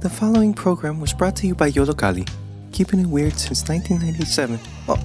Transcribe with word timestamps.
The 0.00 0.10
following 0.10 0.52
program 0.52 0.98
was 0.98 1.12
brought 1.12 1.36
to 1.36 1.46
you 1.46 1.54
by 1.54 1.70
Yollocalli, 1.70 2.28
keeping 2.72 2.98
it 2.98 3.06
weird 3.06 3.34
since 3.34 3.62
1997. 3.68 4.58
Oh, 4.88 4.96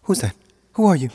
who's 0.00 0.22
that? 0.22 0.34
Who 0.72 0.86
are 0.86 0.96
you? 0.96 1.10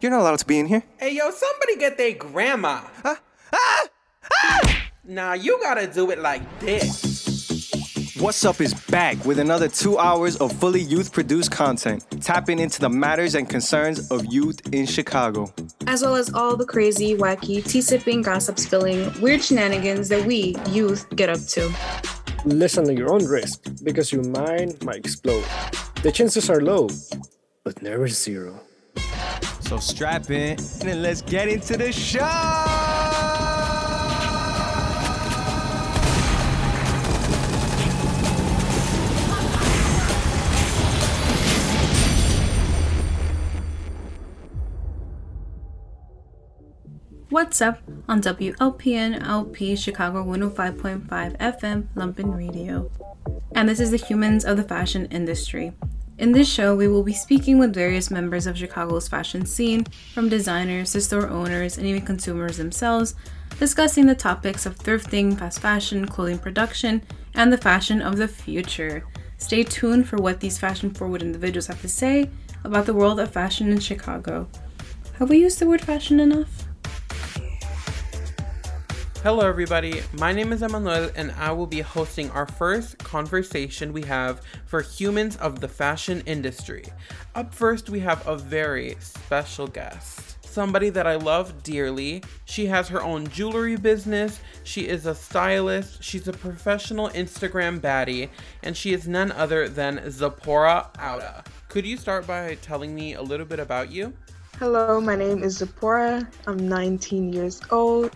You're 0.00 0.10
not 0.10 0.22
allowed 0.22 0.38
to 0.38 0.46
be 0.46 0.58
in 0.58 0.64
here. 0.64 0.82
Hey, 0.96 1.14
yo, 1.14 1.30
somebody 1.30 1.76
get 1.76 1.98
their 1.98 2.14
grandma. 2.14 2.80
Huh? 3.02 3.16
Ah! 3.52 3.88
Ah! 4.32 4.82
Nah, 5.04 5.32
you 5.34 5.58
gotta 5.60 5.86
do 5.86 6.10
it 6.10 6.20
like 6.20 6.40
this. 6.60 7.07
What's 8.20 8.44
Up 8.44 8.60
is 8.60 8.74
back 8.74 9.24
with 9.24 9.38
another 9.38 9.68
two 9.68 9.96
hours 9.96 10.36
of 10.38 10.52
fully 10.54 10.80
youth 10.80 11.12
produced 11.12 11.52
content, 11.52 12.04
tapping 12.20 12.58
into 12.58 12.80
the 12.80 12.88
matters 12.88 13.36
and 13.36 13.48
concerns 13.48 14.10
of 14.10 14.26
youth 14.26 14.60
in 14.74 14.86
Chicago. 14.86 15.54
As 15.86 16.02
well 16.02 16.16
as 16.16 16.34
all 16.34 16.56
the 16.56 16.66
crazy, 16.66 17.14
wacky, 17.14 17.64
tea 17.64 17.80
sipping, 17.80 18.22
gossip 18.22 18.58
spilling, 18.58 19.12
weird 19.20 19.44
shenanigans 19.44 20.08
that 20.08 20.26
we, 20.26 20.56
youth, 20.70 21.08
get 21.14 21.28
up 21.28 21.38
to. 21.50 21.72
Listen 22.44 22.90
at 22.90 22.96
your 22.96 23.12
own 23.12 23.24
risk 23.24 23.62
because 23.84 24.10
your 24.10 24.24
mind 24.24 24.82
might 24.82 24.96
explode. 24.96 25.44
The 26.02 26.10
chances 26.10 26.50
are 26.50 26.60
low, 26.60 26.88
but 27.62 27.80
never 27.82 28.08
zero. 28.08 28.58
So 29.60 29.76
strap 29.76 30.28
in 30.30 30.58
and 30.82 31.02
let's 31.02 31.22
get 31.22 31.46
into 31.46 31.76
the 31.76 31.92
show! 31.92 32.87
What's 47.30 47.60
up 47.60 47.80
on 48.08 48.22
WLPN 48.22 49.22
LP 49.22 49.76
Chicago 49.76 50.24
105.5 50.24 51.36
FM 51.36 51.86
Lumpen 51.94 52.34
Radio. 52.34 52.90
And 53.54 53.68
this 53.68 53.80
is 53.80 53.90
the 53.90 53.98
Humans 53.98 54.46
of 54.46 54.56
the 54.56 54.62
Fashion 54.62 55.04
Industry. 55.10 55.74
In 56.16 56.32
this 56.32 56.50
show, 56.50 56.74
we 56.74 56.88
will 56.88 57.02
be 57.02 57.12
speaking 57.12 57.58
with 57.58 57.74
various 57.74 58.10
members 58.10 58.46
of 58.46 58.56
Chicago's 58.56 59.08
fashion 59.08 59.44
scene, 59.44 59.84
from 60.14 60.30
designers 60.30 60.92
to 60.92 61.02
store 61.02 61.28
owners 61.28 61.76
and 61.76 61.86
even 61.86 62.00
consumers 62.00 62.56
themselves, 62.56 63.14
discussing 63.58 64.06
the 64.06 64.14
topics 64.14 64.64
of 64.64 64.78
thrifting, 64.78 65.38
fast 65.38 65.60
fashion, 65.60 66.06
clothing 66.06 66.38
production, 66.38 67.02
and 67.34 67.52
the 67.52 67.58
fashion 67.58 68.00
of 68.00 68.16
the 68.16 68.26
future. 68.26 69.04
Stay 69.36 69.64
tuned 69.64 70.08
for 70.08 70.16
what 70.16 70.40
these 70.40 70.56
fashion 70.56 70.94
forward 70.94 71.20
individuals 71.20 71.66
have 71.66 71.82
to 71.82 71.90
say 71.90 72.30
about 72.64 72.86
the 72.86 72.94
world 72.94 73.20
of 73.20 73.30
fashion 73.30 73.70
in 73.70 73.80
Chicago. 73.80 74.48
Have 75.18 75.28
we 75.28 75.40
used 75.40 75.58
the 75.58 75.66
word 75.66 75.82
fashion 75.82 76.20
enough? 76.20 76.67
Hello, 79.24 79.44
everybody. 79.44 80.00
My 80.12 80.32
name 80.32 80.52
is 80.52 80.62
Emmanuel, 80.62 81.10
and 81.16 81.32
I 81.32 81.50
will 81.50 81.66
be 81.66 81.80
hosting 81.80 82.30
our 82.30 82.46
first 82.46 82.98
conversation 82.98 83.92
we 83.92 84.02
have 84.02 84.42
for 84.64 84.80
humans 84.80 85.36
of 85.38 85.58
the 85.58 85.66
fashion 85.66 86.22
industry. 86.24 86.84
Up 87.34 87.52
first, 87.52 87.90
we 87.90 87.98
have 87.98 88.24
a 88.28 88.36
very 88.36 88.96
special 89.00 89.66
guest. 89.66 90.36
Somebody 90.46 90.90
that 90.90 91.08
I 91.08 91.16
love 91.16 91.64
dearly. 91.64 92.22
She 92.44 92.66
has 92.66 92.86
her 92.88 93.02
own 93.02 93.26
jewelry 93.26 93.74
business. 93.74 94.38
She 94.62 94.86
is 94.86 95.04
a 95.04 95.16
stylist. 95.16 96.00
She's 96.00 96.28
a 96.28 96.32
professional 96.32 97.08
Instagram 97.08 97.80
baddie, 97.80 98.28
and 98.62 98.76
she 98.76 98.94
is 98.94 99.08
none 99.08 99.32
other 99.32 99.68
than 99.68 100.08
Zipporah 100.12 100.90
Auta. 100.96 101.44
Could 101.68 101.84
you 101.84 101.96
start 101.96 102.24
by 102.24 102.56
telling 102.62 102.94
me 102.94 103.14
a 103.14 103.22
little 103.22 103.46
bit 103.46 103.58
about 103.58 103.90
you? 103.90 104.12
Hello, 104.60 105.00
my 105.00 105.16
name 105.16 105.42
is 105.42 105.58
Zipporah. 105.58 106.28
I'm 106.46 106.68
19 106.68 107.32
years 107.32 107.60
old. 107.72 108.12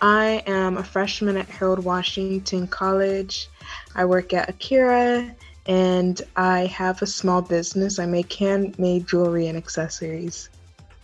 I 0.00 0.42
am 0.46 0.76
a 0.76 0.84
freshman 0.84 1.36
at 1.36 1.48
Harold 1.48 1.84
Washington 1.84 2.66
College. 2.66 3.48
I 3.94 4.04
work 4.04 4.32
at 4.34 4.48
Akira 4.48 5.34
and 5.66 6.20
I 6.36 6.66
have 6.66 7.00
a 7.02 7.06
small 7.06 7.42
business. 7.42 7.98
I 7.98 8.06
make 8.06 8.32
handmade 8.32 9.06
jewelry 9.06 9.46
and 9.46 9.56
accessories. 9.56 10.50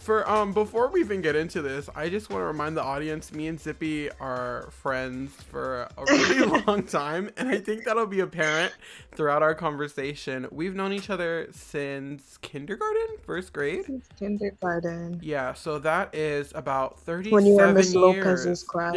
For 0.03 0.29
um 0.29 0.53
before 0.53 0.89
we 0.89 0.99
even 0.99 1.21
get 1.21 1.37
into 1.37 1.63
this, 1.63 1.89
I 1.95 2.09
just 2.09 2.29
want 2.29 2.43
to 2.43 2.47
remind 2.47 2.77
the 2.77 2.83
audience 2.83 3.33
me 3.33 3.47
and 3.47 3.61
Zippy 3.61 4.11
are 4.19 4.69
friends 4.73 5.33
for 5.33 5.89
a 5.97 6.05
really 6.09 6.61
long 6.67 6.83
time 6.83 7.31
and 7.37 7.49
I 7.49 7.59
think 7.59 7.85
that'll 7.85 8.07
be 8.07 8.19
apparent 8.19 8.75
throughout 9.15 9.45
our 9.45 9.55
conversation. 9.55 10.49
We've 10.51 10.75
known 10.75 10.93
each 10.93 11.09
other 11.09 11.47
since 11.53 12.37
kindergarten, 12.39 13.07
first 13.25 13.53
grade. 13.53 13.85
Since 13.85 14.09
kindergarten. 14.19 15.21
Yeah, 15.23 15.55
so 15.55 15.79
that 15.79 16.13
is 16.13 16.51
about 16.57 16.99
37 16.99 17.33
When 17.33 17.47
you 17.47 17.55
were 17.55 17.73
Miss 17.73 17.95
years. 17.95 17.95
Lopez's 17.95 18.63
class. 18.65 18.97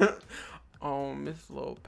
Yeah. 0.00 0.14
oh, 0.82 1.14
Miss 1.14 1.48
Lopez. 1.48 1.78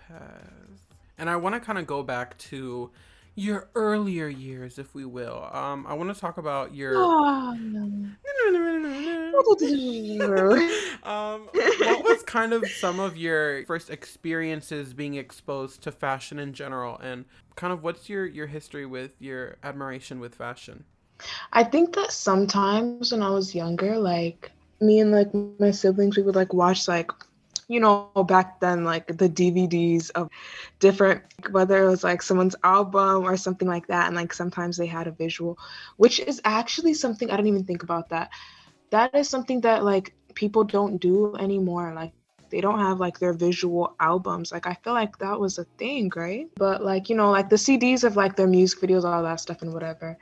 And 1.18 1.28
I 1.28 1.34
want 1.34 1.56
to 1.56 1.60
kind 1.60 1.78
of 1.78 1.88
go 1.88 2.04
back 2.04 2.38
to 2.38 2.90
your 3.34 3.68
earlier 3.74 4.28
years, 4.28 4.78
if 4.78 4.94
we 4.94 5.04
will. 5.04 5.48
Um, 5.52 5.86
I 5.86 5.94
want 5.94 6.14
to 6.14 6.20
talk 6.20 6.38
about 6.38 6.74
your. 6.74 6.92
Oh, 6.96 7.56
um, 11.02 11.48
what 11.52 12.04
was 12.04 12.22
kind 12.24 12.52
of 12.52 12.66
some 12.68 13.00
of 13.00 13.16
your 13.16 13.64
first 13.66 13.90
experiences 13.90 14.92
being 14.92 15.14
exposed 15.14 15.82
to 15.82 15.92
fashion 15.92 16.38
in 16.38 16.52
general, 16.52 16.98
and 16.98 17.24
kind 17.56 17.72
of 17.72 17.82
what's 17.82 18.08
your 18.08 18.26
your 18.26 18.46
history 18.46 18.86
with 18.86 19.12
your 19.20 19.56
admiration 19.62 20.20
with 20.20 20.34
fashion? 20.34 20.84
I 21.52 21.64
think 21.64 21.94
that 21.94 22.12
sometimes 22.12 23.12
when 23.12 23.22
I 23.22 23.30
was 23.30 23.54
younger, 23.54 23.96
like 23.96 24.50
me 24.80 25.00
and 25.00 25.12
like 25.12 25.30
my 25.58 25.70
siblings, 25.70 26.16
we 26.16 26.22
would 26.22 26.34
like 26.34 26.52
watch 26.52 26.88
like 26.88 27.10
you 27.68 27.80
know, 27.80 28.00
back 28.00 28.36
then, 28.36 28.62
like 28.62 28.84
the 28.84 29.04
DVDs 29.04 29.88
of 29.90 30.10
different, 30.62 31.22
whether 31.50 31.84
it 31.84 31.88
was 31.88 32.02
like 32.02 32.22
someone's 32.22 32.56
album 32.62 33.24
or 33.24 33.36
something 33.36 33.68
like 33.68 33.86
that. 33.88 34.06
And 34.06 34.16
like 34.16 34.32
sometimes 34.32 34.76
they 34.76 34.86
had 34.86 35.06
a 35.06 35.12
visual, 35.12 35.58
which 35.96 36.20
is 36.20 36.40
actually 36.44 36.94
something 36.94 37.30
I 37.30 37.36
didn't 37.36 37.48
even 37.48 37.64
think 37.64 37.82
about 37.82 38.10
that. 38.10 38.30
That 38.90 39.14
is 39.14 39.28
something 39.28 39.60
that 39.62 39.84
like 39.84 40.14
people 40.34 40.64
don't 40.64 40.98
do 41.00 41.34
anymore. 41.36 41.92
Like 41.94 42.12
they 42.50 42.60
don't 42.60 42.78
have 42.80 43.00
like 43.00 43.18
their 43.18 43.32
visual 43.32 43.94
albums. 44.00 44.52
Like 44.52 44.66
I 44.66 44.74
feel 44.84 44.92
like 44.92 45.18
that 45.18 45.38
was 45.40 45.58
a 45.58 45.64
thing, 45.78 46.10
right? 46.14 46.46
But 46.56 46.82
like, 46.84 47.08
you 47.08 47.16
know, 47.16 47.30
like 47.30 47.48
the 47.48 47.58
CDs 47.58 48.04
of 48.04 48.16
like 48.16 48.36
their 48.36 48.46
music 48.48 48.80
videos, 48.80 49.04
all 49.04 49.22
that 49.22 49.40
stuff 49.40 49.62
and 49.62 49.72
whatever. 49.72 50.18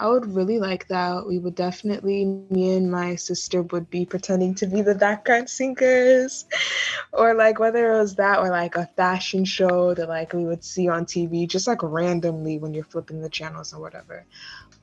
I 0.00 0.08
would 0.08 0.26
really 0.34 0.58
like 0.58 0.88
that. 0.88 1.26
We 1.26 1.38
would 1.38 1.54
definitely, 1.54 2.24
me 2.24 2.76
and 2.76 2.90
my 2.90 3.14
sister 3.14 3.62
would 3.62 3.88
be 3.90 4.04
pretending 4.04 4.54
to 4.56 4.66
be 4.66 4.82
the 4.82 4.94
background 4.94 5.48
singers. 5.48 6.46
or 7.12 7.34
like 7.34 7.58
whether 7.58 7.94
it 7.94 7.98
was 7.98 8.16
that 8.16 8.40
or 8.40 8.50
like 8.50 8.76
a 8.76 8.88
fashion 8.96 9.44
show 9.44 9.94
that 9.94 10.08
like 10.08 10.32
we 10.32 10.44
would 10.44 10.64
see 10.64 10.88
on 10.88 11.04
TV, 11.06 11.46
just 11.48 11.66
like 11.66 11.82
randomly 11.82 12.58
when 12.58 12.74
you're 12.74 12.84
flipping 12.84 13.20
the 13.20 13.28
channels 13.28 13.72
or 13.72 13.80
whatever. 13.80 14.24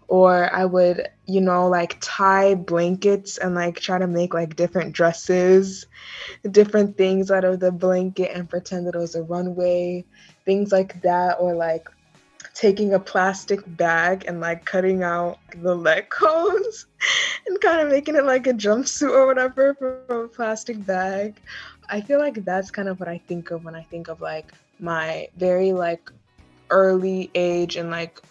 Or 0.08 0.54
I 0.54 0.66
would, 0.66 1.08
you 1.26 1.42
know, 1.42 1.68
like 1.70 1.98
tie 2.02 2.56
blankets 2.56 3.38
and 3.38 3.56
like 3.56 3.80
try 3.80 3.98
to 3.98 4.08
make 4.08 4.34
like 4.34 4.56
different 4.56 4.94
dresses, 4.94 5.86
different 6.52 6.98
things 6.98 7.32
out 7.32 7.46
of 7.46 7.60
the 7.60 7.72
blanket 7.72 8.32
and 8.34 8.50
pretend 8.50 8.88
that 8.88 8.96
it 8.96 9.00
was 9.00 9.16
a 9.16 9.24
runway, 9.24 10.06
things 10.46 10.72
like 10.72 11.02
that. 11.02 11.38
Or 11.40 11.54
like 11.54 11.90
taking 12.54 12.94
a 12.94 13.00
plastic 13.00 13.60
bag 13.78 14.26
and 14.28 14.42
like 14.42 14.66
cutting 14.66 15.04
out 15.04 15.40
the 15.58 15.74
leg 15.74 16.10
cones 16.12 16.86
and 17.48 17.60
kind 17.62 17.82
of 17.82 17.90
making 17.90 18.16
it 18.16 18.26
like 18.26 18.48
a 18.48 18.54
jumpsuit 18.54 19.10
or 19.10 19.26
whatever 19.26 19.74
from 19.76 20.26
a 20.26 20.28
plastic 20.28 20.86
bag. 20.86 21.40
I 21.90 22.02
feel 22.02 22.20
like 22.20 22.46
that's 22.46 22.72
kind 22.72 22.88
of 22.88 23.00
what 23.00 23.10
I 23.10 23.20
think 23.28 23.52
of 23.52 23.64
when 23.64 23.76
I 23.76 23.84
think 23.84 24.08
of 24.08 24.22
like 24.22 24.52
my 24.80 25.28
very 25.38 25.74
like 25.74 26.12
early 26.70 27.30
age 27.36 27.76
and 27.76 27.90
like 27.90 28.22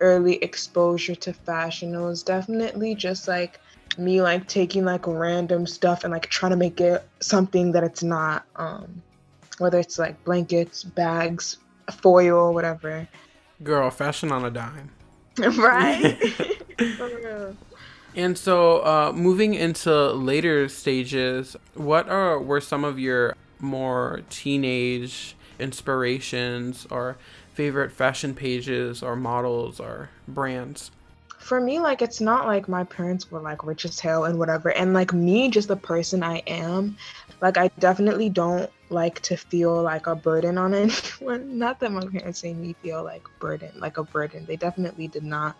early 0.00 0.36
exposure 0.36 1.14
to 1.14 1.32
fashion. 1.32 1.94
It 1.94 2.00
was 2.00 2.22
definitely 2.22 2.94
just 2.94 3.28
like 3.28 3.60
me 3.98 4.22
like 4.22 4.46
taking 4.48 4.84
like 4.84 5.06
random 5.06 5.66
stuff 5.66 6.04
and 6.04 6.12
like 6.12 6.28
trying 6.28 6.50
to 6.50 6.56
make 6.56 6.80
it 6.80 7.06
something 7.20 7.72
that 7.72 7.82
it's 7.82 8.02
not 8.02 8.46
um 8.56 9.02
whether 9.58 9.78
it's 9.78 9.98
like 9.98 10.22
blankets, 10.24 10.82
bags, 10.84 11.58
foil, 11.90 12.54
whatever. 12.54 13.06
Girl, 13.62 13.90
fashion 13.90 14.32
on 14.32 14.44
a 14.44 14.50
dime. 14.50 14.90
right? 15.38 16.16
and 18.16 18.36
so, 18.36 18.84
uh, 18.84 19.12
moving 19.14 19.54
into 19.54 20.12
later 20.12 20.68
stages, 20.68 21.56
what 21.74 22.08
are 22.08 22.38
were 22.40 22.60
some 22.60 22.84
of 22.84 22.98
your 22.98 23.36
more 23.58 24.22
teenage 24.30 25.36
inspirations 25.58 26.86
or 26.90 27.16
favorite 27.52 27.92
fashion 27.92 28.34
pages 28.34 29.02
or 29.02 29.14
models 29.14 29.78
or 29.78 30.08
brands? 30.26 30.90
For 31.38 31.60
me, 31.60 31.80
like 31.80 32.00
it's 32.02 32.20
not 32.20 32.46
like 32.46 32.68
my 32.68 32.84
parents 32.84 33.30
were 33.30 33.40
like 33.40 33.64
rich 33.64 33.84
as 33.84 34.00
hell 34.00 34.24
and 34.24 34.38
whatever, 34.38 34.70
and 34.70 34.94
like 34.94 35.12
me, 35.12 35.50
just 35.50 35.68
the 35.68 35.76
person 35.76 36.22
I 36.22 36.38
am, 36.46 36.96
like 37.40 37.58
I 37.58 37.68
definitely 37.78 38.28
don't 38.28 38.70
like 38.90 39.20
to 39.20 39.36
feel 39.36 39.82
like 39.82 40.06
a 40.06 40.14
burden 40.14 40.58
on 40.58 40.74
anyone. 41.20 41.58
Not 41.58 41.80
that 41.80 41.92
my 41.92 42.04
parents 42.06 42.42
made 42.42 42.58
me 42.58 42.74
feel 42.82 43.02
like 43.02 43.22
burden, 43.38 43.70
like 43.76 43.98
a 43.98 44.04
burden. 44.04 44.44
They 44.46 44.56
definitely 44.56 45.08
did 45.08 45.24
not. 45.24 45.56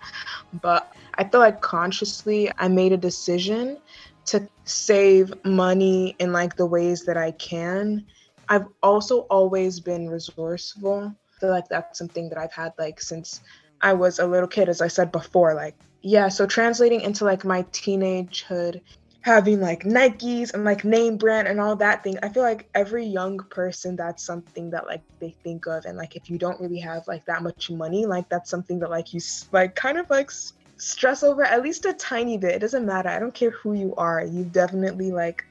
But 0.60 0.92
I 1.14 1.24
feel 1.24 1.40
like 1.40 1.60
consciously 1.60 2.50
I 2.58 2.68
made 2.68 2.92
a 2.92 2.96
decision 2.96 3.78
to 4.26 4.46
save 4.64 5.32
money 5.44 6.14
in 6.18 6.32
like 6.32 6.56
the 6.56 6.66
ways 6.66 7.04
that 7.04 7.16
I 7.16 7.32
can. 7.32 8.04
I've 8.48 8.66
also 8.82 9.20
always 9.22 9.80
been 9.80 10.08
resourceful. 10.08 11.14
I 11.14 11.40
feel 11.40 11.50
like 11.50 11.68
that's 11.68 11.98
something 11.98 12.28
that 12.28 12.38
I've 12.38 12.52
had 12.52 12.72
like 12.78 13.00
since 13.00 13.40
I 13.80 13.92
was 13.92 14.18
a 14.18 14.26
little 14.26 14.48
kid, 14.48 14.68
as 14.68 14.80
I 14.80 14.88
said 14.88 15.10
before. 15.10 15.54
Like, 15.54 15.74
yeah, 16.02 16.28
so 16.28 16.46
translating 16.46 17.00
into 17.00 17.24
like 17.24 17.44
my 17.44 17.62
teenagehood, 17.64 18.80
having 19.22 19.60
like 19.60 19.84
Nikes 19.84 20.54
and 20.54 20.64
like 20.64 20.84
name 20.84 21.16
brand 21.16 21.48
and 21.48 21.60
all 21.60 21.76
that 21.76 22.02
thing. 22.02 22.18
I 22.22 22.28
feel 22.28 22.42
like 22.42 22.68
every 22.74 23.04
young 23.04 23.38
person, 23.38 23.96
that's 23.96 24.24
something 24.24 24.70
that 24.70 24.86
like 24.86 25.02
they 25.18 25.34
think 25.44 25.66
of. 25.66 25.84
And 25.84 25.96
like, 25.96 26.16
if 26.16 26.30
you 26.30 26.38
don't 26.38 26.60
really 26.60 26.78
have 26.80 27.06
like 27.06 27.24
that 27.26 27.42
much 27.42 27.70
money, 27.70 28.06
like 28.06 28.28
that's 28.28 28.50
something 28.50 28.78
that 28.80 28.90
like 28.90 29.12
you 29.12 29.20
like 29.52 29.74
kind 29.74 29.98
of 29.98 30.08
like 30.10 30.30
stress 30.76 31.22
over 31.22 31.44
at 31.44 31.62
least 31.62 31.84
a 31.84 31.92
tiny 31.92 32.38
bit. 32.38 32.54
It 32.54 32.60
doesn't 32.60 32.86
matter. 32.86 33.08
I 33.08 33.18
don't 33.18 33.34
care 33.34 33.50
who 33.50 33.74
you 33.74 33.94
are. 33.96 34.24
You've 34.24 34.52
definitely 34.52 35.12
like 35.12 35.44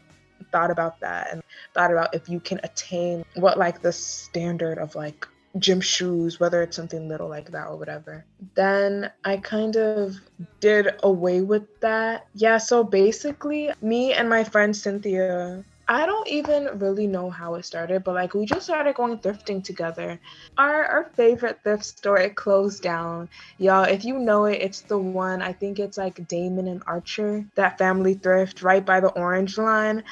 thought 0.52 0.72
about 0.72 1.00
that 1.02 1.32
and 1.32 1.44
thought 1.74 1.92
about 1.92 2.16
if 2.16 2.28
you 2.28 2.40
can 2.40 2.60
attain 2.64 3.24
what 3.36 3.58
like 3.58 3.82
the 3.82 3.92
standard 3.92 4.80
of 4.80 4.96
like 4.96 5.28
gym 5.58 5.82
shoes, 5.82 6.40
whether 6.40 6.62
it's 6.62 6.76
something 6.76 7.08
little 7.08 7.30
like 7.30 7.52
that 7.52 7.68
or 7.68 7.78
whatever. 7.78 8.26
Then 8.56 9.12
I 9.24 9.38
kind 9.38 9.76
of 9.76 10.16
did 10.60 10.90
away 11.04 11.42
with 11.42 11.80
that. 11.82 12.28
Yeah, 12.34 12.58
so 12.58 12.84
basically, 12.84 13.72
me 13.82 14.14
and 14.14 14.30
my 14.30 14.44
friend 14.44 14.76
Cynthia, 14.76 15.64
I 15.88 16.06
don't 16.06 16.28
even 16.28 16.78
really 16.78 17.08
know 17.08 17.32
how 17.32 17.56
it 17.56 17.66
started, 17.66 18.04
but 18.04 18.14
like 18.14 18.36
we 18.36 18.46
just 18.46 18.68
started 18.68 18.94
going 18.94 19.18
thrifting 19.18 19.64
together. 19.64 20.20
Our 20.56 20.86
our 20.86 21.04
favorite 21.16 21.62
thrift 21.64 21.84
store 21.84 22.20
it 22.20 22.36
closed 22.36 22.84
down. 22.84 23.28
Y'all, 23.58 23.86
if 23.86 24.06
you 24.06 24.20
know 24.20 24.46
it, 24.46 24.62
it's 24.62 24.82
the 24.82 25.00
one 25.00 25.42
I 25.42 25.52
think 25.54 25.80
it's 25.80 25.98
like 25.98 26.28
Damen 26.28 26.70
and 26.70 26.84
Archer, 26.86 27.44
that 27.56 27.80
family 27.80 28.14
thrift 28.14 28.62
right 28.62 28.86
by 28.86 29.00
the 29.00 29.10
orange 29.10 29.58
line. 29.58 30.04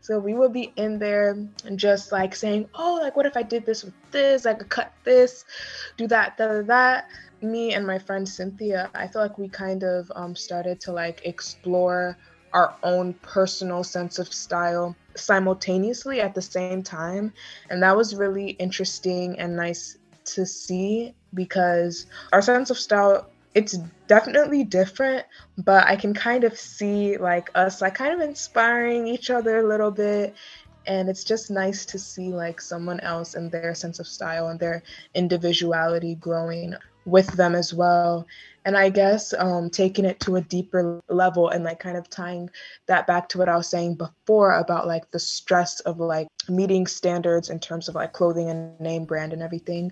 So 0.00 0.18
we 0.18 0.34
would 0.34 0.52
be 0.52 0.72
in 0.76 0.98
there 0.98 1.30
and 1.64 1.78
just 1.78 2.12
like 2.12 2.34
saying, 2.34 2.68
oh, 2.74 2.98
like 3.02 3.16
what 3.16 3.26
if 3.26 3.36
I 3.36 3.42
did 3.42 3.66
this 3.66 3.84
with 3.84 3.94
this? 4.10 4.46
I 4.46 4.54
could 4.54 4.68
cut 4.68 4.92
this, 5.04 5.44
do 5.96 6.06
that, 6.08 6.36
that, 6.38 6.66
that. 6.66 7.08
Me 7.40 7.74
and 7.74 7.86
my 7.86 7.98
friend 7.98 8.28
Cynthia, 8.28 8.90
I 8.94 9.06
feel 9.06 9.22
like 9.22 9.38
we 9.38 9.48
kind 9.48 9.84
of 9.84 10.10
um, 10.16 10.34
started 10.34 10.80
to 10.82 10.92
like 10.92 11.20
explore 11.24 12.16
our 12.52 12.74
own 12.82 13.14
personal 13.14 13.84
sense 13.84 14.18
of 14.18 14.32
style 14.32 14.96
simultaneously 15.14 16.20
at 16.20 16.34
the 16.34 16.42
same 16.42 16.82
time. 16.82 17.32
And 17.70 17.82
that 17.82 17.96
was 17.96 18.14
really 18.14 18.50
interesting 18.50 19.38
and 19.38 19.56
nice 19.56 19.98
to 20.34 20.46
see 20.46 21.14
because 21.34 22.06
our 22.32 22.42
sense 22.42 22.70
of 22.70 22.78
style 22.78 23.30
it's 23.54 23.78
definitely 24.06 24.64
different 24.64 25.24
but 25.58 25.84
i 25.86 25.96
can 25.96 26.14
kind 26.14 26.44
of 26.44 26.58
see 26.58 27.16
like 27.16 27.50
us 27.54 27.80
like 27.80 27.94
kind 27.94 28.12
of 28.12 28.20
inspiring 28.26 29.06
each 29.06 29.30
other 29.30 29.58
a 29.58 29.68
little 29.68 29.90
bit. 29.90 30.34
And 30.86 31.10
it's 31.10 31.24
just 31.24 31.50
nice 31.50 31.84
to 31.84 31.98
see 31.98 32.32
like 32.32 32.62
someone 32.62 33.00
else 33.00 33.34
and 33.34 33.52
their 33.52 33.74
sense 33.74 33.98
of 33.98 34.06
style 34.06 34.48
and 34.48 34.58
their 34.58 34.82
individuality 35.14 36.14
growing 36.14 36.74
with 37.04 37.26
them 37.36 37.54
as 37.54 37.74
well. 37.74 38.26
And 38.64 38.76
i 38.76 38.90
guess 38.90 39.32
um, 39.32 39.70
taking 39.70 40.04
it 40.04 40.20
to 40.20 40.36
a 40.36 40.42
deeper 40.42 41.00
level 41.08 41.48
and 41.48 41.64
like 41.64 41.80
kind 41.80 41.96
of 41.96 42.10
tying 42.10 42.50
that 42.86 43.06
back 43.06 43.28
to 43.30 43.38
what 43.38 43.48
i 43.48 43.56
was 43.56 43.70
saying 43.70 43.94
before 43.94 44.52
about 44.58 44.86
like 44.86 45.10
the 45.10 45.18
stress 45.18 45.80
of 45.80 46.00
like 46.00 46.28
meeting 46.50 46.86
standards 46.86 47.48
in 47.48 47.60
terms 47.60 47.88
of 47.88 47.94
like 47.94 48.12
clothing 48.12 48.50
and 48.50 48.78
name 48.78 49.06
brand 49.06 49.32
and 49.32 49.42
everything 49.42 49.90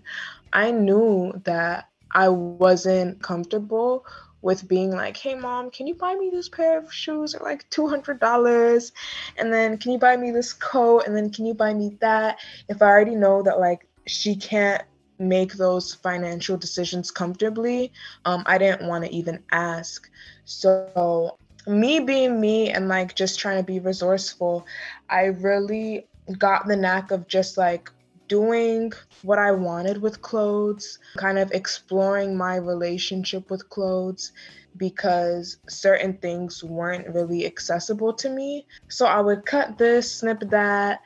i 0.53 0.71
knew 0.71 1.33
that 1.45 1.89
I 2.13 2.29
wasn't 2.29 3.23
comfortable 3.23 4.05
with 4.43 4.69
being 4.69 4.93
like, 4.93 5.17
hey 5.17 5.35
mom, 5.35 5.71
can 5.71 5.87
you 5.87 5.95
buy 5.95 6.15
me 6.15 6.31
this 6.31 6.49
pair 6.49 6.79
of 6.79 6.93
shoes 6.93 7.35
at 7.35 7.43
like 7.43 7.69
$200? 7.71 8.93
And 9.37 9.53
then 9.53 9.77
can 9.79 9.93
you 9.93 9.99
buy 9.99 10.17
me 10.17 10.31
this 10.31 10.53
coat? 10.53 11.05
And 11.07 11.17
then 11.17 11.31
can 11.31 11.47
you 11.47 11.55
buy 11.55 11.75
me 11.75 11.97
that? 12.01 12.39
If 12.69 12.81
I 12.81 12.87
already 12.87 13.17
know 13.17 13.43
that 13.43 13.59
like 13.59 13.89
she 14.07 14.37
can't 14.37 14.83
make 15.19 15.55
those 15.55 15.95
financial 15.95 16.57
decisions 16.57 17.11
comfortably, 17.11 17.93
um, 18.25 18.45
I 18.47 18.59
didn't 18.59 18.87
want 18.87 19.05
to 19.05 19.11
even 19.11 19.43
ask. 19.51 20.09
So, 20.45 21.39
me 21.67 21.99
being 21.99 22.41
me 22.41 22.71
and 22.71 22.87
like 22.87 23.17
just 23.17 23.41
trying 23.41 23.57
to 23.57 23.65
be 23.65 23.81
resourceful, 23.81 24.65
I 25.11 25.25
really 25.25 26.07
got 26.39 26.69
the 26.69 26.77
knack 26.77 27.11
of 27.11 27.27
just 27.27 27.59
like 27.59 27.91
doing 28.29 28.93
what 29.23 29.39
I 29.39 29.53
wanted 29.53 30.01
with 30.01 30.23
clothes, 30.23 30.99
kind 31.17 31.39
of 31.39 31.53
exploring 31.53 32.37
my 32.37 32.57
relationship 32.57 33.51
with 33.51 33.69
clothes 33.69 34.33
because 34.77 35.59
certain 35.69 36.15
things 36.19 36.63
weren't 36.63 37.09
really 37.15 37.47
accessible 37.47 38.13
to 38.15 38.29
me. 38.29 38.67
So 38.89 39.07
I 39.07 39.21
would 39.21 39.47
cut 39.47 39.79
this, 39.79 40.19
snip 40.19 40.41
that, 40.51 41.01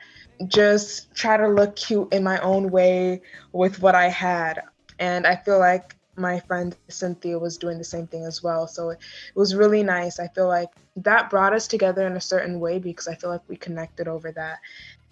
just 0.47 1.13
try 1.15 1.37
to 1.37 1.47
look 1.47 1.75
cute 1.75 2.11
in 2.13 2.23
my 2.23 2.39
own 2.39 2.69
way 2.71 3.21
with 3.53 3.81
what 3.81 3.95
I 3.95 4.09
had. 4.09 4.61
And 4.99 5.25
I 5.25 5.35
feel 5.35 5.59
like 5.59 5.95
my 6.17 6.39
friend 6.41 6.75
Cynthia 6.89 7.39
was 7.39 7.57
doing 7.57 7.77
the 7.77 7.83
same 7.83 8.07
thing 8.07 8.25
as 8.25 8.43
well. 8.43 8.67
So 8.67 8.89
it 8.89 8.99
was 9.35 9.55
really 9.55 9.83
nice. 9.83 10.19
I 10.19 10.27
feel 10.27 10.47
like 10.47 10.69
that 10.97 11.29
brought 11.29 11.53
us 11.53 11.67
together 11.67 12.05
in 12.05 12.17
a 12.17 12.21
certain 12.21 12.59
way 12.59 12.79
because 12.79 13.07
I 13.07 13.15
feel 13.15 13.29
like 13.29 13.47
we 13.47 13.55
connected 13.55 14.07
over 14.07 14.31
that 14.33 14.59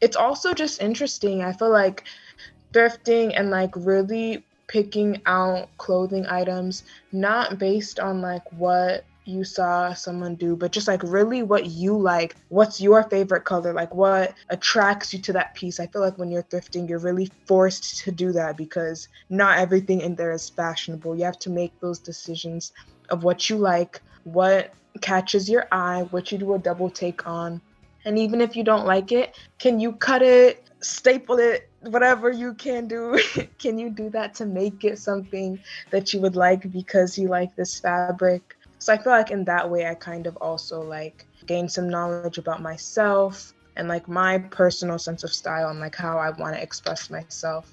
it's 0.02 0.16
also 0.16 0.54
just 0.54 0.82
interesting. 0.82 1.42
I 1.44 1.54
feel 1.54 1.72
like 1.72 2.04
thrifting 2.74 3.34
and 3.36 3.50
like 3.50 3.72
really 3.76 4.44
picking 4.68 5.22
out 5.26 5.68
clothing 5.78 6.26
items 6.28 6.84
not 7.12 7.58
based 7.58 8.00
on 8.00 8.22
like 8.22 8.44
what 8.54 9.04
you 9.26 9.44
saw 9.44 9.94
someone 9.94 10.36
do, 10.36 10.56
but 10.56 10.72
just 10.72 10.88
like 10.88 11.04
really 11.04 11.44
what 11.44 11.68
you 11.68 11.98
like. 11.98 12.36
What's 12.50 12.82
your 12.82 13.04
favorite 13.04 13.46
color? 13.46 13.74
Like 13.74 13.94
what 13.94 14.34
attracts 14.50 15.14
you 15.14 15.20
to 15.20 15.34
that 15.34 15.54
piece? 15.54 15.80
I 15.80 15.88
feel 15.88 16.02
like 16.02 16.18
when 16.18 16.32
you're 16.32 16.44
thrifting, 16.44 16.90
you're 16.90 17.00
really 17.00 17.30
forced 17.46 18.00
to 18.04 18.12
do 18.12 18.32
that 18.34 18.58
because 18.58 19.08
not 19.30 19.60
everything 19.60 20.02
in 20.02 20.16
there 20.16 20.32
is 20.32 20.50
fashionable. 20.50 21.16
You 21.16 21.26
have 21.26 21.40
to 21.40 21.50
make 21.50 21.80
those 21.80 22.00
decisions 22.00 22.74
of 23.10 23.24
what 23.24 23.50
you 23.50 23.58
like, 23.58 24.02
what 24.24 24.74
catches 25.02 25.50
your 25.50 25.68
eye, 25.72 26.08
what 26.10 26.32
you 26.32 26.38
do 26.38 26.54
a 26.56 26.60
double 26.60 26.90
take 26.90 27.28
on, 27.28 27.62
and 28.10 28.18
even 28.18 28.42
if 28.42 28.56
you 28.56 28.64
don't 28.64 28.88
like 28.88 29.12
it, 29.12 29.38
can 29.60 29.80
you 29.80 29.94
cut 29.94 30.24
it, 30.24 30.68
staple 30.82 31.38
it, 31.38 31.70
whatever 31.82 32.32
you 32.32 32.56
can 32.56 32.88
do? 32.88 33.22
can 33.60 33.78
you 33.78 33.92
do 33.92 34.10
that 34.10 34.34
to 34.34 34.48
make 34.48 34.84
it 34.84 34.98
something 34.98 35.60
that 35.92 36.12
you 36.12 36.20
would 36.20 36.36
like 36.36 36.72
because 36.72 37.20
you 37.20 37.28
like 37.28 37.56
this 37.56 37.80
fabric? 37.80 38.42
So 38.80 38.94
I 38.94 38.98
feel 38.98 39.14
like 39.14 39.30
in 39.30 39.46
that 39.46 39.70
way, 39.70 39.86
I 39.86 39.94
kind 39.94 40.26
of 40.26 40.36
also 40.38 40.82
like 40.82 41.28
gain 41.46 41.70
some 41.70 41.88
knowledge 41.88 42.40
about 42.40 42.64
myself 42.64 43.54
and 43.76 43.88
like 43.88 44.08
my 44.10 44.40
personal 44.40 44.98
sense 44.98 45.24
of 45.24 45.32
style 45.32 45.70
and 45.70 45.80
like 45.80 45.96
how 45.96 46.18
I 46.18 46.32
want 46.32 46.56
to 46.56 46.64
express 46.64 47.12
myself, 47.12 47.72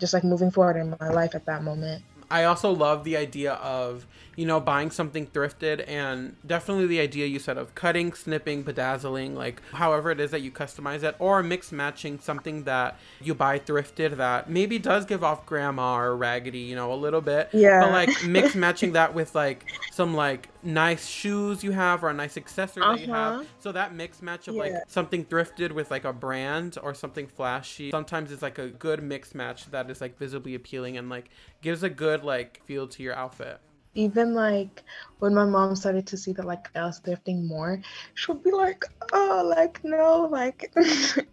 just 0.00 0.14
like 0.14 0.24
moving 0.24 0.50
forward 0.50 0.78
in 0.78 0.96
my 0.98 1.10
life 1.10 1.34
at 1.34 1.44
that 1.44 1.62
moment. 1.62 2.02
I 2.30 2.44
also 2.44 2.70
love 2.70 3.04
the 3.04 3.18
idea 3.18 3.52
of, 3.52 4.06
you 4.36 4.46
know, 4.46 4.60
buying 4.60 4.90
something 4.90 5.26
thrifted 5.26 5.82
and 5.88 6.36
definitely 6.46 6.86
the 6.86 7.00
idea 7.00 7.26
you 7.26 7.38
said 7.38 7.56
of 7.58 7.74
cutting, 7.74 8.12
snipping, 8.12 8.62
bedazzling, 8.62 9.34
like 9.34 9.62
however 9.72 10.10
it 10.10 10.20
is 10.20 10.30
that 10.30 10.42
you 10.42 10.50
customize 10.52 11.02
it, 11.02 11.16
or 11.18 11.42
mix 11.42 11.72
matching 11.72 12.18
something 12.20 12.64
that 12.64 12.98
you 13.20 13.34
buy 13.34 13.58
thrifted 13.58 14.16
that 14.18 14.48
maybe 14.50 14.78
does 14.78 15.04
give 15.06 15.24
off 15.24 15.46
grandma 15.46 15.96
or 15.96 16.16
raggedy, 16.16 16.60
you 16.60 16.76
know, 16.76 16.92
a 16.92 16.96
little 16.96 17.20
bit. 17.22 17.48
Yeah. 17.52 17.80
But 17.80 17.90
like 17.90 18.22
mix 18.22 18.54
matching 18.54 18.92
that 18.92 19.14
with 19.14 19.34
like 19.34 19.66
some 19.88 20.14
like 20.14 20.50
nice 20.62 21.06
shoes 21.06 21.64
you 21.64 21.70
have 21.72 22.04
or 22.04 22.10
a 22.10 22.14
nice 22.14 22.36
accessory 22.36 22.84
that 22.86 23.00
you 23.00 23.06
Uh-huh. 23.12 23.38
have. 23.38 23.46
So 23.58 23.72
that 23.72 23.94
mix 23.94 24.20
match 24.22 24.48
of 24.48 24.58
like 24.58 24.72
something 24.86 25.24
thrifted 25.24 25.72
with 25.72 25.90
like 25.90 26.04
a 26.04 26.12
brand 26.12 26.76
or 26.82 26.92
something 26.94 27.26
flashy. 27.26 27.90
Sometimes 27.90 28.30
it's 28.32 28.42
like 28.42 28.58
a 28.58 28.68
good 28.68 29.02
mix 29.02 29.34
match 29.34 29.66
that 29.70 29.90
is 29.90 30.00
like 30.00 30.18
visibly 30.18 30.54
appealing 30.54 30.96
and 30.96 31.08
like 31.08 31.30
gives 31.62 31.82
a 31.82 31.88
good 31.90 32.22
like 32.24 32.60
feel 32.66 32.86
to 32.88 33.02
your 33.02 33.14
outfit. 33.14 33.60
Even 33.96 34.34
like 34.34 34.84
when 35.18 35.34
my 35.34 35.44
mom 35.44 35.74
started 35.74 36.06
to 36.08 36.16
see 36.16 36.32
that 36.34 36.44
like 36.44 36.68
I 36.76 36.84
was 36.84 37.00
thrifting 37.00 37.44
more, 37.44 37.80
she'll 38.14 38.36
be 38.36 38.52
like, 38.52 38.84
"Oh, 39.12 39.52
like 39.56 39.82
no, 39.82 40.28
like 40.30 40.72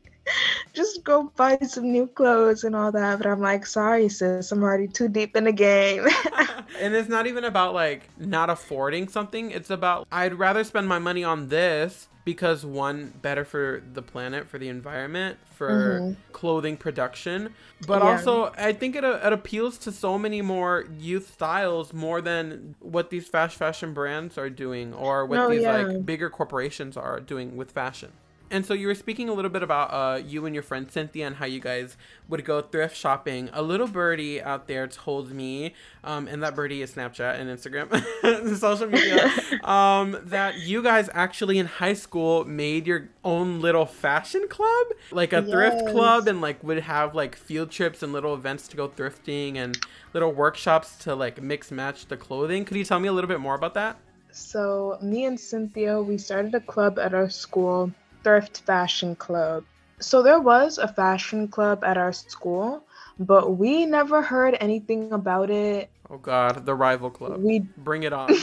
just 0.74 1.04
go 1.04 1.32
buy 1.36 1.58
some 1.62 1.92
new 1.92 2.08
clothes 2.08 2.64
and 2.64 2.76
all 2.76 2.92
that." 2.92 3.18
But 3.20 3.28
I'm 3.28 3.42
like, 3.42 3.66
"Sorry, 3.66 4.10
sis, 4.10 4.52
I'm 4.52 4.64
already 4.64 4.88
too 4.88 5.10
deep 5.10 5.36
in 5.36 5.44
the 5.44 5.52
game." 5.52 6.08
and 6.80 6.96
it's 6.96 7.10
not 7.10 7.28
even 7.28 7.44
about 7.44 7.74
like 7.74 8.10
not 8.18 8.50
affording 8.50 9.08
something. 9.08 9.52
It's 9.52 9.70
about 9.70 10.08
I'd 10.12 10.34
rather 10.34 10.64
spend 10.64 10.88
my 10.88 11.00
money 11.00 11.24
on 11.24 11.50
this 11.50 12.08
because 12.26 12.66
one 12.66 13.14
better 13.22 13.44
for 13.44 13.84
the 13.94 14.02
planet, 14.02 14.48
for 14.48 14.58
the 14.58 14.70
environment, 14.70 15.38
for 15.56 16.00
mm-hmm. 16.02 16.14
clothing 16.32 16.78
production, 16.78 17.54
but 17.86 18.02
Yeah. 18.02 18.12
also 18.12 18.54
I 18.58 18.74
think 18.74 18.96
it, 18.96 19.04
uh, 19.04 19.20
it 19.24 19.34
appeals 19.34 19.78
to 19.80 19.92
so 19.92 20.18
many 20.18 20.42
more 20.42 20.86
youth 20.98 21.34
styles 21.34 21.94
more 21.94 22.22
than 22.22 22.76
what 22.80 23.10
these 23.10 23.28
fast 23.28 23.58
fashion 23.58 23.94
brands 23.94 24.38
are 24.38 24.50
doing 24.50 24.94
or 24.94 25.26
what 25.26 25.36
No, 25.36 25.50
these 25.50 25.64
yeah. 25.64 25.78
like 25.78 26.06
bigger 26.06 26.30
corporations 26.30 26.96
are 26.96 27.20
doing 27.20 27.56
with 27.58 27.72
fashion. 27.72 28.12
And 28.54 28.64
so 28.64 28.76
you 28.76 28.86
were 28.86 28.94
speaking 28.94 29.30
a 29.30 29.34
little 29.34 29.50
bit 29.50 29.64
about 29.64 29.88
uh, 29.92 30.18
you 30.18 30.46
and 30.46 30.54
your 30.54 30.62
friend 30.62 30.90
Cynthia 30.90 31.26
and 31.26 31.38
how 31.38 31.48
you 31.48 31.60
guys 31.60 31.98
would 32.30 32.46
go 32.46 32.62
thrift 32.62 32.96
shopping. 32.96 33.50
A 33.52 33.64
little 33.64 33.88
birdie 33.88 34.40
out 34.40 34.68
there 34.68 34.86
told 34.86 35.32
me, 35.32 35.74
um, 36.04 36.28
and 36.28 36.44
that 36.44 36.54
birdie 36.54 36.84
is 36.84 36.94
Snapchat 36.94 37.40
and 37.40 37.50
Instagram, 37.50 38.56
social 38.60 38.86
media, 38.86 39.32
um, 39.68 40.20
that 40.26 40.60
you 40.60 40.84
guys 40.84 41.10
actually 41.16 41.58
in 41.58 41.66
high 41.66 41.94
school 41.94 42.46
made 42.46 42.86
your 42.86 43.10
own 43.24 43.60
little 43.60 43.88
fashion 43.88 44.48
club, 44.48 44.88
like 45.12 45.34
a 45.34 45.42
thrift 45.42 45.88
club, 45.88 46.28
and 46.28 46.40
like 46.40 46.64
would 46.64 46.82
have 46.82 47.16
like 47.16 47.36
field 47.36 47.72
trips 47.72 48.04
and 48.04 48.14
little 48.14 48.36
events 48.36 48.68
to 48.68 48.78
go 48.78 48.88
thrifting 48.88 49.56
and 49.56 49.80
little 50.14 50.32
workshops 50.32 50.96
to 50.98 51.16
like 51.16 51.42
mix 51.42 51.72
match 51.72 52.06
the 52.06 52.18
clothing. 52.18 52.66
Could 52.66 52.78
you 52.78 52.86
tell 52.86 53.00
me 53.00 53.08
a 53.08 53.14
little 53.14 53.28
bit 53.28 53.40
more 53.40 53.56
about 53.56 53.74
that? 53.74 53.98
So, 54.32 54.98
me 55.02 55.26
and 55.26 55.40
Cynthia, 55.40 56.02
we 56.02 56.18
started 56.18 56.56
a 56.56 56.60
club 56.60 56.98
at 56.98 57.14
our 57.14 57.30
school, 57.30 57.92
Thrift 58.24 58.62
Fashion 58.62 59.16
Club. 59.16 59.64
So, 60.00 60.24
there 60.24 60.40
was 60.40 60.78
a 60.78 60.88
fashion 60.88 61.48
club 61.48 61.84
at 61.84 61.98
our 61.98 62.12
school, 62.12 62.84
but 63.20 63.58
we 63.58 63.86
never 63.86 64.22
heard 64.22 64.58
anything 64.60 65.12
about 65.14 65.50
it. 65.50 65.90
Oh 66.10 66.18
God, 66.18 66.66
the 66.66 66.76
rival 66.76 67.10
club. 67.10 67.42
We 67.42 67.60
Bring 67.78 68.04
it 68.04 68.14
on. 68.14 68.30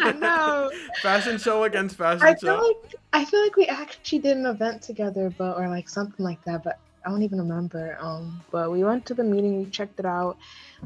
I 0.00 0.12
know. 0.12 0.70
fashion 1.02 1.38
show 1.38 1.64
against 1.64 1.96
fashion 1.96 2.26
I 2.26 2.34
show. 2.34 2.40
feel 2.40 2.56
like 2.56 2.96
I 3.12 3.24
feel 3.24 3.42
like 3.42 3.56
we 3.56 3.66
actually 3.66 4.20
did 4.20 4.36
an 4.36 4.46
event 4.46 4.82
together, 4.82 5.32
but 5.36 5.56
or 5.56 5.68
like 5.68 5.88
something 5.88 6.24
like 6.24 6.42
that, 6.44 6.64
but 6.64 6.78
I 7.04 7.10
don't 7.10 7.22
even 7.22 7.38
remember. 7.38 7.96
Um, 8.00 8.40
but 8.50 8.70
we 8.72 8.82
went 8.82 9.04
to 9.06 9.14
the 9.14 9.22
meeting, 9.24 9.58
we 9.58 9.70
checked 9.70 10.00
it 10.00 10.06
out. 10.06 10.36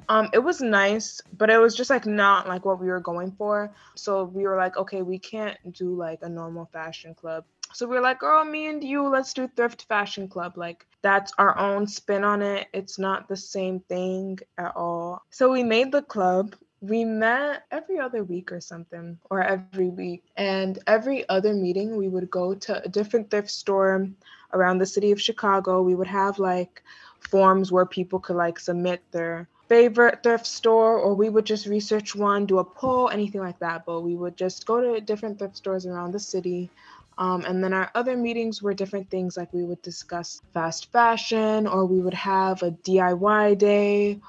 Um, 0.09 0.29
it 0.33 0.39
was 0.39 0.61
nice, 0.61 1.21
but 1.39 1.51
it 1.51 1.59
was 1.59 1.75
just 1.75 1.91
like 1.91 2.07
not 2.07 2.49
like 2.49 2.65
what 2.65 2.81
we 2.81 2.89
were 2.89 3.01
going 3.01 3.33
for. 3.33 3.71
So 3.95 4.25
we 4.25 4.45
were 4.45 4.57
like, 4.57 4.77
okay, 4.77 5.03
we 5.03 5.19
can't 5.19 5.57
do 5.73 5.95
like 5.95 6.21
a 6.23 6.29
normal 6.29 6.69
fashion 6.73 7.15
club. 7.15 7.45
So 7.73 7.87
we 7.87 7.97
are 7.97 8.03
like, 8.03 8.21
girl, 8.21 8.45
me 8.45 8.67
and 8.69 8.83
you, 8.83 9.09
let's 9.09 9.33
do 9.33 9.49
thrift 9.49 9.85
fashion 9.85 10.29
club. 10.29 10.57
Like 10.57 10.87
that's 11.03 11.33
our 11.39 11.57
own 11.59 11.87
spin 11.87 12.25
on 12.25 12.43
it. 12.43 12.69
It's 12.73 12.99
not 12.99 13.29
the 13.29 13.37
same 13.37 13.81
thing 13.81 14.39
at 14.57 14.75
all. 14.77 15.23
So 15.31 15.51
we 15.51 15.63
made 15.63 15.93
the 15.93 16.03
club. 16.03 16.57
We 16.81 17.05
met 17.05 17.65
every 17.73 17.99
other 17.99 18.23
week 18.23 18.53
or 18.53 18.61
something, 18.61 19.19
or 19.31 19.43
every 19.43 19.89
week. 19.89 20.23
And 20.37 20.79
every 20.87 21.29
other 21.29 21.53
meeting, 21.53 21.97
we 21.97 22.09
would 22.09 22.31
go 22.31 22.55
to 22.55 22.85
a 22.85 22.89
different 22.89 23.31
thrift 23.31 23.51
store 23.51 24.09
around 24.53 24.79
the 24.79 24.87
city 24.87 25.11
of 25.11 25.21
Chicago. 25.21 25.83
We 25.83 25.97
would 25.97 26.07
have 26.07 26.39
like 26.39 26.83
forms 27.21 27.73
where 27.73 27.87
people 27.87 28.21
could 28.21 28.37
like 28.37 28.61
submit 28.61 29.03
their 29.11 29.49
favorite 29.69 30.23
thrift 30.23 30.47
store, 30.47 30.97
or 30.97 31.15
we 31.15 31.29
would 31.29 31.45
just 31.45 31.67
research 31.67 32.15
one, 32.15 32.47
do 32.47 32.59
a 32.59 32.65
poll, 32.65 33.11
anything 33.11 33.41
like 33.41 33.59
that. 33.59 33.85
But 33.85 34.01
we 34.01 34.15
would 34.17 34.37
just 34.37 34.65
go 34.65 34.81
to 34.81 35.01
different 35.01 35.39
thrift 35.39 35.57
stores 35.57 35.85
around 35.85 36.13
the 36.13 36.21
city. 36.21 36.71
Um, 37.19 37.45
and 37.45 37.63
then 37.63 37.73
our 37.73 37.91
other 37.97 38.17
meetings 38.17 38.63
were 38.63 38.75
different 38.75 39.11
things 39.11 39.37
like 39.37 39.53
we 39.53 39.65
would 39.65 39.83
discuss 39.83 40.41
fast 40.55 40.93
fashion, 40.93 41.67
or 41.67 41.85
we 41.85 42.01
would 42.01 42.15
have 42.15 42.63
a 42.63 42.71
DIY 42.71 43.59
day, 43.59 44.21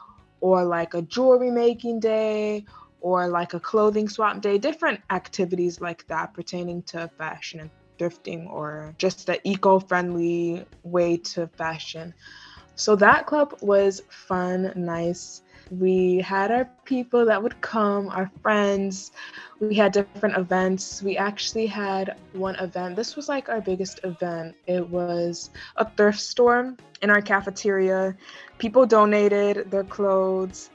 or 0.42 0.66
like 0.66 0.96
a 0.96 1.04
jewelry 1.04 1.52
making 1.52 2.00
day, 2.00 2.66
or 3.00 3.28
like 3.28 3.54
a 3.54 3.60
clothing 3.60 4.10
swap 4.10 4.42
day, 4.42 4.58
different 4.58 5.02
activities 5.12 5.80
like 5.80 6.06
that 6.08 6.34
pertaining 6.34 6.82
to 6.84 7.10
fashion 7.18 7.60
and 7.60 7.72
thrifting, 8.00 8.48
or 8.50 8.96
just 8.98 9.28
the 9.28 9.40
eco 9.48 9.80
friendly 9.80 10.66
way 10.84 11.18
to 11.18 11.48
fashion. 11.58 12.14
So 12.76 12.96
that 12.96 13.28
club 13.28 13.54
was 13.62 14.02
fun, 14.10 14.74
nice. 14.76 15.42
We 15.72 16.18
had 16.20 16.52
our 16.52 16.66
people 16.86 17.26
that 17.26 17.42
would 17.42 17.62
come, 17.62 18.08
our 18.10 18.32
friends. 18.42 19.12
We 19.60 19.76
had 19.76 19.92
different 19.92 20.38
events. 20.38 21.04
We 21.04 21.18
actually 21.18 21.68
had 21.68 22.18
one 22.34 22.56
event. 22.56 22.96
This 22.96 23.16
was 23.16 23.30
like 23.30 23.50
our 23.50 23.62
biggest 23.62 24.00
event. 24.04 24.56
It 24.66 24.88
was 24.90 25.52
a 25.76 25.90
thrift 25.90 26.20
store 26.20 26.76
in 27.02 27.10
our 27.10 27.22
cafeteria. 27.22 28.16
People 28.58 28.86
donated 28.86 29.70
their 29.70 29.84
clothes, 29.84 30.72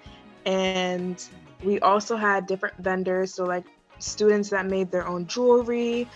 and 0.46 1.22
we 1.62 1.80
also 1.80 2.16
had 2.16 2.46
different 2.46 2.76
vendors. 2.78 3.34
So, 3.34 3.44
like 3.44 3.64
students 3.98 4.50
that 4.50 4.66
made 4.66 4.90
their 4.92 5.08
own 5.08 5.26
jewelry, 5.26 6.08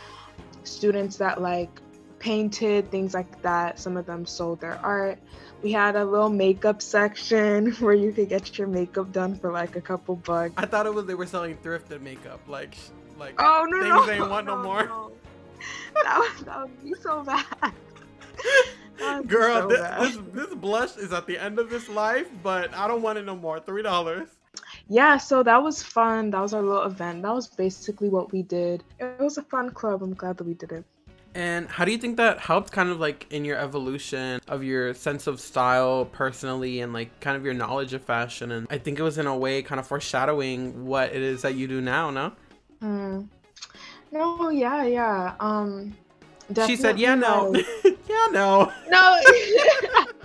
students 0.63 1.17
that 1.17 1.41
like 1.41 1.81
painted, 2.19 2.91
things 2.91 3.15
like 3.15 3.43
that. 3.43 3.79
Some 3.79 3.97
of 3.97 4.07
them 4.07 4.27
sold 4.27 4.61
their 4.61 4.79
art. 4.85 5.19
We 5.63 5.73
had 5.73 5.97
a 5.97 6.05
little 6.05 6.29
makeup 6.31 6.81
section 6.83 7.73
where 7.81 7.95
you 7.95 8.13
could 8.13 8.29
get 8.29 8.59
your 8.59 8.69
makeup 8.69 9.13
done 9.13 9.35
for 9.37 9.51
like 9.53 9.77
a 9.77 9.81
couple 9.81 10.17
bucks. 10.17 10.55
I 10.57 10.67
thought 10.67 10.87
it 10.87 10.95
was 10.95 11.07
they 11.07 11.15
were 11.15 11.27
selling 11.27 11.57
thrifted 11.59 12.01
makeup, 12.01 12.41
like 12.47 12.77
like 13.19 13.35
Oh 13.39 13.67
no, 13.69 13.81
things 13.81 13.95
no, 13.95 14.07
they 14.07 14.21
want 14.21 14.47
no, 14.47 14.63
more. 14.63 15.13
That 16.05 16.19
would, 16.19 16.47
that 16.47 16.61
would 16.63 16.85
be 16.85 16.95
so 16.95 17.23
bad. 17.25 17.45
That 18.99 19.19
would 19.19 19.29
be 19.29 19.35
Girl, 19.35 19.63
so 19.63 19.69
this, 19.69 19.81
bad. 19.81 20.01
this 20.01 20.19
this 20.33 20.55
blush 20.55 20.97
is 20.97 21.13
at 21.13 21.27
the 21.27 21.39
end 21.39 21.59
of 21.61 21.71
this 21.71 21.89
life, 21.89 22.29
but 22.43 22.75
I 22.75 22.89
don't 22.89 23.01
want 23.03 23.19
it 23.19 23.25
no 23.25 23.37
more. 23.37 23.61
Three 23.61 23.83
dollars. 23.83 24.29
yeah, 24.89 25.17
so 25.19 25.43
that 25.45 25.63
was 25.63 25.83
fun. 25.83 26.31
That 26.31 26.41
was 26.41 26.53
our 26.53 26.63
little 26.63 26.83
event. 26.83 27.23
That 27.23 27.33
was 27.35 27.47
basically 27.49 28.09
what 28.09 28.33
we 28.33 28.43
did. 28.43 28.83
It 28.99 29.21
was 29.21 29.39
a 29.39 29.43
fun 29.43 29.71
club. 29.71 30.03
I'm 30.03 30.15
glad 30.15 30.37
that 30.39 30.45
we 30.45 30.55
did 30.55 30.73
it. 30.73 30.85
And 31.35 31.69
how 31.69 31.85
do 31.85 31.93
you 31.93 31.99
think 31.99 32.17
that 32.17 32.39
helped 32.39 32.73
kind 32.73 32.89
of 32.89 32.99
like 32.99 33.27
in 33.31 33.45
your 33.45 33.57
evolution 33.59 34.41
of 34.49 34.65
your 34.65 34.95
sense 34.95 35.27
of 35.27 35.41
style 35.41 36.07
personally 36.07 36.81
and 36.81 36.93
like 36.93 37.21
kind 37.21 37.37
of 37.37 37.45
your 37.45 37.55
knowledge 37.55 37.93
of 37.93 38.03
fashion? 38.03 38.51
And 38.51 38.67
I 38.71 38.79
think 38.79 38.99
it 38.99 39.03
was 39.03 39.19
in 39.19 39.27
a 39.27 39.37
way 39.37 39.63
kind 39.63 39.79
of 39.79 39.87
foreshadowing 39.87 40.87
what 40.87 41.11
it 41.11 41.23
is 41.23 41.43
that 41.43 41.55
you 41.55 41.69
do 41.69 41.81
now, 41.81 42.11
no? 42.11 42.33
Hmm. 42.81 43.23
No, 44.11 44.49
yeah, 44.49 44.85
yeah. 44.85 45.35
Um, 45.39 45.95
She 46.67 46.77
said, 46.77 46.99
yeah, 46.99 47.15
no. 47.15 47.55
yeah, 47.85 48.27
no. 48.33 48.73
no. 48.89 49.21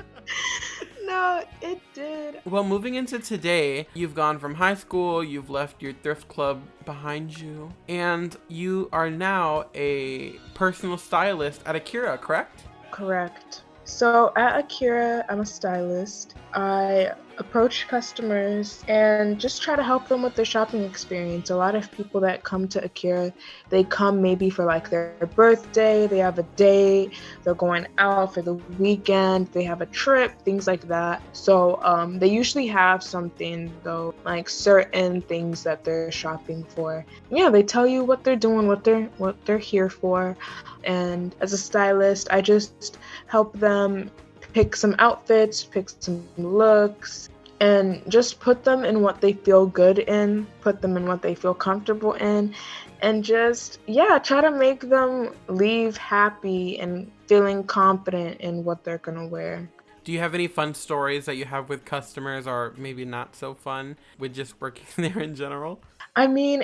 no, 1.05 1.43
it 1.62 1.81
did. 1.93 2.41
Well, 2.45 2.63
moving 2.63 2.95
into 2.95 3.19
today, 3.19 3.88
you've 3.93 4.15
gone 4.15 4.39
from 4.39 4.55
high 4.55 4.75
school, 4.75 5.24
you've 5.24 5.50
left 5.50 5.81
your 5.81 5.93
thrift 5.93 6.27
club 6.27 6.62
behind 6.86 7.38
you, 7.38 7.74
and 7.88 8.36
you 8.48 8.89
are 8.91 9.10
now 9.10 9.65
a 9.74 10.31
personal 10.53 10.98
stylist 10.98 11.62
at 11.65 11.75
Akira, 11.75 12.17
correct? 12.17 12.63
Correct. 12.91 13.62
So 13.86 14.32
at 14.36 14.60
Akira, 14.60 15.25
I'm 15.30 15.42
a 15.42 15.46
stylist. 15.46 16.36
I 16.54 17.12
approach 17.38 17.88
customers 17.88 18.84
and 18.88 19.40
just 19.40 19.62
try 19.62 19.75
to 19.75 19.84
help 19.84 20.08
them 20.08 20.22
with 20.22 20.36
their 20.36 20.46
shopping 20.46 20.84
experience. 20.84 21.50
A 21.50 21.56
lot 21.56 21.75
of 21.75 21.92
people 21.92 22.22
that 22.22 22.44
come 22.44 22.68
to 22.70 22.84
Akira, 22.84 23.34
they 23.70 23.84
come 23.84 24.22
maybe 24.22 24.50
for 24.50 24.66
like 24.66 24.90
their 24.90 25.13
birthday, 25.36 26.08
they 26.08 26.20
have 26.20 26.38
a 26.38 26.44
date, 26.56 27.13
they're 27.44 27.56
going 27.56 27.88
out 27.98 28.34
for 28.34 28.42
the 28.42 28.54
weekend, 28.78 29.48
they 29.48 29.63
have 29.63 29.82
a 29.82 29.86
trip, 29.88 30.40
things 30.42 30.68
like 30.68 30.88
that. 30.88 31.22
So 31.36 31.80
um, 31.84 32.20
they 32.20 32.28
usually 32.28 32.68
have 32.68 33.04
something 33.04 33.74
though, 33.84 34.13
like 34.25 34.50
certain 34.50 35.22
things 35.22 35.63
that 35.63 35.84
they're 35.84 36.12
shopping 36.12 36.63
for. 36.63 37.06
Yeah, 37.32 37.50
they 37.50 37.63
tell 37.63 37.88
you 37.88 38.04
what 38.04 38.24
they're 38.24 38.36
doing, 38.36 38.68
what 38.68 38.84
they're 38.84 39.10
what 39.18 39.44
they're 39.46 39.58
here 39.58 39.90
for. 39.90 40.38
And 40.84 41.36
as 41.40 41.54
a 41.54 41.58
stylist, 41.58 42.28
I 42.30 42.42
just 42.42 42.98
help 43.27 43.58
them 43.60 44.12
pick 44.53 44.75
some 44.75 44.96
outfits, 45.00 45.63
pick 45.63 45.89
some 46.00 46.27
looks, 46.38 47.29
and 47.60 48.01
just 48.10 48.39
put 48.39 48.63
them 48.63 48.84
in 48.84 49.01
what 49.01 49.22
they 49.22 49.34
feel 49.34 49.65
good 49.65 50.00
in, 50.00 50.46
put 50.62 50.82
them 50.82 50.98
in 50.98 51.05
what 51.05 51.22
they 51.22 51.34
feel 51.34 51.53
comfortable 51.53 52.13
in, 52.13 52.53
and 53.01 53.24
just, 53.24 53.79
yeah, 53.88 54.20
try 54.20 54.41
to 54.41 54.51
make 54.51 54.82
them 54.82 55.34
leave 55.48 55.98
happy 55.98 56.79
and 56.79 57.12
feeling 57.27 57.63
confident 57.63 58.39
in 58.41 58.63
what 58.63 58.84
they're 58.84 58.98
gonna 58.98 59.27
wear. 59.27 59.70
Do 60.03 60.12
you 60.12 60.20
have 60.20 60.34
any 60.34 60.48
fun 60.48 60.74
stories 60.74 61.25
that 61.25 61.36
you 61.36 61.46
have 61.46 61.70
with 61.70 61.86
customers, 61.86 62.46
or 62.46 62.74
maybe 62.77 63.05
not 63.05 63.36
so 63.36 63.53
fun 63.53 63.98
with 64.20 64.34
just 64.34 64.60
working 64.60 64.86
there 64.98 65.20
in 65.22 65.36
general? 65.36 65.82
I 66.15 66.27
mean, 66.27 66.63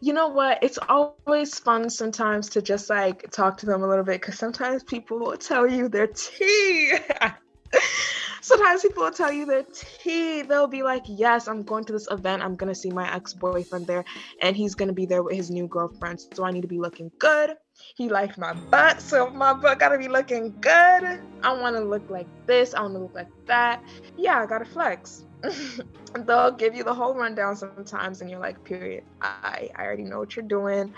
you 0.00 0.12
know 0.12 0.28
what? 0.28 0.62
It's 0.62 0.78
always 0.88 1.58
fun 1.58 1.88
sometimes 1.88 2.50
to 2.50 2.62
just 2.62 2.90
like 2.90 3.30
talk 3.30 3.56
to 3.58 3.66
them 3.66 3.82
a 3.82 3.88
little 3.88 4.04
bit 4.04 4.20
because 4.20 4.38
sometimes 4.38 4.84
people 4.84 5.18
will 5.18 5.38
tell 5.38 5.66
you 5.66 5.88
their 5.88 6.06
tea. 6.06 6.98
sometimes 8.42 8.82
people 8.82 9.04
will 9.04 9.10
tell 9.10 9.32
you 9.32 9.46
their 9.46 9.64
tea. 10.02 10.42
They'll 10.42 10.66
be 10.66 10.82
like, 10.82 11.04
Yes, 11.06 11.48
I'm 11.48 11.62
going 11.62 11.84
to 11.84 11.94
this 11.94 12.08
event. 12.10 12.42
I'm 12.42 12.56
going 12.56 12.68
to 12.68 12.78
see 12.78 12.90
my 12.90 13.10
ex 13.14 13.32
boyfriend 13.32 13.86
there, 13.86 14.04
and 14.42 14.54
he's 14.54 14.74
going 14.74 14.88
to 14.88 14.94
be 14.94 15.06
there 15.06 15.22
with 15.22 15.34
his 15.34 15.50
new 15.50 15.66
girlfriend. 15.66 16.20
So 16.34 16.44
I 16.44 16.50
need 16.50 16.62
to 16.62 16.68
be 16.68 16.78
looking 16.78 17.10
good. 17.18 17.56
He 17.96 18.10
liked 18.10 18.36
my 18.36 18.52
butt, 18.52 19.00
so 19.00 19.30
my 19.30 19.54
butt 19.54 19.78
got 19.78 19.88
to 19.90 19.98
be 19.98 20.08
looking 20.08 20.54
good. 20.60 21.20
I 21.42 21.52
want 21.54 21.74
to 21.76 21.82
look 21.82 22.10
like 22.10 22.28
this. 22.46 22.74
I 22.74 22.82
want 22.82 22.94
to 22.94 22.98
look 22.98 23.14
like 23.14 23.28
that. 23.46 23.82
Yeah, 24.18 24.42
I 24.42 24.46
got 24.46 24.58
to 24.58 24.66
flex. 24.66 25.24
they'll 26.26 26.52
give 26.52 26.74
you 26.74 26.84
the 26.84 26.94
whole 26.94 27.14
rundown 27.14 27.56
sometimes 27.56 28.20
and 28.20 28.30
you're 28.30 28.40
like 28.40 28.62
period. 28.64 29.04
I 29.22 29.70
i 29.76 29.82
already 29.82 30.04
know 30.04 30.18
what 30.18 30.36
you're 30.36 30.44
doing. 30.44 30.94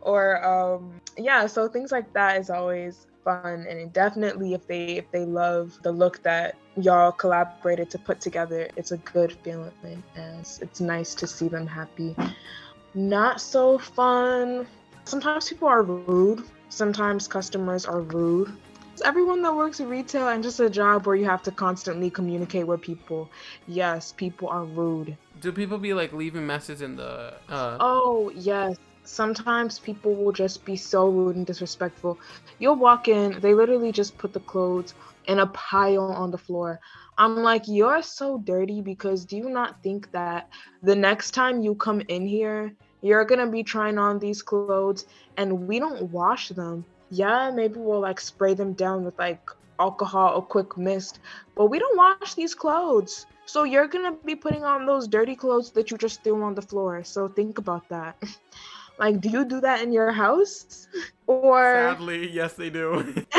Or 0.00 0.44
um 0.44 1.00
yeah 1.16 1.46
so 1.46 1.68
things 1.68 1.92
like 1.92 2.12
that 2.12 2.40
is 2.40 2.50
always 2.50 3.06
fun 3.24 3.66
and 3.68 3.92
definitely 3.92 4.54
if 4.54 4.66
they 4.66 4.96
if 4.96 5.10
they 5.10 5.24
love 5.24 5.78
the 5.82 5.92
look 5.92 6.22
that 6.22 6.56
y'all 6.76 7.12
collaborated 7.12 7.90
to 7.90 7.98
put 7.98 8.18
together 8.18 8.70
it's 8.76 8.92
a 8.92 8.96
good 8.98 9.32
feeling 9.44 10.02
and 10.16 10.40
it's, 10.40 10.58
it's 10.60 10.80
nice 10.80 11.14
to 11.14 11.26
see 11.26 11.48
them 11.48 11.66
happy. 11.66 12.16
Not 12.94 13.40
so 13.40 13.78
fun. 13.78 14.66
Sometimes 15.04 15.48
people 15.48 15.68
are 15.68 15.82
rude. 15.82 16.44
Sometimes 16.68 17.28
customers 17.28 17.84
are 17.84 18.00
rude. 18.00 18.52
Everyone 19.02 19.42
that 19.42 19.54
works 19.54 19.80
in 19.80 19.88
retail 19.88 20.28
and 20.28 20.42
just 20.42 20.60
a 20.60 20.70
job 20.70 21.06
where 21.06 21.16
you 21.16 21.24
have 21.24 21.42
to 21.44 21.50
constantly 21.50 22.10
communicate 22.10 22.66
with 22.66 22.80
people, 22.80 23.30
yes, 23.66 24.12
people 24.12 24.48
are 24.48 24.64
rude. 24.64 25.16
Do 25.40 25.52
people 25.52 25.78
be 25.78 25.94
like 25.94 26.12
leaving 26.12 26.46
messages 26.46 26.82
in 26.82 26.96
the? 26.96 27.34
Uh... 27.48 27.76
Oh 27.80 28.30
yes, 28.34 28.76
sometimes 29.04 29.78
people 29.78 30.14
will 30.14 30.32
just 30.32 30.64
be 30.64 30.76
so 30.76 31.08
rude 31.08 31.36
and 31.36 31.46
disrespectful. 31.46 32.18
You'll 32.58 32.76
walk 32.76 33.08
in, 33.08 33.40
they 33.40 33.54
literally 33.54 33.92
just 33.92 34.16
put 34.18 34.32
the 34.32 34.40
clothes 34.40 34.94
in 35.26 35.40
a 35.40 35.46
pile 35.46 36.12
on 36.12 36.30
the 36.30 36.38
floor. 36.38 36.80
I'm 37.18 37.36
like, 37.36 37.64
you're 37.66 38.02
so 38.02 38.38
dirty 38.38 38.80
because 38.80 39.24
do 39.24 39.36
you 39.36 39.50
not 39.50 39.82
think 39.82 40.10
that 40.12 40.48
the 40.82 40.96
next 40.96 41.32
time 41.32 41.60
you 41.60 41.74
come 41.74 42.00
in 42.08 42.26
here, 42.26 42.72
you're 43.02 43.24
gonna 43.24 43.46
be 43.46 43.62
trying 43.62 43.98
on 43.98 44.18
these 44.18 44.42
clothes 44.42 45.06
and 45.36 45.66
we 45.66 45.78
don't 45.78 46.10
wash 46.10 46.48
them? 46.48 46.84
Yeah, 47.10 47.50
maybe 47.50 47.80
we'll 47.80 48.00
like 48.00 48.20
spray 48.20 48.54
them 48.54 48.72
down 48.72 49.04
with 49.04 49.18
like 49.18 49.50
alcohol 49.78 50.36
or 50.36 50.42
quick 50.42 50.76
mist, 50.76 51.18
but 51.56 51.66
we 51.66 51.78
don't 51.78 51.96
wash 51.96 52.34
these 52.34 52.54
clothes. 52.54 53.26
So 53.46 53.64
you're 53.64 53.88
gonna 53.88 54.16
be 54.24 54.36
putting 54.36 54.64
on 54.64 54.86
those 54.86 55.08
dirty 55.08 55.34
clothes 55.34 55.72
that 55.72 55.90
you 55.90 55.98
just 55.98 56.22
threw 56.22 56.40
on 56.42 56.54
the 56.54 56.62
floor. 56.62 57.02
So 57.02 57.26
think 57.26 57.58
about 57.58 57.88
that. 57.88 58.22
like, 58.98 59.20
do 59.20 59.28
you 59.28 59.44
do 59.44 59.60
that 59.60 59.82
in 59.82 59.92
your 59.92 60.12
house? 60.12 60.86
or 61.26 61.62
sadly, 61.90 62.30
yes, 62.30 62.54
they 62.54 62.70
do. 62.70 63.24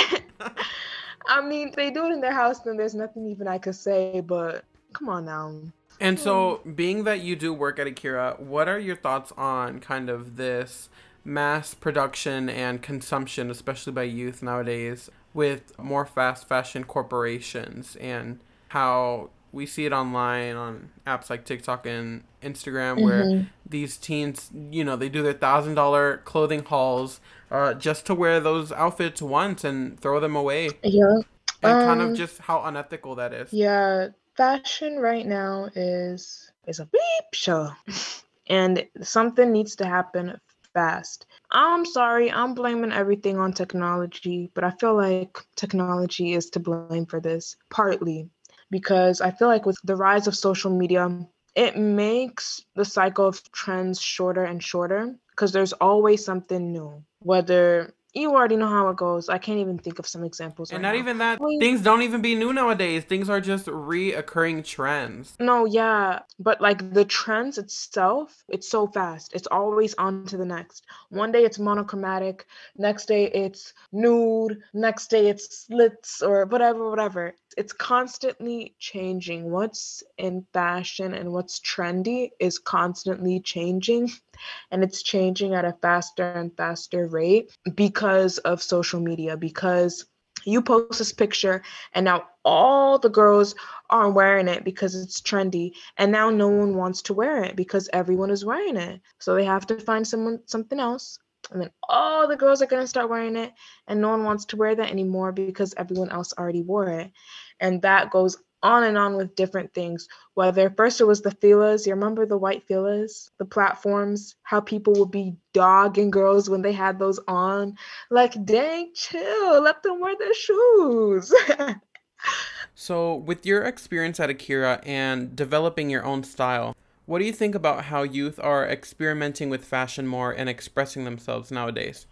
I 1.28 1.42
mean, 1.42 1.72
they 1.76 1.92
do 1.92 2.06
it 2.08 2.12
in 2.12 2.20
their 2.20 2.34
house, 2.34 2.60
then 2.60 2.76
there's 2.76 2.96
nothing 2.96 3.28
even 3.28 3.48
I 3.48 3.58
could 3.58 3.76
say. 3.76 4.22
But 4.22 4.66
come 4.92 5.08
on 5.08 5.26
now. 5.26 5.62
And 6.02 6.20
so, 6.20 6.62
hmm. 6.64 6.72
being 6.74 7.04
that 7.04 7.22
you 7.22 7.36
do 7.36 7.54
work 7.54 7.78
at 7.78 7.86
Akira, 7.86 8.36
what 8.40 8.68
are 8.68 8.80
your 8.80 8.96
thoughts 8.96 9.32
on 9.38 9.80
kind 9.80 10.10
of 10.10 10.36
this 10.36 10.90
mass 11.24 11.74
production 11.74 12.50
and 12.50 12.82
consumption, 12.82 13.50
especially 13.50 13.94
by 13.94 14.04
youth 14.04 14.42
nowadays, 14.42 15.10
with 15.34 15.78
more 15.80 16.06
fast 16.06 16.48
fashion 16.48 16.84
corporations 16.84 17.96
and 17.98 18.40
how 18.70 19.30
we 19.52 19.66
see 19.66 19.86
it 19.86 19.92
online 19.92 20.56
on 20.56 20.90
apps 21.06 21.30
like 21.30 21.46
TikTok 21.46 21.86
and 21.86 22.24
Instagram 22.42 22.96
mm-hmm. 22.96 23.04
where 23.04 23.48
these 23.66 23.98
teens, 23.98 24.50
you 24.72 24.84
know, 24.84 24.96
they 24.96 25.10
do 25.10 25.22
their 25.22 25.34
thousand 25.34 25.76
dollar 25.76 26.18
clothing 26.26 26.64
hauls 26.64 27.20
uh, 27.50 27.74
just 27.74 28.06
to 28.06 28.16
wear 28.16 28.40
those 28.40 28.72
outfits 28.72 29.22
once 29.22 29.64
and 29.64 30.00
throw 30.00 30.20
them 30.20 30.36
away. 30.36 30.70
Yeah. 30.84 31.18
And 31.64 31.74
um, 31.74 31.86
kind 31.86 32.02
of 32.02 32.08
um, 32.10 32.16
just 32.16 32.40
how 32.40 32.64
unethical 32.64 33.16
that 33.16 33.34
is. 33.34 33.52
Yeah. 33.54 34.10
Fashion 34.36 34.98
right 34.98 35.28
now 35.28 35.70
is 35.76 36.52
is 36.66 36.80
a 36.80 36.86
beep 36.86 37.34
show. 37.34 37.70
and 38.48 38.88
something 39.02 39.52
needs 39.52 39.76
to 39.76 39.86
happen 39.86 40.40
fast. 40.74 41.26
I'm 41.52 41.86
sorry, 41.86 42.32
I'm 42.32 42.54
blaming 42.54 42.92
everything 42.92 43.38
on 43.38 43.54
technology, 43.54 44.52
but 44.54 44.64
I 44.64 44.72
feel 44.72 44.96
like 44.96 45.38
technology 45.56 46.34
is 46.34 46.50
to 46.52 46.60
blame 46.60 47.06
for 47.06 47.20
this, 47.20 47.58
partly 47.70 48.30
because 48.70 49.22
I 49.22 49.32
feel 49.32 49.48
like 49.48 49.66
with 49.66 49.78
the 49.84 49.96
rise 49.96 50.28
of 50.28 50.36
social 50.36 50.72
media, 50.76 51.28
it 51.56 51.78
makes 51.78 52.64
the 52.76 52.86
cycle 52.86 53.28
of 53.28 53.44
trends 53.52 54.02
shorter 54.02 54.46
and 54.46 54.64
shorter 54.64 55.16
because 55.30 55.52
there's 55.52 55.74
always 55.74 56.24
something 56.24 56.72
new. 56.72 57.04
Whether 57.20 57.94
you 58.14 58.32
already 58.36 58.58
know 58.58 58.68
how 58.68 58.90
it 58.90 58.98
goes. 58.98 59.30
I 59.30 59.38
can't 59.38 59.60
even 59.60 59.78
think 59.78 60.00
of 60.00 60.06
some 60.08 60.24
examples. 60.24 60.72
And 60.72 60.84
right 60.84 60.90
not 60.90 60.96
now. 60.96 61.00
even 61.00 61.18
that. 61.20 61.40
Things 61.60 61.82
don't 61.82 62.02
even 62.02 62.22
be 62.22 62.36
new 62.36 62.52
nowadays. 62.52 63.04
Things 63.04 63.30
are 63.30 63.40
just 63.40 63.68
reoccurring 63.68 64.66
trends. 64.66 65.36
No, 65.40 65.66
yeah, 65.66 66.20
but 66.40 66.60
like 66.60 66.94
the 66.94 67.06
trends 67.06 67.58
itself, 67.58 68.44
it's 68.50 68.70
so 68.70 68.88
fast. 68.88 69.34
It's 69.34 69.48
always 69.48 69.94
on 69.98 70.26
to 70.26 70.38
the 70.38 70.46
next. 70.46 70.86
One 71.10 71.32
day 71.32 71.44
it's 71.44 71.60
monochromatic. 71.60 72.48
Next 72.78 73.06
day 73.06 73.26
it's 73.28 73.74
nude. 73.94 74.62
Next 74.74 75.10
day 75.10 75.30
it's 75.30 75.66
slits 75.68 76.22
or 76.22 76.46
whatever, 76.46 76.90
whatever. 76.90 77.36
It's 77.58 77.74
constantly 77.74 78.76
changing. 78.80 79.50
What's 79.52 80.04
in 80.18 80.46
fashion 80.54 81.14
and 81.14 81.32
what's 81.32 81.60
trendy 81.60 82.32
is 82.40 82.60
constantly 82.60 83.40
changing 83.40 84.12
and 84.72 84.84
it's 84.84 85.04
changing 85.04 85.54
at 85.54 85.66
a 85.66 85.74
faster 85.82 86.32
and 86.32 86.56
faster 86.56 87.08
rate 87.08 87.52
because 87.76 88.38
of 88.40 88.62
social 88.62 89.00
media 89.00 89.38
because 89.38 90.06
you 90.46 90.62
post 90.62 90.98
this 91.00 91.14
picture 91.14 91.62
and 91.94 92.06
now 92.06 92.24
all 92.44 92.98
the 92.98 93.10
girls 93.10 93.56
are 93.90 94.10
wearing 94.10 94.48
it 94.48 94.64
because 94.64 94.96
it's 94.96 95.22
trendy 95.22 95.72
and 95.98 96.12
now 96.12 96.30
no 96.30 96.48
one 96.48 96.76
wants 96.76 97.02
to 97.04 97.14
wear 97.14 97.44
it 97.44 97.56
because 97.56 97.90
everyone 97.94 98.32
is 98.32 98.46
wearing 98.46 98.78
it. 98.78 99.02
So 99.20 99.36
they 99.36 99.46
have 99.46 99.68
to 99.68 99.80
find 99.80 100.08
someone 100.08 100.40
something 100.46 100.80
else 100.80 101.20
and 101.52 101.62
then 101.62 101.72
all 101.88 102.28
the 102.28 102.38
girls 102.38 102.62
are 102.62 102.68
going 102.68 102.84
to 102.84 102.88
start 102.88 103.10
wearing 103.10 103.36
it 103.36 103.52
and 103.88 104.02
no 104.02 104.10
one 104.10 104.24
wants 104.24 104.46
to 104.46 104.58
wear 104.58 104.76
that 104.76 104.92
anymore 104.92 105.32
because 105.32 105.74
everyone 105.78 106.12
else 106.12 106.34
already 106.38 106.56
wore 106.56 106.90
it. 106.90 107.12
And 107.60 107.82
that 107.82 108.12
goes 108.12 108.38
on 108.64 108.84
and 108.84 108.98
on 108.98 109.16
with 109.16 109.36
different 109.36 109.74
things. 109.74 110.08
Whether 110.34 110.70
first 110.70 111.02
it 111.02 111.06
was 111.06 111.22
the 111.22 111.32
Filas, 111.32 111.86
you 111.86 111.94
remember 111.94 112.26
the 112.26 112.38
white 112.38 112.68
Filas, 112.68 113.30
the 113.38 113.46
platforms, 113.46 114.36
how 114.44 114.62
people 114.62 114.94
would 114.96 115.12
be 115.12 115.36
dogging 115.54 116.12
girls 116.12 116.50
when 116.50 116.62
they 116.62 116.74
had 116.74 117.00
those 117.00 117.20
on. 117.28 117.76
Like, 118.10 118.44
dang, 118.46 118.92
chill, 118.94 119.62
let 119.62 119.84
them 119.84 120.00
wear 120.00 120.16
their 120.18 120.34
shoes. 120.34 121.34
so, 122.76 123.16
with 123.16 123.46
your 123.46 123.64
experience 123.64 124.20
at 124.20 124.30
Akira 124.30 124.82
and 124.86 125.36
developing 125.36 125.90
your 125.90 126.06
own 126.06 126.24
style, 126.24 126.76
what 127.06 127.20
do 127.20 127.26
you 127.26 127.34
think 127.34 127.56
about 127.56 127.86
how 127.86 128.04
youth 128.04 128.40
are 128.42 128.66
experimenting 128.66 129.50
with 129.50 129.66
fashion 129.66 130.08
more 130.08 130.32
and 130.32 130.48
expressing 130.48 131.04
themselves 131.04 131.52
nowadays? 131.52 132.06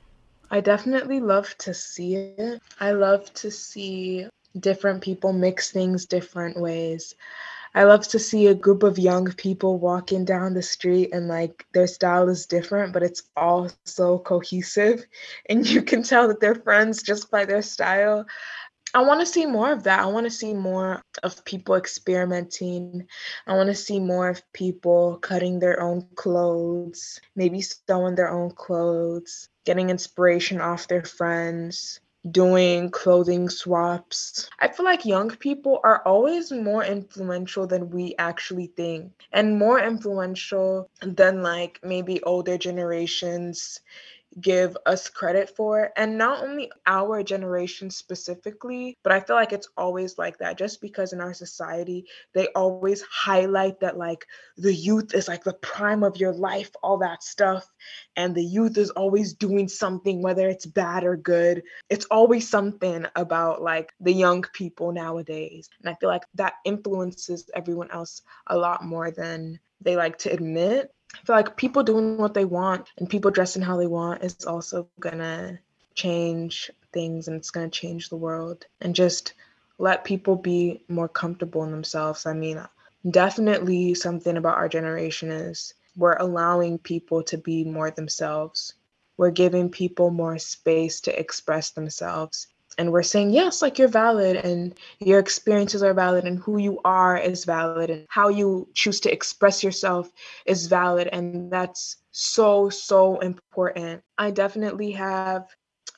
I 0.52 0.62
definitely 0.62 1.20
love 1.20 1.56
to 1.60 1.74
see 1.76 2.16
it. 2.16 2.62
I 2.80 2.92
love 2.92 3.32
to 3.36 3.52
see 3.52 4.28
different 4.58 5.02
people 5.02 5.34
mix 5.34 5.72
things 5.72 6.06
different 6.06 6.60
ways. 6.60 7.16
I 7.76 7.84
love 7.84 8.08
to 8.10 8.20
see 8.20 8.48
a 8.48 8.56
group 8.56 8.82
of 8.82 8.98
young 8.98 9.32
people 9.34 9.78
walking 9.78 10.26
down 10.26 10.54
the 10.54 10.64
street 10.64 11.12
and 11.14 11.28
like 11.28 11.66
their 11.74 11.86
style 11.86 12.28
is 12.28 12.48
different, 12.48 12.94
but 12.94 13.04
it's 13.04 13.24
all 13.36 13.70
so 13.86 14.20
cohesive. 14.20 15.06
And 15.50 15.68
you 15.68 15.84
can 15.84 16.04
tell 16.04 16.28
that 16.28 16.40
they're 16.40 16.56
friends 16.56 17.04
just 17.04 17.30
by 17.30 17.46
their 17.46 17.62
style. 17.62 18.26
I 18.96 19.04
want 19.04 19.20
to 19.20 19.26
see 19.26 19.46
more 19.46 19.72
of 19.72 19.84
that. 19.84 20.00
I 20.00 20.08
want 20.08 20.26
to 20.26 20.32
see 20.32 20.54
more 20.54 21.04
of 21.22 21.46
people 21.46 21.76
experimenting. 21.76 23.08
I 23.46 23.54
want 23.54 23.68
to 23.68 23.76
see 23.76 24.00
more 24.00 24.30
of 24.30 24.42
people 24.52 25.20
cutting 25.22 25.60
their 25.60 25.80
own 25.80 26.08
clothes, 26.16 27.20
maybe 27.36 27.62
sewing 27.62 28.16
their 28.16 28.32
own 28.32 28.50
clothes, 28.50 29.50
getting 29.64 29.92
inspiration 29.92 30.60
off 30.60 30.88
their 30.88 31.04
friends 31.04 32.00
doing 32.30 32.90
clothing 32.92 33.50
swaps. 33.50 34.50
I 34.60 34.68
feel 34.70 34.86
like 34.86 35.06
young 35.06 35.30
people 35.30 35.80
are 35.84 36.02
always 36.06 36.52
more 36.52 36.84
influential 36.84 37.68
than 37.68 37.90
we 37.90 38.16
actually 38.18 38.68
think, 38.68 39.12
and 39.32 39.58
more 39.58 39.80
influential 39.80 40.90
than 41.02 41.42
like 41.44 41.80
maybe 41.84 42.22
older 42.24 42.58
generations 42.58 43.80
give 44.40 44.78
us 44.86 45.10
credit 45.10 45.56
for. 45.56 45.92
And 45.98 46.18
not 46.18 46.44
only 46.44 46.72
our 46.86 47.24
generation 47.24 47.90
specifically, 47.90 48.98
but 49.04 49.12
I 49.12 49.20
feel 49.20 49.36
like 49.36 49.54
it's 49.54 49.70
always 49.78 50.18
like 50.18 50.38
that 50.40 50.58
just 50.58 50.82
because 50.82 51.14
in 51.14 51.22
our 51.22 51.34
society, 51.34 52.06
they 52.34 52.48
always 52.56 53.02
highlight 53.02 53.80
that 53.82 53.98
like 53.98 54.26
the 54.58 54.74
youth 54.74 55.14
is 55.14 55.28
like 55.28 55.44
the 55.44 55.54
prime 55.54 56.04
of 56.04 56.18
your 56.18 56.34
life, 56.34 56.72
all 56.84 56.98
that 57.00 57.24
stuff. 57.24 57.68
And 58.16 58.36
the 58.36 58.44
youth 58.44 58.78
is 58.78 58.90
always 58.92 59.34
doing 59.34 59.68
something, 59.68 60.22
whether 60.22 60.48
it's 60.48 60.66
bad 60.66 61.04
or 61.04 61.16
good. 61.16 61.64
It's 61.90 62.06
always 62.06 62.48
something 62.48 63.06
about 63.16 63.62
like 63.62 63.94
the 64.00 64.14
young 64.14 64.44
people 64.54 64.92
nowadays. 64.92 65.70
And 65.82 65.90
I 65.90 65.96
feel 66.00 66.10
like 66.10 66.26
that 66.36 66.54
influences 66.66 67.50
everyone 67.56 67.92
else 67.92 68.22
a 68.48 68.58
lot 68.58 68.84
more 68.84 69.12
than 69.12 69.60
they 69.82 69.96
like 69.96 70.18
to 70.20 70.32
admit. 70.32 70.94
I 71.14 71.26
feel 71.26 71.36
like 71.36 71.58
people 71.58 71.84
doing 71.84 72.18
what 72.18 72.34
they 72.34 72.46
want 72.46 72.88
and 72.98 73.10
people 73.10 73.32
dressing 73.32 73.62
how 73.62 73.78
they 73.78 73.88
want 73.88 74.24
is 74.24 74.46
also 74.46 74.88
gonna 75.00 75.60
change 75.96 76.72
things 76.94 77.28
and 77.28 77.38
it's 77.38 77.52
gonna 77.52 77.70
change 77.70 78.10
the 78.10 78.16
world 78.16 78.66
and 78.82 78.96
just 78.96 79.34
let 79.78 80.04
people 80.04 80.36
be 80.36 80.84
more 80.88 81.08
comfortable 81.08 81.64
in 81.64 81.72
themselves. 81.72 82.26
I 82.26 82.34
mean, 82.34 82.62
definitely 83.10 83.94
something 83.96 84.38
about 84.38 84.58
our 84.58 84.70
generation 84.70 85.32
is 85.32 85.74
we're 85.96 86.18
allowing 86.18 86.78
people 86.78 87.24
to 87.24 87.38
be 87.38 87.64
more 87.64 87.92
themselves. 87.92 88.74
We're 89.18 89.32
giving 89.32 89.70
people 89.70 90.12
more 90.12 90.38
space 90.38 91.02
to 91.02 91.20
express 91.20 91.72
themselves 91.72 92.48
and 92.78 92.92
we're 92.92 93.04
saying 93.04 93.32
yes 93.32 93.62
like 93.62 93.78
you're 93.78 93.88
valid 93.88 94.36
and 94.38 94.78
your 95.00 95.20
experiences 95.20 95.84
are 95.84 95.94
valid 95.94 96.26
and 96.26 96.40
who 96.40 96.58
you 96.58 96.80
are 96.86 97.18
is 97.18 97.46
valid 97.46 97.90
and 97.90 98.06
how 98.10 98.30
you 98.30 98.68
choose 98.74 99.00
to 99.00 99.12
express 99.12 99.64
yourself 99.64 100.12
is 100.46 100.68
valid 100.68 101.08
and 101.12 101.52
that's 101.52 101.98
so 102.12 102.70
so 102.70 103.20
important. 103.20 104.02
I 104.18 104.32
definitely 104.32 104.92
have 104.92 105.48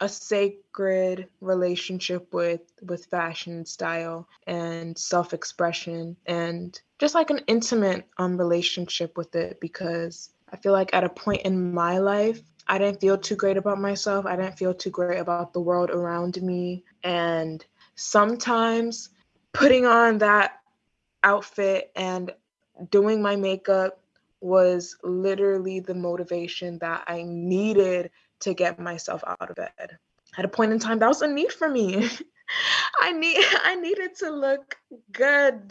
a 0.02 0.10
sacred 0.10 1.28
relationship 1.42 2.34
with 2.34 2.62
with 2.82 3.06
fashion 3.06 3.66
style 3.66 4.28
and 4.48 4.98
self-expression 4.98 6.18
and 6.26 6.82
just 7.00 7.14
like 7.14 7.30
an 7.30 7.42
intimate 7.48 8.08
um 8.18 8.38
relationship 8.38 9.16
with 9.16 9.36
it 9.36 9.60
because 9.62 10.32
i 10.52 10.58
feel 10.58 10.72
like 10.72 10.94
at 10.94 11.04
a 11.04 11.10
point 11.10 11.42
in 11.44 11.74
my 11.74 12.00
life 12.00 12.42
I 12.72 12.78
didn't 12.78 13.02
feel 13.02 13.18
too 13.18 13.36
great 13.36 13.58
about 13.58 13.82
myself. 13.82 14.26
I 14.26 14.38
didn't 14.38 14.58
feel 14.58 14.74
too 14.74 14.92
great 14.92 15.20
about 15.20 15.52
the 15.52 15.60
world 15.60 15.90
around 15.90 16.42
me. 16.42 16.86
And 17.04 17.64
sometimes 17.96 19.10
putting 19.52 19.86
on 19.86 20.20
that 20.20 20.62
outfit 21.22 21.92
and 21.98 22.34
doing 22.90 23.22
my 23.22 23.36
makeup 23.36 24.00
was 24.40 24.96
literally 25.04 25.82
the 25.82 25.94
motivation 25.94 26.80
that 26.80 27.04
I 27.08 27.24
needed 27.24 28.10
to 28.40 28.54
get 28.54 28.80
myself 28.80 29.22
out 29.28 29.50
of 29.50 29.58
bed. 29.58 29.98
At 30.38 30.46
a 30.46 30.48
point 30.48 30.72
in 30.72 30.80
time, 30.80 31.00
that 31.00 31.10
was 31.10 31.22
a 31.22 31.28
need 31.28 31.52
for 31.52 31.68
me. 31.68 32.10
I 33.02 33.12
need 33.12 33.38
I 33.66 33.76
needed 33.76 34.16
to 34.20 34.32
look 34.32 34.78
good 35.12 35.68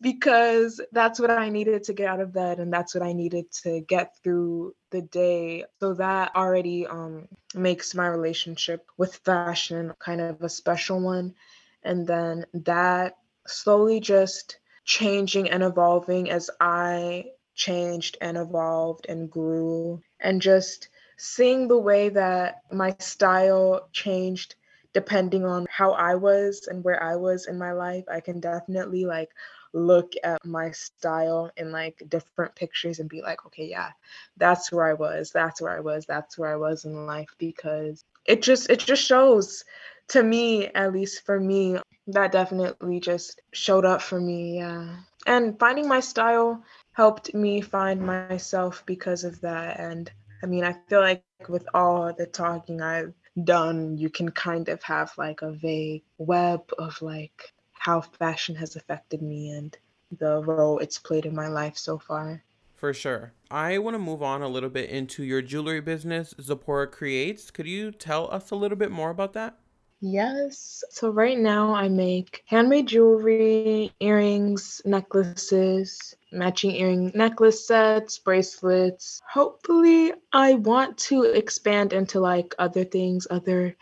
because 0.00 0.80
that's 0.92 1.20
what 1.20 1.30
I 1.30 1.50
needed 1.50 1.84
to 1.84 1.92
get 1.92 2.08
out 2.08 2.20
of 2.20 2.32
bed 2.32 2.58
and 2.58 2.72
that's 2.72 2.94
what 2.94 3.04
I 3.04 3.12
needed 3.12 3.50
to 3.64 3.80
get 3.80 4.16
through 4.22 4.74
the 4.90 5.02
day. 5.02 5.64
So 5.78 5.94
that 5.94 6.34
already 6.34 6.86
um, 6.86 7.28
makes 7.54 7.94
my 7.94 8.06
relationship 8.06 8.86
with 8.96 9.16
fashion 9.16 9.92
kind 9.98 10.20
of 10.20 10.42
a 10.42 10.48
special 10.48 11.00
one. 11.00 11.34
And 11.82 12.06
then 12.06 12.46
that 12.54 13.16
slowly 13.46 14.00
just 14.00 14.58
changing 14.84 15.50
and 15.50 15.62
evolving 15.62 16.30
as 16.30 16.50
I 16.60 17.26
changed 17.54 18.16
and 18.20 18.38
evolved 18.38 19.06
and 19.08 19.30
grew 19.30 20.00
and 20.18 20.40
just 20.40 20.88
seeing 21.18 21.68
the 21.68 21.78
way 21.78 22.08
that 22.08 22.62
my 22.72 22.96
style 22.98 23.88
changed 23.92 24.54
depending 24.92 25.44
on 25.44 25.66
how 25.70 25.92
I 25.92 26.14
was 26.14 26.66
and 26.66 26.82
where 26.82 27.02
I 27.02 27.16
was 27.16 27.46
in 27.46 27.58
my 27.58 27.72
life, 27.72 28.04
I 28.10 28.20
can 28.20 28.40
definitely 28.40 29.04
like 29.04 29.28
look 29.72 30.12
at 30.24 30.44
my 30.44 30.70
style 30.72 31.50
in 31.56 31.72
like 31.72 32.02
different 32.08 32.54
pictures 32.54 32.98
and 32.98 33.08
be 33.08 33.22
like, 33.22 33.44
okay, 33.46 33.66
yeah, 33.66 33.90
that's 34.36 34.72
where 34.72 34.86
I 34.86 34.94
was, 34.94 35.30
that's 35.30 35.60
where 35.60 35.76
I 35.76 35.80
was, 35.80 36.06
that's 36.06 36.36
where 36.38 36.52
I 36.52 36.56
was 36.56 36.84
in 36.84 37.06
life 37.06 37.34
because 37.38 38.04
it 38.26 38.42
just 38.42 38.70
it 38.70 38.78
just 38.78 39.02
shows 39.02 39.64
to 40.08 40.22
me, 40.22 40.66
at 40.66 40.92
least 40.92 41.24
for 41.24 41.38
me, 41.38 41.78
that 42.08 42.32
definitely 42.32 42.98
just 43.00 43.40
showed 43.52 43.84
up 43.84 44.02
for 44.02 44.20
me, 44.20 44.56
yeah. 44.56 44.96
And 45.26 45.58
finding 45.58 45.86
my 45.86 46.00
style 46.00 46.64
helped 46.92 47.32
me 47.34 47.60
find 47.60 48.00
myself 48.00 48.82
because 48.86 49.24
of 49.24 49.40
that 49.42 49.78
and 49.78 50.10
I 50.42 50.46
mean, 50.46 50.64
I 50.64 50.74
feel 50.88 51.00
like 51.00 51.22
with 51.48 51.66
all 51.74 52.12
the 52.12 52.26
talking 52.26 52.80
I've 52.80 53.12
done, 53.44 53.98
you 53.98 54.08
can 54.08 54.30
kind 54.30 54.68
of 54.68 54.82
have 54.82 55.12
like 55.18 55.42
a 55.42 55.52
vague 55.52 56.02
web 56.18 56.62
of 56.78 57.00
like 57.02 57.52
how 57.80 58.02
fashion 58.02 58.54
has 58.54 58.76
affected 58.76 59.22
me 59.22 59.50
and 59.50 59.74
the 60.18 60.42
role 60.42 60.78
it's 60.80 60.98
played 60.98 61.24
in 61.24 61.34
my 61.34 61.48
life 61.48 61.78
so 61.78 61.98
far. 61.98 62.44
For 62.74 62.92
sure. 62.92 63.32
I 63.50 63.78
want 63.78 63.94
to 63.94 63.98
move 63.98 64.22
on 64.22 64.42
a 64.42 64.48
little 64.48 64.68
bit 64.68 64.90
into 64.90 65.24
your 65.24 65.40
jewelry 65.40 65.80
business, 65.80 66.34
Zipporah 66.38 66.88
Creates. 66.88 67.50
Could 67.50 67.66
you 67.66 67.90
tell 67.90 68.30
us 68.30 68.50
a 68.50 68.54
little 68.54 68.76
bit 68.76 68.90
more 68.90 69.08
about 69.08 69.32
that? 69.32 69.56
Yes. 70.02 70.84
So 70.90 71.08
right 71.08 71.38
now 71.38 71.72
I 71.72 71.88
make 71.88 72.42
handmade 72.44 72.88
jewelry, 72.88 73.92
earrings, 74.00 74.82
necklaces, 74.84 76.14
matching 76.32 76.72
earring 76.72 77.12
necklace 77.14 77.66
sets, 77.66 78.18
bracelets. 78.18 79.22
Hopefully 79.26 80.12
I 80.34 80.54
want 80.54 80.98
to 81.08 81.22
expand 81.24 81.94
into 81.94 82.20
like 82.20 82.54
other 82.58 82.84
things, 82.84 83.26
other 83.30 83.74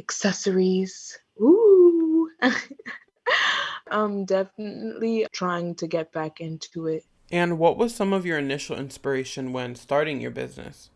accessories. 0.00 1.16
Ooh. 1.40 2.28
I'm 3.90 4.24
definitely 4.24 5.26
trying 5.32 5.74
to 5.76 5.86
get 5.86 6.12
back 6.12 6.40
into 6.40 6.86
it. 6.86 7.04
And 7.30 7.58
what 7.58 7.76
was 7.76 7.94
some 7.94 8.12
of 8.12 8.24
your 8.24 8.38
initial 8.38 8.76
inspiration 8.76 9.52
when 9.52 9.74
starting 9.74 10.20
your 10.20 10.30
business? 10.30 10.90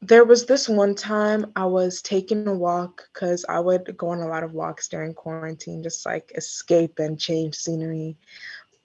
There 0.00 0.24
was 0.24 0.46
this 0.46 0.68
one 0.68 0.94
time 0.94 1.52
I 1.54 1.66
was 1.66 2.02
taking 2.02 2.46
a 2.48 2.54
walk 2.54 3.08
because 3.12 3.44
I 3.48 3.60
would 3.60 3.96
go 3.96 4.08
on 4.08 4.20
a 4.20 4.26
lot 4.26 4.42
of 4.42 4.52
walks 4.52 4.88
during 4.88 5.14
quarantine, 5.14 5.82
just 5.82 6.04
like 6.04 6.32
escape 6.34 6.98
and 6.98 7.18
change 7.18 7.54
scenery. 7.54 8.16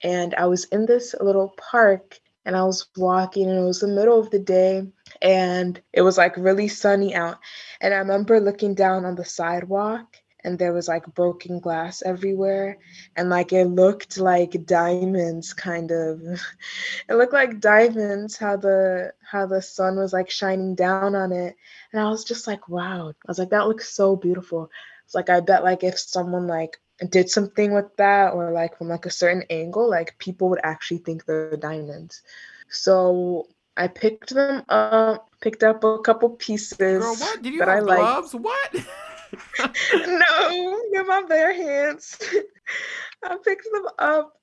And 0.02 0.34
I 0.36 0.46
was 0.46 0.64
in 0.66 0.86
this 0.86 1.14
little 1.20 1.54
park 1.56 2.20
and 2.44 2.56
I 2.56 2.62
was 2.64 2.86
walking, 2.96 3.50
and 3.50 3.58
it 3.58 3.64
was 3.64 3.80
the 3.80 3.88
middle 3.88 4.18
of 4.18 4.30
the 4.30 4.38
day 4.38 4.86
and 5.20 5.80
it 5.92 6.02
was 6.02 6.18
like 6.18 6.36
really 6.36 6.68
sunny 6.68 7.14
out. 7.14 7.38
And 7.80 7.92
I 7.92 7.98
remember 7.98 8.40
looking 8.40 8.74
down 8.74 9.04
on 9.04 9.16
the 9.16 9.24
sidewalk 9.24 10.16
and 10.48 10.58
there 10.58 10.72
was 10.72 10.88
like 10.88 11.04
broken 11.14 11.60
glass 11.60 12.02
everywhere 12.02 12.78
and 13.16 13.28
like 13.28 13.52
it 13.52 13.66
looked 13.66 14.16
like 14.16 14.64
diamonds 14.64 15.52
kind 15.52 15.90
of 15.90 16.22
it 17.08 17.14
looked 17.14 17.34
like 17.34 17.60
diamonds 17.60 18.38
how 18.38 18.56
the 18.56 19.12
how 19.20 19.44
the 19.44 19.60
sun 19.60 19.96
was 19.96 20.14
like 20.14 20.30
shining 20.30 20.74
down 20.74 21.14
on 21.14 21.32
it 21.32 21.54
and 21.92 22.00
i 22.00 22.08
was 22.08 22.24
just 22.24 22.46
like 22.46 22.66
wow 22.66 23.10
i 23.10 23.28
was 23.28 23.38
like 23.38 23.50
that 23.50 23.68
looks 23.68 23.94
so 23.94 24.16
beautiful 24.16 24.70
it's 25.04 25.14
like 25.14 25.28
i 25.28 25.38
bet 25.38 25.62
like 25.62 25.84
if 25.84 25.98
someone 25.98 26.46
like 26.46 26.80
did 27.10 27.28
something 27.28 27.74
with 27.74 27.94
that 27.96 28.32
or 28.32 28.50
like 28.50 28.76
from 28.78 28.88
like 28.88 29.04
a 29.04 29.10
certain 29.10 29.44
angle 29.50 29.88
like 29.88 30.16
people 30.18 30.48
would 30.48 30.60
actually 30.64 30.98
think 30.98 31.26
they're 31.26 31.58
diamonds 31.58 32.22
so 32.70 33.46
I 33.76 33.86
picked 33.86 34.34
them 34.34 34.64
up, 34.68 35.30
picked 35.40 35.62
up 35.62 35.84
a 35.84 36.00
couple 36.00 36.30
pieces. 36.30 36.76
Girl, 36.76 37.14
what? 37.14 37.42
Did 37.42 37.54
you 37.54 37.60
have 37.60 37.68
I 37.68 37.78
gloves? 37.78 38.34
Liked. 38.34 38.44
What? 38.44 38.84
no, 39.60 40.80
with 40.90 41.06
my 41.06 41.22
bare 41.28 41.52
hands. 41.52 42.18
I 43.24 43.36
picked 43.44 43.68
them 43.72 43.86
up 43.98 44.38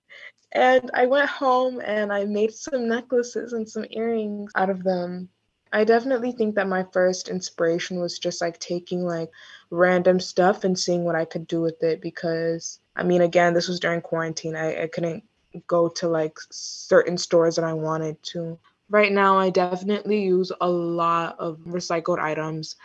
and 0.51 0.89
I 0.93 1.05
went 1.05 1.29
home 1.29 1.81
and 1.83 2.11
I 2.11 2.25
made 2.25 2.53
some 2.53 2.87
necklaces 2.87 3.53
and 3.53 3.67
some 3.67 3.85
earrings 3.89 4.51
out 4.55 4.69
of 4.69 4.83
them. 4.83 5.29
I 5.73 5.83
definitely 5.83 6.31
think 6.31 6.55
that 6.55 6.69
my 6.69 6.85
first 6.93 7.27
inspiration 7.27 7.99
was 7.99 8.17
just 8.17 8.39
like 8.39 8.59
taking 8.59 9.03
like 9.03 9.29
random 9.69 10.19
stuff 10.21 10.63
and 10.63 10.79
seeing 10.79 11.03
what 11.03 11.15
I 11.15 11.25
could 11.25 11.47
do 11.47 11.61
with 11.61 11.83
it 11.83 11.99
because 12.01 12.79
I 12.95 13.03
mean 13.03 13.21
again 13.21 13.53
this 13.53 13.67
was 13.67 13.79
during 13.79 14.01
quarantine. 14.01 14.55
I, 14.55 14.83
I 14.83 14.87
couldn't 14.87 15.23
go 15.67 15.89
to 15.89 16.07
like 16.07 16.37
certain 16.51 17.17
stores 17.17 17.57
that 17.57 17.65
I 17.65 17.73
wanted 17.73 18.21
to. 18.23 18.57
Right 18.89 19.11
now 19.11 19.37
I 19.37 19.49
definitely 19.49 20.21
use 20.23 20.51
a 20.61 20.69
lot 20.69 21.37
of 21.39 21.57
recycled 21.65 22.19
items 22.19 22.77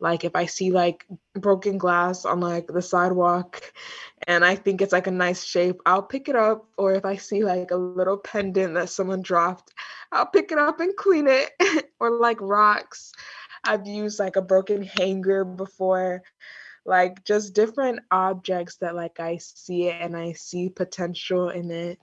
like 0.00 0.24
if 0.24 0.36
i 0.36 0.46
see 0.46 0.70
like 0.70 1.06
broken 1.34 1.78
glass 1.78 2.24
on 2.24 2.40
like 2.40 2.66
the 2.66 2.82
sidewalk 2.82 3.72
and 4.26 4.44
i 4.44 4.54
think 4.54 4.80
it's 4.80 4.92
like 4.92 5.06
a 5.06 5.10
nice 5.10 5.44
shape 5.44 5.80
i'll 5.86 6.02
pick 6.02 6.28
it 6.28 6.36
up. 6.36 6.66
Or 6.76 6.92
if 6.92 7.04
i 7.04 7.16
see 7.16 7.44
like 7.44 7.70
a 7.70 7.76
little 7.76 8.16
pendant 8.18 8.74
that 8.74 8.90
someone 8.90 9.22
dropped 9.22 9.72
i'll 10.12 10.26
pick 10.26 10.52
it 10.52 10.58
up 10.58 10.80
and 10.80 10.96
clean 10.96 11.26
it. 11.28 11.50
Or 12.00 12.12
like 12.12 12.40
rocks. 12.40 13.10
I've 13.64 13.88
used 13.88 14.20
like 14.20 14.36
a 14.36 14.42
broken 14.42 14.82
hanger 14.82 15.44
before. 15.44 16.22
Like 16.86 17.24
just 17.24 17.54
different 17.54 18.00
objects 18.12 18.76
that 18.76 18.94
like 18.94 19.18
i 19.18 19.38
see 19.38 19.88
it 19.88 20.00
and 20.00 20.16
i 20.16 20.32
see 20.32 20.68
potential 20.68 21.48
in 21.50 21.72
it. 21.72 21.98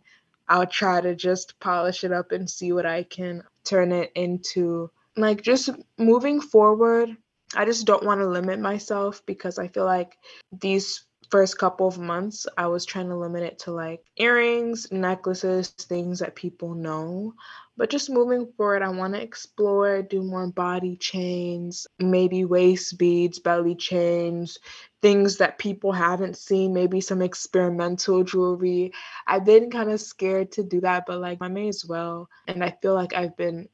I'll 0.49 0.67
try 0.67 0.99
to 0.99 1.15
just 1.15 1.57
polish 1.61 2.03
it 2.03 2.11
up 2.11 2.33
and 2.33 2.49
see 2.49 2.73
what 2.73 2.85
i 2.85 3.03
can 3.03 3.43
turn 3.63 3.93
it 3.93 4.11
into. 4.15 4.91
Like 5.15 5.41
just 5.41 5.69
moving 5.97 6.41
forward 6.41 7.15
I 7.53 7.65
just 7.65 7.85
don't 7.85 8.05
want 8.05 8.21
to 8.21 8.27
limit 8.27 8.59
myself 8.59 9.21
because 9.25 9.59
I 9.59 9.67
feel 9.67 9.85
like 9.85 10.17
these 10.51 11.05
first 11.29 11.57
couple 11.57 11.87
of 11.87 11.97
months 11.97 12.45
I 12.57 12.67
was 12.67 12.85
trying 12.85 13.09
to 13.09 13.15
limit 13.15 13.43
it 13.43 13.59
to 13.59 13.71
like 13.71 14.03
earrings, 14.17 14.91
necklaces, 14.91 15.69
things 15.69 16.19
that 16.19 16.35
people 16.35 16.75
know. 16.75 17.33
But 17.77 17.89
just 17.89 18.09
moving 18.09 18.51
forward, 18.55 18.81
I 18.83 18.89
want 18.89 19.15
to 19.15 19.21
explore, 19.21 20.01
do 20.01 20.23
more 20.23 20.47
body 20.47 20.95
chains, 20.95 21.87
maybe 21.99 22.45
waist 22.45 22.97
beads, 22.97 23.39
belly 23.39 23.75
chains, 23.75 24.59
things 25.01 25.37
that 25.37 25.59
people 25.59 25.91
haven't 25.91 26.37
seen, 26.37 26.73
maybe 26.73 27.01
some 27.01 27.21
experimental 27.21 28.23
jewelry. 28.23 28.93
I've 29.27 29.45
been 29.45 29.69
kind 29.69 29.91
of 29.91 29.99
scared 29.99 30.53
to 30.53 30.63
do 30.63 30.81
that, 30.81 31.03
but 31.05 31.19
like 31.19 31.39
I 31.41 31.49
may 31.49 31.67
as 31.67 31.85
well. 31.85 32.29
And 32.47 32.63
I 32.63 32.77
feel 32.81 32.93
like 32.93 33.13
I've 33.13 33.35
been 33.35 33.67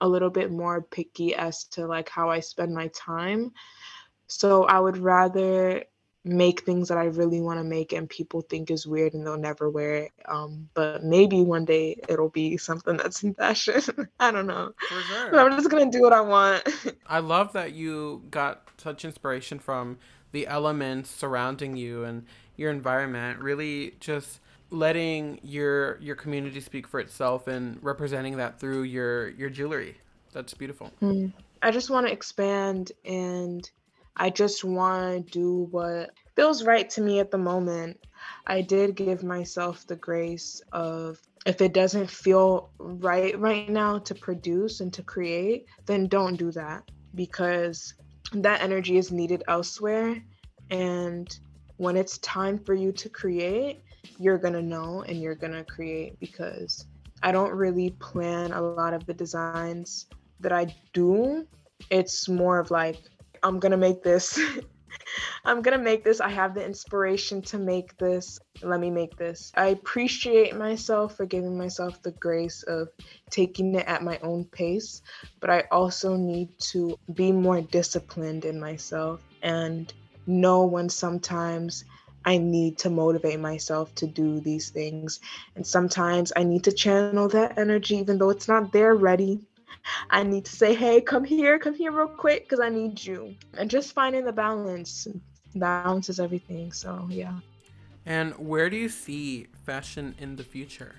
a 0.00 0.08
little 0.08 0.30
bit 0.30 0.50
more 0.50 0.82
picky 0.82 1.34
as 1.34 1.64
to 1.64 1.86
like 1.86 2.08
how 2.08 2.30
I 2.30 2.40
spend 2.40 2.74
my 2.74 2.88
time. 2.88 3.52
So 4.26 4.64
I 4.64 4.80
would 4.80 4.98
rather 4.98 5.84
make 6.26 6.62
things 6.62 6.88
that 6.88 6.98
I 6.98 7.04
really 7.04 7.40
want 7.40 7.60
to 7.60 7.64
make 7.64 7.92
and 7.92 8.10
people 8.10 8.40
think 8.40 8.70
is 8.70 8.86
weird 8.86 9.14
and 9.14 9.24
they'll 9.24 9.38
never 9.38 9.70
wear 9.70 9.94
it. 9.94 10.12
Um, 10.26 10.68
but 10.74 11.04
maybe 11.04 11.40
one 11.42 11.64
day 11.64 12.00
it'll 12.08 12.30
be 12.30 12.56
something 12.56 12.96
that's 12.96 13.22
in 13.22 13.34
fashion. 13.34 13.80
I 14.20 14.32
don't 14.32 14.48
know. 14.48 14.72
For 14.88 15.00
sure. 15.02 15.38
I'm 15.38 15.56
just 15.56 15.70
gonna 15.70 15.90
do 15.90 16.02
what 16.02 16.12
I 16.12 16.20
want. 16.20 16.68
I 17.06 17.20
love 17.20 17.52
that 17.52 17.72
you 17.72 18.24
got 18.30 18.68
such 18.76 19.04
inspiration 19.04 19.60
from 19.60 19.98
the 20.32 20.48
elements 20.48 21.10
surrounding 21.10 21.76
you 21.76 22.02
and 22.02 22.26
your 22.56 22.72
environment. 22.72 23.38
Really 23.38 23.94
just 24.00 24.40
letting 24.70 25.38
your 25.42 26.00
your 26.00 26.16
community 26.16 26.60
speak 26.60 26.86
for 26.88 27.00
itself 27.00 27.46
and 27.46 27.78
representing 27.82 28.36
that 28.36 28.58
through 28.58 28.82
your 28.82 29.30
your 29.30 29.50
jewelry. 29.50 29.96
That's 30.32 30.54
beautiful. 30.54 30.90
Mm. 31.02 31.32
I 31.62 31.70
just 31.70 31.90
want 31.90 32.06
to 32.06 32.12
expand 32.12 32.92
and 33.04 33.68
I 34.16 34.30
just 34.30 34.64
want 34.64 35.26
to 35.26 35.32
do 35.32 35.68
what 35.70 36.10
feels 36.34 36.64
right 36.64 36.88
to 36.90 37.00
me 37.00 37.20
at 37.20 37.30
the 37.30 37.38
moment. 37.38 37.98
I 38.46 38.60
did 38.62 38.94
give 38.94 39.22
myself 39.22 39.86
the 39.86 39.96
grace 39.96 40.60
of 40.72 41.20
if 41.46 41.60
it 41.60 41.72
doesn't 41.72 42.10
feel 42.10 42.70
right 42.78 43.38
right 43.38 43.68
now 43.68 43.98
to 44.00 44.14
produce 44.14 44.80
and 44.80 44.92
to 44.94 45.02
create, 45.02 45.66
then 45.86 46.08
don't 46.08 46.36
do 46.36 46.50
that 46.52 46.90
because 47.14 47.94
that 48.32 48.60
energy 48.60 48.96
is 48.96 49.12
needed 49.12 49.44
elsewhere. 49.46 50.22
And 50.70 51.28
when 51.76 51.96
it's 51.96 52.18
time 52.18 52.58
for 52.58 52.74
you 52.74 52.90
to 52.92 53.08
create, 53.08 53.82
you're 54.18 54.38
going 54.38 54.54
to 54.54 54.62
know 54.62 55.02
and 55.06 55.20
you're 55.20 55.34
going 55.34 55.52
to 55.52 55.64
create 55.64 56.18
because 56.20 56.86
I 57.22 57.32
don't 57.32 57.52
really 57.52 57.90
plan 57.90 58.52
a 58.52 58.60
lot 58.60 58.94
of 58.94 59.06
the 59.06 59.14
designs 59.14 60.06
that 60.40 60.52
I 60.52 60.74
do. 60.92 61.46
It's 61.90 62.28
more 62.28 62.58
of 62.58 62.70
like, 62.70 62.98
I'm 63.42 63.58
going 63.58 63.72
to 63.72 63.78
make 63.78 64.02
this. 64.02 64.38
I'm 65.44 65.62
gonna 65.62 65.78
make 65.78 66.04
this. 66.04 66.20
I 66.20 66.28
have 66.28 66.54
the 66.54 66.64
inspiration 66.64 67.42
to 67.42 67.58
make 67.58 67.96
this. 67.98 68.38
Let 68.62 68.80
me 68.80 68.90
make 68.90 69.16
this. 69.16 69.52
I 69.56 69.68
appreciate 69.68 70.56
myself 70.56 71.16
for 71.16 71.26
giving 71.26 71.56
myself 71.56 72.02
the 72.02 72.12
grace 72.12 72.62
of 72.64 72.88
taking 73.30 73.74
it 73.74 73.86
at 73.86 74.02
my 74.02 74.18
own 74.22 74.44
pace, 74.46 75.02
but 75.40 75.50
I 75.50 75.64
also 75.70 76.16
need 76.16 76.58
to 76.72 76.98
be 77.14 77.32
more 77.32 77.60
disciplined 77.60 78.44
in 78.44 78.58
myself 78.58 79.22
and 79.42 79.92
know 80.26 80.64
when 80.66 80.88
sometimes 80.88 81.84
I 82.26 82.38
need 82.38 82.76
to 82.78 82.90
motivate 82.90 83.38
myself 83.38 83.94
to 83.94 84.06
do 84.06 84.40
these 84.40 84.70
things. 84.70 85.20
And 85.54 85.64
sometimes 85.64 86.32
I 86.34 86.42
need 86.42 86.64
to 86.64 86.72
channel 86.72 87.28
that 87.28 87.56
energy, 87.56 87.96
even 87.96 88.18
though 88.18 88.30
it's 88.30 88.48
not 88.48 88.72
there 88.72 88.96
ready. 88.96 89.40
I 90.10 90.24
need 90.24 90.44
to 90.46 90.50
say, 90.50 90.74
hey, 90.74 91.00
come 91.00 91.24
here, 91.24 91.58
come 91.60 91.74
here 91.74 91.92
real 91.92 92.08
quick, 92.08 92.42
because 92.42 92.58
I 92.58 92.68
need 92.68 93.02
you. 93.02 93.36
And 93.56 93.70
just 93.70 93.92
finding 93.92 94.24
the 94.24 94.32
balance. 94.32 95.06
Balance 95.54 96.08
is 96.08 96.18
everything. 96.18 96.72
So, 96.72 97.06
yeah. 97.08 97.38
And 98.04 98.34
where 98.34 98.68
do 98.68 98.76
you 98.76 98.88
see 98.88 99.46
fashion 99.64 100.16
in 100.18 100.34
the 100.34 100.44
future? 100.44 100.96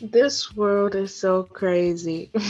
This 0.00 0.56
world 0.56 0.94
is 0.94 1.14
so 1.14 1.42
crazy. 1.42 2.30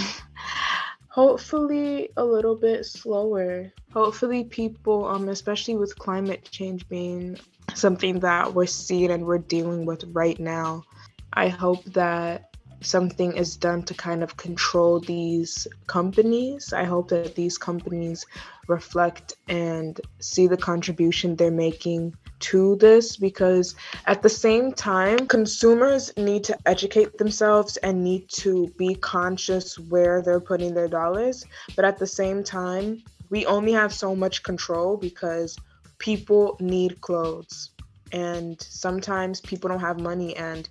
Hopefully, 1.13 2.09
a 2.17 2.25
little 2.25 2.57
bit 2.57 2.87
slower. 2.87 3.71
Hopefully, 3.93 4.45
people, 4.45 5.05
um, 5.05 5.29
especially 5.29 5.77
with 5.77 5.99
climate 5.99 6.49
change 6.51 6.89
being 6.89 7.37
something 7.75 8.21
that 8.21 8.55
we're 8.55 8.65
seeing 8.65 9.11
and 9.11 9.27
we're 9.27 9.37
dealing 9.37 9.85
with 9.85 10.05
right 10.13 10.41
now, 10.41 10.85
I 11.31 11.49
hope 11.49 11.85
that 11.93 12.57
something 12.81 13.37
is 13.37 13.59
done 13.59 13.83
to 13.83 13.95
kind 13.95 14.23
of 14.23 14.39
control 14.39 15.01
these 15.01 15.69
companies. 15.87 16.73
I 16.73 16.85
hope 16.85 17.09
that 17.09 17.35
these 17.35 17.59
companies 17.59 18.25
reflect 18.67 19.37
and 19.49 20.01
see 20.19 20.47
the 20.47 20.57
contribution 20.57 21.37
they're 21.37 21.51
making 21.51 22.15
to 22.43 22.77
this 22.77 23.17
because 23.17 23.75
at 24.07 24.23
the 24.23 24.29
same 24.29 24.73
time, 24.73 25.27
consumers 25.27 26.13
need 26.17 26.45
to 26.45 26.59
educate 26.67 27.19
themselves 27.19 27.77
and 27.79 28.03
need 28.03 28.29
to 28.31 28.69
be 28.77 28.95
conscious 28.95 29.79
where 29.79 30.23
they're 30.23 30.41
putting 30.41 30.75
their 30.75 30.89
dollars. 30.89 31.45
But 31.77 31.85
at 31.85 31.99
the 31.99 32.07
same 32.07 32.45
time, 32.45 33.03
we 33.31 33.47
only 33.47 33.73
have 33.73 33.93
so 33.95 34.15
much 34.15 34.43
control 34.43 34.97
because 34.97 35.57
people 35.99 36.57
need 36.61 37.01
clothes. 37.01 37.71
And 38.13 38.61
sometimes 38.61 39.41
people 39.41 39.69
don't 39.69 39.81
have 39.81 40.01
money 40.01 40.37
and 40.37 40.69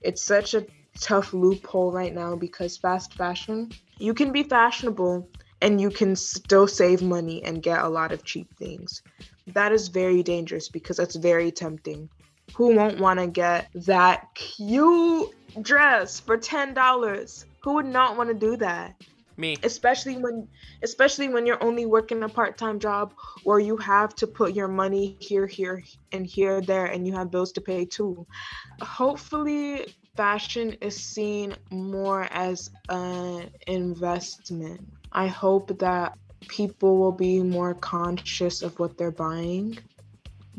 it's 0.00 0.22
such 0.22 0.54
a 0.54 0.64
tough 1.00 1.34
loophole 1.34 1.92
right 1.92 2.14
now 2.14 2.36
because 2.36 2.76
fast 2.76 3.14
fashion, 3.14 3.70
you 3.98 4.14
can 4.14 4.32
be 4.32 4.42
fashionable 4.42 5.28
and 5.60 5.80
you 5.80 5.90
can 5.90 6.14
still 6.16 6.66
save 6.66 7.02
money 7.02 7.42
and 7.44 7.62
get 7.62 7.80
a 7.80 7.88
lot 7.88 8.12
of 8.12 8.24
cheap 8.24 8.48
things. 8.56 9.02
That 9.54 9.72
is 9.72 9.88
very 9.88 10.22
dangerous 10.22 10.68
because 10.68 10.98
it's 10.98 11.16
very 11.16 11.50
tempting. 11.50 12.08
Who 12.54 12.74
won't 12.74 12.98
want 12.98 13.20
to 13.20 13.26
get 13.26 13.68
that 13.74 14.34
cute 14.34 15.30
dress 15.60 16.20
for 16.20 16.38
$10? 16.38 17.44
Who 17.62 17.74
would 17.74 17.86
not 17.86 18.16
want 18.16 18.28
to 18.30 18.34
do 18.34 18.56
that? 18.56 18.94
Me. 19.36 19.56
Especially 19.62 20.16
when 20.16 20.48
especially 20.82 21.28
when 21.28 21.46
you're 21.46 21.62
only 21.62 21.86
working 21.86 22.24
a 22.24 22.28
part-time 22.28 22.80
job 22.80 23.12
or 23.44 23.60
you 23.60 23.76
have 23.76 24.12
to 24.16 24.26
put 24.26 24.52
your 24.52 24.66
money 24.66 25.16
here 25.20 25.46
here 25.46 25.84
and 26.10 26.26
here 26.26 26.60
there 26.60 26.86
and 26.86 27.06
you 27.06 27.12
have 27.12 27.30
bills 27.30 27.52
to 27.52 27.60
pay 27.60 27.84
too. 27.84 28.26
Hopefully 28.80 29.94
fashion 30.16 30.76
is 30.80 30.96
seen 30.96 31.54
more 31.70 32.24
as 32.32 32.70
an 32.88 33.48
investment. 33.68 34.80
I 35.12 35.28
hope 35.28 35.78
that 35.78 36.18
people 36.46 36.98
will 36.98 37.12
be 37.12 37.42
more 37.42 37.74
conscious 37.74 38.62
of 38.62 38.78
what 38.78 38.96
they're 38.96 39.10
buying, 39.10 39.78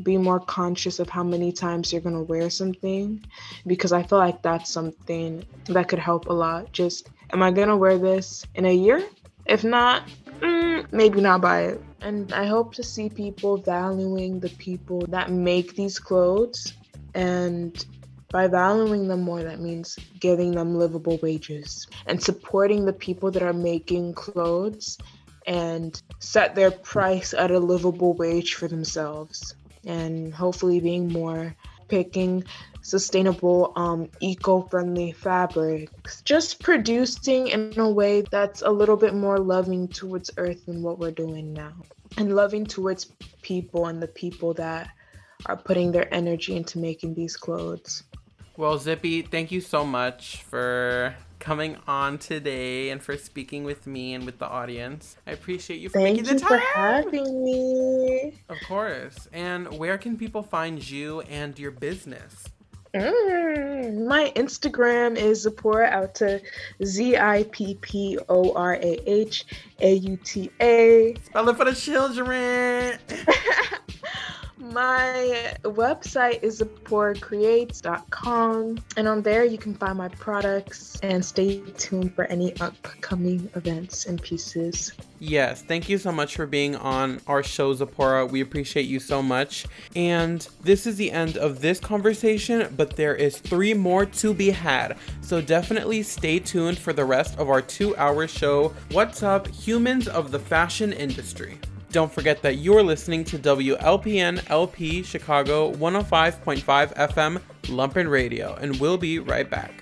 be 0.02 0.16
more 0.16 0.40
conscious 0.40 0.98
of 0.98 1.08
how 1.08 1.22
many 1.22 1.52
times 1.52 1.92
you're 1.92 2.00
going 2.00 2.14
to 2.14 2.22
wear 2.22 2.50
something, 2.50 3.24
because 3.66 3.92
I 3.92 4.02
feel 4.02 4.18
like 4.18 4.42
that's 4.42 4.70
something 4.70 5.44
that 5.66 5.88
could 5.88 5.98
help 5.98 6.28
a 6.28 6.32
lot. 6.32 6.72
Just, 6.72 7.08
am 7.32 7.42
I 7.42 7.50
going 7.50 7.68
to 7.68 7.76
wear 7.76 7.98
this 7.98 8.46
in 8.54 8.64
a 8.64 8.74
year? 8.74 9.02
If 9.46 9.64
not, 9.64 10.08
mm, 10.40 10.90
maybe 10.92 11.20
not 11.20 11.40
buy 11.40 11.62
it. 11.64 11.82
And 12.00 12.32
I 12.32 12.46
hope 12.46 12.74
to 12.74 12.82
see 12.82 13.08
people 13.08 13.56
valuing 13.58 14.40
the 14.40 14.48
people 14.50 15.00
that 15.08 15.30
make 15.30 15.74
these 15.74 15.98
clothes 15.98 16.72
and 17.14 17.84
by 18.30 18.46
valuing 18.46 19.08
them 19.08 19.22
more, 19.22 19.42
that 19.42 19.60
means 19.60 19.98
giving 20.20 20.52
them 20.52 20.78
livable 20.78 21.18
wages 21.20 21.88
and 22.06 22.22
supporting 22.22 22.84
the 22.84 22.92
people 22.92 23.30
that 23.32 23.42
are 23.42 23.52
making 23.52 24.14
clothes 24.14 24.98
and 25.50 26.00
set 26.20 26.54
their 26.54 26.70
price 26.70 27.34
at 27.34 27.50
a 27.50 27.58
livable 27.58 28.14
wage 28.14 28.54
for 28.54 28.68
themselves. 28.68 29.56
And 29.84 30.32
hopefully, 30.32 30.78
being 30.78 31.12
more 31.12 31.56
picking 31.88 32.44
sustainable, 32.82 33.72
um, 33.74 34.08
eco 34.20 34.62
friendly 34.62 35.10
fabrics. 35.10 36.22
Just 36.22 36.62
producing 36.62 37.48
in 37.48 37.74
a 37.78 37.90
way 37.90 38.22
that's 38.22 38.62
a 38.62 38.70
little 38.70 38.96
bit 38.96 39.12
more 39.12 39.38
loving 39.38 39.88
towards 39.88 40.30
Earth 40.36 40.64
than 40.66 40.82
what 40.82 41.00
we're 41.00 41.10
doing 41.10 41.52
now. 41.52 41.72
And 42.16 42.36
loving 42.36 42.64
towards 42.64 43.06
people 43.42 43.86
and 43.86 44.00
the 44.00 44.08
people 44.08 44.54
that 44.54 44.90
are 45.46 45.56
putting 45.56 45.90
their 45.90 46.12
energy 46.14 46.56
into 46.56 46.78
making 46.78 47.14
these 47.14 47.36
clothes. 47.36 48.04
Well, 48.56 48.78
Zippy, 48.78 49.22
thank 49.22 49.50
you 49.50 49.60
so 49.60 49.84
much 49.84 50.42
for 50.44 51.16
coming 51.40 51.76
on 51.88 52.18
today 52.18 52.90
and 52.90 53.02
for 53.02 53.16
speaking 53.16 53.64
with 53.64 53.86
me 53.86 54.14
and 54.14 54.24
with 54.24 54.38
the 54.38 54.46
audience. 54.46 55.16
I 55.26 55.32
appreciate 55.32 55.80
you 55.80 55.88
for 55.88 55.98
Thank 55.98 56.18
making 56.18 56.32
you 56.32 56.38
the 56.38 56.40
time. 56.40 56.48
for 56.48 56.64
having 56.78 57.44
me. 57.44 58.40
Of 58.48 58.58
course. 58.68 59.28
And 59.32 59.76
where 59.78 59.98
can 59.98 60.16
people 60.16 60.42
find 60.42 60.88
you 60.88 61.22
and 61.22 61.58
your 61.58 61.72
business? 61.72 62.44
Mm, 62.94 64.06
my 64.06 64.32
Instagram 64.34 65.16
is 65.16 65.42
Zipporah 65.42 65.90
Auta, 65.90 66.40
Z 66.84 67.16
I 67.16 67.44
P 67.52 67.76
P 67.80 68.18
O 68.28 68.52
R 68.54 68.74
A 68.74 69.10
H 69.10 69.44
A 69.80 69.94
U 69.94 70.16
T 70.16 70.50
A. 70.60 71.14
Spell 71.24 71.48
it 71.48 71.56
for 71.56 71.64
the 71.64 71.74
children. 71.74 72.98
My 74.60 75.56
website 75.62 76.42
is 76.42 76.60
ZipporahCreates.com, 76.60 78.78
and 78.98 79.08
on 79.08 79.22
there 79.22 79.42
you 79.42 79.56
can 79.56 79.74
find 79.74 79.96
my 79.96 80.08
products 80.08 81.00
and 81.02 81.24
stay 81.24 81.62
tuned 81.78 82.14
for 82.14 82.26
any 82.26 82.54
upcoming 82.60 83.48
events 83.54 84.04
and 84.04 84.22
pieces. 84.22 84.92
Yes, 85.18 85.62
thank 85.62 85.88
you 85.88 85.96
so 85.96 86.12
much 86.12 86.36
for 86.36 86.44
being 86.44 86.76
on 86.76 87.22
our 87.26 87.42
show, 87.42 87.72
Zipporah. 87.72 88.26
We 88.26 88.42
appreciate 88.42 88.84
you 88.84 89.00
so 89.00 89.22
much. 89.22 89.64
And 89.96 90.46
this 90.62 90.86
is 90.86 90.96
the 90.96 91.10
end 91.10 91.38
of 91.38 91.62
this 91.62 91.80
conversation, 91.80 92.74
but 92.76 92.96
there 92.96 93.14
is 93.14 93.38
three 93.38 93.72
more 93.72 94.04
to 94.04 94.34
be 94.34 94.50
had. 94.50 94.98
So 95.22 95.40
definitely 95.40 96.02
stay 96.02 96.38
tuned 96.38 96.78
for 96.78 96.92
the 96.92 97.06
rest 97.06 97.38
of 97.38 97.48
our 97.48 97.62
two 97.62 97.96
hour 97.96 98.28
show, 98.28 98.74
What's 98.90 99.22
Up 99.22 99.48
Humans 99.48 100.06
of 100.06 100.32
the 100.32 100.38
Fashion 100.38 100.92
Industry. 100.92 101.58
Don't 101.92 102.12
forget 102.12 102.40
that 102.42 102.58
you're 102.58 102.84
listening 102.84 103.24
to 103.24 103.38
WLPN 103.38 104.48
LP 104.48 105.02
Chicago 105.02 105.72
105.5 105.72 106.94
FM 106.94 107.42
Lumpen 107.64 108.08
Radio, 108.08 108.54
and 108.54 108.78
we'll 108.78 108.96
be 108.96 109.18
right 109.18 109.50
back. 109.50 109.72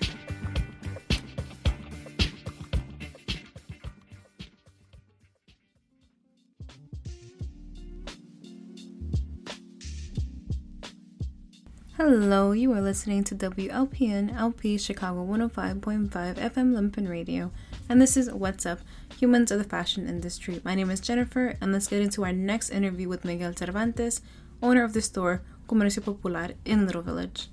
Hello, 11.98 12.52
you 12.52 12.72
are 12.72 12.80
listening 12.80 13.22
to 13.24 13.34
WLPN 13.34 14.34
LP 14.34 14.78
Chicago 14.78 15.26
105.5 15.26 16.08
FM 16.08 16.72
Lumpen 16.72 17.06
Radio, 17.06 17.52
and 17.86 18.00
this 18.00 18.16
is 18.16 18.30
What's 18.30 18.64
Up 18.64 18.78
Humans 19.18 19.50
of 19.50 19.58
the 19.58 19.64
Fashion 19.64 20.08
Industry. 20.08 20.60
My 20.64 20.76
name 20.76 20.90
is 20.90 21.00
Jennifer, 21.00 21.56
and 21.60 21.72
let's 21.72 21.88
get 21.88 22.02
into 22.02 22.24
our 22.24 22.32
next 22.32 22.70
interview 22.70 23.08
with 23.08 23.24
Miguel 23.24 23.52
Cervantes, 23.52 24.20
owner 24.62 24.84
of 24.84 24.92
the 24.92 25.02
store 25.02 25.42
Comercio 25.66 26.04
Popular 26.04 26.50
in 26.64 26.86
Little 26.86 27.02
Village. 27.02 27.48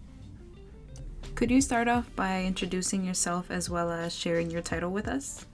Could 1.34 1.49
you 1.49 1.62
start 1.62 1.88
off 1.88 2.15
by 2.15 2.43
introducing 2.43 3.04
yourself 3.04 3.49
as 3.49 3.67
well 3.67 3.91
as 3.91 4.13
sharing 4.13 4.51
your 4.51 4.62
title 4.62 4.91
with 4.91 5.08
us? 5.08 5.47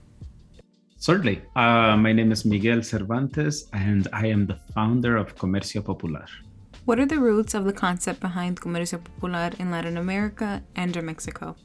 Certainly. 0.98 1.40
Uh, 1.56 1.96
my 1.96 2.12
name 2.12 2.30
is 2.30 2.44
Miguel 2.44 2.82
Cervantes, 2.82 3.70
and 3.72 4.06
I 4.12 4.26
am 4.26 4.46
the 4.46 4.58
founder 4.74 5.16
of 5.16 5.34
Comercio 5.34 5.82
Popular. 5.82 6.26
What 6.84 6.98
are 6.98 7.06
the 7.06 7.20
roots 7.20 7.54
of 7.54 7.64
the 7.64 7.72
concept 7.72 8.20
behind 8.20 8.60
Comercio 8.60 9.02
Popular 9.02 9.52
in 9.58 9.70
Latin 9.70 9.96
America 9.96 10.62
and 10.76 10.94
or 10.94 11.00
Mexico? 11.00 11.56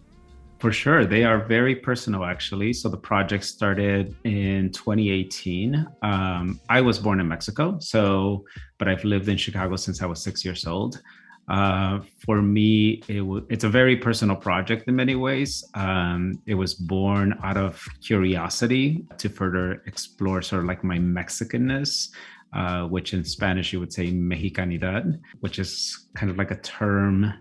For 0.59 0.71
sure. 0.71 1.05
They 1.05 1.23
are 1.23 1.45
very 1.45 1.75
personal, 1.75 2.25
actually. 2.25 2.73
So 2.73 2.89
the 2.89 2.97
project 2.97 3.43
started 3.43 4.15
in 4.23 4.71
2018. 4.71 5.85
Um, 6.01 6.59
I 6.67 6.81
was 6.81 6.97
born 6.97 7.19
in 7.19 7.27
Mexico, 7.27 7.77
so, 7.79 8.43
but 8.79 8.87
I've 8.87 9.03
lived 9.03 9.29
in 9.29 9.37
Chicago 9.37 9.75
since 9.75 10.01
I 10.01 10.07
was 10.07 10.21
six 10.21 10.43
years 10.43 10.65
old. 10.65 11.01
Uh, 11.47 11.99
for 12.25 12.41
me, 12.41 13.03
it 13.07 13.19
w- 13.19 13.45
it's 13.49 13.63
a 13.63 13.69
very 13.69 13.95
personal 13.95 14.35
project 14.35 14.87
in 14.87 14.95
many 14.95 15.15
ways. 15.15 15.63
Um, 15.75 16.41
it 16.47 16.55
was 16.55 16.73
born 16.73 17.37
out 17.43 17.55
of 17.55 17.81
curiosity 18.03 19.05
to 19.19 19.29
further 19.29 19.83
explore 19.85 20.41
sort 20.41 20.63
of 20.63 20.67
like 20.67 20.83
my 20.83 20.97
Mexicanness, 20.97 22.09
uh, 22.53 22.83
which 22.87 23.13
in 23.13 23.23
Spanish 23.23 23.71
you 23.71 23.79
would 23.79 23.93
say 23.93 24.11
Mexicanidad, 24.11 25.19
which 25.39 25.59
is 25.59 26.07
kind 26.15 26.31
of 26.31 26.37
like 26.37 26.51
a 26.51 26.57
term 26.57 27.31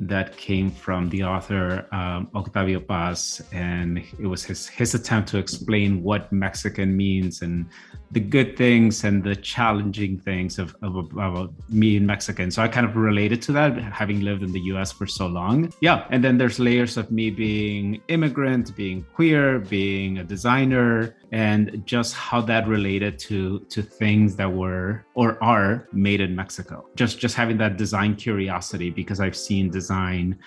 that 0.00 0.36
came 0.36 0.70
from 0.70 1.10
the 1.10 1.22
author 1.22 1.86
um, 1.92 2.30
Octavio 2.34 2.80
Paz, 2.80 3.42
and 3.52 3.98
it 3.98 4.26
was 4.26 4.42
his 4.42 4.66
his 4.66 4.94
attempt 4.94 5.28
to 5.30 5.38
explain 5.38 6.02
what 6.02 6.32
Mexican 6.32 6.96
means 6.96 7.42
and 7.42 7.66
the 8.12 8.20
good 8.20 8.56
things 8.56 9.04
and 9.04 9.22
the 9.22 9.36
challenging 9.36 10.18
things 10.18 10.58
of, 10.58 10.74
of, 10.82 11.16
of 11.16 11.54
being 11.78 12.04
Mexican. 12.04 12.50
So 12.50 12.60
I 12.62 12.68
kind 12.68 12.84
of 12.84 12.96
related 12.96 13.40
to 13.42 13.52
that, 13.52 13.76
having 13.78 14.20
lived 14.20 14.42
in 14.42 14.50
the 14.50 14.60
US 14.72 14.90
for 14.90 15.06
so 15.06 15.26
long. 15.26 15.72
Yeah. 15.80 16.06
And 16.10 16.24
then 16.24 16.36
there's 16.36 16.58
layers 16.58 16.96
of 16.96 17.12
me 17.12 17.30
being 17.30 18.02
immigrant, 18.08 18.74
being 18.74 19.06
queer, 19.14 19.60
being 19.60 20.18
a 20.18 20.24
designer, 20.24 21.16
and 21.32 21.82
just 21.86 22.14
how 22.14 22.40
that 22.40 22.66
related 22.66 23.18
to 23.18 23.60
to 23.68 23.82
things 23.82 24.36
that 24.36 24.52
were 24.52 25.04
or 25.14 25.42
are 25.42 25.88
made 25.92 26.20
in 26.20 26.34
Mexico. 26.34 26.86
Just 26.96 27.18
just 27.18 27.34
having 27.36 27.56
that 27.58 27.76
design 27.76 28.16
curiosity 28.16 28.90
because 28.90 29.20
I've 29.20 29.36
seen 29.36 29.70
design 29.70 30.38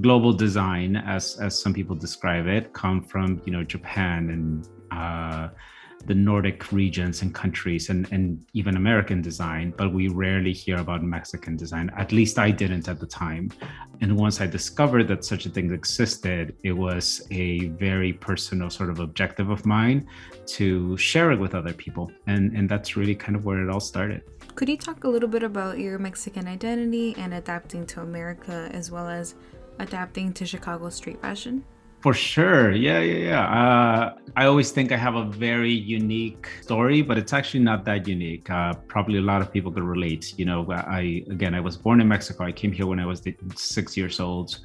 global 0.00 0.32
design 0.32 0.96
as 0.96 1.38
as 1.38 1.60
some 1.60 1.74
people 1.74 1.94
describe 1.94 2.46
it 2.46 2.72
come 2.72 3.02
from 3.02 3.42
you 3.44 3.52
know 3.52 3.62
Japan 3.62 4.30
and 4.30 4.68
uh 4.90 5.48
the 6.06 6.14
Nordic 6.14 6.72
regions 6.72 7.22
and 7.22 7.34
countries 7.34 7.90
and, 7.90 8.10
and 8.12 8.44
even 8.52 8.76
American 8.76 9.22
design, 9.22 9.72
but 9.76 9.92
we 9.92 10.08
rarely 10.08 10.52
hear 10.52 10.76
about 10.76 11.02
Mexican 11.02 11.56
design. 11.56 11.90
At 11.96 12.12
least 12.12 12.38
I 12.38 12.50
didn't 12.50 12.88
at 12.88 12.98
the 12.98 13.06
time. 13.06 13.50
And 14.00 14.16
once 14.16 14.40
I 14.40 14.46
discovered 14.46 15.06
that 15.08 15.24
such 15.24 15.46
a 15.46 15.50
thing 15.50 15.72
existed, 15.72 16.56
it 16.64 16.72
was 16.72 17.26
a 17.30 17.68
very 17.68 18.12
personal 18.12 18.68
sort 18.68 18.90
of 18.90 18.98
objective 18.98 19.50
of 19.50 19.64
mine 19.64 20.08
to 20.46 20.96
share 20.96 21.30
it 21.30 21.38
with 21.38 21.54
other 21.54 21.72
people. 21.72 22.10
And, 22.26 22.52
and 22.56 22.68
that's 22.68 22.96
really 22.96 23.14
kind 23.14 23.36
of 23.36 23.44
where 23.44 23.62
it 23.62 23.70
all 23.70 23.80
started. 23.80 24.22
Could 24.54 24.68
you 24.68 24.76
talk 24.76 25.04
a 25.04 25.08
little 25.08 25.28
bit 25.28 25.42
about 25.42 25.78
your 25.78 25.98
Mexican 25.98 26.46
identity 26.48 27.14
and 27.16 27.34
adapting 27.34 27.86
to 27.86 28.00
America 28.00 28.68
as 28.72 28.90
well 28.90 29.08
as 29.08 29.34
adapting 29.78 30.32
to 30.34 30.44
Chicago 30.44 30.90
street 30.90 31.20
fashion? 31.22 31.64
For 32.02 32.12
sure. 32.12 32.72
Yeah, 32.72 32.98
yeah, 32.98 33.28
yeah. 33.28 33.44
Uh, 33.44 34.16
I 34.34 34.46
always 34.46 34.72
think 34.72 34.90
I 34.90 34.96
have 34.96 35.14
a 35.14 35.24
very 35.24 35.72
unique 35.72 36.48
story, 36.60 37.00
but 37.00 37.16
it's 37.16 37.32
actually 37.32 37.60
not 37.60 37.84
that 37.84 38.08
unique. 38.08 38.50
Uh, 38.50 38.74
probably 38.88 39.18
a 39.18 39.22
lot 39.22 39.40
of 39.40 39.52
people 39.52 39.70
could 39.70 39.84
relate. 39.84 40.34
You 40.36 40.44
know, 40.46 40.66
I, 40.72 41.22
again, 41.30 41.54
I 41.54 41.60
was 41.60 41.76
born 41.76 42.00
in 42.00 42.08
Mexico. 42.08 42.42
I 42.42 42.50
came 42.50 42.72
here 42.72 42.86
when 42.86 42.98
I 42.98 43.06
was 43.06 43.22
six 43.54 43.96
years 43.96 44.18
old 44.18 44.58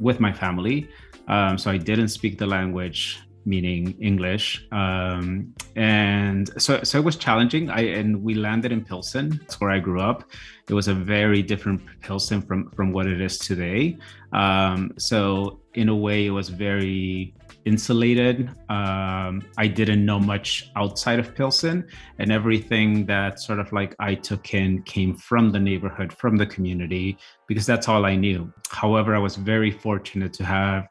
with 0.00 0.20
my 0.20 0.34
family. 0.34 0.90
Um, 1.28 1.56
so 1.56 1.70
I 1.70 1.78
didn't 1.78 2.08
speak 2.08 2.36
the 2.36 2.46
language 2.46 3.20
meaning 3.44 3.96
English. 4.00 4.66
Um, 4.72 5.54
and 5.76 6.50
so, 6.60 6.82
so 6.82 6.98
it 6.98 7.04
was 7.04 7.16
challenging. 7.16 7.70
I 7.70 7.80
and 7.80 8.22
we 8.22 8.34
landed 8.34 8.72
in 8.72 8.84
Pilsen. 8.84 9.30
That's 9.40 9.60
where 9.60 9.70
I 9.70 9.78
grew 9.78 10.00
up. 10.00 10.24
It 10.68 10.74
was 10.74 10.88
a 10.88 10.94
very 10.94 11.42
different 11.42 11.80
Pilsen 12.00 12.42
from 12.42 12.70
from 12.70 12.92
what 12.92 13.06
it 13.06 13.20
is 13.20 13.38
today. 13.38 13.98
Um, 14.32 14.92
so 14.98 15.60
in 15.74 15.88
a 15.88 15.96
way, 15.96 16.26
it 16.26 16.30
was 16.30 16.48
very 16.48 17.34
insulated. 17.64 18.48
Um, 18.68 19.42
I 19.56 19.66
didn't 19.68 20.04
know 20.04 20.18
much 20.18 20.70
outside 20.76 21.18
of 21.18 21.34
Pilsen, 21.34 21.86
and 22.18 22.32
everything 22.32 23.06
that 23.06 23.40
sort 23.40 23.60
of 23.60 23.72
like 23.72 23.94
I 23.98 24.14
took 24.14 24.54
in 24.54 24.82
came 24.82 25.14
from 25.14 25.50
the 25.50 25.60
neighborhood, 25.60 26.12
from 26.12 26.36
the 26.36 26.46
community, 26.46 27.18
because 27.46 27.66
that's 27.66 27.88
all 27.88 28.04
I 28.04 28.16
knew. 28.16 28.52
However, 28.70 29.14
I 29.14 29.18
was 29.18 29.36
very 29.36 29.70
fortunate 29.70 30.32
to 30.34 30.44
have 30.44 30.88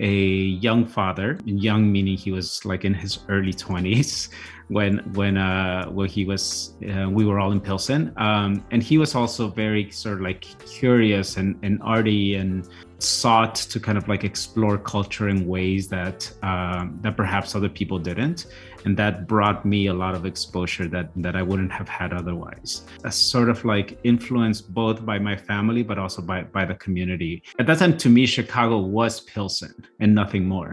a 0.00 0.14
young 0.14 0.86
father 0.86 1.38
young 1.44 1.90
meaning 1.90 2.16
he 2.16 2.30
was 2.30 2.64
like 2.64 2.84
in 2.84 2.94
his 2.94 3.20
early 3.28 3.52
20s 3.52 4.28
when 4.68 4.98
when 5.14 5.36
uh 5.36 5.86
when 5.90 6.08
he 6.08 6.24
was 6.24 6.74
uh, 6.88 7.08
we 7.10 7.24
were 7.24 7.38
all 7.40 7.52
in 7.52 7.60
pilsen. 7.60 8.12
Um 8.16 8.64
and 8.70 8.82
he 8.82 8.98
was 8.98 9.14
also 9.14 9.48
very 9.48 9.90
sort 9.90 10.16
of 10.16 10.20
like 10.20 10.42
curious 10.66 11.36
and 11.36 11.58
and 11.62 11.80
arty 11.82 12.34
and 12.36 12.68
sought 12.98 13.54
to 13.54 13.78
kind 13.78 13.96
of 13.96 14.08
like 14.08 14.24
explore 14.24 14.76
culture 14.76 15.28
in 15.28 15.46
ways 15.46 15.88
that 15.88 16.30
um, 16.42 16.98
that 17.02 17.16
perhaps 17.16 17.54
other 17.54 17.68
people 17.68 17.98
didn't, 17.98 18.46
and 18.88 18.96
that 18.96 19.26
brought 19.26 19.66
me 19.66 19.88
a 19.88 19.92
lot 19.92 20.14
of 20.14 20.24
exposure 20.24 20.88
that 20.88 21.06
that 21.24 21.36
I 21.36 21.42
wouldn't 21.42 21.72
have 21.78 21.90
had 22.00 22.10
otherwise. 22.20 22.70
A 23.04 23.12
sort 23.12 23.50
of 23.50 23.58
like 23.72 23.88
influenced 24.02 24.72
both 24.72 25.04
by 25.04 25.18
my 25.28 25.36
family 25.50 25.82
but 25.82 25.98
also 25.98 26.20
by 26.22 26.38
by 26.58 26.64
the 26.70 26.76
community. 26.84 27.42
At 27.60 27.66
that 27.66 27.78
time, 27.80 27.94
to 28.04 28.08
me, 28.16 28.22
Chicago 28.24 28.76
was 28.78 29.20
Pilsen 29.20 29.74
and 30.00 30.14
nothing 30.14 30.44
more. 30.56 30.72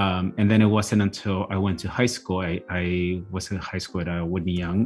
Um, 0.00 0.24
and 0.38 0.46
then 0.50 0.60
it 0.66 0.70
wasn't 0.78 1.02
until 1.08 1.38
I 1.54 1.56
went 1.66 1.78
to 1.84 1.88
high 2.00 2.12
school. 2.16 2.40
I, 2.40 2.52
I 2.82 2.84
was 3.30 3.44
in 3.52 3.58
high 3.58 3.82
school 3.84 4.00
at 4.00 4.08
uh, 4.08 4.24
Whitney 4.32 4.56
Young 4.64 4.80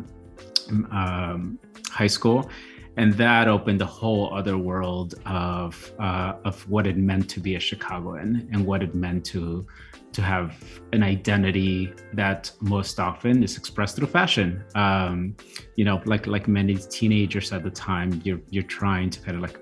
um, 0.91 1.59
High 1.91 2.13
School, 2.19 2.51
and 2.97 3.13
that 3.15 3.47
opened 3.47 3.83
a 3.83 3.87
whole 3.87 4.35
other 4.35 4.57
world 4.57 5.15
of 5.27 5.93
uh, 5.99 6.35
of 6.45 6.69
what 6.69 6.87
it 6.87 6.97
meant 6.97 7.29
to 7.31 7.41
be 7.41 7.55
a 7.55 7.61
Chicagoan 7.61 8.49
and 8.53 8.65
what 8.67 8.83
it 8.83 8.95
meant 8.95 9.25
to 9.27 9.67
to 10.13 10.23
have 10.23 10.57
an 10.93 11.03
identity 11.03 11.93
that 12.15 12.51
most 12.61 12.99
often 12.99 13.43
is 13.43 13.59
expressed 13.59 13.97
through 13.97 14.07
fashion. 14.07 14.65
Um, 14.75 15.37
you 15.77 15.85
know, 15.85 16.01
like 16.07 16.27
like 16.27 16.49
many 16.49 16.77
teenagers 16.77 17.53
at 17.53 17.63
the 17.63 17.71
time, 17.71 18.21
you're 18.25 18.41
you're 18.51 18.71
trying 18.81 19.11
to 19.11 19.21
kind 19.21 19.37
of 19.37 19.43
like 19.43 19.61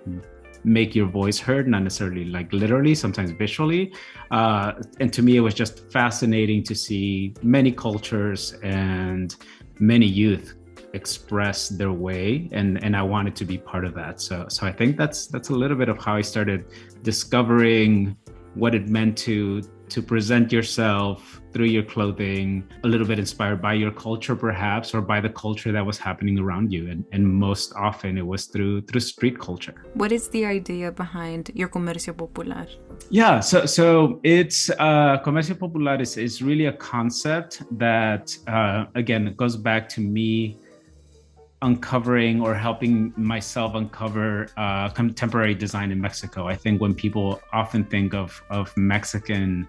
make 0.62 0.94
your 0.94 1.06
voice 1.06 1.38
heard, 1.38 1.66
not 1.68 1.82
necessarily 1.82 2.24
like 2.24 2.52
literally, 2.52 2.94
sometimes 2.94 3.32
visually. 3.32 3.92
Uh, 4.30 4.72
and 5.00 5.12
to 5.12 5.22
me, 5.22 5.36
it 5.36 5.40
was 5.40 5.54
just 5.54 5.90
fascinating 5.92 6.62
to 6.62 6.74
see 6.74 7.34
many 7.42 7.70
cultures 7.72 8.54
and 8.62 9.36
many 9.78 10.06
youth 10.06 10.54
express 10.94 11.68
their 11.68 11.92
way 11.92 12.48
and 12.52 12.82
and 12.84 12.96
I 12.96 13.02
wanted 13.02 13.34
to 13.36 13.44
be 13.44 13.58
part 13.58 13.84
of 13.84 13.94
that. 13.94 14.20
So 14.20 14.46
so 14.48 14.66
I 14.66 14.72
think 14.72 14.96
that's 14.96 15.26
that's 15.26 15.50
a 15.50 15.54
little 15.54 15.76
bit 15.76 15.88
of 15.88 15.98
how 15.98 16.14
I 16.16 16.22
started 16.22 16.64
discovering 17.02 18.16
what 18.54 18.74
it 18.74 18.88
meant 18.88 19.18
to 19.18 19.62
to 19.88 20.02
present 20.02 20.50
yourself 20.50 21.40
through 21.52 21.66
your 21.66 21.82
clothing 21.82 22.64
a 22.84 22.88
little 22.88 23.06
bit 23.06 23.18
inspired 23.18 23.60
by 23.60 23.74
your 23.74 23.90
culture 23.90 24.34
perhaps 24.34 24.94
or 24.94 25.00
by 25.00 25.20
the 25.20 25.28
culture 25.28 25.70
that 25.70 25.84
was 25.84 25.98
happening 25.98 26.38
around 26.38 26.72
you. 26.72 26.90
And, 26.90 27.04
and 27.12 27.22
most 27.26 27.74
often 27.76 28.18
it 28.18 28.26
was 28.26 28.46
through 28.46 28.82
through 28.82 29.00
street 29.00 29.38
culture. 29.38 29.74
What 29.94 30.10
is 30.10 30.28
the 30.28 30.44
idea 30.46 30.90
behind 30.90 31.50
your 31.54 31.68
comercio 31.68 32.16
popular? 32.16 32.66
Yeah 33.10 33.40
so 33.40 33.66
so 33.66 34.20
it's 34.22 34.70
uh 34.70 35.18
comercio 35.24 35.58
popular 35.58 36.00
is, 36.00 36.16
is 36.16 36.42
really 36.42 36.66
a 36.66 36.72
concept 36.72 37.62
that 37.78 38.36
uh, 38.46 38.86
again 38.94 39.34
goes 39.36 39.56
back 39.56 39.88
to 39.90 40.00
me 40.00 40.58
uncovering 41.64 42.40
or 42.42 42.54
helping 42.54 43.12
myself 43.16 43.74
uncover 43.74 44.46
uh, 44.56 44.88
contemporary 44.90 45.54
design 45.54 45.90
in 45.90 46.00
Mexico. 46.00 46.46
I 46.46 46.56
think 46.56 46.80
when 46.80 46.94
people 46.94 47.40
often 47.52 47.84
think 47.84 48.14
of 48.14 48.42
of 48.50 48.76
Mexican 48.76 49.66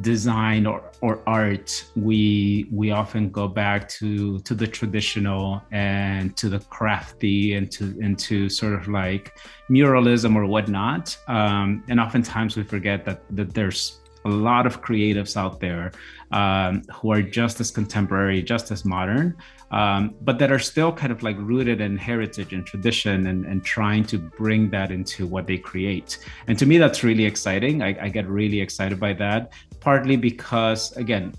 design 0.00 0.66
or, 0.66 0.82
or 1.00 1.20
art, 1.26 1.84
we 1.96 2.66
we 2.72 2.92
often 2.92 3.30
go 3.30 3.46
back 3.46 3.88
to 3.88 4.38
to 4.40 4.54
the 4.54 4.66
traditional 4.66 5.62
and 5.70 6.36
to 6.36 6.48
the 6.48 6.60
crafty 6.76 7.54
and 7.54 7.70
to 7.72 7.84
and 8.02 8.18
to 8.18 8.48
sort 8.48 8.72
of 8.72 8.88
like 8.88 9.38
muralism 9.70 10.34
or 10.34 10.46
whatnot. 10.46 11.16
Um, 11.28 11.84
and 11.88 12.00
oftentimes 12.00 12.56
we 12.56 12.62
forget 12.62 13.04
that 13.04 13.20
that 13.36 13.52
there's 13.52 14.00
a 14.24 14.28
lot 14.28 14.66
of 14.66 14.82
creatives 14.82 15.36
out 15.36 15.60
there 15.60 15.92
um, 16.30 16.82
who 16.94 17.10
are 17.10 17.22
just 17.22 17.60
as 17.60 17.70
contemporary, 17.70 18.42
just 18.42 18.70
as 18.70 18.84
modern, 18.84 19.36
um, 19.70 20.14
but 20.22 20.38
that 20.38 20.50
are 20.50 20.58
still 20.58 20.92
kind 20.92 21.12
of 21.12 21.22
like 21.22 21.36
rooted 21.38 21.80
in 21.80 21.96
heritage 21.96 22.52
and 22.52 22.66
tradition 22.66 23.28
and, 23.28 23.44
and 23.44 23.64
trying 23.64 24.04
to 24.04 24.18
bring 24.18 24.70
that 24.70 24.90
into 24.90 25.26
what 25.26 25.46
they 25.46 25.58
create. 25.58 26.18
And 26.48 26.58
to 26.58 26.66
me, 26.66 26.78
that's 26.78 27.04
really 27.04 27.24
exciting. 27.24 27.82
I, 27.82 27.96
I 28.00 28.08
get 28.08 28.28
really 28.28 28.60
excited 28.60 28.98
by 28.98 29.12
that, 29.14 29.52
partly 29.80 30.16
because, 30.16 30.92
again, 30.96 31.34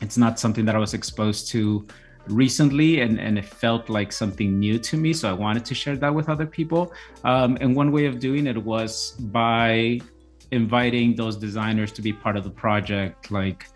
it's 0.00 0.16
not 0.16 0.38
something 0.38 0.64
that 0.64 0.74
I 0.74 0.78
was 0.78 0.94
exposed 0.94 1.48
to 1.48 1.86
recently 2.28 3.00
and, 3.00 3.18
and 3.18 3.38
it 3.38 3.44
felt 3.44 3.88
like 3.88 4.12
something 4.12 4.58
new 4.58 4.78
to 4.78 4.96
me 4.96 5.12
so 5.12 5.28
i 5.28 5.32
wanted 5.32 5.64
to 5.64 5.74
share 5.74 5.96
that 5.96 6.14
with 6.14 6.28
other 6.28 6.46
people 6.46 6.92
um, 7.24 7.58
and 7.60 7.74
one 7.74 7.90
way 7.90 8.06
of 8.06 8.20
doing 8.20 8.46
it 8.46 8.56
was 8.56 9.12
by 9.12 10.00
inviting 10.52 11.16
those 11.16 11.36
designers 11.36 11.90
to 11.90 12.00
be 12.00 12.12
part 12.12 12.36
of 12.36 12.44
the 12.44 12.50
project 12.50 13.32
like 13.32 13.66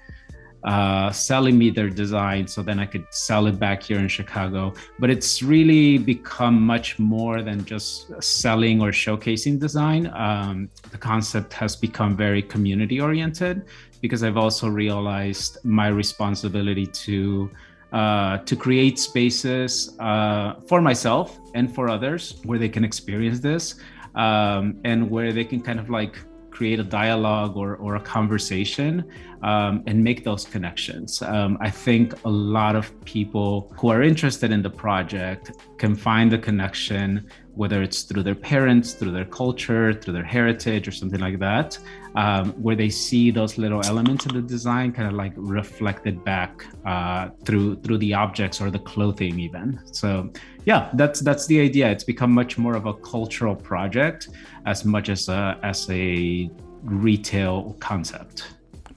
uh, 0.66 1.12
selling 1.12 1.56
me 1.56 1.70
their 1.70 1.88
design 1.88 2.46
so 2.46 2.60
then 2.60 2.80
I 2.80 2.86
could 2.86 3.06
sell 3.10 3.46
it 3.46 3.58
back 3.58 3.84
here 3.84 3.98
in 3.98 4.08
Chicago. 4.08 4.74
But 4.98 5.10
it's 5.10 5.42
really 5.42 5.96
become 5.96 6.60
much 6.60 6.98
more 6.98 7.40
than 7.42 7.64
just 7.64 8.10
selling 8.22 8.82
or 8.82 8.90
showcasing 8.90 9.60
design. 9.60 10.08
Um, 10.08 10.68
the 10.90 10.98
concept 10.98 11.52
has 11.52 11.76
become 11.76 12.16
very 12.16 12.42
community 12.42 13.00
oriented 13.00 13.64
because 14.00 14.24
I've 14.24 14.36
also 14.36 14.68
realized 14.68 15.58
my 15.64 15.88
responsibility 15.88 16.86
to. 16.86 17.50
Uh, 17.92 18.38
to 18.38 18.56
create 18.56 18.98
spaces 18.98 19.96
uh, 20.00 20.54
for 20.68 20.82
myself 20.82 21.38
and 21.54 21.72
for 21.72 21.88
others 21.88 22.40
where 22.44 22.58
they 22.58 22.68
can 22.68 22.84
experience 22.84 23.38
this 23.38 23.76
um, 24.16 24.76
and 24.84 25.08
where 25.08 25.32
they 25.32 25.44
can 25.44 25.62
kind 25.62 25.78
of 25.78 25.88
like 25.88 26.18
create 26.56 26.80
a 26.80 26.88
dialogue 27.02 27.54
or, 27.62 27.76
or 27.76 27.96
a 27.96 28.00
conversation 28.00 29.04
um, 29.42 29.82
and 29.86 30.02
make 30.02 30.24
those 30.24 30.44
connections. 30.54 31.20
Um, 31.20 31.58
I 31.60 31.70
think 31.70 32.06
a 32.24 32.30
lot 32.30 32.74
of 32.80 32.84
people 33.04 33.50
who 33.78 33.88
are 33.94 34.02
interested 34.02 34.50
in 34.56 34.62
the 34.62 34.70
project 34.86 35.44
can 35.76 35.94
find 35.94 36.32
the 36.32 36.38
connection, 36.38 37.28
whether 37.54 37.82
it's 37.82 38.00
through 38.08 38.22
their 38.22 38.40
parents, 38.52 38.94
through 38.94 39.12
their 39.18 39.30
culture, 39.40 39.92
through 39.92 40.14
their 40.14 40.30
heritage, 40.38 40.88
or 40.88 40.92
something 41.00 41.20
like 41.20 41.38
that, 41.38 41.78
um, 42.14 42.44
where 42.64 42.76
they 42.82 42.88
see 42.88 43.30
those 43.30 43.58
little 43.58 43.82
elements 43.84 44.24
of 44.26 44.32
the 44.32 44.42
design 44.56 44.92
kind 44.92 45.08
of 45.10 45.14
like 45.14 45.34
reflected 45.36 46.24
back 46.24 46.64
uh, 46.86 47.28
through 47.44 47.68
through 47.82 47.98
the 47.98 48.14
objects 48.14 48.60
or 48.62 48.70
the 48.70 48.84
clothing, 48.90 49.38
even. 49.38 49.78
So 50.00 50.30
yeah, 50.66 50.90
that's 50.94 51.20
that's 51.20 51.46
the 51.46 51.60
idea. 51.60 51.88
It's 51.88 52.04
become 52.04 52.32
much 52.32 52.58
more 52.58 52.74
of 52.74 52.86
a 52.86 52.94
cultural 52.94 53.54
project 53.54 54.28
as 54.66 54.84
much 54.84 55.08
as 55.08 55.28
a, 55.28 55.58
as 55.62 55.88
a 55.88 56.50
retail 56.82 57.76
concept. 57.78 58.48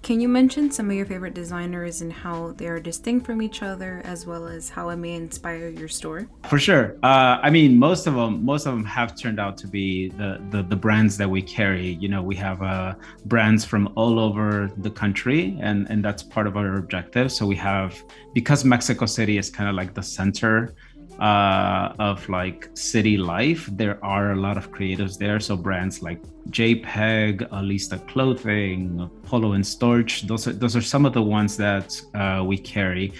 Can 0.01 0.21
you 0.21 0.29
mention 0.29 0.71
some 0.71 0.89
of 0.89 0.95
your 0.95 1.05
favorite 1.05 1.33
designers 1.33 2.01
and 2.01 2.11
how 2.11 2.53
they 2.53 2.67
are 2.67 2.79
distinct 2.79 3.25
from 3.25 3.41
each 3.41 3.61
other, 3.61 4.01
as 4.05 4.25
well 4.25 4.47
as 4.47 4.69
how 4.69 4.89
it 4.89 4.95
may 4.95 5.13
inspire 5.13 5.67
your 5.67 5.89
store? 5.89 6.27
For 6.47 6.57
sure. 6.57 6.97
Uh, 7.03 7.37
I 7.43 7.49
mean, 7.49 7.77
most 7.77 8.07
of 8.07 8.15
them, 8.15 8.43
most 8.43 8.65
of 8.65 8.73
them 8.73 8.85
have 8.85 9.15
turned 9.15 9.39
out 9.39 9.57
to 9.57 9.67
be 9.67 10.09
the 10.09 10.41
the, 10.49 10.63
the 10.63 10.75
brands 10.75 11.17
that 11.17 11.29
we 11.29 11.41
carry. 11.41 11.97
You 11.99 12.07
know, 12.07 12.23
we 12.23 12.35
have 12.37 12.63
uh, 12.63 12.95
brands 13.25 13.65
from 13.65 13.91
all 13.95 14.19
over 14.19 14.71
the 14.77 14.89
country, 14.89 15.57
and 15.59 15.85
and 15.91 16.03
that's 16.03 16.23
part 16.23 16.47
of 16.47 16.57
our 16.57 16.77
objective. 16.77 17.31
So 17.31 17.45
we 17.45 17.57
have 17.57 18.01
because 18.33 18.65
Mexico 18.65 19.05
City 19.05 19.37
is 19.37 19.49
kind 19.49 19.69
of 19.69 19.75
like 19.75 19.93
the 19.93 20.03
center 20.03 20.73
uh, 21.19 21.93
of 21.99 22.27
like 22.29 22.69
city 22.73 23.17
life, 23.17 23.69
there 23.73 24.03
are 24.03 24.31
a 24.31 24.35
lot 24.35 24.57
of 24.57 24.71
creatives 24.71 25.17
there. 25.17 25.39
So 25.39 25.55
brands 25.57 26.01
like 26.01 26.21
JPEG, 26.49 27.49
Alista 27.49 28.05
Clothing, 28.07 29.09
Polo 29.23 29.53
and 29.53 29.63
Storch, 29.63 30.27
those 30.27 30.47
are, 30.47 30.53
those 30.53 30.75
are 30.75 30.81
some 30.81 31.05
of 31.05 31.13
the 31.13 31.21
ones 31.21 31.57
that 31.57 32.01
uh, 32.15 32.43
we 32.43 32.57
carry. 32.57 33.13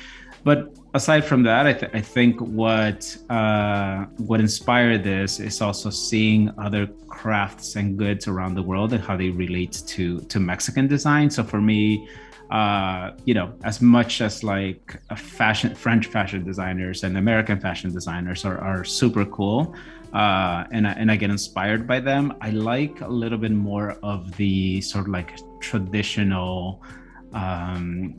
But 0.43 0.73
aside 0.93 1.25
from 1.25 1.43
that, 1.43 1.67
I, 1.67 1.73
th- 1.73 1.91
I 1.93 2.01
think 2.01 2.39
what 2.39 3.17
uh, 3.29 4.05
what 4.17 4.39
inspired 4.39 5.03
this 5.03 5.39
is 5.39 5.61
also 5.61 5.89
seeing 5.89 6.49
other 6.57 6.87
crafts 7.07 7.75
and 7.75 7.97
goods 7.97 8.27
around 8.27 8.55
the 8.55 8.63
world 8.63 8.93
and 8.93 9.03
how 9.03 9.17
they 9.17 9.29
relate 9.29 9.83
to 9.87 10.21
to 10.21 10.39
Mexican 10.39 10.87
design. 10.87 11.29
So 11.29 11.43
for 11.43 11.59
me, 11.59 12.07
uh, 12.49 13.11
you 13.25 13.33
know, 13.33 13.53
as 13.63 13.81
much 13.81 14.21
as 14.21 14.43
like 14.43 14.99
fashion 15.15 15.75
French 15.75 16.07
fashion 16.07 16.43
designers 16.43 17.03
and 17.03 17.17
American 17.17 17.59
fashion 17.59 17.93
designers 17.93 18.43
are, 18.43 18.57
are 18.57 18.83
super 18.83 19.25
cool. 19.25 19.75
Uh, 20.13 20.63
and 20.71 20.87
I, 20.87 20.91
and 20.93 21.11
I 21.11 21.15
get 21.15 21.29
inspired 21.29 21.85
by 21.85 21.99
them. 21.99 22.33
I 22.41 22.49
like 22.49 23.01
a 23.01 23.07
little 23.07 23.37
bit 23.37 23.51
more 23.51 23.91
of 24.01 24.35
the 24.37 24.81
sort 24.81 25.05
of 25.05 25.11
like 25.11 25.37
traditional, 25.59 26.81
um, 27.33 28.17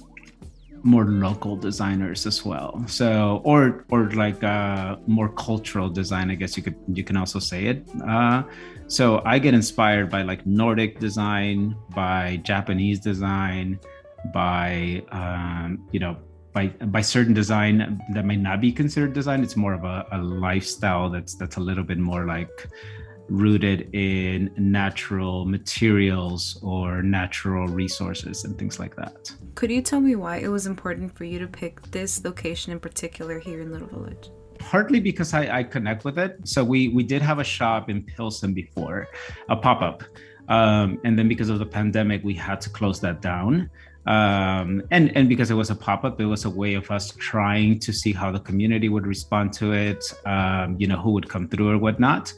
more 0.84 1.04
local 1.06 1.56
designers 1.56 2.24
as 2.24 2.44
well. 2.44 2.84
So 2.86 3.42
or 3.44 3.84
or 3.90 4.10
like 4.12 4.44
uh, 4.44 4.96
more 5.08 5.28
cultural 5.30 5.90
design. 5.90 6.30
I 6.30 6.36
guess 6.36 6.56
you 6.56 6.62
could 6.62 6.76
you 6.94 7.02
can 7.02 7.16
also 7.16 7.40
say 7.40 7.66
it. 7.66 7.84
Uh, 8.06 8.44
so 8.86 9.20
I 9.24 9.40
get 9.40 9.54
inspired 9.54 10.08
by 10.08 10.22
like 10.22 10.46
Nordic 10.46 11.00
design, 11.00 11.74
by 11.90 12.36
Japanese 12.44 13.00
design 13.00 13.80
by 14.32 15.02
um, 15.12 15.86
you 15.92 16.00
know 16.00 16.16
by 16.52 16.68
by 16.68 17.00
certain 17.00 17.34
design 17.34 18.00
that 18.12 18.24
might 18.24 18.40
not 18.40 18.60
be 18.60 18.72
considered 18.72 19.12
design. 19.12 19.42
It's 19.42 19.56
more 19.56 19.74
of 19.74 19.84
a, 19.84 20.06
a 20.12 20.18
lifestyle 20.18 21.10
that's 21.10 21.34
that's 21.34 21.56
a 21.56 21.60
little 21.60 21.84
bit 21.84 21.98
more 21.98 22.26
like 22.26 22.68
rooted 23.28 23.88
in 23.94 24.50
natural 24.56 25.44
materials 25.44 26.58
or 26.62 27.00
natural 27.00 27.68
resources 27.68 28.44
and 28.44 28.58
things 28.58 28.80
like 28.80 28.96
that. 28.96 29.32
Could 29.54 29.70
you 29.70 29.82
tell 29.82 30.00
me 30.00 30.16
why 30.16 30.38
it 30.38 30.48
was 30.48 30.66
important 30.66 31.16
for 31.16 31.24
you 31.24 31.38
to 31.38 31.46
pick 31.46 31.80
this 31.92 32.24
location 32.24 32.72
in 32.72 32.80
particular 32.80 33.38
here 33.38 33.60
in 33.60 33.70
little 33.70 33.86
village? 33.86 34.30
Partly 34.58 35.00
because 35.00 35.32
I, 35.32 35.58
I 35.58 35.62
connect 35.62 36.04
with 36.04 36.18
it. 36.18 36.36
So 36.44 36.64
we 36.64 36.88
we 36.88 37.02
did 37.04 37.22
have 37.22 37.38
a 37.38 37.44
shop 37.44 37.88
in 37.88 38.02
pilsen 38.02 38.52
before 38.52 39.06
a 39.48 39.56
pop-up. 39.56 40.02
Um, 40.48 40.98
and 41.04 41.16
then 41.16 41.28
because 41.28 41.48
of 41.48 41.60
the 41.60 41.66
pandemic 41.66 42.24
we 42.24 42.34
had 42.34 42.60
to 42.62 42.70
close 42.70 43.00
that 43.00 43.22
down 43.22 43.70
um, 44.06 44.82
and 44.90 45.14
and 45.16 45.28
because 45.28 45.50
it 45.50 45.54
was 45.54 45.70
a 45.70 45.76
pop-up 45.76 46.20
it 46.20 46.24
was 46.24 46.44
a 46.46 46.50
way 46.50 46.74
of 46.74 46.90
us 46.90 47.12
trying 47.18 47.78
to 47.78 47.92
see 47.92 48.12
how 48.12 48.30
the 48.30 48.40
community 48.40 48.88
would 48.88 49.06
respond 49.06 49.52
to 49.52 49.72
it 49.72 50.02
um, 50.26 50.76
you 50.78 50.86
know 50.86 50.96
who 50.96 51.10
would 51.10 51.28
come 51.28 51.48
through 51.48 51.70
or 51.70 51.78
whatnot. 51.78 52.32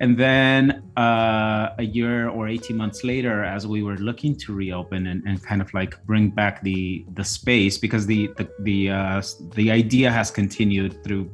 And 0.00 0.18
then 0.18 0.82
uh, 0.96 1.70
a 1.78 1.82
year 1.84 2.28
or 2.28 2.48
18 2.48 2.76
months 2.76 3.02
later 3.02 3.44
as 3.44 3.66
we 3.66 3.82
were 3.82 3.96
looking 3.96 4.36
to 4.36 4.54
reopen 4.54 5.06
and, 5.06 5.22
and 5.26 5.42
kind 5.42 5.62
of 5.62 5.72
like 5.72 6.04
bring 6.04 6.28
back 6.28 6.62
the 6.62 7.06
the 7.14 7.24
space 7.24 7.78
because 7.78 8.06
the 8.06 8.28
the 8.36 8.48
the, 8.60 8.90
uh, 8.90 9.22
the 9.54 9.70
idea 9.70 10.10
has 10.10 10.30
continued 10.30 11.02
through 11.02 11.30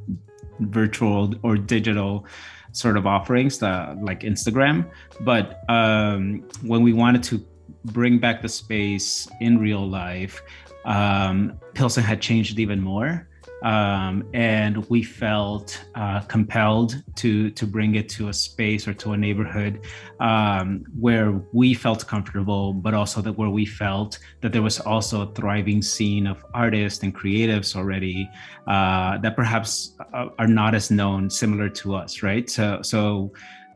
virtual 0.61 1.35
or 1.43 1.57
digital 1.57 2.25
sort 2.73 2.97
of 2.97 3.07
offerings 3.07 3.63
uh, 3.63 3.95
like 4.01 4.21
instagram. 4.21 4.89
But 5.21 5.69
um, 5.69 6.49
when 6.63 6.83
we 6.83 6.93
wanted 6.93 7.23
to 7.25 7.45
bring 7.87 8.19
back 8.19 8.43
the 8.43 8.49
space 8.49 9.29
in 9.41 9.59
real 9.59 9.87
life, 9.89 10.43
um, 10.85 11.59
Pilsen 11.75 12.03
had 12.03 12.21
changed 12.21 12.59
even 12.59 12.81
more. 12.81 13.29
Um, 13.63 14.29
and 14.35 14.85
we 14.91 15.05
felt 15.05 15.81
uh, 15.95 16.21
compelled 16.23 17.01
to 17.15 17.51
to 17.51 17.65
bring 17.65 17.95
it 17.95 18.09
to 18.09 18.29
a 18.29 18.33
space 18.33 18.89
or 18.89 18.95
to 18.95 19.13
a 19.13 19.17
neighborhood 19.17 19.87
um, 20.19 20.85
where 20.99 21.41
we 21.53 21.73
felt 21.73 22.05
comfortable, 22.09 22.73
but 22.73 22.93
also 22.93 23.21
that 23.21 23.39
where 23.39 23.51
we 23.51 23.65
felt 23.65 24.19
that 24.41 24.53
there 24.53 24.63
was 24.63 24.81
also 24.81 25.23
a 25.23 25.33
thriving 25.35 25.81
scene 25.81 26.27
of 26.27 26.45
artists 26.55 27.05
and 27.05 27.15
creatives 27.15 27.77
already 27.77 28.29
uh, 28.67 29.19
that 29.19 29.37
perhaps 29.37 29.95
uh, 30.13 30.31
are 30.41 30.49
not 30.49 30.75
as 30.75 30.91
known, 30.91 31.31
similar 31.31 31.69
to 31.69 31.95
us, 31.95 32.21
right? 32.21 32.51
So 32.51 32.83
so 32.83 33.33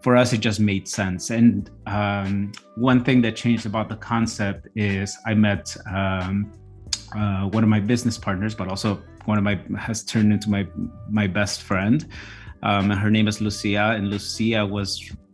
for 0.07 0.17
us, 0.17 0.33
it 0.33 0.39
just 0.39 0.61
made 0.61 0.87
sense. 0.87 1.31
And 1.31 1.69
um, 1.89 2.53
one 2.77 3.03
thing 3.03 3.23
that 3.23 3.35
changed 3.35 3.67
about 3.67 3.89
the 3.89 3.97
concept 3.97 4.69
is 4.77 5.19
I 5.27 5.35
met 5.35 5.77
um, 5.93 6.53
uh, 7.13 7.47
one 7.49 7.65
of 7.65 7.69
my 7.69 7.81
business 7.81 8.17
partners, 8.17 8.55
but 8.55 8.69
also 8.69 9.03
one 9.25 9.37
of 9.37 9.43
my 9.43 9.61
has 9.77 10.05
turned 10.05 10.33
into 10.33 10.49
my 10.49 10.65
my 11.11 11.27
best 11.27 11.63
friend. 11.63 12.07
Um, 12.63 12.93
and 12.93 13.01
her 13.01 13.11
name 13.11 13.27
is 13.27 13.41
Lucia, 13.41 13.97
and 13.97 14.09
Lucia 14.09 14.65
was 14.65 14.89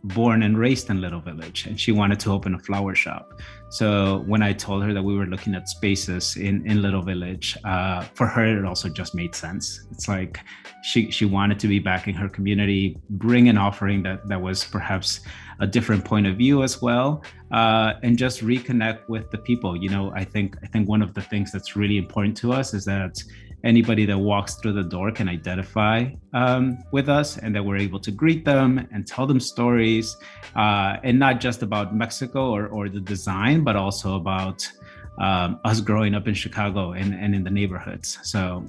born 0.05 0.43
and 0.43 0.57
raised 0.57 0.89
in 0.89 1.03
Little 1.03 1.21
Village, 1.21 1.67
and 1.67 1.79
she 1.79 1.93
wanted 1.93 2.19
to 2.21 2.33
open 2.33 2.55
a 2.55 2.59
flower 2.59 2.95
shop. 2.95 3.43
So 3.73 4.23
when 4.27 4.43
I 4.43 4.53
told 4.53 4.85
her 4.85 4.93
that 4.93 5.03
we 5.03 5.17
were 5.17 5.25
looking 5.25 5.55
at 5.55 5.67
spaces 5.67 6.37
in 6.37 6.67
in 6.67 6.83
Little 6.83 7.01
Village, 7.01 7.57
uh, 7.65 8.03
for 8.13 8.27
her 8.27 8.45
it 8.45 8.67
also 8.67 8.91
just 8.91 9.15
made 9.15 9.35
sense. 9.35 9.87
It's 9.91 10.09
like 10.09 10.41
she 10.83 11.11
she 11.11 11.25
wanted 11.25 11.59
to 11.61 11.69
be 11.69 11.79
back 11.79 12.07
in 12.07 12.15
her 12.15 12.29
community, 12.29 12.99
bring 13.09 13.49
an 13.49 13.57
offering 13.57 14.03
that 14.03 14.29
that 14.29 14.43
was 14.43 14.63
perhaps 14.63 15.21
a 15.59 15.67
different 15.67 16.05
point 16.05 16.27
of 16.27 16.37
view 16.37 16.63
as 16.63 16.83
well, 16.83 17.25
uh, 17.51 17.95
and 18.03 18.19
just 18.19 18.45
reconnect 18.45 19.09
with 19.09 19.31
the 19.31 19.39
people. 19.39 19.75
You 19.75 19.89
know, 19.89 20.13
I 20.15 20.25
think 20.25 20.59
I 20.63 20.67
think 20.67 20.87
one 20.87 21.01
of 21.01 21.15
the 21.15 21.23
things 21.23 21.51
that's 21.51 21.75
really 21.75 21.97
important 21.97 22.37
to 22.43 22.53
us 22.53 22.75
is 22.75 22.85
that 22.85 23.25
anybody 23.65 24.05
that 24.07 24.19
walks 24.19 24.55
through 24.55 24.73
the 24.73 24.83
door 24.83 25.11
can 25.11 25.29
identify 25.29 26.09
um, 26.33 26.79
with 26.93 27.09
us 27.09 27.39
and 27.39 27.55
that 27.55 27.65
we're 27.65 27.77
able 27.77 28.01
to 28.01 28.11
greet 28.11 28.45
them 28.45 28.87
and 28.93 29.07
tell 29.07 29.27
them 29.27 29.41
stories 29.41 30.17
uh, 30.57 30.97
and 31.03 31.19
not 31.19 31.41
just 31.41 31.63
about 31.63 31.95
mexico 31.95 32.51
or, 32.51 32.67
or 32.69 32.89
the 32.89 33.01
design 33.01 33.63
but 33.63 33.77
also 33.77 34.17
about 34.17 34.67
um, 35.19 35.61
us 35.65 35.81
growing 35.81 36.15
up 36.15 36.27
in 36.27 36.35
chicago 36.35 36.93
and, 36.93 37.15
and 37.15 37.35
in 37.35 37.45
the 37.45 37.51
neighborhoods. 37.51 38.19
So 38.23 38.65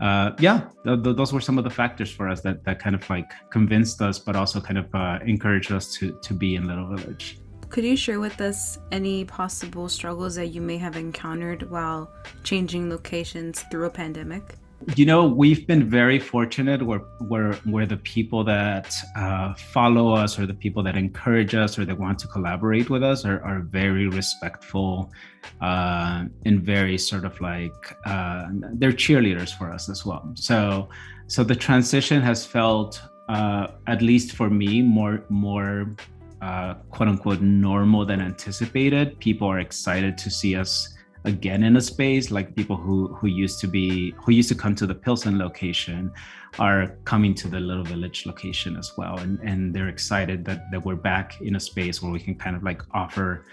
uh, 0.00 0.32
yeah 0.38 0.68
th- 0.84 1.02
th- 1.02 1.16
those 1.16 1.32
were 1.32 1.40
some 1.40 1.58
of 1.58 1.64
the 1.64 1.70
factors 1.70 2.10
for 2.10 2.28
us 2.28 2.40
that, 2.40 2.64
that 2.64 2.78
kind 2.80 2.96
of 2.96 3.08
like 3.08 3.30
convinced 3.50 4.02
us 4.02 4.18
but 4.18 4.34
also 4.34 4.60
kind 4.60 4.78
of 4.78 4.92
uh, 4.94 5.18
encouraged 5.24 5.70
us 5.70 5.94
to, 5.94 6.18
to 6.22 6.34
be 6.34 6.56
in 6.56 6.66
little 6.66 6.88
village 6.96 7.38
could 7.74 7.84
you 7.84 7.96
share 7.96 8.20
with 8.20 8.40
us 8.40 8.78
any 8.92 9.24
possible 9.24 9.88
struggles 9.88 10.36
that 10.36 10.46
you 10.54 10.60
may 10.60 10.78
have 10.78 10.94
encountered 10.94 11.68
while 11.72 12.08
changing 12.44 12.88
locations 12.88 13.64
through 13.68 13.86
a 13.86 13.90
pandemic? 13.90 14.54
you 14.96 15.06
know 15.06 15.24
we've 15.24 15.66
been 15.66 15.82
very 15.82 16.18
fortunate 16.18 16.80
where 16.84 17.00
where 17.30 17.54
where 17.72 17.86
the 17.86 17.96
people 17.96 18.44
that 18.44 18.94
uh, 19.16 19.54
follow 19.54 20.12
us 20.12 20.38
or 20.38 20.46
the 20.46 20.54
people 20.54 20.82
that 20.82 20.94
encourage 20.94 21.54
us 21.54 21.78
or 21.78 21.84
that 21.84 21.98
want 21.98 22.18
to 22.18 22.28
collaborate 22.28 22.90
with 22.90 23.02
us 23.02 23.24
are, 23.24 23.42
are 23.42 23.60
very 23.60 24.06
respectful 24.08 25.10
uh, 25.62 26.24
and 26.44 26.62
very 26.62 26.98
sort 26.98 27.24
of 27.24 27.40
like 27.40 27.96
uh, 28.04 28.46
they're 28.74 28.92
cheerleaders 28.92 29.56
for 29.56 29.72
us 29.72 29.88
as 29.88 30.04
well 30.04 30.30
so 30.34 30.88
so 31.28 31.42
the 31.42 31.56
transition 31.56 32.20
has 32.20 32.44
felt 32.44 33.00
uh, 33.30 33.68
at 33.86 34.02
least 34.02 34.32
for 34.32 34.50
me 34.50 34.82
more 34.82 35.24
more 35.28 35.96
uh, 36.42 36.74
quote 36.90 37.08
unquote 37.08 37.40
normal 37.40 38.04
than 38.04 38.20
anticipated. 38.20 39.18
People 39.18 39.48
are 39.48 39.60
excited 39.60 40.18
to 40.18 40.30
see 40.30 40.56
us 40.56 40.94
again 41.24 41.62
in 41.62 41.76
a 41.76 41.80
space 41.80 42.30
like 42.30 42.54
people 42.54 42.76
who 42.76 43.08
who 43.14 43.26
used 43.26 43.58
to 43.58 43.66
be 43.66 44.12
who 44.22 44.32
used 44.32 44.48
to 44.50 44.54
come 44.54 44.74
to 44.74 44.86
the 44.86 44.94
pilsen 44.94 45.38
location 45.38 46.12
are 46.58 46.96
coming 47.04 47.34
to 47.34 47.48
the 47.48 47.58
little 47.58 47.84
village 47.84 48.26
location 48.26 48.76
as 48.76 48.92
well. 48.96 49.18
And 49.18 49.38
and 49.40 49.74
they're 49.74 49.88
excited 49.88 50.44
that 50.44 50.70
that 50.70 50.84
we're 50.84 50.96
back 50.96 51.40
in 51.40 51.56
a 51.56 51.60
space 51.60 52.02
where 52.02 52.12
we 52.12 52.20
can 52.20 52.34
kind 52.34 52.56
of 52.56 52.62
like 52.62 52.82
offer 52.92 53.44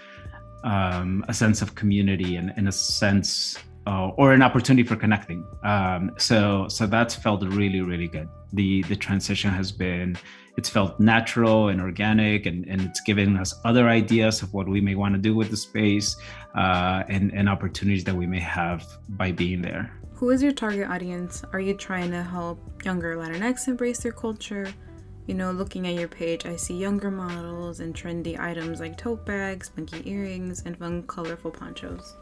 um, 0.64 1.26
a 1.28 1.34
sense 1.34 1.62
of 1.62 1.74
community 1.74 2.36
and, 2.36 2.54
and 2.56 2.68
a 2.68 2.72
sense 2.72 3.58
uh, 3.88 4.10
or 4.18 4.34
an 4.34 4.42
opportunity 4.42 4.88
for 4.88 4.96
connecting 4.96 5.46
um, 5.64 6.12
so 6.18 6.68
so 6.68 6.86
that's 6.86 7.16
felt 7.16 7.44
really 7.44 7.82
really 7.82 8.08
good 8.08 8.30
the 8.54 8.84
the 8.84 8.96
transition 8.96 9.50
has 9.50 9.72
been 9.72 10.18
it's 10.58 10.70
felt 10.70 11.00
natural 11.00 11.70
and 11.70 11.82
organic 11.82 12.46
and, 12.46 12.68
and 12.68 12.82
it's 12.82 13.02
given 13.02 13.38
us 13.38 13.54
other 13.64 13.88
ideas 13.88 14.42
of 14.42 14.54
what 14.54 14.68
we 14.68 14.82
may 14.82 14.96
want 14.96 15.16
to 15.16 15.20
do 15.20 15.36
with 15.36 15.50
the 15.50 15.58
space 15.58 16.18
uh, 16.56 17.04
and, 17.08 17.34
and 17.34 17.48
opportunities 17.48 18.04
that 18.04 18.16
we 18.16 18.28
may 18.28 18.40
have 18.40 18.86
by 19.10 19.32
being 19.32 19.62
there. 19.62 19.92
Who 20.14 20.30
is 20.30 20.44
your 20.44 20.52
target 20.52 20.90
audience? 20.90 21.44
Are 21.54 21.60
you 21.60 21.74
trying 21.74 22.12
to 22.12 22.22
help 22.22 22.60
younger 22.86 23.16
Latinx 23.16 23.68
embrace 23.68 24.00
their 24.00 24.12
culture? 24.12 24.72
You 25.28 25.36
know, 25.36 25.52
looking 25.52 25.88
at 25.88 25.94
your 25.96 26.08
page, 26.08 26.46
I 26.46 26.56
see 26.58 26.78
younger 26.78 27.10
models 27.10 27.80
and 27.80 27.96
trendy 27.96 28.40
items 28.40 28.80
like 28.80 28.98
tote 28.98 29.26
bags, 29.26 29.70
funky 29.70 30.08
earrings, 30.10 30.64
and 30.66 30.78
fun, 30.78 31.04
colorful 31.04 31.52
ponchos. 31.52 32.16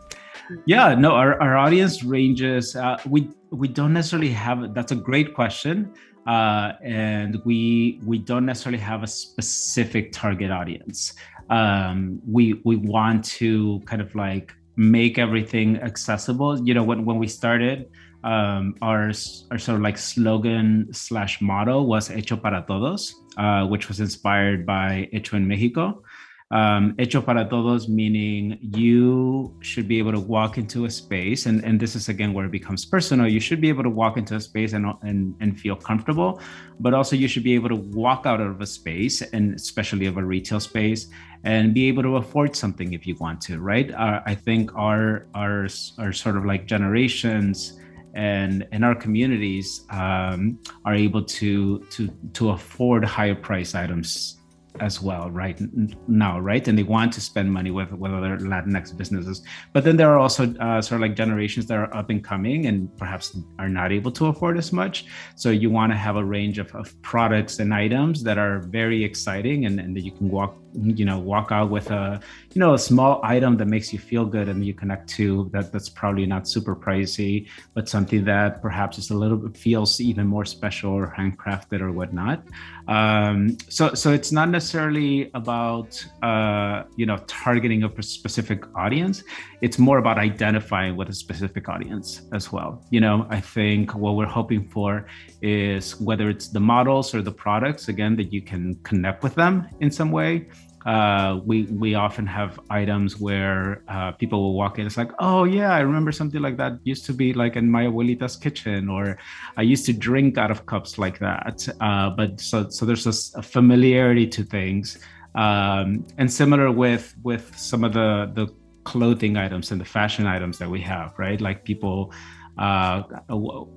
Yeah, 0.66 0.96
no, 0.96 1.12
our, 1.12 1.42
our 1.42 1.58
audience 1.58 2.04
ranges. 2.04 2.76
Uh, 2.76 2.98
we 3.08 3.30
we 3.52 3.68
don't 3.68 3.94
necessarily 3.94 4.30
have. 4.32 4.74
That's 4.74 4.92
a 4.92 4.96
great 4.96 5.34
question 5.34 5.94
uh, 6.30 6.74
and 6.84 7.42
we 7.44 8.00
we 8.06 8.20
don't 8.20 8.46
necessarily 8.46 8.78
have 8.78 9.02
a 9.02 9.08
specific 9.08 10.12
target 10.12 10.52
audience. 10.52 11.14
Um, 11.50 12.22
we 12.28 12.62
we 12.66 12.76
want 12.76 13.26
to 13.40 13.82
kind 13.86 14.02
of 14.02 14.14
like 14.14 14.54
make 14.76 15.18
everything 15.18 15.78
accessible. 15.78 16.62
You 16.64 16.76
know, 16.76 16.84
when 16.84 17.04
when 17.04 17.18
we 17.18 17.28
started, 17.28 17.90
um, 18.24 18.76
our 18.82 19.12
our 19.50 19.58
sort 19.58 19.78
of 19.78 19.82
like 19.82 19.98
slogan 19.98 20.88
slash 20.92 21.42
motto 21.42 21.82
was 21.82 22.10
"Hecho 22.10 22.38
para 22.38 22.64
Todos," 22.68 23.16
uh, 23.38 23.66
which 23.66 23.88
was 23.88 24.00
inspired 24.00 24.68
by 24.68 25.10
Hecho 25.12 25.36
en 25.38 25.48
Mexico 25.48 26.04
um, 26.52 26.96
hecho 26.98 27.22
para 27.22 27.48
todos, 27.48 27.88
meaning 27.88 28.58
you 28.60 29.56
should 29.62 29.88
be 29.88 30.00
able 30.00 30.12
to 30.12 30.20
walk 30.20 30.58
into 30.58 30.86
a 30.86 30.90
space, 30.90 31.46
and, 31.46 31.64
and 31.64 31.80
this 31.80 31.96
is 31.96 32.10
again 32.10 32.34
where 32.34 32.46
it 32.46 32.52
becomes 32.52 32.86
personal. 32.86 33.28
You 33.28 33.40
should 33.40 33.62
be 33.62 33.70
able 33.70 33.84
to 33.84 33.90
walk 33.90 34.18
into 34.18 34.36
a 34.36 34.42
space 34.42 34.74
and, 34.74 34.88
and, 35.04 35.36
and 35.40 35.60
feel 35.60 35.76
comfortable, 35.76 36.42
but 36.80 36.96
also 36.96 37.16
you 37.16 37.28
should 37.28 37.44
be 37.44 37.54
able 37.54 37.70
to 37.70 37.76
walk 37.76 38.26
out 38.26 38.42
of 38.42 38.62
a 38.62 38.66
space, 38.66 39.22
and 39.22 39.54
especially 39.54 40.08
of 40.08 40.18
a 40.18 40.24
retail 40.24 40.60
space, 40.60 41.08
and 41.44 41.74
be 41.74 41.88
able 41.88 42.02
to 42.02 42.18
afford 42.18 42.56
something 42.56 42.94
if 42.94 43.06
you 43.06 43.16
want 43.20 43.42
to, 43.42 43.60
right? 43.60 43.92
Uh, 43.92 44.22
I 44.26 44.34
think 44.34 44.74
our, 44.76 45.28
our, 45.36 45.68
our 46.00 46.12
sort 46.12 46.36
of 46.36 46.46
like 46.46 46.66
generations 46.66 47.80
and 48.16 48.68
in 48.72 48.84
our 48.84 48.96
communities 48.96 49.86
um, 49.92 50.58
are 50.84 50.96
able 50.96 51.24
to 51.24 51.78
to 51.92 52.10
to 52.34 52.50
afford 52.50 53.06
higher 53.06 53.36
price 53.36 53.76
items 53.76 54.39
as 54.80 55.02
well 55.02 55.30
right 55.32 55.60
now 56.08 56.40
right? 56.40 56.68
And 56.68 56.78
they 56.78 56.84
want 56.84 57.14
to 57.14 57.22
spend 57.22 57.52
money 57.52 57.72
with 57.72 57.92
with 57.92 58.12
other 58.12 58.38
latinx 58.38 58.96
businesses. 58.96 59.42
But 59.74 59.84
then 59.84 59.98
there 59.98 60.10
are 60.14 60.20
also 60.20 60.54
uh, 60.56 60.82
sort 60.82 60.98
of 60.98 61.02
like 61.02 61.16
generations 61.16 61.66
that 61.68 61.78
are 61.78 61.94
up 61.96 62.10
and 62.10 62.24
coming 62.24 62.68
and 62.68 62.96
perhaps 62.98 63.38
are 63.58 63.70
not 63.70 63.92
able 63.92 64.12
to 64.14 64.28
afford 64.28 64.58
as 64.58 64.72
much. 64.72 65.06
So 65.36 65.50
you 65.50 65.70
want 65.70 65.92
to 65.92 65.98
have 65.98 66.16
a 66.16 66.24
range 66.24 66.60
of, 66.60 66.74
of 66.76 67.00
products 67.02 67.60
and 67.60 67.74
items 67.74 68.24
that 68.24 68.38
are 68.38 68.60
very 68.60 69.04
exciting 69.04 69.66
and, 69.66 69.80
and 69.80 69.96
that 69.96 70.02
you 70.02 70.12
can 70.12 70.30
walk 70.30 70.56
you 70.74 71.06
know 71.06 71.20
walk 71.20 71.52
out 71.52 71.70
with 71.70 71.90
a 71.92 72.20
you 72.54 72.60
know 72.60 72.74
a 72.74 72.80
small 72.80 73.20
item 73.24 73.58
that 73.58 73.66
makes 73.66 73.92
you 73.94 74.00
feel 74.00 74.26
good 74.26 74.50
and 74.50 74.66
you 74.66 74.74
connect 74.74 75.10
to 75.10 75.50
that 75.54 75.72
that's 75.72 75.90
probably 75.90 76.26
not 76.26 76.48
super 76.48 76.76
pricey 76.76 77.48
but 77.74 77.88
something 77.90 78.24
that 78.26 78.62
perhaps 78.62 78.98
is 78.98 79.10
a 79.10 79.16
little 79.16 79.38
bit 79.38 79.56
feels 79.58 80.00
even 80.00 80.28
more 80.28 80.46
special 80.46 80.92
or 80.92 81.14
handcrafted 81.18 81.82
or 81.82 81.92
whatnot. 81.92 82.44
Um, 82.88 83.58
so 83.70 83.94
so 83.94 84.12
it's 84.12 84.32
not 84.32 84.50
necessarily 84.50 85.30
about 85.34 86.04
uh, 86.24 86.84
you 86.96 87.06
know 87.06 87.18
targeting 87.28 87.84
a 87.84 88.04
specific 88.04 88.64
audience. 88.76 89.24
It's 89.62 89.78
more 89.78 89.98
about 89.98 90.18
identifying 90.18 90.96
with 90.96 91.10
a 91.10 91.14
specific 91.14 91.70
audience 91.70 92.22
as 92.34 92.52
well. 92.52 92.84
You 92.90 93.02
know 93.02 93.28
i 93.30 93.40
think 93.40 93.96
what 93.96 94.16
we're 94.16 94.26
hoping 94.26 94.68
for 94.70 95.06
is 95.42 96.00
whether 96.00 96.30
it's 96.30 96.48
the 96.48 96.60
models 96.60 97.14
or 97.14 97.22
the 97.22 97.32
products 97.32 97.88
again 97.88 98.16
that 98.16 98.34
you 98.34 98.42
can 98.42 98.76
connect 98.84 99.24
with 99.24 99.36
them 99.36 99.68
in 99.80 99.92
some 99.92 100.12
way 100.12 100.48
uh, 100.90 101.40
we 101.46 101.64
we 101.84 101.94
often 101.94 102.26
have 102.26 102.60
items 102.72 103.20
where 103.20 103.84
uh, 103.88 104.12
people 104.14 104.42
will 104.42 104.56
walk 104.56 104.80
in. 104.80 104.88
It's 104.88 104.98
like, 104.98 105.12
oh 105.20 105.44
yeah, 105.44 105.72
I 105.72 105.82
remember 105.82 106.12
something 106.12 106.42
like 106.42 106.58
that 106.58 106.80
used 106.84 107.06
to 107.06 107.14
be 107.14 107.32
like 107.32 107.56
in 107.56 107.70
my 107.70 107.84
abuelita's 107.86 108.36
kitchen, 108.36 108.90
or 108.90 109.20
I 109.56 109.62
used 109.62 109.86
to 109.86 109.94
drink 109.94 110.40
out 110.40 110.50
of 110.50 110.66
cups 110.66 110.98
like 110.98 111.20
that. 111.20 111.58
Uh, 111.80 112.10
but 112.10 112.42
so 112.42 112.70
so 112.70 112.88
there's 112.88 113.06
a, 113.06 113.44
familiarity 113.44 114.26
to 114.36 114.44
things, 114.44 114.98
um, 115.36 116.08
and 116.18 116.28
similar 116.42 116.72
with 116.72 117.14
with 117.22 117.56
some 117.56 117.84
of 117.84 117.94
the 117.94 118.32
the 118.34 118.48
clothing 118.84 119.38
items 119.38 119.72
and 119.72 119.80
the 119.80 119.86
fashion 120.00 120.26
items 120.26 120.58
that 120.58 120.70
we 120.72 120.82
have, 120.82 121.14
right? 121.20 121.40
Like 121.40 121.66
people. 121.66 122.12
Uh, 122.58 123.04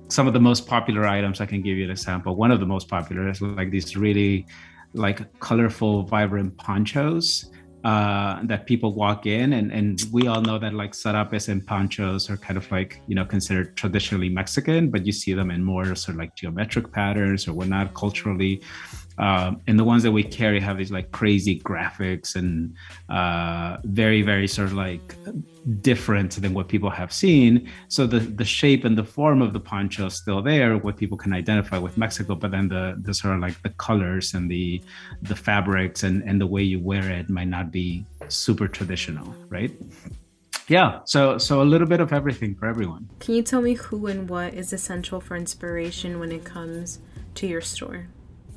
some 0.09 0.27
of 0.27 0.33
the 0.33 0.41
most 0.41 0.67
popular 0.67 1.07
items, 1.07 1.39
I 1.39 1.45
can 1.45 1.61
give 1.61 1.77
you 1.77 1.85
an 1.85 1.91
example. 1.91 2.35
One 2.35 2.51
of 2.51 2.59
the 2.59 2.65
most 2.65 2.89
popular 2.89 3.29
is 3.29 3.41
like 3.41 3.71
these 3.71 3.95
really 3.95 4.45
like 4.93 5.39
colorful, 5.39 6.03
vibrant 6.03 6.57
ponchos 6.57 7.49
uh, 7.83 8.41
that 8.43 8.65
people 8.65 8.93
walk 8.93 9.25
in, 9.25 9.53
and 9.53 9.71
and 9.71 10.05
we 10.11 10.27
all 10.27 10.41
know 10.41 10.57
that 10.57 10.73
like 10.73 10.91
sarapes 10.93 11.49
and 11.49 11.65
ponchos 11.67 12.29
are 12.29 12.37
kind 12.37 12.57
of 12.57 12.71
like 12.71 13.01
you 13.07 13.15
know 13.15 13.25
considered 13.25 13.75
traditionally 13.75 14.29
Mexican, 14.29 14.89
but 14.89 15.05
you 15.05 15.11
see 15.11 15.33
them 15.33 15.51
in 15.51 15.63
more 15.63 15.85
sort 15.95 16.09
of 16.09 16.15
like 16.15 16.33
geometric 16.35 16.91
patterns 16.91 17.47
or 17.47 17.53
whatnot 17.53 17.93
culturally. 17.93 18.61
Um, 19.17 19.61
and 19.67 19.77
the 19.77 19.83
ones 19.83 20.03
that 20.03 20.11
we 20.11 20.23
carry 20.23 20.59
have 20.59 20.77
these 20.77 20.91
like 20.91 21.11
crazy 21.11 21.59
graphics 21.59 22.35
and 22.35 22.75
uh, 23.09 23.77
very 23.83 24.21
very 24.21 24.47
sort 24.47 24.67
of 24.67 24.73
like 24.73 25.15
different 25.81 26.31
than 26.41 26.53
what 26.53 26.67
people 26.67 26.89
have 26.89 27.13
seen. 27.13 27.69
So 27.87 28.05
the 28.07 28.19
the 28.19 28.45
shape 28.45 28.85
and 28.85 28.97
the 28.97 29.03
form 29.03 29.41
of 29.41 29.53
the 29.53 29.59
poncho 29.59 30.07
is 30.07 30.15
still 30.15 30.41
there 30.41 30.77
what 30.77 30.97
people 30.97 31.17
can 31.17 31.33
identify 31.33 31.77
with 31.77 31.97
mexico 31.97 32.35
but 32.35 32.51
then 32.51 32.67
the 32.67 32.95
the 33.01 33.13
sort 33.13 33.33
of 33.35 33.39
like 33.39 33.59
the 33.61 33.69
colors 33.69 34.33
and 34.33 34.49
the 34.49 34.81
the 35.21 35.35
fabrics 35.35 36.03
and 36.03 36.23
and 36.23 36.39
the 36.39 36.47
way 36.47 36.61
you 36.61 36.79
wear 36.79 37.09
it 37.09 37.29
might 37.29 37.47
not 37.47 37.71
be 37.71 38.05
super 38.27 38.67
traditional 38.67 39.33
right? 39.49 39.71
Yeah 40.67 40.99
so 41.05 41.37
so 41.37 41.61
a 41.61 41.67
little 41.73 41.87
bit 41.87 41.99
of 41.99 42.13
everything 42.13 42.55
for 42.55 42.67
everyone. 42.67 43.09
Can 43.19 43.35
you 43.35 43.43
tell 43.43 43.61
me 43.61 43.73
who 43.73 44.07
and 44.07 44.29
what 44.29 44.53
is 44.53 44.73
essential 44.73 45.19
for 45.19 45.35
inspiration 45.35 46.19
when 46.19 46.31
it 46.31 46.43
comes 46.43 46.99
to 47.35 47.47
your 47.47 47.61
store 47.61 48.07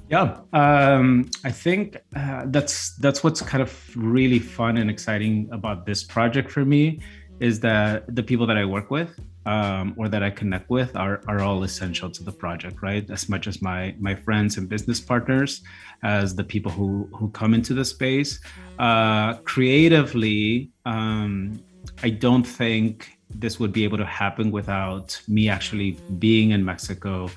yeah, 0.09 0.40
um, 0.52 1.28
I 1.44 1.50
think 1.50 1.96
uh, 2.14 2.44
that's 2.46 2.96
that's 2.96 3.24
what's 3.24 3.42
kind 3.42 3.62
of 3.62 3.96
really 3.96 4.38
fun 4.38 4.76
and 4.76 4.88
exciting 4.88 5.48
about 5.50 5.84
this 5.84 6.04
project 6.04 6.50
for 6.50 6.64
me 6.64 7.00
is 7.40 7.61
that 7.61 8.14
the 8.14 8.22
people 8.22 8.46
that 8.46 8.57
I 8.57 8.64
work 8.64 8.90
with 8.90 9.18
um, 9.44 9.94
or 9.96 10.09
that 10.09 10.22
I 10.22 10.30
connect 10.30 10.70
with 10.70 10.96
are 10.96 11.22
are 11.26 11.40
all 11.40 11.64
essential 11.64 12.11
to 12.11 12.22
the 12.22 12.32
project, 12.32 12.82
right? 12.82 13.09
As 13.11 13.28
much 13.28 13.46
as 13.46 13.61
my 13.61 13.94
my 13.98 14.14
friends 14.14 14.59
and 14.59 14.68
business 14.68 15.00
partners, 15.00 15.62
as 16.02 16.34
the 16.34 16.44
people 16.44 16.70
who 16.70 17.09
who 17.12 17.30
come 17.30 17.52
into 17.52 17.74
the 17.74 17.84
space. 17.84 18.40
Uh, 18.78 19.34
creatively, 19.44 20.70
um, 20.84 21.61
I 22.02 22.11
don't 22.11 22.46
think 22.46 23.18
this 23.30 23.59
would 23.59 23.72
be 23.72 23.84
able 23.84 23.98
to 23.98 24.07
happen 24.07 24.50
without 24.50 25.20
me 25.26 25.48
actually 25.48 25.92
being 26.18 26.50
in 26.52 26.64
Mexico, 26.64 27.28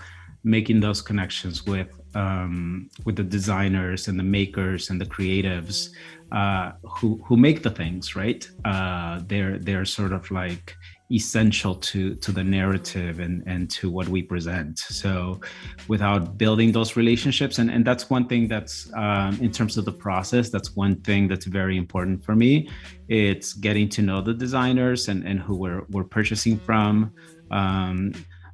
making 0.44 0.82
those 0.82 1.02
connections 1.02 1.66
with 1.66 1.99
um, 2.16 2.90
with 3.06 3.16
the 3.16 3.24
designers 3.24 4.08
and 4.08 4.20
the 4.20 4.24
makers 4.24 4.90
and 4.90 5.00
the 5.00 5.06
creatives 5.06 5.90
uh, 6.32 6.74
who 6.84 7.22
who 7.26 7.38
make 7.38 7.64
the 7.64 7.70
things 7.72 8.16
right? 8.16 8.50
Uh, 8.66 9.22
they're 9.28 9.58
they're 9.58 9.86
sort 9.86 10.14
of 10.14 10.30
like 10.32 10.76
essential 11.12 11.74
to 11.74 12.14
to 12.16 12.32
the 12.32 12.44
narrative 12.44 13.20
and 13.20 13.44
and 13.48 13.70
to 13.72 13.90
what 13.90 14.08
we 14.08 14.22
present. 14.22 14.78
So 14.78 15.40
without 15.88 16.38
building 16.38 16.72
those 16.72 16.96
relationships 16.96 17.58
and 17.58 17.72
and 17.72 17.84
that's 17.84 18.10
one 18.10 18.28
thing 18.28 18.48
that's 18.48 18.92
um, 18.94 19.40
in 19.42 19.52
terms 19.52 19.78
of 19.78 19.86
the 19.86 19.92
process 19.92 20.50
that's 20.50 20.76
one 20.76 20.96
thing 21.02 21.28
that's 21.28 21.46
very 21.46 21.78
important 21.78 22.24
for 22.24 22.36
me. 22.36 22.70
It's 23.08 23.54
getting 23.54 23.90
to 23.90 24.04
know 24.04 24.22
the 24.22 24.34
designers 24.34 25.08
and 25.08 25.26
and 25.26 25.40
who 25.40 25.56
we're 25.56 25.84
we're 25.90 26.04
purchasing 26.04 26.60
from. 26.60 27.12
Um, 27.50 28.14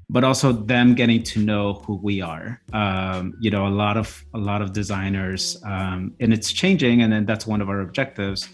but 0.10 0.24
also 0.24 0.52
them 0.52 0.94
getting 0.94 1.24
to 1.24 1.40
know 1.40 1.74
who 1.86 1.96
we 1.96 2.22
are. 2.22 2.62
Um, 2.74 3.34
you 3.40 3.50
know, 3.50 3.68
a 3.68 3.70
lot 3.70 3.98
of 3.98 4.24
a 4.34 4.38
lot 4.38 4.62
of 4.62 4.74
designers, 4.74 5.62
um, 5.66 6.14
and 6.20 6.34
it's 6.34 6.52
changing, 6.52 7.02
and 7.02 7.12
then 7.12 7.26
that's 7.26 7.48
one 7.48 7.62
of 7.62 7.70
our 7.70 7.82
objectives. 7.82 8.50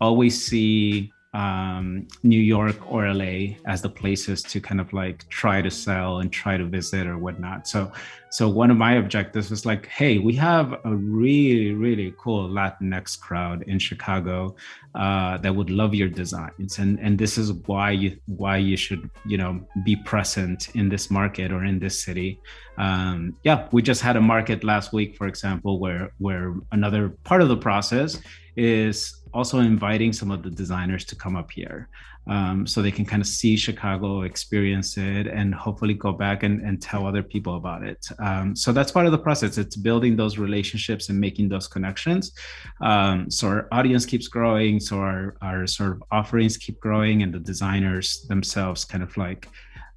Always 0.00 0.44
see 0.44 1.12
um, 1.34 2.08
New 2.22 2.40
York 2.40 2.90
or 2.90 3.12
LA 3.12 3.56
as 3.66 3.82
the 3.82 3.88
places 3.90 4.42
to 4.44 4.60
kind 4.60 4.80
of 4.80 4.92
like 4.92 5.28
try 5.28 5.60
to 5.60 5.70
sell 5.70 6.20
and 6.20 6.32
try 6.32 6.56
to 6.56 6.64
visit 6.64 7.06
or 7.06 7.18
whatnot. 7.18 7.68
So, 7.68 7.92
so 8.30 8.48
one 8.48 8.70
of 8.70 8.78
my 8.78 8.94
objectives 8.94 9.50
was 9.50 9.66
like, 9.66 9.86
hey, 9.86 10.18
we 10.18 10.34
have 10.36 10.72
a 10.84 10.94
really 10.94 11.74
really 11.74 12.14
cool 12.18 12.48
Latinx 12.48 13.18
crowd 13.18 13.62
in 13.62 13.78
Chicago 13.78 14.56
uh, 14.94 15.36
that 15.38 15.54
would 15.54 15.70
love 15.70 15.94
your 15.94 16.08
designs, 16.08 16.78
and 16.78 16.98
and 17.00 17.18
this 17.18 17.36
is 17.36 17.52
why 17.52 17.90
you 17.90 18.18
why 18.26 18.56
you 18.56 18.76
should 18.76 19.10
you 19.26 19.36
know 19.36 19.60
be 19.84 19.96
present 19.96 20.74
in 20.74 20.88
this 20.88 21.10
market 21.10 21.52
or 21.52 21.64
in 21.64 21.78
this 21.78 22.02
city. 22.02 22.40
Um, 22.78 23.36
yeah, 23.42 23.68
we 23.70 23.82
just 23.82 24.00
had 24.00 24.16
a 24.16 24.20
market 24.20 24.64
last 24.64 24.92
week, 24.92 25.16
for 25.16 25.26
example, 25.26 25.78
where 25.78 26.12
where 26.18 26.54
another 26.72 27.10
part 27.24 27.42
of 27.42 27.48
the 27.48 27.56
process 27.56 28.20
is 28.56 29.17
also 29.32 29.58
inviting 29.58 30.12
some 30.12 30.30
of 30.30 30.42
the 30.42 30.50
designers 30.50 31.04
to 31.06 31.16
come 31.16 31.36
up 31.36 31.50
here 31.50 31.88
um, 32.28 32.66
so 32.66 32.82
they 32.82 32.90
can 32.90 33.06
kind 33.06 33.22
of 33.22 33.26
see 33.26 33.56
Chicago, 33.56 34.22
experience 34.22 34.98
it, 34.98 35.26
and 35.26 35.54
hopefully 35.54 35.94
go 35.94 36.12
back 36.12 36.42
and, 36.42 36.60
and 36.60 36.80
tell 36.80 37.06
other 37.06 37.22
people 37.22 37.56
about 37.56 37.82
it. 37.82 38.06
Um, 38.18 38.54
so 38.54 38.70
that's 38.70 38.92
part 38.92 39.06
of 39.06 39.12
the 39.12 39.18
process. 39.18 39.56
It's 39.56 39.76
building 39.76 40.14
those 40.14 40.36
relationships 40.36 41.08
and 41.08 41.18
making 41.18 41.48
those 41.48 41.66
connections. 41.66 42.32
Um, 42.82 43.30
so 43.30 43.48
our 43.48 43.68
audience 43.72 44.04
keeps 44.04 44.28
growing, 44.28 44.78
so 44.78 44.98
our, 44.98 45.36
our 45.40 45.66
sort 45.66 45.92
of 45.92 46.02
offerings 46.10 46.58
keep 46.58 46.78
growing, 46.80 47.22
and 47.22 47.32
the 47.32 47.40
designers 47.40 48.26
themselves 48.28 48.84
kind 48.84 49.02
of 49.02 49.16
like 49.16 49.48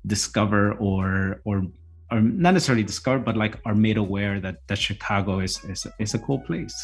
discover 0.07 0.73
or 0.73 1.41
or 1.43 1.63
or 2.11 2.19
not 2.19 2.53
necessarily 2.53 2.83
discover, 2.83 3.19
but 3.19 3.37
like 3.37 3.57
are 3.65 3.75
made 3.75 3.97
aware 3.97 4.39
that 4.39 4.67
that 4.67 4.77
Chicago 4.77 5.39
is 5.39 5.63
is, 5.65 5.85
is 5.99 6.13
a 6.13 6.19
cool 6.19 6.39
place. 6.39 6.75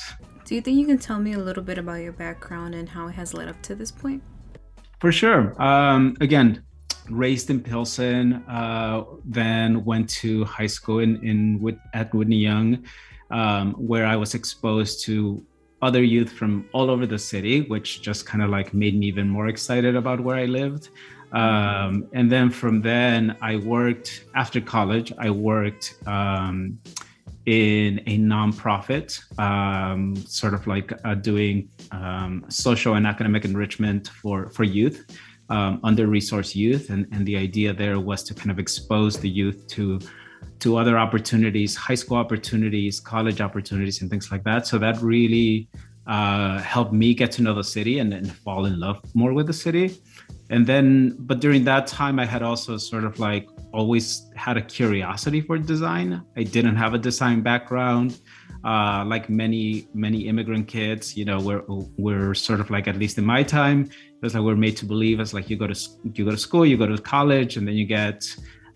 Do 0.47 0.55
you 0.55 0.61
think 0.61 0.79
you 0.79 0.85
can 0.85 0.97
tell 0.97 1.19
me 1.19 1.33
a 1.33 1.37
little 1.37 1.61
bit 1.61 1.77
about 1.77 1.95
your 1.95 2.13
background 2.13 2.73
and 2.73 2.87
how 2.87 3.09
it 3.09 3.15
has 3.15 3.33
led 3.33 3.49
up 3.49 3.61
to 3.63 3.75
this 3.75 3.91
point? 3.91 4.23
For 5.01 5.11
sure. 5.11 5.61
Um, 5.61 6.15
again, 6.21 6.63
raised 7.09 7.49
in 7.49 7.59
Pilsen, 7.59 8.35
uh, 8.47 9.03
then 9.25 9.83
went 9.83 10.09
to 10.21 10.45
high 10.45 10.67
school 10.67 10.99
in, 10.99 11.21
in 11.21 11.77
at 11.93 12.13
Whitney 12.13 12.37
Young, 12.37 12.85
um, 13.29 13.73
where 13.73 14.05
I 14.05 14.15
was 14.15 14.35
exposed 14.35 15.03
to 15.03 15.45
other 15.81 16.01
youth 16.01 16.31
from 16.31 16.69
all 16.71 16.89
over 16.89 17.05
the 17.05 17.19
city, 17.19 17.63
which 17.63 18.01
just 18.01 18.25
kind 18.25 18.41
of 18.41 18.49
like 18.49 18.73
made 18.73 18.97
me 18.97 19.07
even 19.07 19.27
more 19.27 19.49
excited 19.49 19.97
about 19.97 20.21
where 20.21 20.37
I 20.37 20.45
lived. 20.45 20.91
Um, 21.33 22.07
and 22.13 22.31
then 22.31 22.51
from 22.51 22.81
then, 22.81 23.35
I 23.41 23.57
worked 23.57 24.23
after 24.33 24.61
college. 24.61 25.11
I 25.19 25.29
worked 25.29 25.95
um, 26.05 26.79
in 27.47 27.99
a 28.07 28.17
nonprofit, 28.17 29.21
um, 29.39 30.17
sort 30.17 30.53
of 30.53 30.67
like 30.67 30.91
uh, 31.05 31.15
doing 31.15 31.69
um, 31.91 32.43
social 32.49 32.95
and 32.95 33.07
academic 33.07 33.45
enrichment 33.45 34.09
for 34.09 34.49
for 34.49 34.65
youth, 34.65 35.05
um, 35.49 35.79
under 35.83 36.07
resourced 36.07 36.55
youth, 36.55 36.89
and 36.89 37.07
and 37.13 37.25
the 37.25 37.37
idea 37.37 37.73
there 37.73 37.99
was 37.99 38.21
to 38.23 38.33
kind 38.33 38.51
of 38.51 38.59
expose 38.59 39.17
the 39.17 39.29
youth 39.29 39.65
to 39.67 39.99
to 40.59 40.75
other 40.75 40.97
opportunities, 40.97 41.75
high 41.75 41.95
school 41.95 42.17
opportunities, 42.17 42.99
college 42.99 43.39
opportunities, 43.39 44.01
and 44.01 44.09
things 44.09 44.29
like 44.29 44.43
that. 44.43 44.67
So 44.67 44.77
that 44.79 45.01
really 45.01 45.69
uh, 46.05 46.59
helped 46.59 46.93
me 46.93 47.13
get 47.13 47.31
to 47.33 47.41
know 47.41 47.53
the 47.53 47.63
city 47.63 47.99
and, 47.99 48.13
and 48.13 48.29
fall 48.31 48.65
in 48.65 48.79
love 48.79 48.99
more 49.13 49.33
with 49.33 49.47
the 49.47 49.53
city. 49.53 50.01
And 50.49 50.65
then, 50.65 51.15
but 51.19 51.39
during 51.39 51.63
that 51.65 51.87
time, 51.87 52.19
I 52.19 52.25
had 52.25 52.41
also 52.41 52.77
sort 52.77 53.03
of 53.03 53.19
like 53.19 53.47
always 53.77 54.29
had 54.35 54.57
a 54.57 54.61
curiosity 54.61 55.39
for 55.39 55.57
design. 55.57 56.09
I 56.35 56.43
didn't 56.43 56.77
have 56.83 56.93
a 56.95 56.97
design 56.97 57.41
background. 57.41 58.19
Uh, 58.65 59.05
like 59.05 59.29
many 59.29 59.87
many 59.93 60.27
immigrant 60.27 60.67
kids, 60.67 61.15
you 61.15 61.25
know, 61.29 61.39
we're 61.39 61.63
we're 62.05 62.33
sort 62.33 62.59
of 62.59 62.67
like 62.75 62.87
at 62.87 62.97
least 62.97 63.17
in 63.17 63.25
my 63.25 63.43
time, 63.43 63.79
it 63.83 64.21
was 64.25 64.33
like 64.33 64.43
we're 64.43 64.63
made 64.67 64.75
to 64.77 64.85
believe 64.85 65.19
it's 65.19 65.33
like 65.37 65.47
you 65.49 65.57
go 65.63 65.67
to 65.67 65.77
you 66.15 66.25
go 66.25 66.31
to 66.31 66.37
school, 66.47 66.65
you 66.65 66.75
go 66.75 66.87
to 66.87 66.97
college, 66.97 67.55
and 67.57 67.67
then 67.67 67.75
you 67.75 67.85
get 67.85 68.17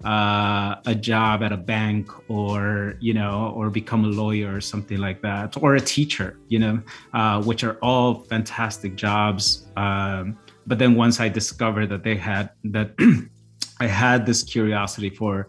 uh, 0.06 0.76
a 0.86 0.96
job 0.96 1.44
at 1.44 1.52
a 1.52 1.58
bank 1.58 2.10
or 2.30 2.96
you 3.00 3.14
know 3.14 3.54
or 3.56 3.70
become 3.70 4.06
a 4.06 4.08
lawyer 4.22 4.56
or 4.56 4.62
something 4.62 4.98
like 4.98 5.22
that 5.22 5.56
or 5.62 5.76
a 5.76 5.82
teacher 5.82 6.40
you 6.48 6.60
know 6.60 6.82
uh, 7.14 7.42
which 7.44 7.64
are 7.64 7.78
all 7.82 8.24
fantastic 8.34 8.96
jobs 8.96 9.68
um, 9.78 10.38
but 10.66 10.80
then 10.80 10.96
once 10.96 11.20
i 11.20 11.30
discovered 11.30 11.88
that 11.88 12.04
they 12.04 12.16
had 12.16 12.50
that 12.64 12.90
I 13.82 13.88
had 13.88 14.28
this 14.28 14.44
curiosity 14.44 15.10
for 15.10 15.48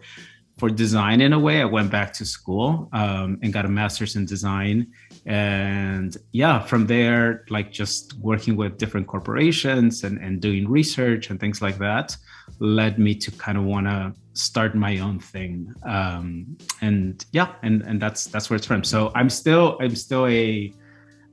for 0.57 0.69
design 0.69 1.21
in 1.21 1.33
a 1.33 1.39
way. 1.39 1.61
I 1.61 1.65
went 1.65 1.91
back 1.91 2.13
to 2.13 2.25
school 2.25 2.89
um, 2.91 3.39
and 3.41 3.51
got 3.51 3.65
a 3.65 3.67
master's 3.67 4.15
in 4.15 4.25
design, 4.25 4.77
and 5.25 6.17
yeah, 6.31 6.57
from 6.59 6.87
there, 6.87 7.45
like 7.49 7.71
just 7.71 8.13
working 8.29 8.55
with 8.55 8.71
different 8.77 9.05
corporations 9.05 10.03
and 10.03 10.17
and 10.25 10.41
doing 10.41 10.63
research 10.67 11.29
and 11.29 11.39
things 11.39 11.61
like 11.61 11.77
that, 11.77 12.17
led 12.59 12.97
me 12.97 13.13
to 13.15 13.29
kind 13.45 13.57
of 13.59 13.65
want 13.65 13.85
to 13.85 14.13
start 14.33 14.73
my 14.73 14.97
own 14.97 15.19
thing. 15.19 15.71
Um, 15.85 16.57
and 16.81 17.23
yeah, 17.31 17.49
and 17.61 17.83
and 17.83 18.01
that's 18.01 18.25
that's 18.25 18.49
where 18.49 18.57
it's 18.57 18.65
from. 18.65 18.83
So 18.83 19.11
I'm 19.13 19.29
still 19.29 19.77
I'm 19.79 19.95
still 19.95 20.25
a 20.25 20.73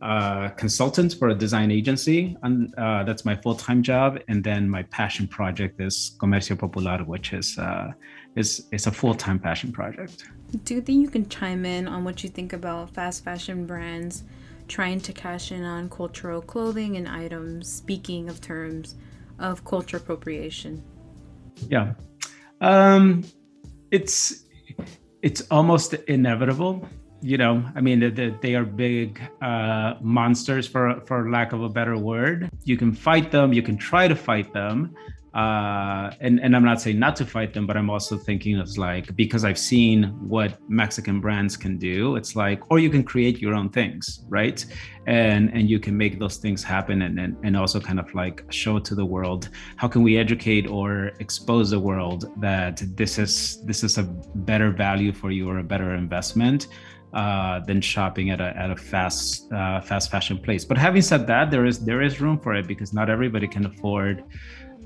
uh, 0.02 0.48
consultant 0.50 1.14
for 1.14 1.28
a 1.28 1.34
design 1.34 1.70
agency, 1.70 2.36
and 2.42 2.74
uh, 2.78 3.04
that's 3.04 3.24
my 3.24 3.36
full-time 3.36 3.82
job. 3.82 4.18
And 4.28 4.42
then 4.42 4.68
my 4.68 4.82
passion 4.84 5.28
project 5.28 5.80
is 5.80 6.16
Comercio 6.18 6.58
Popular, 6.58 7.04
which 7.04 7.32
is 7.32 7.58
uh, 7.58 7.92
is 8.34 8.66
is 8.72 8.86
a 8.86 8.90
full-time 8.90 9.38
passion 9.38 9.72
project. 9.72 10.24
Do 10.64 10.74
you 10.74 10.80
think 10.80 11.02
you 11.02 11.08
can 11.08 11.28
chime 11.28 11.64
in 11.64 11.86
on 11.86 12.04
what 12.04 12.24
you 12.24 12.30
think 12.30 12.52
about 12.52 12.94
fast 12.94 13.24
fashion 13.24 13.66
brands 13.66 14.24
trying 14.68 15.00
to 15.00 15.12
cash 15.12 15.52
in 15.52 15.64
on 15.64 15.90
cultural 15.90 16.40
clothing 16.40 16.96
and 16.96 17.06
items? 17.06 17.70
Speaking 17.70 18.28
of 18.30 18.40
terms 18.40 18.94
of 19.38 19.64
culture 19.64 19.98
appropriation. 19.98 20.82
Yeah, 21.68 21.92
um, 22.62 23.24
it's 23.90 24.46
it's 25.22 25.42
almost 25.50 25.92
inevitable 25.92 26.88
you 27.22 27.36
know 27.36 27.64
i 27.74 27.80
mean 27.80 28.14
they, 28.14 28.30
they 28.40 28.54
are 28.54 28.64
big 28.64 29.20
uh, 29.42 29.94
monsters 30.00 30.66
for 30.66 31.00
for 31.06 31.30
lack 31.30 31.52
of 31.52 31.62
a 31.62 31.68
better 31.68 31.96
word. 31.96 32.48
You 32.64 32.76
can 32.76 32.92
fight 32.92 33.30
them 33.30 33.52
you 33.52 33.62
can 33.62 33.76
try 33.76 34.08
to 34.08 34.16
fight 34.16 34.52
them 34.52 34.94
uh, 35.34 36.10
and 36.20 36.40
and 36.40 36.56
i'm 36.56 36.64
not 36.64 36.80
saying 36.80 36.98
not 36.98 37.14
to 37.14 37.24
fight 37.24 37.52
them 37.54 37.66
but 37.66 37.76
i'm 37.76 37.88
also 37.88 38.16
thinking 38.16 38.58
it's 38.58 38.76
like 38.76 39.14
because 39.14 39.44
i've 39.44 39.58
seen 39.58 40.04
what 40.28 40.58
mexican 40.68 41.20
brands 41.20 41.56
can 41.56 41.78
do 41.78 42.16
it's 42.16 42.34
like 42.34 42.68
or 42.70 42.80
you 42.80 42.90
can 42.90 43.04
create 43.04 43.40
your 43.40 43.54
own 43.54 43.68
things 43.70 44.24
right? 44.28 44.64
And 45.06 45.50
and 45.52 45.68
you 45.68 45.80
can 45.80 45.96
make 45.96 46.18
those 46.18 46.36
things 46.36 46.62
happen 46.62 47.02
and 47.02 47.18
and, 47.18 47.36
and 47.42 47.56
also 47.56 47.80
kind 47.80 47.98
of 47.98 48.12
like 48.14 48.44
show 48.50 48.78
to 48.78 48.94
the 48.94 49.04
world 49.04 49.48
how 49.76 49.88
can 49.88 50.02
we 50.02 50.18
educate 50.18 50.66
or 50.68 51.12
expose 51.18 51.70
the 51.70 51.80
world 51.80 52.30
that 52.40 52.82
this 52.96 53.18
is 53.18 53.62
this 53.64 53.82
is 53.82 53.98
a 53.98 54.04
better 54.50 54.70
value 54.70 55.12
for 55.12 55.30
you 55.30 55.48
or 55.48 55.58
a 55.58 55.64
better 55.64 55.94
investment 55.94 56.68
uh, 57.12 57.60
than 57.60 57.80
shopping 57.80 58.30
at 58.30 58.40
a 58.40 58.56
at 58.56 58.70
a 58.70 58.76
fast 58.76 59.52
uh, 59.52 59.80
fast 59.80 60.10
fashion 60.10 60.38
place. 60.38 60.64
But 60.64 60.78
having 60.78 61.02
said 61.02 61.26
that, 61.26 61.50
there 61.50 61.66
is 61.66 61.84
there 61.84 62.02
is 62.02 62.20
room 62.20 62.38
for 62.38 62.54
it 62.54 62.66
because 62.66 62.92
not 62.92 63.10
everybody 63.10 63.48
can 63.48 63.66
afford, 63.66 64.24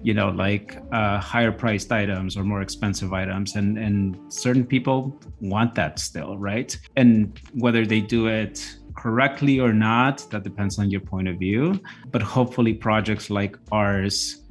you 0.03 0.15
know, 0.15 0.31
like 0.31 0.79
uh, 0.93 1.19
higher 1.19 1.53
priced 1.53 1.93
items 1.93 2.37
or 2.37 2.45
more 2.45 2.63
expensive 2.63 3.13
items, 3.13 3.57
and 3.57 3.79
and 3.79 4.17
certain 4.33 4.65
people 4.65 5.21
want 5.41 5.75
that 5.75 5.99
still, 5.99 6.39
right? 6.39 6.77
And 6.97 7.39
whether 7.53 7.85
they 7.85 8.01
do 8.01 8.27
it 8.29 8.65
correctly 8.97 9.59
or 9.61 9.73
not, 9.73 10.25
that 10.31 10.45
depends 10.45 10.79
on 10.79 10.89
your 10.91 11.01
point 11.01 11.29
of 11.29 11.39
view. 11.39 11.81
But 12.11 12.23
hopefully, 12.23 12.75
projects 12.75 13.29
like 13.29 13.59
ours 13.73 14.44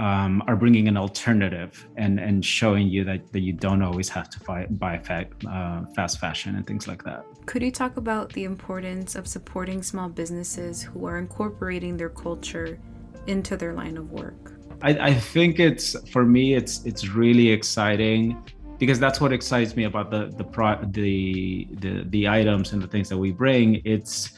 um, 0.00 0.42
are 0.46 0.56
bringing 0.56 0.88
an 0.88 0.96
alternative 0.96 1.86
and 1.96 2.18
and 2.18 2.42
showing 2.42 2.88
you 2.88 3.04
that, 3.04 3.30
that 3.32 3.40
you 3.40 3.52
don't 3.52 3.82
always 3.82 4.08
have 4.08 4.30
to 4.30 4.40
buy, 4.40 4.66
buy 4.70 4.98
fa- 4.98 5.28
uh, 5.46 5.84
fast 5.94 6.18
fashion 6.18 6.56
and 6.56 6.66
things 6.66 6.88
like 6.88 7.04
that. 7.04 7.22
Could 7.44 7.62
you 7.62 7.70
talk 7.70 7.98
about 7.98 8.32
the 8.32 8.44
importance 8.44 9.14
of 9.14 9.26
supporting 9.26 9.82
small 9.82 10.08
businesses 10.08 10.82
who 10.82 11.04
are 11.06 11.18
incorporating 11.18 11.98
their 11.98 12.08
culture 12.08 12.80
into 13.26 13.58
their 13.58 13.74
line 13.74 13.98
of 13.98 14.10
work? 14.10 14.52
I, 14.80 14.90
I 15.10 15.14
think 15.14 15.60
it's 15.60 15.94
for 16.08 16.24
me 16.24 16.54
it's 16.54 16.82
it's 16.86 17.08
really 17.08 17.50
exciting 17.50 18.42
because 18.78 18.98
that's 18.98 19.20
what 19.20 19.34
excites 19.34 19.76
me 19.76 19.84
about 19.84 20.10
the 20.10 20.32
the 20.38 20.44
pro 20.44 20.78
the 20.82 21.68
the 21.72 22.04
the 22.08 22.26
items 22.26 22.72
and 22.72 22.80
the 22.80 22.88
things 22.88 23.10
that 23.10 23.18
we 23.18 23.32
bring. 23.32 23.82
It's 23.84 24.32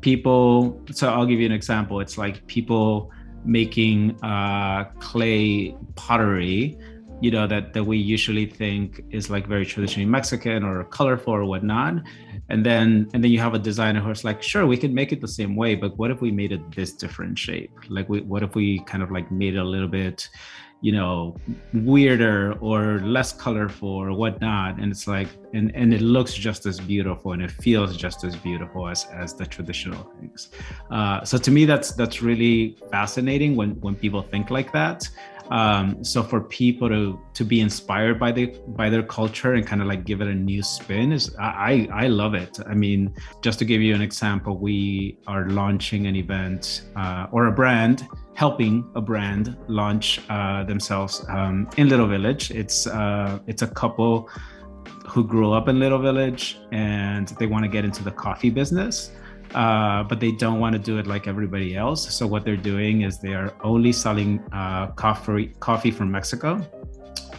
people. 0.00 0.80
So 0.92 1.12
I'll 1.12 1.26
give 1.26 1.40
you 1.40 1.46
an 1.46 1.56
example. 1.60 1.98
It's 1.98 2.16
like 2.16 2.46
people 2.46 3.10
making 3.48 4.22
uh, 4.22 4.84
clay 5.00 5.74
pottery 5.96 6.78
you 7.20 7.30
know 7.30 7.46
that 7.46 7.72
that 7.72 7.84
we 7.84 7.96
usually 7.98 8.46
think 8.46 9.04
is 9.10 9.28
like 9.28 9.46
very 9.46 9.66
traditionally 9.66 10.08
mexican 10.08 10.62
or 10.62 10.84
colorful 10.84 11.34
or 11.34 11.44
whatnot. 11.44 11.94
And 12.50 12.64
then 12.64 13.08
and 13.12 13.22
then 13.22 13.30
you 13.30 13.40
have 13.40 13.54
a 13.54 13.58
designer 13.58 14.00
who's 14.00 14.24
like 14.24 14.42
sure 14.42 14.66
we 14.66 14.76
can 14.76 14.94
make 14.94 15.12
it 15.12 15.20
the 15.20 15.28
same 15.28 15.56
way 15.56 15.74
but 15.74 15.98
what 15.98 16.10
if 16.10 16.20
we 16.20 16.30
made 16.30 16.52
it 16.52 16.62
this 16.74 16.92
different 16.92 17.38
shape? 17.38 17.72
Like 17.88 18.08
we, 18.08 18.20
what 18.22 18.42
if 18.42 18.54
we 18.54 18.80
kind 18.84 19.02
of 19.02 19.10
like 19.10 19.30
made 19.30 19.54
it 19.54 19.58
a 19.58 19.64
little 19.64 19.88
bit 19.88 20.28
you 20.80 20.92
know 20.92 21.36
weirder 21.74 22.52
or 22.60 23.00
less 23.00 23.32
colorful 23.32 23.88
or 23.88 24.12
whatnot. 24.12 24.78
And 24.78 24.92
it's 24.92 25.06
like 25.06 25.28
and 25.54 25.74
and 25.74 25.92
it 25.92 26.00
looks 26.00 26.34
just 26.34 26.66
as 26.66 26.78
beautiful 26.78 27.32
and 27.32 27.42
it 27.42 27.50
feels 27.50 27.96
just 27.96 28.24
as 28.24 28.36
beautiful 28.36 28.88
as 28.88 29.06
as 29.06 29.34
the 29.34 29.46
traditional 29.46 30.02
things. 30.20 30.50
Uh, 30.90 31.24
so 31.24 31.38
to 31.38 31.50
me 31.50 31.64
that's 31.64 31.92
that's 31.92 32.22
really 32.22 32.76
fascinating 32.90 33.56
when 33.56 33.70
when 33.80 33.94
people 33.94 34.22
think 34.22 34.50
like 34.50 34.72
that. 34.72 35.08
Um, 35.50 36.04
so 36.04 36.22
for 36.22 36.42
people 36.42 36.88
to 36.88 37.18
to 37.34 37.44
be 37.44 37.60
inspired 37.60 38.18
by 38.18 38.32
the 38.32 38.46
by 38.68 38.90
their 38.90 39.02
culture 39.02 39.54
and 39.54 39.66
kind 39.66 39.80
of 39.80 39.88
like 39.88 40.04
give 40.04 40.20
it 40.20 40.28
a 40.28 40.34
new 40.34 40.62
spin 40.62 41.12
is 41.12 41.34
I 41.38 41.88
I 41.92 42.08
love 42.08 42.34
it. 42.34 42.58
I 42.66 42.74
mean, 42.74 43.14
just 43.42 43.58
to 43.60 43.64
give 43.64 43.80
you 43.80 43.94
an 43.94 44.02
example, 44.02 44.58
we 44.58 45.18
are 45.26 45.48
launching 45.48 46.06
an 46.06 46.16
event 46.16 46.82
uh, 46.96 47.26
or 47.32 47.46
a 47.46 47.52
brand 47.52 48.06
helping 48.42 48.74
a 48.94 49.00
brand 49.00 49.56
launch 49.66 50.20
uh, 50.30 50.62
themselves 50.64 51.24
um, 51.28 51.68
in 51.76 51.88
Little 51.88 52.06
Village. 52.06 52.50
It's 52.52 52.86
uh, 52.86 53.38
it's 53.46 53.62
a 53.62 53.70
couple 53.82 54.28
who 55.08 55.24
grew 55.24 55.52
up 55.52 55.66
in 55.68 55.80
Little 55.80 55.98
Village 55.98 56.58
and 56.70 57.28
they 57.38 57.46
want 57.46 57.64
to 57.64 57.68
get 57.76 57.84
into 57.84 58.02
the 58.04 58.12
coffee 58.12 58.50
business 58.50 59.10
uh, 59.54 60.02
but 60.04 60.20
they 60.20 60.32
don't 60.32 60.60
want 60.60 60.74
to 60.74 60.78
do 60.78 60.98
it 60.98 61.06
like 61.06 61.26
everybody 61.26 61.76
else. 61.76 62.14
So 62.14 62.26
what 62.26 62.44
they're 62.44 62.56
doing 62.56 63.02
is 63.02 63.18
they 63.18 63.34
are 63.34 63.54
only 63.62 63.92
selling 63.92 64.40
uh, 64.52 64.88
coffee 64.88 65.54
coffee 65.60 65.90
from 65.90 66.10
Mexico, 66.10 66.60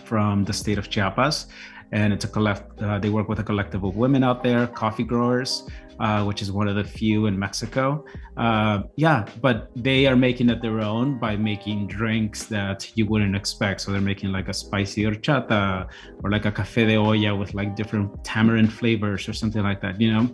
from 0.06 0.44
the 0.46 0.54
state 0.54 0.78
of 0.78 0.90
Chiapas, 0.90 1.48
and 1.92 2.12
it's 2.14 2.26
a 2.26 2.28
collect. 2.28 2.82
Uh, 2.82 2.98
they 3.00 3.10
work 3.10 3.30
with 3.30 3.40
a 3.40 3.44
collective 3.44 3.84
of 3.84 3.96
women 3.96 4.24
out 4.24 4.44
there, 4.44 4.68
coffee 4.68 5.04
growers, 5.04 5.64
uh, 6.00 6.24
which 6.24 6.42
is 6.42 6.52
one 6.52 6.68
of 6.68 6.76
the 6.76 6.84
few 6.84 7.26
in 7.26 7.38
Mexico. 7.38 8.06
Uh, 8.38 8.84
yeah, 8.96 9.26
but 9.42 9.72
they 9.76 10.08
are 10.08 10.16
making 10.16 10.50
it 10.50 10.62
their 10.62 10.80
own 10.80 11.20
by 11.20 11.36
making 11.36 11.88
drinks 11.88 12.44
that 12.46 12.90
you 12.96 13.06
wouldn't 13.06 13.36
expect. 13.36 13.82
So 13.82 13.92
they're 13.92 14.02
making 14.02 14.32
like 14.32 14.48
a 14.48 14.54
spicy 14.54 15.04
horchata 15.04 15.88
or 16.24 16.32
like 16.32 16.46
a 16.46 16.52
café 16.52 16.88
de 16.88 16.96
olla 16.96 17.36
with 17.36 17.54
like 17.54 17.76
different 17.76 18.24
tamarind 18.24 18.72
flavors 18.72 19.28
or 19.28 19.34
something 19.34 19.64
like 19.64 19.82
that. 19.82 20.00
You 20.00 20.14
know 20.14 20.30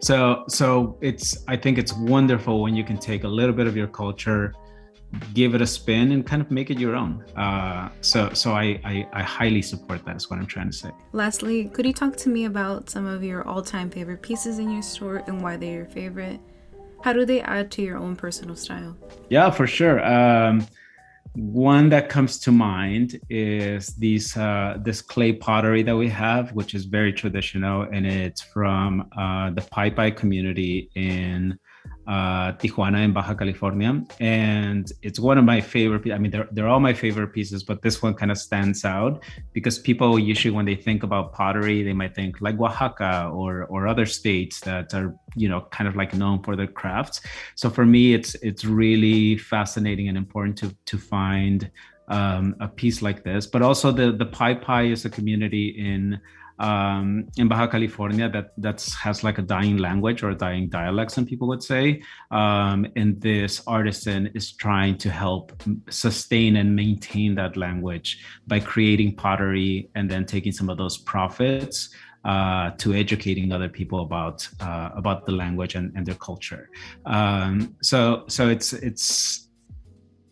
so 0.00 0.44
so 0.48 0.96
it's 1.00 1.44
i 1.48 1.56
think 1.56 1.76
it's 1.76 1.92
wonderful 1.92 2.62
when 2.62 2.74
you 2.74 2.84
can 2.84 2.96
take 2.96 3.24
a 3.24 3.28
little 3.28 3.54
bit 3.54 3.66
of 3.66 3.76
your 3.76 3.88
culture 3.88 4.54
give 5.34 5.54
it 5.54 5.62
a 5.62 5.66
spin 5.66 6.12
and 6.12 6.26
kind 6.26 6.42
of 6.42 6.50
make 6.50 6.70
it 6.70 6.78
your 6.78 6.94
own. 6.94 7.24
Uh, 7.36 7.88
so 8.00 8.32
so 8.32 8.52
I, 8.52 8.80
I, 8.84 9.06
I 9.12 9.22
highly 9.22 9.62
support 9.62 10.04
that 10.04 10.16
is 10.16 10.30
what 10.30 10.38
i'm 10.38 10.46
trying 10.46 10.70
to 10.70 10.76
say. 10.76 10.90
Lastly 11.12 11.68
could 11.68 11.86
you 11.86 11.92
talk 11.92 12.16
to 12.16 12.28
me 12.28 12.44
about 12.44 12.90
some 12.90 13.06
of 13.06 13.22
your 13.22 13.46
all-time 13.46 13.90
favorite 13.90 14.22
pieces 14.22 14.58
in 14.58 14.70
your 14.70 14.82
store 14.82 15.22
and 15.26 15.42
why 15.42 15.56
they're 15.56 15.72
your 15.72 15.86
favorite? 15.86 16.40
How 17.02 17.12
do 17.12 17.24
they 17.24 17.40
add 17.40 17.70
to 17.72 17.82
your 17.82 17.96
own 17.96 18.16
personal 18.16 18.56
style? 18.56 18.96
Yeah 19.30 19.50
for 19.50 19.66
sure. 19.66 20.04
Um, 20.04 20.66
one 21.34 21.88
that 21.90 22.08
comes 22.08 22.38
to 22.40 22.52
mind 22.52 23.20
is 23.30 23.94
these 23.94 24.36
uh, 24.36 24.78
this 24.82 25.00
clay 25.00 25.32
pottery 25.32 25.82
that 25.84 25.96
we 25.96 26.08
have, 26.08 26.50
which 26.52 26.74
is 26.74 26.84
very 26.84 27.12
traditional, 27.12 27.82
and 27.82 28.06
it's 28.06 28.40
from 28.40 29.08
uh, 29.16 29.50
the 29.50 29.62
Pai 29.70 29.90
Pai 29.90 30.10
community 30.10 30.90
in 30.96 31.58
uh, 32.08 32.52
Tijuana 32.52 33.04
in 33.04 33.12
Baja 33.12 33.34
California. 33.34 34.02
And 34.18 34.90
it's 35.02 35.20
one 35.20 35.36
of 35.36 35.44
my 35.44 35.60
favorite, 35.60 36.10
I 36.10 36.16
mean, 36.16 36.30
they're, 36.30 36.48
they're 36.50 36.66
all 36.66 36.80
my 36.80 36.94
favorite 36.94 37.34
pieces, 37.34 37.62
but 37.62 37.82
this 37.82 38.02
one 38.02 38.14
kind 38.14 38.30
of 38.30 38.38
stands 38.38 38.84
out 38.86 39.22
because 39.52 39.78
people 39.78 40.18
usually, 40.18 40.50
when 40.50 40.64
they 40.64 40.74
think 40.74 41.02
about 41.02 41.34
pottery, 41.34 41.82
they 41.82 41.92
might 41.92 42.14
think 42.14 42.40
like 42.40 42.58
Oaxaca 42.58 43.30
or, 43.30 43.64
or 43.64 43.86
other 43.86 44.06
states 44.06 44.60
that 44.60 44.94
are, 44.94 45.14
you 45.36 45.50
know, 45.50 45.60
kind 45.70 45.86
of 45.86 45.96
like 45.96 46.14
known 46.14 46.42
for 46.42 46.56
their 46.56 46.66
crafts. 46.66 47.20
So 47.56 47.68
for 47.68 47.84
me, 47.84 48.14
it's, 48.14 48.34
it's 48.36 48.64
really 48.64 49.36
fascinating 49.36 50.08
and 50.08 50.16
important 50.16 50.56
to, 50.58 50.74
to 50.86 50.96
find 50.96 51.70
um, 52.08 52.56
a 52.58 52.68
piece 52.68 53.02
like 53.02 53.22
this, 53.22 53.46
but 53.46 53.60
also 53.60 53.92
the, 53.92 54.12
the 54.12 54.24
Pai 54.24 54.54
Pai 54.54 54.90
is 54.90 55.04
a 55.04 55.10
community 55.10 55.68
in 55.68 56.18
um, 56.58 57.28
in 57.36 57.48
Baja 57.48 57.66
California 57.66 58.28
that 58.28 58.52
that's 58.58 58.94
has 58.94 59.22
like 59.22 59.38
a 59.38 59.42
dying 59.42 59.76
language 59.76 60.22
or 60.22 60.30
a 60.30 60.34
dying 60.34 60.68
dialect, 60.68 61.12
some 61.12 61.26
people 61.26 61.48
would 61.48 61.62
say. 61.62 62.02
Um, 62.30 62.86
and 62.96 63.20
this 63.20 63.62
artisan 63.66 64.28
is 64.34 64.52
trying 64.52 64.98
to 64.98 65.10
help 65.10 65.62
sustain 65.90 66.56
and 66.56 66.74
maintain 66.74 67.34
that 67.36 67.56
language 67.56 68.24
by 68.46 68.60
creating 68.60 69.16
pottery 69.16 69.90
and 69.94 70.10
then 70.10 70.24
taking 70.24 70.52
some 70.52 70.68
of 70.68 70.78
those 70.78 70.98
profits 70.98 71.90
uh, 72.24 72.70
to 72.72 72.92
educating 72.92 73.52
other 73.52 73.68
people 73.68 74.00
about 74.00 74.46
uh, 74.60 74.90
about 74.94 75.24
the 75.26 75.32
language 75.32 75.74
and, 75.74 75.92
and 75.96 76.04
their 76.04 76.16
culture. 76.16 76.68
Um, 77.06 77.76
so 77.82 78.24
so 78.28 78.48
it's 78.48 78.72
it's 78.72 79.47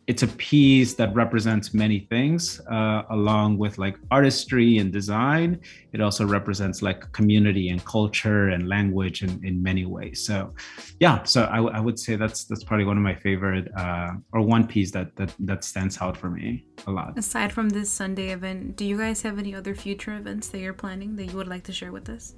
it's 0.07 0.23
a 0.23 0.29
piece 0.29 0.95
that 0.95 1.15
represents 1.15 1.75
many 1.75 2.01
things 2.01 2.61
uh, 2.71 3.03
along 3.11 3.59
with 3.59 3.79
like 3.79 3.97
artistry 4.11 4.79
and 4.79 4.93
design. 4.93 5.61
It 5.93 6.01
also 6.01 6.25
represents 6.27 6.83
like 6.83 7.11
community 7.13 7.71
and 7.71 7.85
culture 7.85 8.51
and 8.51 8.69
language 8.69 9.23
in, 9.23 9.45
in 9.45 9.63
many 9.63 9.85
ways. 9.85 10.25
So 10.25 10.55
yeah 11.01 11.23
so 11.25 11.45
I, 11.45 11.59
I 11.59 11.81
would 11.81 11.99
say 11.99 12.17
that's 12.17 12.45
that's 12.45 12.65
probably 12.65 12.85
one 12.85 12.97
of 12.97 13.03
my 13.03 13.15
favorite 13.15 13.71
uh, 13.77 14.13
or 14.33 14.43
one 14.43 14.67
piece 14.67 14.91
that, 14.93 15.15
that 15.17 15.35
that 15.41 15.65
stands 15.65 15.99
out 16.01 16.17
for 16.17 16.31
me 16.31 16.65
a 16.87 16.91
lot. 16.91 17.19
Aside 17.19 17.53
from 17.53 17.69
this 17.71 17.91
sunday 17.91 18.31
event 18.31 18.77
do 18.77 18.85
you 18.85 18.97
guys 18.97 19.23
have 19.23 19.39
any 19.39 19.55
other 19.55 19.75
future 19.75 20.17
events 20.17 20.49
that 20.49 20.59
you're 20.59 20.73
planning 20.73 21.17
that 21.17 21.27
you 21.27 21.37
would 21.37 21.49
like 21.49 21.65
to 21.65 21.73
share 21.73 21.93
with 21.93 22.09
us 22.09 22.35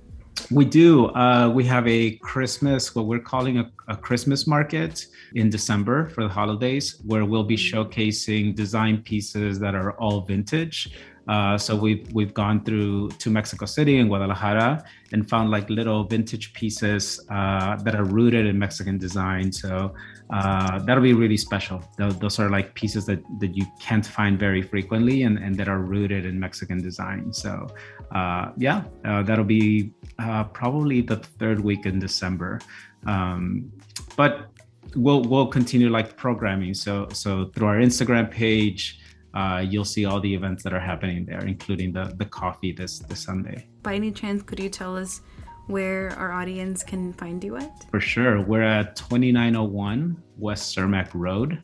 we 0.51 0.65
do. 0.65 1.07
Uh, 1.09 1.49
we 1.49 1.65
have 1.65 1.87
a 1.87 2.17
Christmas, 2.17 2.95
what 2.95 3.07
we're 3.07 3.19
calling 3.19 3.59
a, 3.59 3.71
a, 3.89 3.97
Christmas 3.97 4.47
market 4.47 5.07
in 5.35 5.51
December 5.51 6.09
for 6.11 6.23
the 6.25 6.29
holidays, 6.29 7.01
where 7.05 7.25
we'll 7.25 7.45
be 7.45 7.57
showcasing 7.57 8.55
design 8.55 9.03
pieces 9.03 9.59
that 9.59 9.75
are 9.75 9.93
all 9.93 10.23
vintage. 10.23 10.91
Uh, 11.29 11.59
so 11.59 11.77
we've 11.77 12.11
we've 12.15 12.33
gone 12.33 12.65
through 12.65 13.11
to 13.11 13.29
Mexico 13.29 13.67
City 13.67 13.99
and 13.99 14.09
Guadalajara 14.09 14.83
and 15.13 15.29
found 15.29 15.51
like 15.51 15.69
little 15.69 16.05
vintage 16.05 16.55
pieces 16.55 17.21
uh, 17.31 17.77
that 17.77 17.95
are 17.95 18.05
rooted 18.05 18.47
in 18.47 18.59
Mexican 18.59 18.97
design. 18.97 19.53
So 19.53 19.95
uh, 20.31 20.79
that'll 20.81 21.03
be 21.03 21.13
really 21.13 21.37
special. 21.37 21.83
Those 21.99 22.39
are 22.39 22.51
like 22.51 22.75
pieces 22.75 23.05
that, 23.07 23.23
that 23.41 23.55
you 23.57 23.67
can't 23.79 24.07
find 24.07 24.39
very 24.39 24.63
frequently 24.63 25.23
and, 25.23 25.39
and 25.39 25.55
that 25.57 25.69
are 25.69 25.81
rooted 25.81 26.25
in 26.25 26.39
Mexican 26.39 26.83
design. 26.83 27.33
So 27.33 27.67
uh, 28.15 28.53
yeah, 28.57 28.85
uh, 29.05 29.23
that'll 29.23 29.45
be 29.45 29.93
uh, 30.19 30.45
probably 30.45 31.01
the 31.01 31.17
third 31.17 31.61
week 31.61 31.87
in 31.87 31.99
December. 31.99 32.61
Um, 33.07 33.73
but 34.17 34.51
we'll 34.95 35.23
we'll 35.23 35.47
continue 35.47 35.89
like 35.89 36.17
programming. 36.17 36.75
So 36.75 37.09
so 37.13 37.47
through 37.55 37.67
our 37.67 37.77
Instagram 37.77 38.31
page, 38.31 39.01
uh, 39.35 39.65
you'll 39.67 39.85
see 39.85 40.05
all 40.05 40.21
the 40.21 40.35
events 40.35 40.63
that 40.65 40.73
are 40.73 40.81
happening 40.81 41.25
there, 41.25 41.45
including 41.45 41.93
the 41.93 42.15
the 42.17 42.25
coffee 42.25 42.73
this 42.73 42.99
this 43.01 43.21
Sunday. 43.21 43.69
By 43.83 43.95
any 43.95 44.11
chance, 44.11 44.43
could 44.43 44.59
you 44.59 44.69
tell 44.69 44.97
us 44.97 45.21
where 45.67 46.11
our 46.19 46.33
audience 46.33 46.83
can 46.83 47.13
find 47.13 47.45
you 47.45 47.57
at? 47.57 47.85
For 47.91 48.01
sure, 48.01 48.41
we're 48.41 48.63
at 48.63 48.97
2901 48.97 50.23
West 50.39 50.75
Cermak 50.75 51.11
Road, 51.13 51.63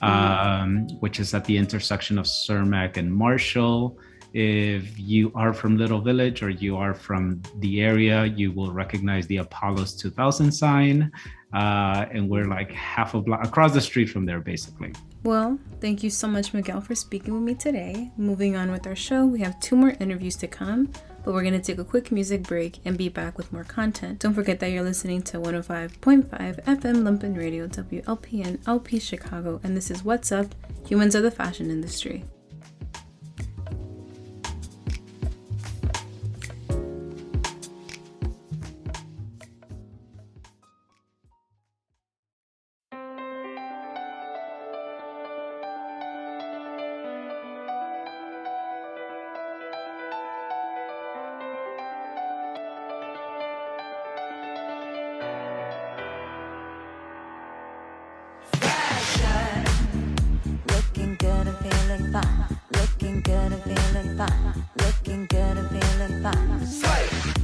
um, 0.00 0.88
which 1.00 1.20
is 1.20 1.34
at 1.34 1.44
the 1.44 1.56
intersection 1.56 2.18
of 2.18 2.24
Cermak 2.24 2.96
and 2.96 3.12
Marshall. 3.12 3.98
If 4.34 4.98
you 4.98 5.30
are 5.34 5.52
from 5.52 5.76
Little 5.76 6.00
Village 6.00 6.42
or 6.42 6.50
you 6.50 6.76
are 6.76 6.94
from 6.94 7.42
the 7.56 7.82
area, 7.82 8.24
you 8.24 8.52
will 8.52 8.72
recognize 8.72 9.26
the 9.26 9.38
Apollos 9.38 9.94
2000 9.96 10.50
sign. 10.52 11.12
Uh, 11.52 12.06
and 12.10 12.30
we're 12.30 12.46
like 12.46 12.72
half 12.72 13.12
a 13.12 13.20
block 13.20 13.44
across 13.44 13.74
the 13.74 13.80
street 13.80 14.06
from 14.06 14.24
there, 14.24 14.40
basically. 14.40 14.94
Well, 15.22 15.58
thank 15.80 16.02
you 16.02 16.08
so 16.08 16.26
much, 16.26 16.54
Miguel, 16.54 16.80
for 16.80 16.94
speaking 16.94 17.34
with 17.34 17.42
me 17.42 17.54
today. 17.54 18.10
Moving 18.16 18.56
on 18.56 18.72
with 18.72 18.86
our 18.86 18.96
show, 18.96 19.26
we 19.26 19.40
have 19.40 19.60
two 19.60 19.76
more 19.76 19.94
interviews 20.00 20.36
to 20.36 20.48
come, 20.48 20.90
but 21.24 21.34
we're 21.34 21.42
going 21.42 21.52
to 21.52 21.60
take 21.60 21.78
a 21.78 21.84
quick 21.84 22.10
music 22.10 22.42
break 22.42 22.80
and 22.86 22.96
be 22.96 23.10
back 23.10 23.36
with 23.36 23.52
more 23.52 23.64
content. 23.64 24.20
Don't 24.20 24.34
forget 24.34 24.60
that 24.60 24.70
you're 24.70 24.82
listening 24.82 25.22
to 25.24 25.38
105.5 25.38 26.28
FM 26.64 27.02
Lumpen 27.02 27.36
Radio, 27.36 27.68
WLPN 27.68 28.66
LP 28.66 28.98
Chicago, 28.98 29.60
and 29.62 29.76
this 29.76 29.90
is 29.90 30.02
What's 30.02 30.32
Up 30.32 30.46
Humans 30.86 31.14
of 31.14 31.22
the 31.22 31.30
Fashion 31.30 31.70
Industry. 31.70 32.24
good 63.32 63.52
and 63.52 63.62
feeling 63.62 64.16
fine. 64.18 64.64
Looking 64.76 65.26
good 65.26 65.56
and 65.56 65.68
feeling 65.70 66.22
fine. 66.22 67.41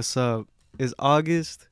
What's 0.00 0.16
up? 0.16 0.48
It's 0.78 0.94
August. 0.98 1.68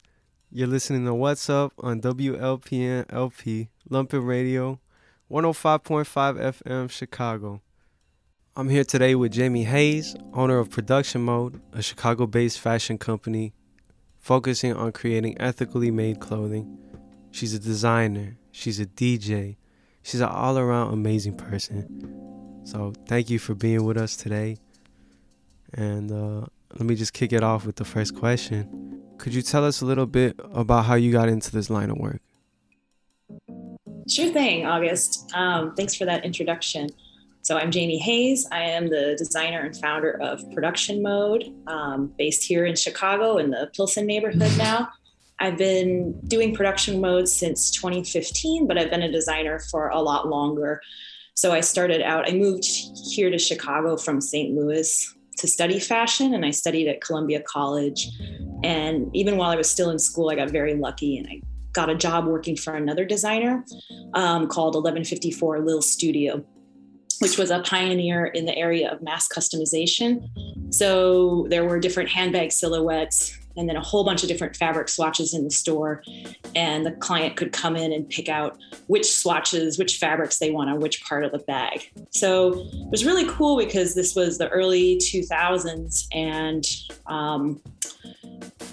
You're 0.52 0.66
listening 0.66 1.06
to 1.06 1.14
What's 1.14 1.48
Up 1.48 1.72
on 1.78 2.02
WLPN 2.02 3.06
LP, 3.08 3.70
Lumpen 3.88 4.26
Radio, 4.26 4.80
105.5 5.30 6.04
FM, 6.38 6.90
Chicago. 6.90 7.62
I'm 8.54 8.68
here 8.68 8.84
today 8.84 9.14
with 9.14 9.32
Jamie 9.32 9.64
Hayes, 9.64 10.14
owner 10.34 10.58
of 10.58 10.68
Production 10.68 11.22
Mode, 11.22 11.62
a 11.72 11.80
Chicago 11.80 12.26
based 12.26 12.60
fashion 12.60 12.98
company 12.98 13.54
focusing 14.18 14.74
on 14.74 14.92
creating 14.92 15.40
ethically 15.40 15.90
made 15.90 16.20
clothing. 16.20 16.76
She's 17.30 17.54
a 17.54 17.58
designer, 17.58 18.36
she's 18.52 18.78
a 18.78 18.84
DJ, 18.84 19.56
she's 20.02 20.20
an 20.20 20.28
all 20.28 20.58
around 20.58 20.92
amazing 20.92 21.38
person. 21.38 22.60
So, 22.64 22.92
thank 23.06 23.30
you 23.30 23.38
for 23.38 23.54
being 23.54 23.84
with 23.84 23.96
us 23.96 24.16
today. 24.16 24.58
And 25.72 26.12
uh, 26.12 26.48
let 26.78 26.86
me 26.86 26.94
just 26.94 27.12
kick 27.12 27.32
it 27.32 27.42
off 27.42 27.66
with 27.66 27.76
the 27.76 27.84
first 27.84 28.14
question. 28.14 29.02
Could 29.18 29.34
you 29.34 29.42
tell 29.42 29.64
us 29.64 29.80
a 29.80 29.84
little 29.84 30.06
bit 30.06 30.36
about 30.52 30.84
how 30.84 30.94
you 30.94 31.10
got 31.10 31.28
into 31.28 31.50
this 31.50 31.68
line 31.68 31.90
of 31.90 31.98
work? 31.98 32.20
Sure 34.08 34.32
thing, 34.32 34.64
August. 34.64 35.28
Um, 35.34 35.74
thanks 35.74 35.96
for 35.96 36.04
that 36.04 36.24
introduction. 36.24 36.88
So, 37.42 37.58
I'm 37.58 37.72
Jamie 37.72 37.98
Hayes. 37.98 38.46
I 38.52 38.60
am 38.60 38.88
the 38.90 39.16
designer 39.18 39.60
and 39.60 39.76
founder 39.76 40.20
of 40.22 40.40
Production 40.52 41.02
Mode, 41.02 41.52
um, 41.66 42.12
based 42.16 42.44
here 42.44 42.64
in 42.64 42.76
Chicago 42.76 43.38
in 43.38 43.50
the 43.50 43.70
Pilsen 43.74 44.06
neighborhood 44.06 44.56
now. 44.56 44.88
I've 45.40 45.58
been 45.58 46.18
doing 46.28 46.54
production 46.54 47.00
mode 47.00 47.28
since 47.28 47.70
2015, 47.72 48.66
but 48.66 48.78
I've 48.78 48.90
been 48.90 49.02
a 49.02 49.10
designer 49.10 49.60
for 49.70 49.88
a 49.88 50.00
lot 50.00 50.28
longer. 50.28 50.80
So 51.34 51.52
I 51.52 51.60
started 51.60 52.02
out, 52.02 52.28
I 52.28 52.32
moved 52.32 52.64
here 53.12 53.30
to 53.30 53.38
Chicago 53.38 53.96
from 53.96 54.20
St. 54.20 54.54
Louis 54.54 55.14
to 55.38 55.48
study 55.48 55.78
fashion 55.78 56.34
and 56.34 56.44
I 56.44 56.50
studied 56.50 56.88
at 56.88 57.00
Columbia 57.00 57.42
College. 57.42 58.08
And 58.62 59.14
even 59.14 59.36
while 59.36 59.50
I 59.50 59.56
was 59.56 59.70
still 59.70 59.90
in 59.90 59.98
school, 59.98 60.30
I 60.30 60.34
got 60.34 60.50
very 60.50 60.74
lucky 60.74 61.18
and 61.18 61.26
I 61.28 61.40
got 61.72 61.90
a 61.90 61.94
job 61.94 62.26
working 62.26 62.56
for 62.56 62.74
another 62.74 63.04
designer 63.04 63.64
um, 64.14 64.48
called 64.48 64.74
1154 64.74 65.60
Lill 65.60 65.82
Studio, 65.82 66.44
which 67.20 67.38
was 67.38 67.50
a 67.50 67.60
pioneer 67.60 68.26
in 68.26 68.46
the 68.46 68.56
area 68.56 68.90
of 68.90 69.02
mass 69.02 69.28
customization. 69.28 70.28
So 70.70 71.46
there 71.50 71.64
were 71.64 71.78
different 71.78 72.08
handbag 72.08 72.52
silhouettes 72.52 73.38
and 73.58 73.68
then 73.68 73.76
a 73.76 73.82
whole 73.82 74.04
bunch 74.04 74.22
of 74.22 74.28
different 74.28 74.56
fabric 74.56 74.88
swatches 74.88 75.34
in 75.34 75.44
the 75.44 75.50
store. 75.50 76.02
And 76.54 76.86
the 76.86 76.92
client 76.92 77.36
could 77.36 77.52
come 77.52 77.76
in 77.76 77.92
and 77.92 78.08
pick 78.08 78.28
out 78.28 78.58
which 78.86 79.10
swatches, 79.10 79.78
which 79.78 79.98
fabrics 79.98 80.38
they 80.38 80.50
want 80.50 80.70
on 80.70 80.80
which 80.80 81.02
part 81.04 81.24
of 81.24 81.32
the 81.32 81.38
bag. 81.38 81.90
So 82.10 82.52
it 82.54 82.90
was 82.90 83.04
really 83.04 83.26
cool 83.28 83.56
because 83.56 83.94
this 83.94 84.14
was 84.14 84.38
the 84.38 84.48
early 84.48 84.96
2000s 84.98 86.06
and 86.12 86.64
um, 87.06 87.60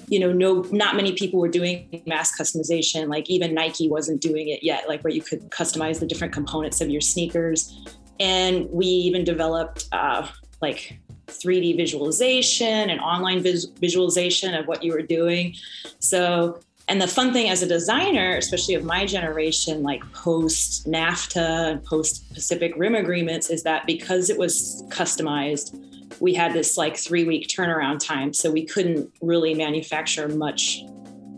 you 0.08 0.20
know 0.20 0.32
no 0.32 0.62
not 0.72 0.96
many 0.96 1.14
people 1.14 1.40
were 1.40 1.48
doing 1.48 2.04
mass 2.06 2.38
customization 2.38 3.08
like 3.08 3.28
even 3.28 3.56
nike 3.56 3.90
wasn't 3.90 4.22
doing 4.22 4.50
it 4.50 4.62
yet 4.62 4.88
like 4.88 5.04
where 5.04 5.12
you 5.12 5.22
could 5.22 5.50
customize 5.50 6.00
the 6.00 6.06
different 6.06 6.32
components 6.32 6.80
of 6.80 6.90
your 6.90 7.02
sneakers 7.02 7.76
and 8.20 8.70
we 8.70 8.86
even 8.86 9.24
developed 9.24 9.88
uh, 9.92 10.28
like 10.62 10.98
3D 11.28 11.78
visualization 11.78 12.90
and 12.90 13.00
online 13.00 13.42
vis- 13.42 13.66
visualization 13.66 14.54
of 14.54 14.68
what 14.68 14.84
you 14.84 14.92
were 14.92 15.02
doing. 15.02 15.56
So, 16.00 16.60
and 16.88 17.02
the 17.02 17.08
fun 17.08 17.34
thing 17.34 17.50
as 17.50 17.64
a 17.64 17.68
designer, 17.68 18.38
especially 18.38 18.76
of 18.76 18.84
my 18.84 19.06
generation, 19.06 19.82
like 19.82 20.04
post 20.14 20.86
NAFTA 20.88 21.72
and 21.72 21.84
post 21.84 22.32
Pacific 22.34 22.74
Rim 22.78 22.96
agreements, 22.96 23.50
is 23.50 23.64
that 23.64 23.88
because 23.88 24.30
it 24.30 24.38
was 24.38 24.84
customized, 24.90 25.80
we 26.20 26.34
had 26.34 26.54
this 26.54 26.78
like 26.78 26.96
three 26.96 27.24
week 27.24 27.48
turnaround 27.48 28.06
time. 28.06 28.34
So 28.34 28.52
we 28.52 28.66
couldn't 28.66 29.12
really 29.22 29.54
manufacture 29.54 30.28
much 30.28 30.84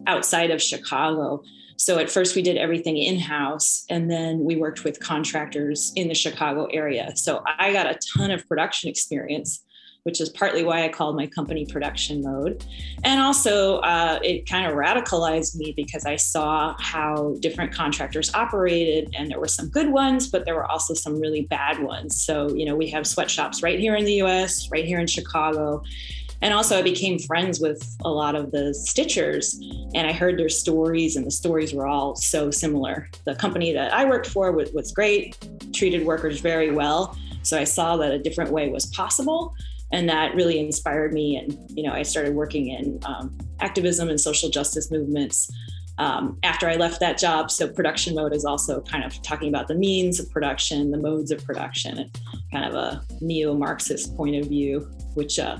outside 0.06 0.52
of 0.52 0.62
Chicago. 0.62 1.44
So 1.78 2.00
at 2.00 2.10
first 2.10 2.36
we 2.36 2.42
did 2.42 2.58
everything 2.58 2.98
in 2.98 3.20
house 3.20 3.86
and 3.90 4.10
then 4.10 4.44
we 4.44 4.56
worked 4.56 4.84
with 4.84 5.00
contractors 5.00 5.94
in 5.96 6.08
the 6.08 6.16
Chicago 6.16 6.66
area. 6.66 7.16
So 7.16 7.44
I 7.46 7.72
got 7.72 7.86
a 7.86 8.00
ton 8.18 8.32
of 8.32 8.48
production 8.48 8.90
experience 8.90 9.64
which 10.08 10.22
is 10.22 10.30
partly 10.30 10.64
why 10.64 10.86
I 10.86 10.88
called 10.88 11.18
my 11.18 11.28
company 11.28 11.66
production 11.66 12.22
mode. 12.22 12.66
And 13.04 13.20
also, 13.20 13.80
uh, 13.80 14.20
it 14.24 14.50
kind 14.50 14.66
of 14.66 14.72
radicalized 14.74 15.58
me 15.58 15.74
because 15.76 16.06
I 16.06 16.16
saw 16.16 16.78
how 16.80 17.36
different 17.42 17.74
contractors 17.74 18.34
operated, 18.34 19.14
and 19.18 19.30
there 19.30 19.38
were 19.38 19.50
some 19.50 19.68
good 19.68 19.92
ones, 19.92 20.30
but 20.30 20.46
there 20.46 20.56
were 20.56 20.66
also 20.66 20.94
some 20.94 21.20
really 21.20 21.42
bad 21.42 21.84
ones. 21.84 22.24
So, 22.24 22.48
you 22.56 22.64
know, 22.64 22.74
we 22.74 22.90
have 22.90 23.06
sweatshops 23.06 23.62
right 23.62 23.78
here 23.78 23.98
in 23.98 24.06
the 24.06 24.22
US, 24.24 24.72
right 24.72 24.86
here 24.86 25.00
in 25.00 25.08
Chicago. 25.08 25.84
And 26.42 26.54
also, 26.54 26.80
I 26.80 26.84
became 26.84 27.20
friends 27.20 27.60
with 27.60 27.98
a 28.06 28.10
lot 28.10 28.34
of 28.34 28.52
the 28.52 28.74
stitchers, 28.88 29.58
and 29.94 30.08
I 30.08 30.14
heard 30.14 30.40
their 30.40 30.48
stories, 30.48 31.18
and 31.18 31.26
the 31.26 31.32
stories 31.32 31.74
were 31.74 31.86
all 31.86 32.16
so 32.16 32.50
similar. 32.50 33.10
The 33.26 33.36
company 33.36 33.74
that 33.74 33.94
I 33.94 34.06
worked 34.06 34.28
for 34.28 34.54
was, 34.54 34.72
was 34.72 34.94
great, 34.94 35.36
treated 35.74 36.06
workers 36.06 36.40
very 36.40 36.72
well. 36.72 37.18
So 37.42 37.58
I 37.58 37.66
saw 37.66 37.98
that 37.98 38.12
a 38.12 38.20
different 38.20 38.52
way 38.52 38.70
was 38.70 38.86
possible 38.86 39.54
and 39.92 40.10
that 40.10 40.36
really 40.36 40.60
inspired 40.60 41.14
me. 41.14 41.38
And 41.38 41.58
you 41.70 41.84
know 41.84 41.94
i 41.94 42.04
started 42.04 42.34
working 42.36 42.70
in 42.70 43.00
um, 43.06 43.38
activism 43.60 44.10
and 44.10 44.20
social 44.20 44.50
justice 44.50 44.92
movements 44.92 45.52
um, 45.98 46.38
after 46.44 46.68
i 46.70 46.76
left 46.76 47.00
that 47.00 47.18
job. 47.18 47.52
So 47.52 47.68
production 47.68 48.16
mode 48.16 48.34
is 48.34 48.46
also 48.46 48.82
kind 48.82 49.04
of 49.04 49.22
talking 49.22 49.50
about 49.50 49.68
the 49.68 49.76
means 49.76 50.20
of 50.20 50.30
production 50.30 50.92
the 50.92 50.98
modes 50.98 51.32
of 51.32 51.44
production 51.44 52.10
kind 52.52 52.66
of 52.66 52.74
a 52.74 53.04
neo-marxist 53.22 54.16
point 54.16 54.36
of 54.36 54.48
view 54.48 54.80
which 55.14 55.40
uh, 55.40 55.58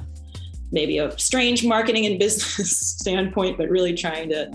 maybe 0.72 0.98
a 0.98 1.18
strange 1.18 1.66
marketing 1.66 2.06
and 2.06 2.20
business 2.26 2.78
standpoint 2.78 3.58
but 3.58 3.70
really 3.70 3.94
trying 3.94 4.30
to 4.30 4.52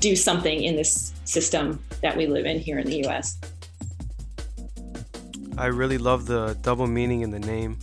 do 0.00 0.14
something 0.14 0.62
in 0.62 0.76
this 0.76 1.12
system 1.24 1.82
that 2.02 2.16
we 2.16 2.26
live 2.26 2.46
in 2.46 2.58
here 2.58 2.78
in 2.78 2.86
the 2.86 3.04
us 3.04 3.38
i 5.56 5.66
really 5.66 5.98
love 5.98 6.26
the 6.26 6.56
double 6.62 6.86
meaning 6.86 7.22
in 7.22 7.30
the 7.30 7.40
name 7.40 7.76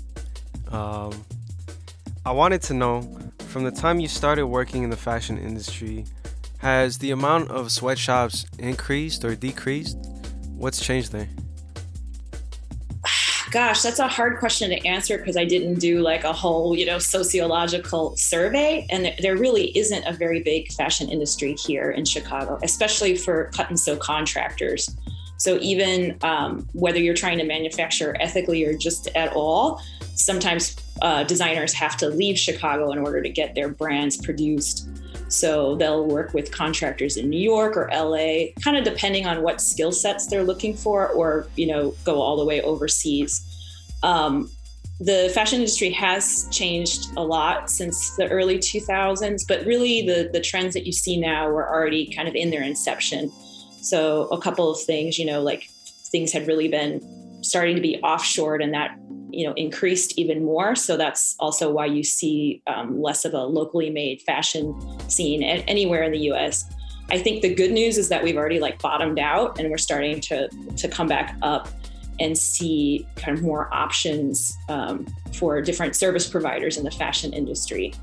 um, 0.72 1.26
I 2.26 2.32
wanted 2.32 2.61
to 2.63 2.74
know 2.74 3.01
from 3.55 3.63
the 3.63 3.72
time 3.72 4.01
you 4.01 4.07
started 4.09 4.47
working 4.47 4.84
in 4.84 4.89
the 4.89 4.97
fashion 4.97 5.38
industry, 5.38 6.03
has 6.57 6.97
the 6.97 7.11
amount 7.11 7.49
of 7.51 7.72
sweatshops 7.72 8.45
increased 8.59 9.24
or 9.24 9.34
decreased? 9.34 9.97
What's 10.57 10.84
changed 10.84 11.13
there? 11.13 11.30
Gosh, 13.51 13.82
that's 13.82 13.99
a 13.99 14.07
hard 14.09 14.39
question 14.39 14.72
to 14.72 14.86
answer 14.86 15.18
because 15.18 15.38
I 15.38 15.45
didn't 15.45 15.76
do 15.76 16.01
like 16.01 16.26
a 16.26 16.34
whole, 16.34 16.76
you 16.76 16.86
know, 16.86 16.99
sociological 16.99 18.18
survey. 18.18 18.86
And 18.89 19.13
there 19.22 19.38
really 19.38 19.78
isn't 19.78 20.03
a 20.05 20.11
very 20.11 20.41
big 20.41 20.72
fashion 20.74 21.07
industry 21.09 21.53
here 21.53 21.91
in 21.91 22.03
Chicago, 22.03 22.59
especially 22.61 23.16
for 23.16 23.51
cut 23.53 23.70
and 23.70 23.80
sew 23.80 23.95
contractors. 23.95 24.89
So 25.38 25.57
even 25.61 26.18
um, 26.24 26.68
whether 26.74 26.99
you're 26.99 27.13
trying 27.13 27.38
to 27.38 27.45
manufacture 27.45 28.16
ethically 28.20 28.66
or 28.66 28.76
just 28.78 29.07
at 29.16 29.32
all, 29.34 29.82
sometimes 30.16 30.76
uh, 31.01 31.24
designers 31.24 31.74
have 31.74 31.97
to 31.97 32.09
leave 32.09 32.38
Chicago 32.39 32.91
in 32.91 32.99
order 32.99 33.22
to 33.22 33.30
get 33.30 33.53
their 33.53 33.70
brands 33.70 34.18
produced. 34.18 34.88
So 35.28 35.76
they'll 35.76 36.05
work 36.05 36.34
with 36.34 36.51
contractors 36.51 37.18
in 37.18 37.30
New 37.30 37.39
York 37.39 37.76
or 37.76 37.89
LA, 37.93 38.53
kind 38.63 38.78
of 38.78 38.84
depending 38.84 39.26
on 39.26 39.41
what 39.41 39.59
skill 39.61 39.91
sets 39.91 40.28
they're 40.28 40.43
looking 40.43 40.76
for, 40.76 41.09
or 41.09 41.47
you 41.55 41.68
know, 41.68 41.95
go 42.03 42.22
all 42.22 42.38
the 42.38 42.45
way 42.45 42.61
overseas. 42.61 43.41
Um, 44.03 44.49
the 44.99 45.30
fashion 45.34 45.59
industry 45.59 45.89
has 45.89 46.47
changed 46.51 47.09
a 47.18 47.24
lot 47.24 47.70
since 47.70 48.16
the 48.16 48.30
early 48.30 48.57
2000s, 48.57 49.45
but 49.47 49.66
really 49.66 50.05
the 50.05 50.30
the 50.32 50.39
trends 50.39 50.74
that 50.74 50.86
you 50.86 50.93
see 50.93 51.18
now 51.20 51.49
were 51.49 51.68
already 51.68 52.13
kind 52.13 52.28
of 52.28 52.36
in 52.36 52.49
their 52.49 52.63
inception. 52.63 53.32
So 53.82 54.28
a 54.28 54.39
couple 54.39 54.72
of 54.72 54.80
things, 54.80 55.20
you 55.20 55.26
know, 55.26 55.41
like 55.41 55.70
things 56.11 56.32
had 56.32 56.47
really 56.47 56.70
been 56.70 57.01
starting 57.46 57.76
to 57.76 57.82
be 57.82 58.00
offshored, 58.04 58.64
and 58.64 58.74
that 58.74 58.98
you 59.30 59.46
know 59.46 59.54
increased 59.54 60.18
even 60.18 60.43
more. 60.43 60.76
So 60.76 60.98
that's 60.98 61.36
also 61.39 61.72
why 61.72 61.86
you 61.86 62.04
see 62.04 62.62
um, 62.68 63.02
less 63.02 63.26
of 63.26 63.34
a 63.34 63.43
locally 63.43 63.89
made 63.89 64.22
fashion 64.22 64.76
scene 65.10 65.43
anywhere 65.43 66.04
in 66.04 66.12
the 66.12 66.20
us 66.20 66.66
i 67.10 67.18
think 67.18 67.41
the 67.41 67.54
good 67.54 67.72
news 67.72 67.98
is 67.98 68.10
that 68.10 68.24
we've 68.24 68.38
already 68.38 68.60
like 68.60 68.82
bottomed 68.82 69.20
out 69.20 69.60
and 69.60 69.70
we're 69.70 69.78
starting 69.78 70.20
to 70.20 70.48
to 70.76 70.88
come 70.88 71.08
back 71.08 71.38
up 71.41 71.70
and 72.20 72.38
see 72.38 73.06
kind 73.18 73.38
of 73.38 73.43
more 73.43 73.74
options 73.74 74.58
um, 74.70 75.06
for 75.34 75.62
different 75.62 75.96
service 75.96 76.28
providers 76.30 76.78
in 76.78 76.84
the 76.84 76.91
fashion 76.91 77.34
industry 77.34 77.93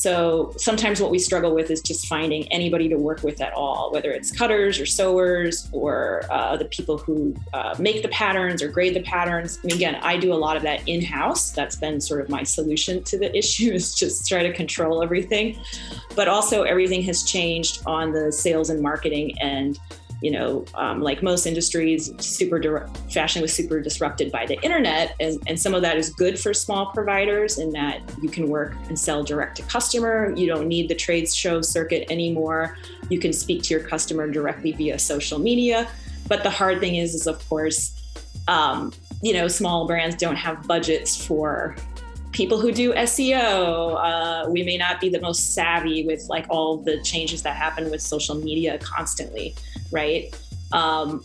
so 0.00 0.54
sometimes 0.56 0.98
what 0.98 1.10
we 1.10 1.18
struggle 1.18 1.54
with 1.54 1.70
is 1.70 1.82
just 1.82 2.06
finding 2.06 2.50
anybody 2.50 2.88
to 2.88 2.96
work 2.96 3.22
with 3.22 3.38
at 3.42 3.52
all, 3.52 3.92
whether 3.92 4.10
it's 4.10 4.30
cutters 4.30 4.80
or 4.80 4.86
sewers 4.86 5.68
or 5.72 6.22
uh, 6.30 6.56
the 6.56 6.64
people 6.64 6.96
who 6.96 7.36
uh, 7.52 7.76
make 7.78 8.00
the 8.00 8.08
patterns 8.08 8.62
or 8.62 8.68
grade 8.68 8.94
the 8.94 9.02
patterns. 9.02 9.62
Mean, 9.62 9.76
again, 9.76 9.96
I 9.96 10.16
do 10.16 10.32
a 10.32 10.40
lot 10.40 10.56
of 10.56 10.62
that 10.62 10.88
in 10.88 11.04
house. 11.04 11.50
That's 11.50 11.76
been 11.76 12.00
sort 12.00 12.22
of 12.22 12.30
my 12.30 12.44
solution 12.44 13.04
to 13.04 13.18
the 13.18 13.36
issue 13.38 13.72
is 13.72 13.94
just 13.94 14.26
try 14.26 14.42
to 14.42 14.54
control 14.54 15.02
everything. 15.02 15.60
But 16.16 16.28
also, 16.28 16.62
everything 16.62 17.02
has 17.02 17.22
changed 17.22 17.82
on 17.84 18.12
the 18.12 18.32
sales 18.32 18.70
and 18.70 18.80
marketing 18.80 19.38
end. 19.38 19.78
You 20.20 20.30
know, 20.30 20.64
um, 20.74 21.00
like 21.00 21.22
most 21.22 21.46
industries, 21.46 22.12
super 22.22 22.88
fashion 23.10 23.40
was 23.42 23.52
super 23.52 23.80
disrupted 23.80 24.30
by 24.30 24.46
the 24.46 24.60
internet, 24.62 25.14
and, 25.20 25.42
and 25.46 25.58
some 25.58 25.74
of 25.74 25.82
that 25.82 25.96
is 25.96 26.10
good 26.10 26.38
for 26.38 26.52
small 26.52 26.86
providers 26.92 27.58
in 27.58 27.70
that 27.70 28.00
you 28.22 28.28
can 28.28 28.48
work 28.48 28.74
and 28.88 28.98
sell 28.98 29.22
direct 29.22 29.56
to 29.56 29.62
customer. 29.62 30.34
You 30.36 30.46
don't 30.46 30.68
need 30.68 30.88
the 30.88 30.94
trade 30.94 31.28
show 31.28 31.62
circuit 31.62 32.10
anymore. 32.10 32.76
You 33.08 33.18
can 33.18 33.32
speak 33.32 33.62
to 33.64 33.74
your 33.74 33.82
customer 33.82 34.28
directly 34.30 34.72
via 34.72 34.98
social 34.98 35.38
media. 35.38 35.88
But 36.28 36.42
the 36.42 36.50
hard 36.50 36.80
thing 36.80 36.96
is, 36.96 37.14
is 37.14 37.26
of 37.26 37.46
course, 37.48 38.00
um, 38.46 38.92
you 39.22 39.32
know, 39.32 39.48
small 39.48 39.86
brands 39.86 40.16
don't 40.16 40.36
have 40.36 40.66
budgets 40.66 41.24
for 41.26 41.76
people 42.32 42.60
who 42.60 42.72
do 42.72 42.92
SEO. 42.94 43.98
Uh, 43.98 44.48
we 44.48 44.62
may 44.62 44.76
not 44.76 45.00
be 45.00 45.08
the 45.08 45.20
most 45.20 45.54
savvy 45.54 46.04
with 46.04 46.26
like 46.28 46.46
all 46.48 46.76
the 46.76 47.00
changes 47.02 47.42
that 47.42 47.56
happen 47.56 47.90
with 47.90 48.00
social 48.00 48.34
media 48.34 48.78
constantly, 48.78 49.54
right? 49.90 50.34
Um, 50.72 51.24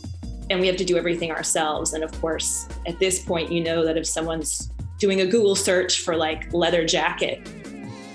and 0.50 0.60
we 0.60 0.66
have 0.66 0.76
to 0.76 0.84
do 0.84 0.96
everything 0.96 1.30
ourselves. 1.30 1.92
And 1.92 2.04
of 2.04 2.12
course, 2.20 2.68
at 2.86 2.98
this 2.98 3.18
point, 3.24 3.50
you 3.50 3.62
know 3.62 3.84
that 3.84 3.96
if 3.96 4.06
someone's 4.06 4.70
doing 4.98 5.20
a 5.20 5.26
Google 5.26 5.54
search 5.54 6.00
for 6.00 6.16
like 6.16 6.52
leather 6.52 6.84
jacket, 6.84 7.40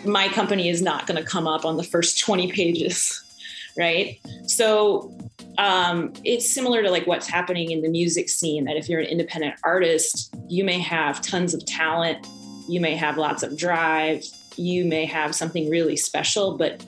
my 0.05 0.27
company 0.29 0.69
is 0.69 0.81
not 0.81 1.07
going 1.07 1.21
to 1.21 1.27
come 1.27 1.47
up 1.47 1.65
on 1.65 1.77
the 1.77 1.83
first 1.83 2.19
20 2.19 2.51
pages, 2.51 3.23
right? 3.77 4.19
So 4.47 5.15
um, 5.57 6.13
it's 6.23 6.51
similar 6.51 6.81
to 6.81 6.89
like 6.89 7.05
what's 7.07 7.27
happening 7.27 7.71
in 7.71 7.81
the 7.81 7.89
music 7.89 8.29
scene 8.29 8.65
that 8.65 8.77
if 8.77 8.89
you're 8.89 8.99
an 8.99 9.07
independent 9.07 9.55
artist, 9.63 10.33
you 10.47 10.63
may 10.63 10.79
have 10.79 11.21
tons 11.21 11.53
of 11.53 11.65
talent 11.65 12.25
you 12.71 12.79
may 12.79 12.95
have 12.95 13.17
lots 13.17 13.43
of 13.43 13.57
drive, 13.57 14.23
you 14.55 14.85
may 14.85 15.05
have 15.05 15.35
something 15.35 15.69
really 15.69 15.97
special, 15.97 16.57
but 16.57 16.85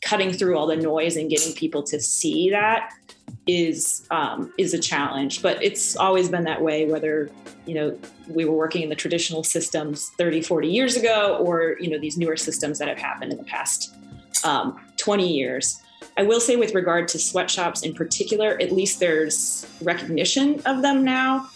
cutting 0.00 0.32
through 0.32 0.56
all 0.56 0.66
the 0.66 0.76
noise 0.76 1.16
and 1.16 1.28
getting 1.28 1.52
people 1.52 1.82
to 1.82 2.00
see 2.00 2.48
that 2.50 2.90
is 3.46 4.06
um, 4.10 4.52
is 4.56 4.72
a 4.72 4.78
challenge. 4.78 5.42
But 5.42 5.62
it's 5.62 5.94
always 5.96 6.30
been 6.30 6.44
that 6.44 6.62
way, 6.62 6.86
whether 6.86 7.30
you 7.66 7.74
know 7.74 7.98
we 8.28 8.46
were 8.46 8.56
working 8.56 8.82
in 8.82 8.88
the 8.88 8.94
traditional 8.94 9.44
systems 9.44 10.10
30, 10.16 10.40
40 10.40 10.68
years 10.68 10.96
ago, 10.96 11.36
or 11.36 11.76
you 11.80 11.90
know 11.90 11.98
these 11.98 12.16
newer 12.16 12.36
systems 12.36 12.78
that 12.78 12.88
have 12.88 12.98
happened 12.98 13.32
in 13.32 13.38
the 13.38 13.44
past 13.44 13.94
um, 14.44 14.80
20 14.96 15.30
years. 15.30 15.82
I 16.16 16.22
will 16.22 16.40
say, 16.40 16.56
with 16.56 16.74
regard 16.74 17.08
to 17.08 17.18
sweatshops 17.18 17.82
in 17.82 17.94
particular, 17.94 18.60
at 18.60 18.72
least 18.72 19.00
there's 19.00 19.66
recognition 19.82 20.62
of 20.64 20.80
them 20.80 21.04
now. 21.04 21.48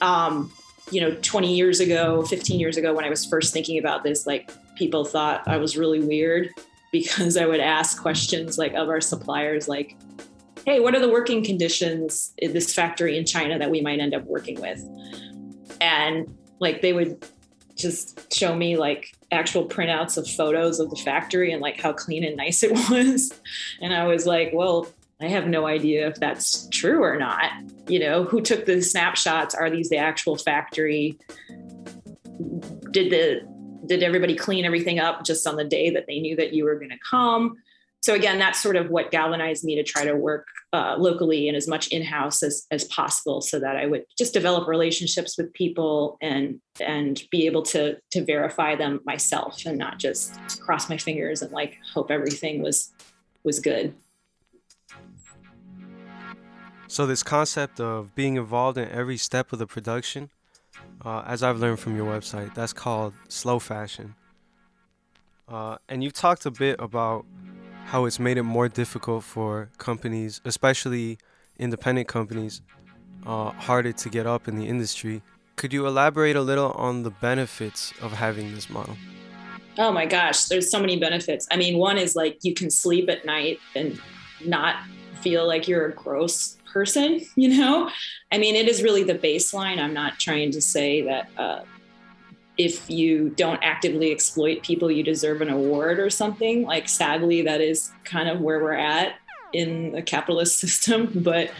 Um, 0.00 0.52
you 0.92 1.00
know 1.00 1.16
20 1.22 1.54
years 1.54 1.80
ago 1.80 2.22
15 2.22 2.60
years 2.60 2.76
ago 2.76 2.92
when 2.92 3.04
i 3.04 3.10
was 3.10 3.24
first 3.24 3.52
thinking 3.52 3.78
about 3.78 4.04
this 4.04 4.26
like 4.26 4.50
people 4.76 5.04
thought 5.04 5.46
i 5.48 5.56
was 5.56 5.76
really 5.76 6.00
weird 6.00 6.50
because 6.92 7.36
i 7.36 7.46
would 7.46 7.60
ask 7.60 8.00
questions 8.00 8.58
like 8.58 8.74
of 8.74 8.88
our 8.88 9.00
suppliers 9.00 9.66
like 9.66 9.96
hey 10.64 10.80
what 10.80 10.94
are 10.94 11.00
the 11.00 11.08
working 11.08 11.44
conditions 11.44 12.32
in 12.38 12.52
this 12.52 12.72
factory 12.72 13.18
in 13.18 13.26
china 13.26 13.58
that 13.58 13.70
we 13.70 13.80
might 13.80 14.00
end 14.00 14.14
up 14.14 14.24
working 14.24 14.60
with? 14.60 14.84
And 15.80 16.36
like 16.60 16.82
they 16.82 16.92
would 16.92 17.24
just 17.74 18.32
show 18.32 18.54
me 18.54 18.76
like 18.76 19.16
actual 19.32 19.66
printouts 19.66 20.16
of 20.16 20.28
photos 20.28 20.78
of 20.78 20.90
the 20.90 20.96
factory 20.96 21.52
and 21.52 21.60
like 21.60 21.80
how 21.80 21.92
clean 21.92 22.22
and 22.22 22.36
nice 22.36 22.62
it 22.62 22.72
was. 22.90 23.32
And 23.80 23.92
i 23.92 24.06
was 24.06 24.26
like 24.26 24.50
well 24.52 24.88
I 25.22 25.28
have 25.28 25.46
no 25.46 25.66
idea 25.66 26.08
if 26.08 26.16
that's 26.16 26.68
true 26.70 27.02
or 27.02 27.16
not. 27.16 27.52
You 27.86 28.00
know, 28.00 28.24
who 28.24 28.40
took 28.40 28.66
the 28.66 28.82
snapshots? 28.82 29.54
Are 29.54 29.70
these 29.70 29.88
the 29.88 29.98
actual 29.98 30.36
factory? 30.36 31.18
Did 32.90 33.10
the 33.12 33.52
did 33.86 34.02
everybody 34.02 34.36
clean 34.36 34.64
everything 34.64 34.98
up 34.98 35.24
just 35.24 35.46
on 35.46 35.56
the 35.56 35.64
day 35.64 35.90
that 35.90 36.06
they 36.06 36.20
knew 36.20 36.36
that 36.36 36.52
you 36.52 36.64
were 36.64 36.76
going 36.76 36.90
to 36.90 36.98
come? 37.08 37.56
So 38.00 38.14
again, 38.14 38.38
that's 38.38 38.60
sort 38.60 38.74
of 38.74 38.90
what 38.90 39.12
galvanized 39.12 39.64
me 39.64 39.76
to 39.76 39.84
try 39.84 40.04
to 40.04 40.16
work 40.16 40.46
uh, 40.72 40.96
locally 40.98 41.46
and 41.46 41.56
as 41.56 41.68
much 41.68 41.88
in-house 41.88 42.42
as, 42.42 42.66
as 42.72 42.84
possible, 42.84 43.40
so 43.40 43.60
that 43.60 43.76
I 43.76 43.86
would 43.86 44.04
just 44.18 44.32
develop 44.32 44.66
relationships 44.66 45.38
with 45.38 45.52
people 45.52 46.16
and 46.20 46.60
and 46.80 47.22
be 47.30 47.46
able 47.46 47.62
to 47.62 47.96
to 48.10 48.24
verify 48.24 48.74
them 48.74 49.00
myself 49.04 49.64
and 49.66 49.78
not 49.78 49.98
just 49.98 50.34
cross 50.60 50.88
my 50.88 50.96
fingers 50.96 51.42
and 51.42 51.52
like 51.52 51.78
hope 51.94 52.10
everything 52.10 52.60
was 52.60 52.92
was 53.44 53.60
good. 53.60 53.94
So 56.92 57.06
this 57.06 57.22
concept 57.22 57.80
of 57.80 58.14
being 58.14 58.36
involved 58.36 58.76
in 58.76 58.86
every 58.90 59.16
step 59.16 59.50
of 59.54 59.58
the 59.58 59.66
production, 59.66 60.28
uh, 61.02 61.22
as 61.26 61.42
I've 61.42 61.58
learned 61.58 61.80
from 61.80 61.96
your 61.96 62.04
website, 62.04 62.54
that's 62.54 62.74
called 62.74 63.14
slow 63.30 63.58
fashion. 63.58 64.14
Uh, 65.48 65.78
and 65.88 66.04
you've 66.04 66.12
talked 66.12 66.44
a 66.44 66.50
bit 66.50 66.76
about 66.78 67.24
how 67.86 68.04
it's 68.04 68.18
made 68.18 68.36
it 68.36 68.42
more 68.42 68.68
difficult 68.68 69.24
for 69.24 69.70
companies, 69.78 70.42
especially 70.44 71.16
independent 71.58 72.08
companies, 72.08 72.60
uh, 73.24 73.52
harder 73.52 73.92
to 73.92 74.10
get 74.10 74.26
up 74.26 74.46
in 74.46 74.56
the 74.56 74.68
industry. 74.68 75.22
Could 75.56 75.72
you 75.72 75.86
elaborate 75.86 76.36
a 76.36 76.42
little 76.42 76.72
on 76.72 77.04
the 77.04 77.10
benefits 77.10 77.94
of 78.02 78.12
having 78.12 78.54
this 78.54 78.68
model? 78.68 78.98
Oh 79.78 79.92
my 79.92 80.04
gosh, 80.04 80.44
there's 80.44 80.70
so 80.70 80.78
many 80.78 80.98
benefits. 80.98 81.48
I 81.50 81.56
mean, 81.56 81.78
one 81.78 81.96
is 81.96 82.14
like 82.14 82.40
you 82.42 82.52
can 82.52 82.70
sleep 82.70 83.08
at 83.08 83.24
night 83.24 83.60
and 83.74 83.98
not 84.44 84.76
feel 85.22 85.46
like 85.46 85.66
you're 85.66 85.86
a 85.86 85.94
gross 85.94 86.58
person, 86.72 87.20
you 87.36 87.56
know? 87.56 87.90
I 88.30 88.38
mean, 88.38 88.56
it 88.56 88.68
is 88.68 88.82
really 88.82 89.02
the 89.02 89.14
baseline. 89.14 89.78
I'm 89.78 89.94
not 89.94 90.18
trying 90.18 90.50
to 90.52 90.60
say 90.60 91.02
that 91.02 91.28
uh, 91.36 91.62
if 92.58 92.88
you 92.90 93.30
don't 93.30 93.62
actively 93.62 94.12
exploit 94.12 94.62
people, 94.62 94.90
you 94.90 95.02
deserve 95.02 95.40
an 95.40 95.50
award 95.50 95.98
or 95.98 96.10
something. 96.10 96.64
Like, 96.64 96.88
sadly, 96.88 97.42
that 97.42 97.60
is 97.60 97.90
kind 98.04 98.28
of 98.28 98.40
where 98.40 98.62
we're 98.62 98.72
at 98.72 99.14
in 99.52 99.92
the 99.92 100.02
capitalist 100.02 100.58
system. 100.60 101.10
But, 101.14 101.50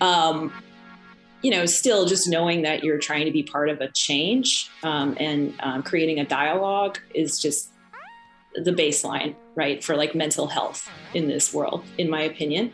um, 0.00 0.52
you 1.42 1.50
know, 1.50 1.64
still 1.64 2.06
just 2.06 2.28
knowing 2.28 2.62
that 2.62 2.84
you're 2.84 2.98
trying 2.98 3.24
to 3.24 3.30
be 3.30 3.42
part 3.42 3.70
of 3.70 3.80
a 3.80 3.88
change 3.88 4.70
um, 4.82 5.16
and 5.18 5.54
um, 5.60 5.82
creating 5.82 6.20
a 6.20 6.24
dialogue 6.24 6.98
is 7.14 7.40
just 7.40 7.70
the 8.54 8.72
baseline, 8.72 9.34
right, 9.54 9.82
for 9.82 9.96
like 9.96 10.14
mental 10.14 10.48
health 10.48 10.90
in 11.14 11.28
this 11.28 11.54
world, 11.54 11.84
in 11.98 12.10
my 12.10 12.22
opinion. 12.22 12.72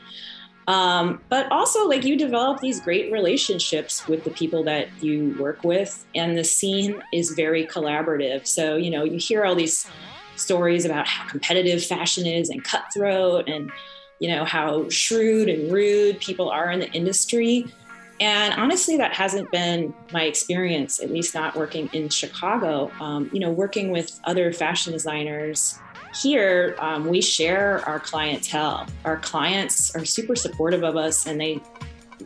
Um, 0.67 1.21
but 1.29 1.51
also, 1.53 1.87
like, 1.89 2.05
you 2.05 2.17
develop 2.17 2.61
these 2.61 2.81
great 2.81 3.13
relationships 3.13 4.09
with 4.09 4.25
the 4.25 4.31
people 4.31 4.65
that 4.65 4.89
you 5.01 5.37
work 5.39 5.63
with, 5.63 6.05
and 6.15 6.37
the 6.37 6.43
scene 6.43 7.03
is 7.13 7.31
very 7.31 7.67
collaborative. 7.67 8.47
So, 8.47 8.77
you 8.77 8.91
know, 8.91 9.05
you 9.05 9.19
hear 9.19 9.45
all 9.45 9.55
these 9.55 9.87
stories 10.35 10.85
about 10.85 11.07
how 11.07 11.29
competitive 11.29 11.85
fashion 11.85 12.27
is 12.27 12.51
and 12.51 12.65
cutthroat, 12.65 13.49
and, 13.49 13.71
you 14.19 14.29
know, 14.29 14.45
how 14.45 14.89
shrewd 14.89 15.49
and 15.49 15.73
rude 15.73 16.19
people 16.19 16.51
are 16.51 16.71
in 16.71 16.81
the 16.81 16.91
industry. 16.91 17.67
And 18.19 18.55
honestly, 18.55 18.97
that 18.97 19.13
hasn't 19.13 19.51
been 19.53 19.95
my 20.11 20.23
experience, 20.25 21.01
at 21.01 21.11
least 21.11 21.35
not 21.35 21.55
working 21.55 21.89
in 21.93 22.09
Chicago. 22.09 22.91
Um, 22.99 23.31
you 23.33 23.41
know, 23.41 23.51
working 23.51 23.91
with 23.91 24.19
other 24.25 24.53
fashion 24.53 24.93
designers 24.93 25.79
here 26.23 26.77
um, 26.79 27.07
we 27.07 27.21
share 27.21 27.87
our 27.87 28.01
clientele. 28.01 28.87
Our 29.05 29.19
clients 29.19 29.95
are 29.95 30.05
super 30.05 30.37
supportive 30.37 30.83
of 30.83 30.97
us 30.97 31.27
and 31.27 31.41
they 31.41 31.61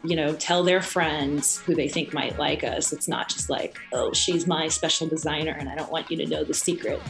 you 0.05 0.15
know 0.15 0.35
tell 0.35 0.63
their 0.63 0.81
friends 0.81 1.59
who 1.59 1.75
they 1.75 1.89
think 1.89 2.13
might 2.13 2.39
like 2.39 2.63
us. 2.63 2.93
It's 2.93 3.09
not 3.09 3.29
just 3.29 3.51
like 3.51 3.77
oh 3.93 4.13
she's 4.13 4.47
my 4.47 4.69
special 4.69 5.07
designer 5.07 5.57
and 5.59 5.69
i 5.69 5.75
don't 5.75 5.91
want 5.91 6.11
you 6.11 6.17
to 6.19 6.27
know 6.27 6.45
the 6.45 6.55
secret. 6.55 7.01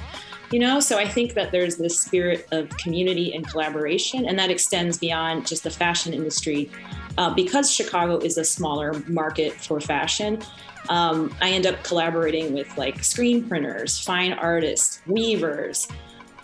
You 0.50 0.58
know 0.58 0.80
so 0.80 0.98
i 0.98 1.06
think 1.06 1.34
that 1.34 1.52
there's 1.52 1.76
this 1.76 2.00
spirit 2.00 2.48
of 2.50 2.68
community 2.78 3.34
and 3.34 3.46
collaboration 3.46 4.26
and 4.26 4.38
that 4.38 4.50
extends 4.50 4.98
beyond 4.98 5.46
just 5.46 5.62
the 5.64 5.70
fashion 5.70 6.12
industry. 6.12 6.70
Uh, 7.18 7.34
because 7.34 7.70
chicago 7.70 8.18
is 8.18 8.38
a 8.38 8.44
smaller 8.44 8.94
market 9.08 9.52
for 9.52 9.80
fashion 9.80 10.40
um, 10.88 11.34
i 11.42 11.50
end 11.50 11.66
up 11.66 11.82
collaborating 11.82 12.54
with 12.54 12.78
like 12.78 13.02
screen 13.04 13.46
printers 13.46 13.98
fine 13.98 14.32
artists 14.32 15.02
weavers 15.06 15.88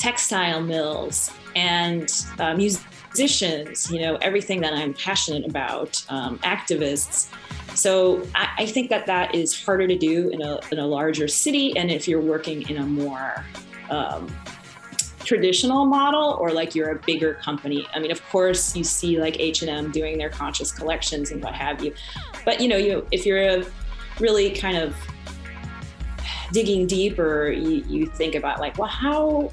textile 0.07 0.63
mills 0.63 1.33
and 1.57 2.25
uh, 2.39 2.55
musicians, 2.55 3.91
you 3.91 3.99
know, 3.99 4.15
everything 4.23 4.61
that 4.61 4.73
I'm 4.73 4.95
passionate 4.95 5.45
about, 5.45 6.01
um, 6.09 6.39
activists. 6.45 7.29
So 7.77 8.23
I, 8.37 8.49
I, 8.59 8.67
think 8.67 8.89
that 8.91 9.07
that 9.07 9.35
is 9.35 9.61
harder 9.65 9.89
to 9.89 9.99
do 9.99 10.29
in 10.29 10.43
a, 10.43 10.61
in 10.71 10.79
a 10.79 10.87
larger 10.87 11.27
city. 11.27 11.77
And 11.77 11.91
if 11.91 12.07
you're 12.07 12.21
working 12.21 12.63
in 12.71 12.77
a 12.77 12.87
more 12.87 13.45
um, 13.91 14.33
traditional 15.25 15.87
model 15.87 16.39
or 16.41 16.53
like 16.53 16.77
you're 16.77 16.91
a 16.91 17.01
bigger 17.01 17.35
company 17.35 17.85
i 17.93 17.99
mean 17.99 18.13
of 18.13 18.25
course 18.29 18.77
you 18.77 18.85
see 18.85 19.19
like 19.19 19.41
h&m 19.41 19.91
doing 19.91 20.17
their 20.17 20.31
conscious 20.31 20.71
collections 20.71 21.33
and 21.33 21.43
what 21.43 21.53
have 21.53 21.83
you 21.83 21.93
but 22.45 22.61
you 22.61 22.69
know 22.69 22.77
you 22.77 23.05
if 23.11 23.27
you're 23.27 23.43
a 23.43 23.67
really 24.21 24.51
kind 24.53 24.77
of 24.77 24.95
digging 26.53 26.87
deeper 26.87 27.51
you, 27.51 27.83
you 27.89 28.07
think 28.07 28.37
about 28.37 28.61
like 28.61 28.79
well 28.79 28.87
how 28.87 29.51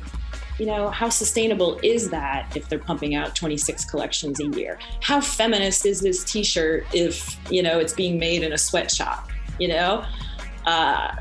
you 0.60 0.66
know, 0.66 0.90
how 0.90 1.10
sustainable 1.10 1.80
is 1.84 2.10
that 2.10 2.56
if 2.56 2.70
they're 2.70 2.80
pumping 2.80 3.16
out 3.16 3.36
26 3.36 3.86
collections 3.86 4.40
a 4.40 4.48
year? 4.48 4.80
How 5.02 5.20
feminist 5.22 5.86
is 5.86 6.02
this 6.02 6.24
t 6.24 6.44
shirt 6.44 6.86
if, 6.94 7.38
you 7.52 7.64
know, 7.64 7.80
it's 7.80 7.94
being 7.94 8.20
made 8.20 8.44
in 8.44 8.54
a 8.54 8.58
sweatshop, 8.58 9.30
you 9.60 9.68
know? 9.68 10.06
Uh, 10.66 11.14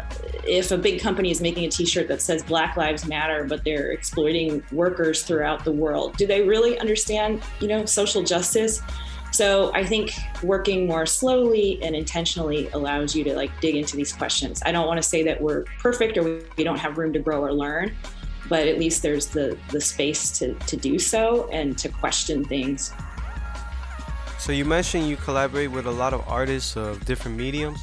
if 0.46 0.70
a 0.70 0.78
big 0.78 1.00
company 1.00 1.30
is 1.30 1.40
making 1.40 1.64
a 1.64 1.68
t-shirt 1.68 2.06
that 2.06 2.22
says 2.22 2.44
black 2.44 2.76
lives 2.76 3.06
matter 3.06 3.42
but 3.42 3.64
they're 3.64 3.90
exploiting 3.90 4.62
workers 4.70 5.24
throughout 5.24 5.64
the 5.64 5.72
world 5.72 6.16
do 6.16 6.28
they 6.28 6.42
really 6.42 6.78
understand 6.78 7.42
you 7.58 7.66
know 7.66 7.84
social 7.84 8.22
justice 8.22 8.80
So 9.32 9.72
I 9.74 9.84
think 9.84 10.12
working 10.42 10.86
more 10.86 11.06
slowly 11.06 11.82
and 11.82 11.96
intentionally 11.96 12.68
allows 12.74 13.16
you 13.16 13.24
to 13.24 13.34
like 13.34 13.50
dig 13.60 13.76
into 13.76 13.96
these 13.96 14.12
questions. 14.12 14.62
I 14.64 14.72
don't 14.72 14.86
want 14.86 14.98
to 14.98 15.02
say 15.02 15.22
that 15.22 15.40
we're 15.40 15.64
perfect 15.78 16.18
or 16.18 16.42
we 16.56 16.64
don't 16.64 16.78
have 16.78 16.98
room 16.98 17.14
to 17.14 17.18
grow 17.18 17.42
or 17.42 17.52
learn, 17.52 17.96
but 18.52 18.68
at 18.68 18.78
least 18.78 19.00
there's 19.00 19.28
the 19.28 19.56
the 19.70 19.80
space 19.80 20.30
to 20.38 20.52
to 20.70 20.76
do 20.76 20.98
so 20.98 21.48
and 21.48 21.78
to 21.78 21.88
question 21.88 22.44
things. 22.44 22.92
So 24.38 24.52
you 24.52 24.66
mentioned 24.66 25.08
you 25.08 25.16
collaborate 25.16 25.70
with 25.70 25.86
a 25.86 25.90
lot 25.90 26.12
of 26.12 26.20
artists 26.28 26.76
of 26.76 27.02
different 27.06 27.38
mediums. 27.38 27.80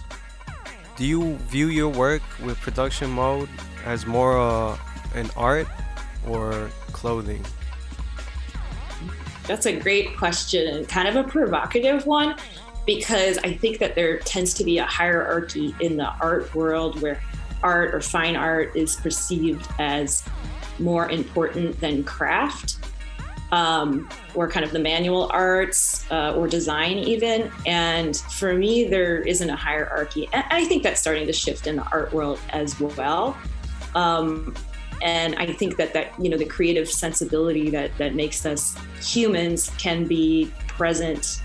Do 0.95 1.05
you 1.05 1.37
view 1.49 1.69
your 1.69 1.89
work 1.89 2.21
with 2.45 2.61
production 2.61 3.09
mode 3.09 3.49
as 3.83 4.05
more 4.05 4.37
uh, 4.37 4.77
an 5.15 5.31
art 5.35 5.67
or 6.27 6.69
clothing? 6.91 7.43
That's 9.47 9.65
a 9.65 9.75
great 9.75 10.15
question, 10.17 10.85
kind 10.85 11.07
of 11.07 11.15
a 11.15 11.23
provocative 11.23 12.05
one, 12.05 12.35
because 12.85 13.39
I 13.39 13.53
think 13.53 13.79
that 13.79 13.95
there 13.95 14.19
tends 14.19 14.53
to 14.53 14.63
be 14.63 14.77
a 14.77 14.85
hierarchy 14.85 15.73
in 15.79 15.97
the 15.97 16.09
art 16.21 16.53
world 16.53 17.01
where 17.01 17.19
art 17.63 17.95
or 17.95 18.01
fine 18.01 18.35
art 18.35 18.75
is 18.75 18.95
perceived 18.97 19.67
as 19.79 20.23
more 20.79 21.09
important 21.09 21.79
than 21.79 22.03
craft. 22.03 22.77
Um, 23.51 24.07
or 24.35 24.47
kind 24.47 24.63
of 24.63 24.71
the 24.71 24.77
manual 24.77 25.27
arts 25.33 26.05
uh, 26.11 26.35
or 26.35 26.47
design, 26.47 26.99
even. 26.99 27.51
And 27.65 28.15
for 28.15 28.53
me, 28.53 28.87
there 28.87 29.23
isn't 29.23 29.49
a 29.49 29.55
hierarchy. 29.55 30.29
And 30.31 30.43
I 30.51 30.65
think 30.65 30.83
that's 30.83 31.01
starting 31.01 31.25
to 31.25 31.33
shift 31.33 31.65
in 31.65 31.77
the 31.77 31.83
art 31.85 32.13
world 32.13 32.39
as 32.51 32.79
well. 32.79 33.35
Um, 33.95 34.53
and 35.01 35.35
I 35.35 35.47
think 35.53 35.77
that 35.77 35.93
that 35.93 36.11
you 36.19 36.29
know 36.29 36.37
the 36.37 36.45
creative 36.45 36.89
sensibility 36.89 37.69
that 37.69 37.97
that 37.97 38.15
makes 38.15 38.45
us 38.45 38.77
humans 39.01 39.71
can 39.77 40.05
be 40.05 40.51
present 40.67 41.41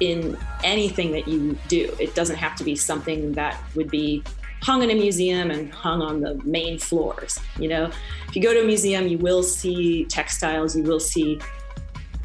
in 0.00 0.36
anything 0.62 1.12
that 1.12 1.26
you 1.26 1.58
do. 1.68 1.94
It 1.98 2.14
doesn't 2.14 2.36
have 2.36 2.56
to 2.56 2.64
be 2.64 2.76
something 2.76 3.32
that 3.32 3.58
would 3.74 3.90
be 3.90 4.22
hung 4.66 4.82
in 4.82 4.90
a 4.90 4.94
museum 4.94 5.52
and 5.52 5.72
hung 5.72 6.02
on 6.02 6.20
the 6.20 6.34
main 6.42 6.76
floors. 6.76 7.38
You 7.56 7.68
know, 7.68 7.84
if 8.26 8.34
you 8.34 8.42
go 8.42 8.52
to 8.52 8.62
a 8.62 8.66
museum, 8.66 9.06
you 9.06 9.16
will 9.16 9.44
see 9.44 10.06
textiles, 10.06 10.74
you 10.76 10.82
will 10.82 10.98
see 10.98 11.38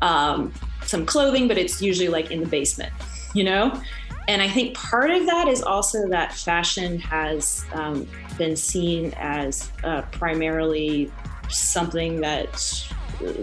um, 0.01 0.51
some 0.83 1.05
clothing, 1.05 1.47
but 1.47 1.59
it's 1.59 1.83
usually 1.83 2.07
like 2.07 2.31
in 2.31 2.39
the 2.39 2.47
basement. 2.47 2.91
You 3.35 3.43
know, 3.43 3.79
and 4.27 4.41
I 4.41 4.49
think 4.49 4.75
part 4.75 5.11
of 5.11 5.27
that 5.27 5.47
is 5.47 5.61
also 5.61 6.07
that 6.09 6.33
fashion 6.33 6.99
has 6.99 7.63
um, 7.73 8.07
been 8.39 8.55
seen 8.55 9.13
as 9.17 9.71
uh, 9.83 10.01
primarily 10.11 11.11
something 11.47 12.21
that 12.21 12.89
uh, 13.21 13.33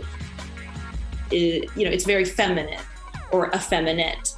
is, 1.30 1.70
you 1.76 1.84
know 1.84 1.90
it's 1.90 2.04
very 2.04 2.24
feminine 2.24 2.80
or 3.30 3.48
effeminate 3.54 4.34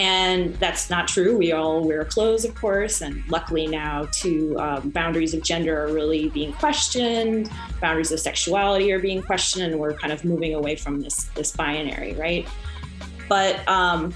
and 0.00 0.54
that's 0.54 0.88
not 0.88 1.06
true. 1.06 1.36
We 1.36 1.52
all 1.52 1.84
wear 1.84 2.06
clothes 2.06 2.46
of 2.46 2.54
course 2.54 3.02
and 3.02 3.22
luckily 3.28 3.66
now 3.66 4.08
too 4.12 4.56
um, 4.58 4.88
boundaries 4.88 5.34
of 5.34 5.42
gender 5.42 5.84
are 5.84 5.92
really 5.92 6.30
being 6.30 6.54
questioned. 6.54 7.50
Boundaries 7.82 8.10
of 8.10 8.18
sexuality 8.18 8.90
are 8.92 8.98
being 8.98 9.22
questioned 9.22 9.64
and 9.72 9.78
we're 9.78 9.92
kind 9.92 10.10
of 10.10 10.24
moving 10.24 10.54
away 10.54 10.74
from 10.74 11.02
this 11.02 11.24
this 11.34 11.54
binary 11.54 12.14
right? 12.14 12.48
But 13.28 13.68
um, 13.68 14.14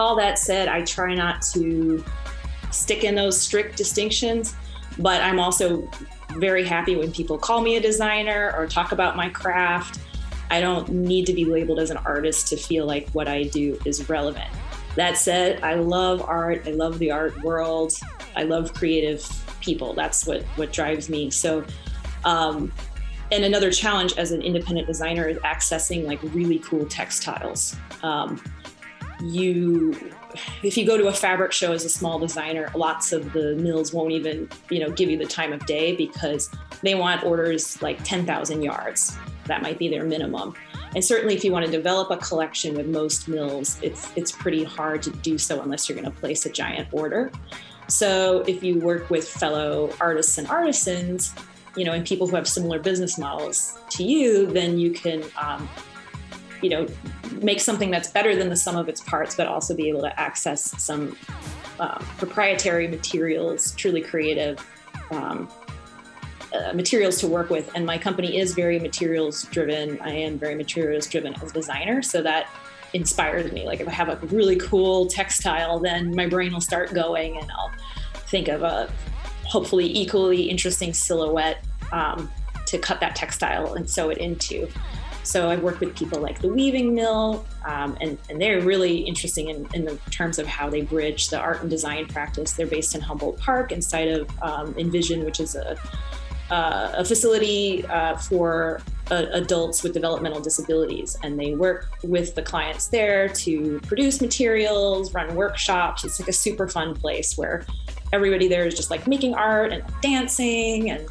all 0.00 0.16
that 0.16 0.36
said, 0.36 0.66
I 0.68 0.82
try 0.82 1.14
not 1.14 1.42
to 1.54 2.04
stick 2.72 3.04
in 3.04 3.14
those 3.14 3.40
strict 3.40 3.76
distinctions, 3.76 4.56
but 4.98 5.22
I'm 5.22 5.38
also 5.38 5.88
very 6.32 6.64
happy 6.64 6.96
when 6.96 7.12
people 7.12 7.38
call 7.38 7.60
me 7.60 7.76
a 7.76 7.80
designer 7.80 8.52
or 8.56 8.66
talk 8.66 8.90
about 8.90 9.16
my 9.16 9.28
craft. 9.28 10.00
I 10.50 10.60
don't 10.60 10.88
need 10.88 11.26
to 11.26 11.32
be 11.32 11.44
labeled 11.44 11.78
as 11.78 11.90
an 11.90 11.98
artist 11.98 12.48
to 12.48 12.56
feel 12.56 12.86
like 12.86 13.08
what 13.10 13.28
I 13.28 13.44
do 13.44 13.78
is 13.84 14.08
relevant. 14.08 14.48
That 14.96 15.18
said, 15.18 15.62
I 15.62 15.74
love 15.74 16.22
art. 16.22 16.62
I 16.66 16.70
love 16.70 16.98
the 16.98 17.10
art 17.10 17.42
world. 17.42 17.92
I 18.34 18.44
love 18.44 18.72
creative 18.72 19.26
people. 19.60 19.92
That's 19.92 20.26
what 20.26 20.42
what 20.56 20.72
drives 20.72 21.08
me. 21.08 21.30
So, 21.30 21.64
um, 22.24 22.72
and 23.32 23.44
another 23.44 23.70
challenge 23.70 24.14
as 24.16 24.30
an 24.30 24.40
independent 24.40 24.86
designer 24.86 25.28
is 25.28 25.36
accessing 25.38 26.04
like 26.06 26.20
really 26.22 26.60
cool 26.60 26.86
textiles. 26.86 27.76
Um, 28.02 28.42
you 29.22 29.94
if 30.62 30.76
you 30.76 30.86
go 30.86 30.98
to 30.98 31.08
a 31.08 31.12
fabric 31.12 31.52
show 31.52 31.72
as 31.72 31.84
a 31.84 31.88
small 31.88 32.18
designer 32.18 32.70
lots 32.74 33.12
of 33.12 33.32
the 33.32 33.54
mills 33.56 33.92
won't 33.92 34.12
even 34.12 34.46
you 34.70 34.78
know 34.78 34.90
give 34.90 35.08
you 35.08 35.16
the 35.16 35.24
time 35.24 35.52
of 35.52 35.64
day 35.64 35.96
because 35.96 36.50
they 36.82 36.94
want 36.94 37.24
orders 37.24 37.80
like 37.80 38.02
10,000 38.04 38.62
yards 38.62 39.16
that 39.46 39.62
might 39.62 39.78
be 39.78 39.88
their 39.88 40.04
minimum. 40.04 40.54
And 40.94 41.04
certainly 41.04 41.34
if 41.34 41.44
you 41.44 41.52
want 41.52 41.66
to 41.66 41.70
develop 41.70 42.10
a 42.10 42.16
collection 42.16 42.74
with 42.74 42.86
most 42.86 43.28
mills 43.28 43.78
it's 43.82 44.10
it's 44.16 44.32
pretty 44.32 44.64
hard 44.64 45.02
to 45.02 45.10
do 45.10 45.38
so 45.38 45.60
unless 45.60 45.88
you're 45.88 45.98
going 45.98 46.10
to 46.10 46.18
place 46.20 46.46
a 46.46 46.50
giant 46.50 46.88
order. 46.92 47.30
So 47.88 48.42
if 48.46 48.62
you 48.62 48.80
work 48.80 49.10
with 49.10 49.28
fellow 49.28 49.92
artists 50.00 50.38
and 50.38 50.48
artisans 50.48 51.34
you 51.76 51.84
know 51.84 51.92
and 51.92 52.04
people 52.04 52.26
who 52.26 52.34
have 52.34 52.48
similar 52.48 52.78
business 52.78 53.18
models 53.18 53.78
to 53.90 54.02
you 54.02 54.46
then 54.46 54.78
you 54.78 54.90
can 54.90 55.22
um, 55.40 55.68
you 56.62 56.70
know 56.70 56.86
make 57.42 57.60
something 57.60 57.90
that's 57.90 58.10
better 58.10 58.34
than 58.34 58.48
the 58.48 58.56
sum 58.56 58.76
of 58.76 58.88
its 58.88 59.00
parts 59.02 59.36
but 59.36 59.46
also 59.46 59.74
be 59.74 59.88
able 59.88 60.00
to 60.00 60.20
access 60.20 60.82
some 60.82 61.16
uh, 61.78 61.98
proprietary 62.16 62.88
materials 62.88 63.72
truly 63.72 64.00
creative 64.00 64.58
um, 65.10 65.48
uh, 66.56 66.72
materials 66.74 67.18
to 67.18 67.26
work 67.26 67.50
with 67.50 67.70
and 67.74 67.84
my 67.86 67.98
company 67.98 68.38
is 68.38 68.54
very 68.54 68.78
materials 68.78 69.44
driven. 69.44 70.00
I 70.00 70.10
am 70.10 70.38
very 70.38 70.54
materials 70.54 71.06
driven 71.06 71.34
as 71.42 71.50
a 71.50 71.52
designer 71.52 72.02
so 72.02 72.22
that 72.22 72.48
inspires 72.94 73.52
me. 73.52 73.66
Like 73.66 73.80
if 73.80 73.88
i 73.88 73.90
have 73.90 74.08
a 74.08 74.16
really 74.26 74.56
cool 74.56 75.06
textile 75.06 75.78
then 75.78 76.14
my 76.14 76.26
brain 76.26 76.52
will 76.52 76.60
start 76.60 76.92
going 76.94 77.36
and 77.38 77.50
i'll 77.50 77.72
think 78.28 78.48
of 78.48 78.62
a 78.62 78.90
hopefully 79.44 79.86
equally 79.86 80.42
interesting 80.42 80.92
silhouette 80.92 81.64
um, 81.92 82.30
to 82.66 82.78
cut 82.78 83.00
that 83.00 83.14
textile 83.14 83.74
and 83.74 83.88
sew 83.88 84.10
it 84.10 84.18
into. 84.18 84.68
So 85.22 85.50
I've 85.50 85.62
worked 85.62 85.80
with 85.80 85.96
people 85.96 86.20
like 86.20 86.40
the 86.40 86.48
Weaving 86.48 86.94
Mill, 86.94 87.44
um, 87.64 87.96
and, 88.00 88.16
and 88.30 88.40
they're 88.40 88.60
really 88.60 88.98
interesting 88.98 89.48
in, 89.48 89.66
in 89.74 89.84
the 89.84 89.96
terms 90.10 90.38
of 90.38 90.46
how 90.46 90.70
they 90.70 90.82
bridge 90.82 91.30
the 91.30 91.38
art 91.38 91.62
and 91.62 91.70
design 91.70 92.06
practice. 92.06 92.52
They're 92.52 92.66
based 92.66 92.94
in 92.94 93.00
Humboldt 93.00 93.38
Park 93.38 93.72
inside 93.72 94.08
of 94.08 94.30
um, 94.40 94.74
Envision, 94.78 95.24
which 95.24 95.40
is 95.40 95.56
a, 95.56 95.76
uh, 96.50 96.92
a 96.96 97.04
facility 97.04 97.84
uh, 97.86 98.16
for 98.16 98.80
uh, 99.10 99.26
adults 99.32 99.82
with 99.82 99.92
developmental 99.92 100.40
disabilities. 100.40 101.16
And 101.22 101.38
they 101.38 101.54
work 101.54 101.88
with 102.02 102.34
the 102.34 102.42
clients 102.42 102.88
there 102.88 103.28
to 103.28 103.80
produce 103.80 104.20
materials, 104.20 105.14
run 105.14 105.34
workshops. 105.34 106.04
It's 106.04 106.18
like 106.20 106.28
a 106.28 106.32
super 106.32 106.68
fun 106.68 106.94
place 106.94 107.36
where 107.36 107.64
everybody 108.12 108.48
there 108.48 108.66
is 108.66 108.74
just 108.74 108.90
like 108.90 109.06
making 109.06 109.34
art 109.34 109.72
and 109.72 109.82
dancing 110.00 110.90
and 110.90 111.06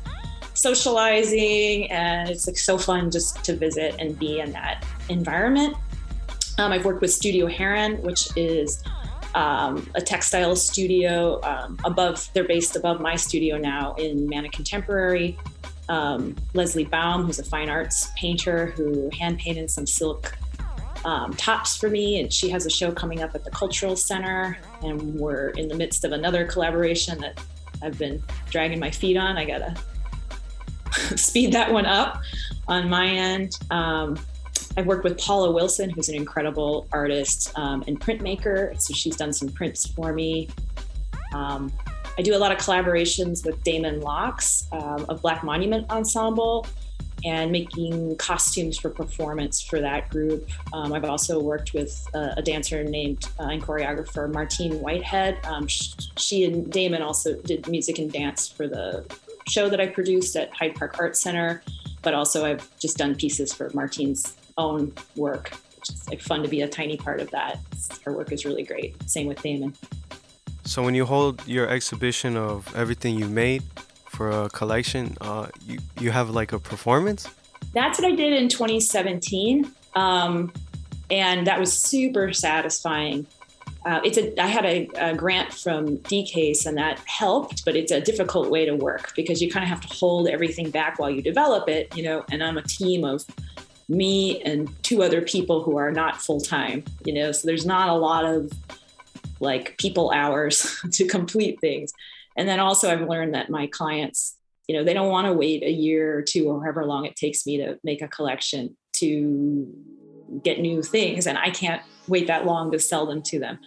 socializing, 0.54 1.92
and 1.92 2.30
it's 2.30 2.48
like 2.48 2.58
so 2.58 2.78
fun 2.78 3.12
just 3.12 3.44
to 3.44 3.56
visit 3.56 3.96
and 4.00 4.18
be 4.18 4.40
in 4.40 4.52
that 4.54 4.86
environment. 5.10 5.76
Um, 6.58 6.72
I've 6.72 6.86
worked 6.86 7.02
with 7.02 7.12
Studio 7.12 7.48
Heron, 7.48 8.02
which 8.02 8.30
is 8.38 8.82
um, 9.36 9.88
a 9.96 10.02
textile 10.02 10.56
studio 10.56 11.42
um, 11.44 11.78
above, 11.84 12.30
they're 12.34 12.48
based 12.48 12.76
above 12.76 13.02
my 13.02 13.16
studio 13.16 13.58
now 13.58 13.94
in 13.96 14.28
Mana 14.28 14.50
Contemporary. 14.50 15.38
Um, 15.90 16.36
Leslie 16.54 16.86
Baum, 16.86 17.26
who's 17.26 17.38
a 17.38 17.44
fine 17.44 17.70
arts 17.70 18.12
painter 18.16 18.68
who 18.68 19.10
hand 19.12 19.38
painted 19.38 19.70
some 19.70 19.86
silk 19.86 20.36
um, 21.04 21.34
tops 21.34 21.78
for 21.78 21.90
me, 21.90 22.20
and 22.20 22.34
she 22.34 22.50
has 22.50 22.66
a 22.66 22.70
show 22.70 22.92
coming 22.92 23.22
up 23.22 23.36
at 23.36 23.44
the 23.44 23.52
Cultural 23.52 23.96
Center. 23.96 24.58
And 24.82 25.20
we're 25.20 25.50
in 25.50 25.68
the 25.68 25.76
midst 25.76 26.06
of 26.06 26.14
another 26.14 26.46
collaboration 26.46 27.20
that 27.20 27.40
I've 27.84 28.00
been 28.00 28.24
dragging 28.50 28.80
my 28.80 28.90
feet 28.90 29.18
on. 29.18 29.38
I 29.38 29.46
gotta 29.46 29.76
speed 31.18 31.52
that 31.52 31.72
one 31.72 31.86
up 31.86 32.22
on 32.68 32.90
my 32.90 33.08
end. 33.08 33.58
Um, 33.70 34.18
I've 34.78 34.86
worked 34.86 35.04
with 35.04 35.18
Paula 35.18 35.52
Wilson, 35.52 35.90
who's 35.90 36.10
an 36.10 36.16
incredible 36.16 36.88
artist 36.92 37.58
um, 37.58 37.84
and 37.88 38.00
printmaker. 38.00 38.80
So 38.80 38.94
she's 38.94 39.16
done 39.16 39.32
some 39.32 39.50
prints 39.50 39.88
for 39.88 40.12
me. 40.14 40.50
Um, 41.34 41.72
I 42.18 42.22
do 42.22 42.36
a 42.36 42.40
lot 42.40 42.52
of 42.52 42.58
collaborations 42.58 43.46
with 43.46 43.62
Damon 43.64 44.02
Locks 44.02 44.68
um, 44.72 45.06
of 45.10 45.22
Black 45.22 45.44
Monument 45.44 45.90
Ensemble 45.90 46.66
and 47.24 47.52
making 47.52 48.16
costumes 48.18 48.78
for 48.78 48.90
performance 48.90 49.62
for 49.62 49.82
that 49.82 50.10
group. 50.10 50.48
Um, 50.74 50.94
I've 50.94 51.06
also 51.06 51.40
worked 51.40 51.74
with 51.74 52.08
a 52.14 52.42
dancer 52.42 52.84
named 52.84 53.28
uh, 53.40 53.46
and 53.46 53.62
choreographer 53.62 54.32
Martine 54.32 54.80
Whitehead. 54.80 55.40
Um, 55.46 55.68
she 55.68 56.44
and 56.44 56.72
Damon 56.72 57.02
also 57.02 57.36
did 57.42 57.68
music 57.68 57.98
and 57.98 58.12
dance 58.12 58.48
for 58.48 58.68
the 58.68 59.06
show 59.48 59.70
that 59.70 59.82
I 59.82 59.88
produced 59.88 60.36
at 60.36 60.54
Hyde 60.54 60.76
Park 60.76 60.98
Art 61.00 61.18
Center, 61.18 61.64
but 62.02 62.14
also 62.14 62.46
I've 62.46 62.70
just 62.78 62.98
done 62.98 63.16
pieces 63.16 63.54
for 63.54 63.72
Martine's 63.74 64.38
own 64.58 64.94
work, 65.16 65.52
It's 65.78 66.10
like 66.10 66.22
fun 66.22 66.42
to 66.44 66.50
be 66.50 66.62
a 66.62 66.68
tiny 66.68 66.98
part 66.98 67.20
of 67.22 67.30
that. 67.32 67.60
Her 68.04 68.14
work 68.14 68.32
is 68.32 68.46
really 68.46 68.64
great. 68.64 68.96
Same 69.10 69.28
with 69.28 69.42
Damon. 69.42 69.74
So 70.64 70.82
when 70.82 70.96
you 70.96 71.06
hold 71.06 71.48
your 71.48 71.68
exhibition 71.68 72.36
of 72.38 72.74
everything 72.76 73.20
you 73.20 73.28
made 73.28 73.64
for 74.08 74.32
a 74.32 74.50
collection, 74.50 75.16
uh, 75.22 75.48
you 75.66 75.80
you 76.00 76.12
have 76.12 76.30
like 76.30 76.54
a 76.54 76.60
performance. 76.60 77.28
That's 77.74 78.00
what 78.00 78.12
I 78.12 78.16
did 78.16 78.34
in 78.34 78.50
2017. 78.50 79.72
Um, 79.96 80.52
and 81.12 81.46
that 81.46 81.60
was 81.60 81.72
super 81.72 82.34
satisfying. 82.34 83.28
Uh, 83.86 84.02
it's 84.04 84.18
a 84.18 84.42
I 84.42 84.48
had 84.48 84.66
a, 84.66 84.90
a 84.96 85.14
grant 85.14 85.54
from 85.54 86.00
DCASE 86.00 86.66
and 86.66 86.78
that 86.78 86.98
helped, 87.06 87.64
but 87.66 87.76
it's 87.76 87.92
a 87.92 88.02
difficult 88.02 88.50
way 88.50 88.66
to 88.66 88.76
work 88.76 89.14
because 89.16 89.42
you 89.42 89.52
kind 89.52 89.64
of 89.64 89.70
have 89.70 89.82
to 89.82 89.94
hold 89.94 90.28
everything 90.28 90.72
back 90.72 90.98
while 90.98 91.12
you 91.12 91.22
develop 91.22 91.70
it, 91.70 91.96
you 91.96 92.02
know. 92.02 92.26
And 92.32 92.44
I'm 92.44 92.58
a 92.58 92.64
team 92.64 93.04
of 93.04 93.24
me 93.88 94.42
and 94.42 94.70
two 94.84 95.04
other 95.04 95.22
people 95.22 95.64
who 95.64 95.78
are 95.78 95.92
not 95.92 96.22
full 96.22 96.42
time, 96.42 96.84
you 97.06 97.14
know. 97.14 97.32
So 97.32 97.46
there's 97.46 97.66
not 97.66 97.90
a 97.90 97.94
lot 97.94 98.26
of 98.26 98.52
like 99.40 99.78
people 99.78 100.12
hours 100.12 100.78
to 100.92 101.08
complete 101.08 101.60
things. 101.62 101.94
And 102.38 102.48
then 102.48 102.60
also 102.60 102.92
I've 102.92 103.08
learned 103.08 103.34
that 103.34 103.50
my 103.50 103.68
clients, 103.68 104.38
you 104.68 104.76
know, 104.76 104.84
they 104.84 104.94
don't 104.94 105.10
want 105.10 105.28
to 105.28 105.34
wait 105.34 105.64
a 105.64 105.72
year 105.72 106.18
or 106.18 106.22
two 106.22 106.50
or 106.50 106.62
however 106.64 106.86
long 106.86 107.06
it 107.06 107.16
takes 107.16 107.46
me 107.46 107.58
to 107.58 107.80
make 107.84 108.02
a 108.02 108.08
collection 108.08 108.76
to 108.94 109.74
get 110.44 110.60
new 110.60 110.82
things 110.82 111.28
and 111.28 111.38
I 111.38 111.52
can't 111.52 111.82
wait 112.08 112.28
that 112.28 112.46
long 112.46 112.72
to 112.72 112.80
sell 112.80 113.06
them 113.06 113.22
to 113.24 113.40
them. 113.40 113.60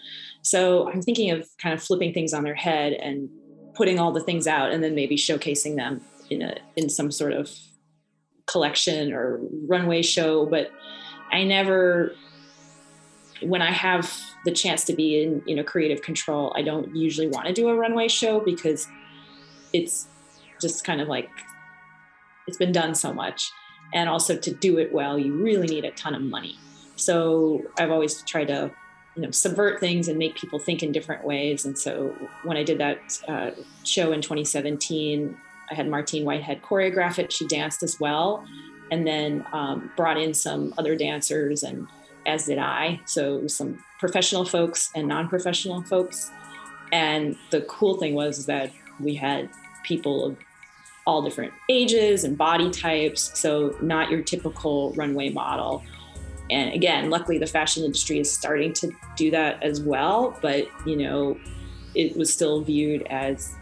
So 0.43 0.91
I'm 0.91 1.03
thinking 1.03 1.31
of 1.31 1.49
kind 1.59 1.75
of 1.75 1.83
flipping 1.83 2.13
things 2.13 2.33
on 2.33 2.43
their 2.43 2.55
head 2.55 2.95
and 2.95 3.29
putting 3.75 3.99
all 3.99 4.13
the 4.13 4.21
things 4.21 4.47
out 4.47 4.73
and 4.73 4.83
then 4.83 4.95
maybe 4.95 5.17
showcasing 5.17 5.77
them 5.77 6.01
in 6.31 6.43
a 6.43 6.57
in 6.77 6.89
some 6.89 7.11
sort 7.11 7.33
of 7.33 7.51
collection 8.49 9.13
or 9.13 9.39
runway 9.67 10.03
show 10.03 10.47
but 10.47 10.71
I 11.31 11.45
never 11.45 12.13
when 13.43 13.63
I 13.63 13.71
have 13.71 14.13
the 14.45 14.51
chance 14.53 14.85
to 14.85 14.93
be 14.93 15.23
in 15.23 15.43
you 15.47 15.55
know 15.55 15.63
creative 15.63 16.03
control 16.03 16.53
I 16.57 16.63
don't 16.63 16.95
usually 16.97 17.29
want 17.29 17.47
to 17.47 17.53
do 17.53 17.69
a 17.69 17.77
runway 17.77 18.09
show 18.09 18.41
because 18.41 18.89
it's 19.73 20.09
just 20.61 20.85
kind 20.85 21.01
of 21.01 21.09
like 21.09 21.31
it's 22.47 22.57
been 22.57 22.73
done 22.73 22.95
so 22.95 23.13
much. 23.13 23.53
And 23.93 24.09
also 24.09 24.37
to 24.37 24.53
do 24.53 24.79
it 24.79 24.93
well 24.93 25.19
you 25.19 25.35
really 25.35 25.67
need 25.67 25.85
a 25.85 25.91
ton 25.93 26.15
of 26.15 26.23
money. 26.23 26.59
So 26.97 27.63
i've 27.79 27.91
always 27.91 28.23
tried 28.23 28.49
to 28.49 28.71
you 29.17 29.23
know 29.23 29.31
subvert 29.31 29.81
things 29.81 30.09
and 30.09 30.19
make 30.19 30.37
people 30.37 30.59
think 30.59 30.83
in 30.83 30.93
different 30.93 31.25
ways. 31.25 31.65
And 31.65 31.79
so 31.79 32.15
when 32.45 32.57
i 32.57 32.63
did 32.63 32.79
that 32.79 32.99
uh, 33.29 33.51
show 33.85 34.13
in 34.13 34.23
2017 34.23 35.37
i 35.71 35.75
had 35.75 35.89
martine 35.89 36.25
whitehead 36.25 36.63
choreograph 36.63 37.19
it 37.19 37.33
she 37.33 37.47
danced 37.47 37.83
as 37.83 37.99
well 38.01 38.45
and 38.91 39.07
then 39.07 39.45
um, 39.53 39.91
brought 39.97 40.17
in 40.17 40.33
some 40.33 40.73
other 40.79 40.97
dancers 40.97 41.63
and 41.63 41.87
as 42.27 42.47
did 42.47 42.59
i 42.59 43.01
so 43.05 43.47
some 43.47 43.83
professional 43.99 44.45
folks 44.45 44.91
and 44.95 45.07
non-professional 45.07 45.83
folks 45.83 46.31
and 46.93 47.37
the 47.51 47.63
cool 47.63 47.99
thing 47.99 48.15
was 48.15 48.47
that 48.47 48.73
we 49.01 49.15
had 49.15 49.49
people 49.85 50.25
of 50.25 50.37
all 51.09 51.23
different 51.23 51.53
ages 51.71 52.25
and 52.25 52.37
body 52.37 52.71
types. 52.71 53.39
So, 53.41 53.75
not 53.81 54.11
your 54.11 54.23
typical 54.23 54.93
runway 54.93 55.31
model. 55.31 55.83
And 56.51 56.73
again, 56.75 57.09
luckily, 57.09 57.39
the 57.39 57.47
fashion 57.47 57.83
industry 57.83 58.19
is 58.19 58.31
starting 58.31 58.75
to 58.75 58.91
do 59.17 59.31
that 59.31 59.63
as 59.63 59.81
well. 59.81 60.39
But, 60.43 60.69
you 60.87 60.97
know, 60.97 61.39
it 61.95 62.15
was 62.15 62.33
still 62.33 62.61
viewed 62.61 63.03
as, 63.05 63.55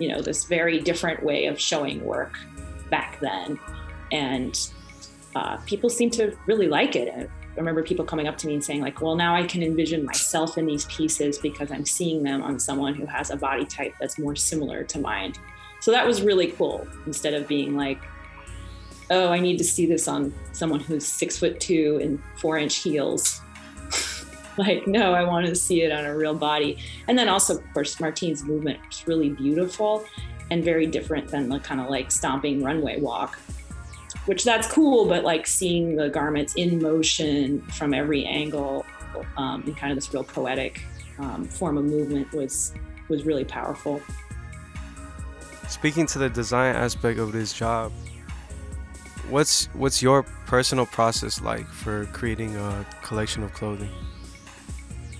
you 0.00 0.08
know, 0.08 0.20
this 0.20 0.44
very 0.44 0.80
different 0.80 1.22
way 1.22 1.46
of 1.46 1.60
showing 1.60 2.04
work 2.04 2.36
back 2.90 3.20
then. 3.20 3.60
And 4.10 4.58
uh, 5.36 5.58
people 5.58 5.88
seem 5.88 6.10
to 6.10 6.36
really 6.46 6.66
like 6.66 6.96
it. 6.96 7.08
I 7.14 7.28
remember 7.56 7.82
people 7.82 8.04
coming 8.04 8.26
up 8.26 8.38
to 8.38 8.46
me 8.46 8.54
and 8.54 8.64
saying, 8.64 8.80
like, 8.80 9.00
well, 9.00 9.14
now 9.14 9.36
I 9.36 9.44
can 9.44 9.62
envision 9.62 10.04
myself 10.04 10.56
in 10.56 10.66
these 10.66 10.86
pieces 10.86 11.38
because 11.38 11.70
I'm 11.70 11.84
seeing 11.84 12.22
them 12.22 12.42
on 12.42 12.58
someone 12.58 12.94
who 12.94 13.06
has 13.06 13.30
a 13.30 13.36
body 13.36 13.66
type 13.66 13.94
that's 14.00 14.18
more 14.18 14.34
similar 14.34 14.82
to 14.84 14.98
mine. 14.98 15.34
So 15.80 15.90
that 15.90 16.06
was 16.06 16.22
really 16.22 16.48
cool 16.48 16.86
instead 17.06 17.34
of 17.34 17.46
being 17.46 17.76
like, 17.76 18.00
oh, 19.10 19.28
I 19.28 19.40
need 19.40 19.58
to 19.58 19.64
see 19.64 19.86
this 19.86 20.08
on 20.08 20.32
someone 20.52 20.80
who's 20.80 21.06
six 21.06 21.38
foot 21.38 21.60
two 21.60 21.98
and 22.02 22.22
four 22.38 22.56
inch 22.56 22.76
heels. 22.76 23.40
Like, 24.60 24.86
no, 24.86 25.14
I 25.14 25.24
want 25.24 25.46
to 25.46 25.54
see 25.54 25.82
it 25.82 25.92
on 25.92 26.04
a 26.04 26.16
real 26.16 26.34
body. 26.34 26.78
And 27.08 27.18
then 27.18 27.28
also, 27.28 27.58
of 27.58 27.74
course, 27.74 27.98
Martine's 28.00 28.44
movement 28.44 28.78
was 28.86 29.06
really 29.06 29.30
beautiful 29.30 30.04
and 30.50 30.64
very 30.64 30.86
different 30.86 31.28
than 31.28 31.48
the 31.48 31.60
kind 31.60 31.80
of 31.80 31.88
like 31.88 32.10
stomping 32.10 32.62
runway 32.62 33.00
walk, 33.00 33.38
which 34.26 34.44
that's 34.44 34.66
cool, 34.70 35.06
but 35.06 35.24
like 35.24 35.46
seeing 35.46 35.96
the 35.96 36.08
garments 36.08 36.54
in 36.54 36.82
motion 36.82 37.62
from 37.72 37.94
every 37.94 38.24
angle 38.24 38.84
um, 39.36 39.62
in 39.66 39.74
kind 39.74 39.92
of 39.92 39.96
this 39.96 40.12
real 40.12 40.24
poetic 40.24 40.82
um, 41.18 41.44
form 41.44 41.78
of 41.78 41.84
movement 41.84 42.32
was 42.32 42.72
was 43.08 43.24
really 43.24 43.44
powerful. 43.44 44.00
Speaking 45.68 46.06
to 46.06 46.18
the 46.18 46.28
design 46.28 46.74
aspect 46.74 47.18
of 47.18 47.32
this 47.32 47.52
job, 47.52 47.92
what's 49.28 49.66
what's 49.74 50.02
your 50.02 50.24
personal 50.46 50.86
process 50.86 51.40
like 51.40 51.66
for 51.66 52.06
creating 52.06 52.56
a 52.56 52.86
collection 53.02 53.42
of 53.42 53.52
clothing? 53.52 53.90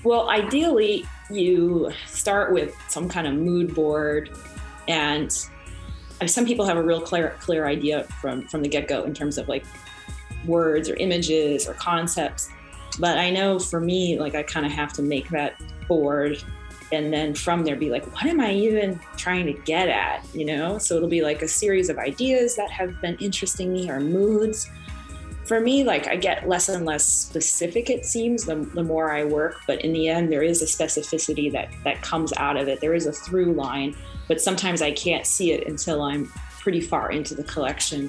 Well, 0.02 0.30
ideally, 0.30 1.06
you 1.30 1.92
start 2.06 2.52
with 2.52 2.74
some 2.88 3.08
kind 3.08 3.26
of 3.26 3.34
mood 3.34 3.74
board, 3.74 4.30
and 4.88 5.30
uh, 6.20 6.26
some 6.26 6.46
people 6.46 6.64
have 6.64 6.76
a 6.76 6.82
real 6.82 7.00
clear 7.00 7.36
clear 7.40 7.66
idea 7.66 8.04
from 8.20 8.46
from 8.48 8.62
the 8.62 8.68
get 8.68 8.88
go 8.88 9.04
in 9.04 9.14
terms 9.14 9.36
of 9.38 9.48
like 9.48 9.64
words 10.46 10.88
or 10.88 10.96
images 10.96 11.68
or 11.68 11.74
concepts. 11.74 12.48
But 12.98 13.18
I 13.18 13.30
know 13.30 13.58
for 13.58 13.80
me, 13.80 14.18
like 14.18 14.34
I 14.34 14.42
kind 14.42 14.66
of 14.66 14.72
have 14.72 14.92
to 14.94 15.02
make 15.02 15.28
that 15.30 15.60
board 15.86 16.42
and 16.92 17.12
then 17.12 17.34
from 17.34 17.64
there 17.64 17.76
be 17.76 17.90
like 17.90 18.04
what 18.14 18.26
am 18.26 18.40
i 18.40 18.52
even 18.52 18.98
trying 19.16 19.46
to 19.46 19.52
get 19.52 19.88
at? 19.88 20.24
You 20.34 20.44
know? 20.44 20.78
So 20.78 20.96
it'll 20.96 21.08
be 21.08 21.22
like 21.22 21.42
a 21.42 21.48
series 21.48 21.88
of 21.88 21.98
ideas 21.98 22.56
that 22.56 22.70
have 22.70 23.00
been 23.00 23.16
interesting 23.16 23.72
me 23.72 23.90
or 23.90 24.00
moods 24.00 24.68
for 25.50 25.58
me 25.58 25.82
like 25.82 26.06
i 26.06 26.14
get 26.14 26.48
less 26.48 26.68
and 26.68 26.86
less 26.86 27.04
specific 27.04 27.90
it 27.90 28.06
seems 28.06 28.44
the, 28.44 28.54
the 28.54 28.84
more 28.84 29.10
i 29.10 29.24
work 29.24 29.56
but 29.66 29.84
in 29.84 29.92
the 29.92 30.06
end 30.06 30.30
there 30.30 30.44
is 30.44 30.62
a 30.62 30.64
specificity 30.64 31.50
that 31.50 31.68
that 31.82 32.00
comes 32.02 32.32
out 32.36 32.56
of 32.56 32.68
it 32.68 32.80
there 32.80 32.94
is 32.94 33.06
a 33.06 33.12
through 33.12 33.52
line 33.54 33.92
but 34.28 34.40
sometimes 34.40 34.80
i 34.80 34.92
can't 34.92 35.26
see 35.26 35.50
it 35.50 35.66
until 35.66 36.02
i'm 36.02 36.26
pretty 36.60 36.80
far 36.80 37.10
into 37.10 37.34
the 37.34 37.42
collection 37.42 38.08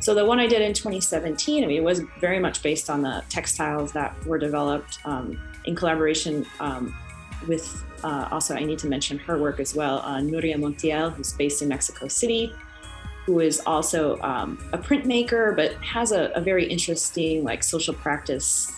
so 0.00 0.16
the 0.16 0.24
one 0.24 0.40
i 0.40 0.48
did 0.48 0.62
in 0.62 0.72
2017 0.72 1.62
i 1.62 1.66
mean 1.68 1.76
it 1.76 1.84
was 1.84 2.00
very 2.18 2.40
much 2.40 2.60
based 2.60 2.90
on 2.90 3.02
the 3.02 3.22
textiles 3.28 3.92
that 3.92 4.12
were 4.26 4.36
developed 4.36 4.98
um, 5.04 5.40
in 5.66 5.76
collaboration 5.76 6.44
um, 6.58 6.92
with 7.46 7.84
uh, 8.02 8.28
also, 8.30 8.54
I 8.54 8.64
need 8.64 8.78
to 8.80 8.86
mention 8.86 9.16
her 9.20 9.38
work 9.38 9.60
as 9.60 9.74
well. 9.74 10.00
Uh, 10.00 10.18
Nuria 10.18 10.56
Montiel, 10.56 11.14
who's 11.14 11.32
based 11.32 11.62
in 11.62 11.68
Mexico 11.68 12.06
City, 12.06 12.52
who 13.24 13.40
is 13.40 13.60
also 13.66 14.20
um, 14.20 14.58
a 14.72 14.78
printmaker, 14.78 15.56
but 15.56 15.72
has 15.82 16.12
a, 16.12 16.30
a, 16.34 16.40
very 16.40 16.66
interesting 16.66 17.42
like 17.42 17.62
social 17.62 17.94
practice 17.94 18.70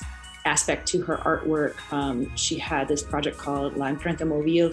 aspect 0.45 0.87
to 0.89 1.03
her 1.03 1.17
artwork. 1.19 1.75
Um, 1.93 2.35
she 2.37 2.57
had 2.59 2.87
this 2.87 3.03
project 3.03 3.39
called 3.39 3.77
La 3.77 3.87
Imprenta 3.89 4.27
Mobile 4.27 4.73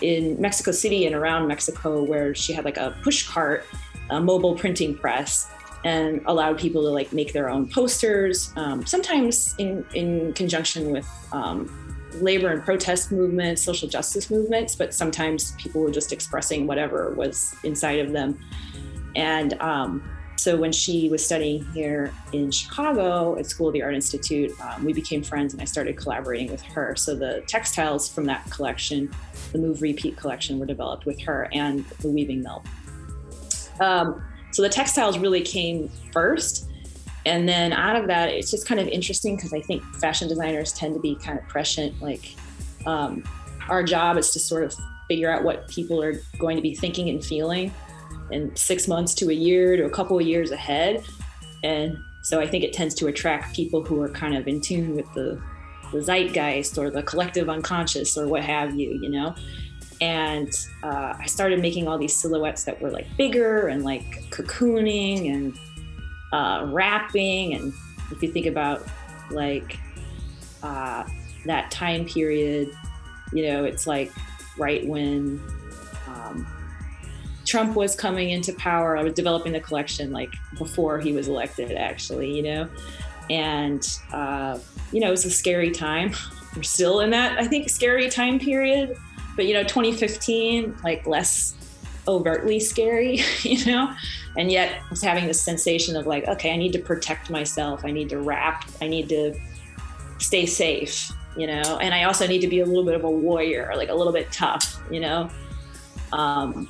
in 0.00 0.40
Mexico 0.40 0.72
City 0.72 1.06
and 1.06 1.14
around 1.14 1.46
Mexico, 1.46 2.02
where 2.02 2.34
she 2.34 2.52
had 2.52 2.64
like 2.64 2.78
a 2.78 2.96
push 3.02 3.28
cart, 3.28 3.66
a 4.10 4.20
mobile 4.20 4.54
printing 4.54 4.96
press, 4.96 5.50
and 5.84 6.22
allowed 6.26 6.58
people 6.58 6.82
to 6.82 6.88
like 6.88 7.12
make 7.12 7.32
their 7.32 7.50
own 7.50 7.68
posters. 7.68 8.52
Um, 8.56 8.84
sometimes 8.86 9.54
in 9.58 9.84
in 9.94 10.32
conjunction 10.32 10.90
with 10.90 11.08
um, 11.32 11.70
labor 12.20 12.48
and 12.48 12.62
protest 12.62 13.12
movements, 13.12 13.62
social 13.62 13.88
justice 13.88 14.30
movements, 14.30 14.74
but 14.74 14.92
sometimes 14.94 15.52
people 15.52 15.80
were 15.80 15.90
just 15.90 16.12
expressing 16.12 16.66
whatever 16.66 17.12
was 17.14 17.54
inside 17.64 18.00
of 18.00 18.12
them. 18.12 18.38
And 19.14 19.54
um, 19.60 20.02
so 20.36 20.56
when 20.56 20.72
she 20.72 21.08
was 21.08 21.24
studying 21.24 21.64
here 21.72 22.12
in 22.32 22.50
Chicago 22.50 23.38
at 23.38 23.46
School 23.46 23.68
of 23.68 23.74
the 23.74 23.82
Art 23.82 23.94
Institute, 23.94 24.52
um, 24.60 24.84
we 24.84 24.92
became 24.92 25.22
friends 25.22 25.52
and 25.52 25.62
I 25.62 25.66
started 25.66 25.96
collaborating 25.96 26.50
with 26.50 26.62
her. 26.62 26.96
So 26.96 27.14
the 27.14 27.44
textiles 27.46 28.08
from 28.08 28.24
that 28.26 28.50
collection, 28.50 29.10
the 29.52 29.58
Move 29.58 29.82
Repeat 29.82 30.16
collection, 30.16 30.58
were 30.58 30.66
developed 30.66 31.06
with 31.06 31.20
her 31.20 31.48
and 31.52 31.84
the 32.00 32.08
Weaving 32.08 32.42
Mill. 32.42 32.64
Um, 33.80 34.22
so 34.52 34.62
the 34.62 34.68
textiles 34.68 35.18
really 35.18 35.42
came 35.42 35.88
first. 36.12 36.68
And 37.24 37.48
then 37.48 37.72
out 37.72 37.94
of 37.94 38.08
that, 38.08 38.30
it's 38.30 38.50
just 38.50 38.66
kind 38.66 38.80
of 38.80 38.88
interesting 38.88 39.36
because 39.36 39.52
I 39.52 39.60
think 39.60 39.82
fashion 39.96 40.28
designers 40.28 40.72
tend 40.72 40.94
to 40.94 41.00
be 41.00 41.14
kind 41.14 41.38
of 41.38 41.46
prescient. 41.46 42.02
Like 42.02 42.34
um, 42.84 43.22
our 43.68 43.84
job 43.84 44.16
is 44.16 44.32
to 44.32 44.40
sort 44.40 44.64
of 44.64 44.74
figure 45.08 45.30
out 45.30 45.44
what 45.44 45.68
people 45.68 46.02
are 46.02 46.20
going 46.38 46.56
to 46.56 46.62
be 46.62 46.74
thinking 46.74 47.10
and 47.10 47.24
feeling 47.24 47.72
in 48.32 48.54
six 48.56 48.88
months 48.88 49.14
to 49.14 49.30
a 49.30 49.34
year 49.34 49.76
to 49.76 49.84
a 49.84 49.90
couple 49.90 50.18
of 50.18 50.26
years 50.26 50.50
ahead. 50.50 51.04
And 51.62 51.98
so 52.22 52.40
I 52.40 52.46
think 52.46 52.64
it 52.64 52.72
tends 52.72 52.94
to 52.96 53.06
attract 53.06 53.54
people 53.54 53.82
who 53.84 54.00
are 54.02 54.08
kind 54.08 54.36
of 54.36 54.48
in 54.48 54.60
tune 54.60 54.94
with 54.96 55.12
the, 55.14 55.40
the 55.92 56.00
zeitgeist 56.02 56.78
or 56.78 56.90
the 56.90 57.02
collective 57.02 57.48
unconscious 57.48 58.16
or 58.16 58.26
what 58.26 58.42
have 58.44 58.74
you, 58.74 58.98
you 59.02 59.10
know? 59.10 59.34
And 60.00 60.50
uh, 60.82 61.14
I 61.18 61.26
started 61.26 61.60
making 61.60 61.86
all 61.86 61.96
these 61.96 62.16
silhouettes 62.16 62.64
that 62.64 62.80
were 62.80 62.90
like 62.90 63.06
bigger 63.16 63.68
and 63.68 63.84
like 63.84 64.30
cocooning 64.30 65.32
and 65.32 65.56
uh, 66.32 66.66
wrapping, 66.72 67.54
and 67.54 67.72
if 68.10 68.22
you 68.22 68.32
think 68.32 68.46
about 68.46 68.84
like 69.30 69.78
uh, 70.62 71.04
that 71.44 71.70
time 71.70 72.04
period, 72.04 72.70
you 73.32 73.46
know, 73.46 73.64
it's 73.64 73.86
like 73.86 74.10
right 74.58 74.84
when 74.86 75.40
um, 76.08 76.46
Trump 77.52 77.76
was 77.76 77.94
coming 77.94 78.30
into 78.30 78.50
power. 78.54 78.96
I 78.96 79.02
was 79.02 79.12
developing 79.12 79.52
the 79.52 79.60
collection 79.60 80.10
like 80.10 80.32
before 80.56 80.98
he 80.98 81.12
was 81.12 81.28
elected, 81.28 81.72
actually, 81.72 82.34
you 82.34 82.42
know. 82.42 82.66
And, 83.28 83.86
uh, 84.10 84.58
you 84.90 85.00
know, 85.00 85.08
it 85.08 85.10
was 85.10 85.26
a 85.26 85.30
scary 85.30 85.70
time. 85.70 86.14
We're 86.56 86.62
still 86.62 87.00
in 87.00 87.10
that, 87.10 87.38
I 87.38 87.46
think, 87.46 87.68
scary 87.68 88.08
time 88.08 88.38
period. 88.38 88.96
But, 89.36 89.44
you 89.44 89.52
know, 89.52 89.64
2015, 89.64 90.78
like 90.82 91.06
less 91.06 91.54
overtly 92.08 92.58
scary, 92.58 93.20
you 93.42 93.62
know? 93.66 93.94
And 94.38 94.50
yet 94.50 94.80
I 94.80 94.88
was 94.88 95.02
having 95.02 95.26
this 95.26 95.42
sensation 95.42 95.94
of 95.94 96.06
like, 96.06 96.26
okay, 96.28 96.54
I 96.54 96.56
need 96.56 96.72
to 96.72 96.78
protect 96.78 97.28
myself. 97.28 97.84
I 97.84 97.90
need 97.90 98.08
to 98.08 98.18
wrap. 98.18 98.66
I 98.80 98.88
need 98.88 99.10
to 99.10 99.38
stay 100.20 100.46
safe, 100.46 101.12
you 101.36 101.46
know? 101.46 101.76
And 101.82 101.92
I 101.92 102.04
also 102.04 102.26
need 102.26 102.40
to 102.40 102.48
be 102.48 102.60
a 102.60 102.64
little 102.64 102.86
bit 102.86 102.94
of 102.94 103.04
a 103.04 103.10
warrior, 103.10 103.74
like 103.76 103.90
a 103.90 103.94
little 103.94 104.14
bit 104.14 104.32
tough, 104.32 104.82
you 104.90 105.00
know? 105.00 105.28
Um, 106.14 106.66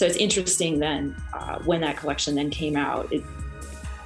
so 0.00 0.06
it's 0.06 0.16
interesting 0.16 0.78
then 0.78 1.14
uh, 1.34 1.58
when 1.66 1.82
that 1.82 1.98
collection 1.98 2.34
then 2.34 2.48
came 2.48 2.74
out, 2.74 3.12
it 3.12 3.22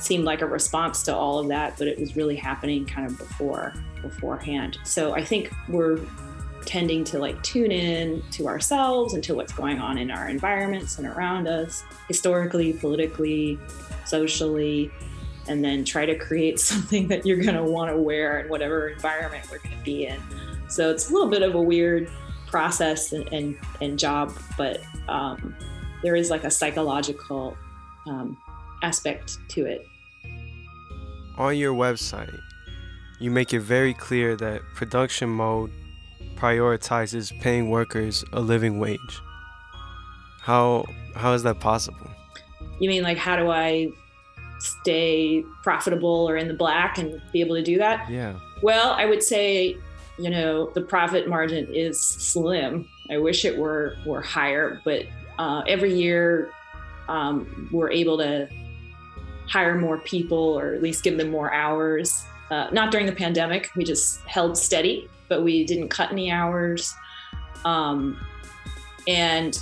seemed 0.00 0.24
like 0.24 0.42
a 0.42 0.46
response 0.46 1.04
to 1.04 1.14
all 1.14 1.38
of 1.38 1.46
that, 1.46 1.78
but 1.78 1.86
it 1.86 2.00
was 2.00 2.16
really 2.16 2.34
happening 2.34 2.84
kind 2.84 3.06
of 3.06 3.16
before 3.16 3.72
beforehand. 4.02 4.76
So 4.82 5.14
I 5.14 5.24
think 5.24 5.52
we're 5.68 6.00
tending 6.64 7.04
to 7.04 7.20
like 7.20 7.40
tune 7.44 7.70
in 7.70 8.24
to 8.32 8.48
ourselves 8.48 9.14
and 9.14 9.22
to 9.22 9.36
what's 9.36 9.52
going 9.52 9.78
on 9.78 9.96
in 9.96 10.10
our 10.10 10.28
environments 10.28 10.98
and 10.98 11.06
around 11.06 11.46
us, 11.46 11.84
historically, 12.08 12.72
politically, 12.72 13.56
socially, 14.04 14.90
and 15.46 15.62
then 15.62 15.84
try 15.84 16.06
to 16.06 16.18
create 16.18 16.58
something 16.70 17.06
that 17.06 17.24
you're 17.24 17.40
going 17.40 17.54
to 17.54 17.62
want 17.62 17.88
to 17.92 17.96
wear 17.96 18.40
in 18.40 18.48
whatever 18.48 18.88
environment 18.88 19.46
we're 19.48 19.58
going 19.58 19.78
to 19.78 19.84
be 19.84 20.06
in. 20.06 20.20
So 20.66 20.90
it's 20.90 21.08
a 21.08 21.12
little 21.12 21.30
bit 21.30 21.42
of 21.42 21.54
a 21.54 21.62
weird 21.62 22.10
process 22.48 23.12
and, 23.12 23.32
and, 23.32 23.56
and 23.80 23.96
job, 23.96 24.36
but 24.58 24.80
um, 25.06 25.54
there 26.04 26.14
is 26.14 26.30
like 26.30 26.44
a 26.44 26.50
psychological 26.50 27.56
um, 28.06 28.36
aspect 28.82 29.38
to 29.48 29.64
it. 29.64 29.84
On 31.38 31.56
your 31.56 31.72
website, 31.72 32.38
you 33.18 33.30
make 33.30 33.54
it 33.54 33.60
very 33.60 33.94
clear 33.94 34.36
that 34.36 34.60
production 34.74 35.30
mode 35.30 35.72
prioritizes 36.36 37.36
paying 37.40 37.70
workers 37.70 38.22
a 38.34 38.40
living 38.40 38.78
wage. 38.78 39.20
How 40.42 40.84
how 41.16 41.32
is 41.32 41.42
that 41.44 41.58
possible? 41.58 42.10
You 42.78 42.90
mean 42.90 43.02
like 43.02 43.16
how 43.16 43.36
do 43.36 43.50
I 43.50 43.88
stay 44.58 45.42
profitable 45.62 46.28
or 46.28 46.36
in 46.36 46.48
the 46.48 46.54
black 46.54 46.98
and 46.98 47.20
be 47.32 47.40
able 47.40 47.56
to 47.56 47.62
do 47.62 47.78
that? 47.78 48.10
Yeah. 48.10 48.34
Well, 48.62 48.92
I 48.92 49.06
would 49.06 49.22
say, 49.22 49.76
you 50.18 50.28
know, 50.30 50.70
the 50.74 50.82
profit 50.82 51.28
margin 51.28 51.66
is 51.72 51.98
slim. 52.00 52.86
I 53.10 53.16
wish 53.16 53.46
it 53.46 53.56
were 53.56 53.96
were 54.04 54.20
higher, 54.20 54.82
but 54.84 55.06
uh, 55.38 55.62
every 55.66 55.94
year 55.94 56.50
um, 57.08 57.68
we're 57.72 57.90
able 57.90 58.16
to 58.18 58.48
hire 59.46 59.78
more 59.78 59.98
people 59.98 60.38
or 60.38 60.74
at 60.74 60.82
least 60.82 61.04
give 61.04 61.18
them 61.18 61.30
more 61.30 61.52
hours. 61.52 62.24
Uh, 62.50 62.68
not 62.72 62.90
during 62.90 63.06
the 63.06 63.12
pandemic, 63.12 63.70
we 63.76 63.84
just 63.84 64.20
held 64.22 64.56
steady 64.56 65.08
but 65.28 65.42
we 65.42 65.64
didn't 65.64 65.88
cut 65.88 66.12
any 66.12 66.30
hours. 66.30 66.94
Um, 67.64 68.24
and 69.06 69.58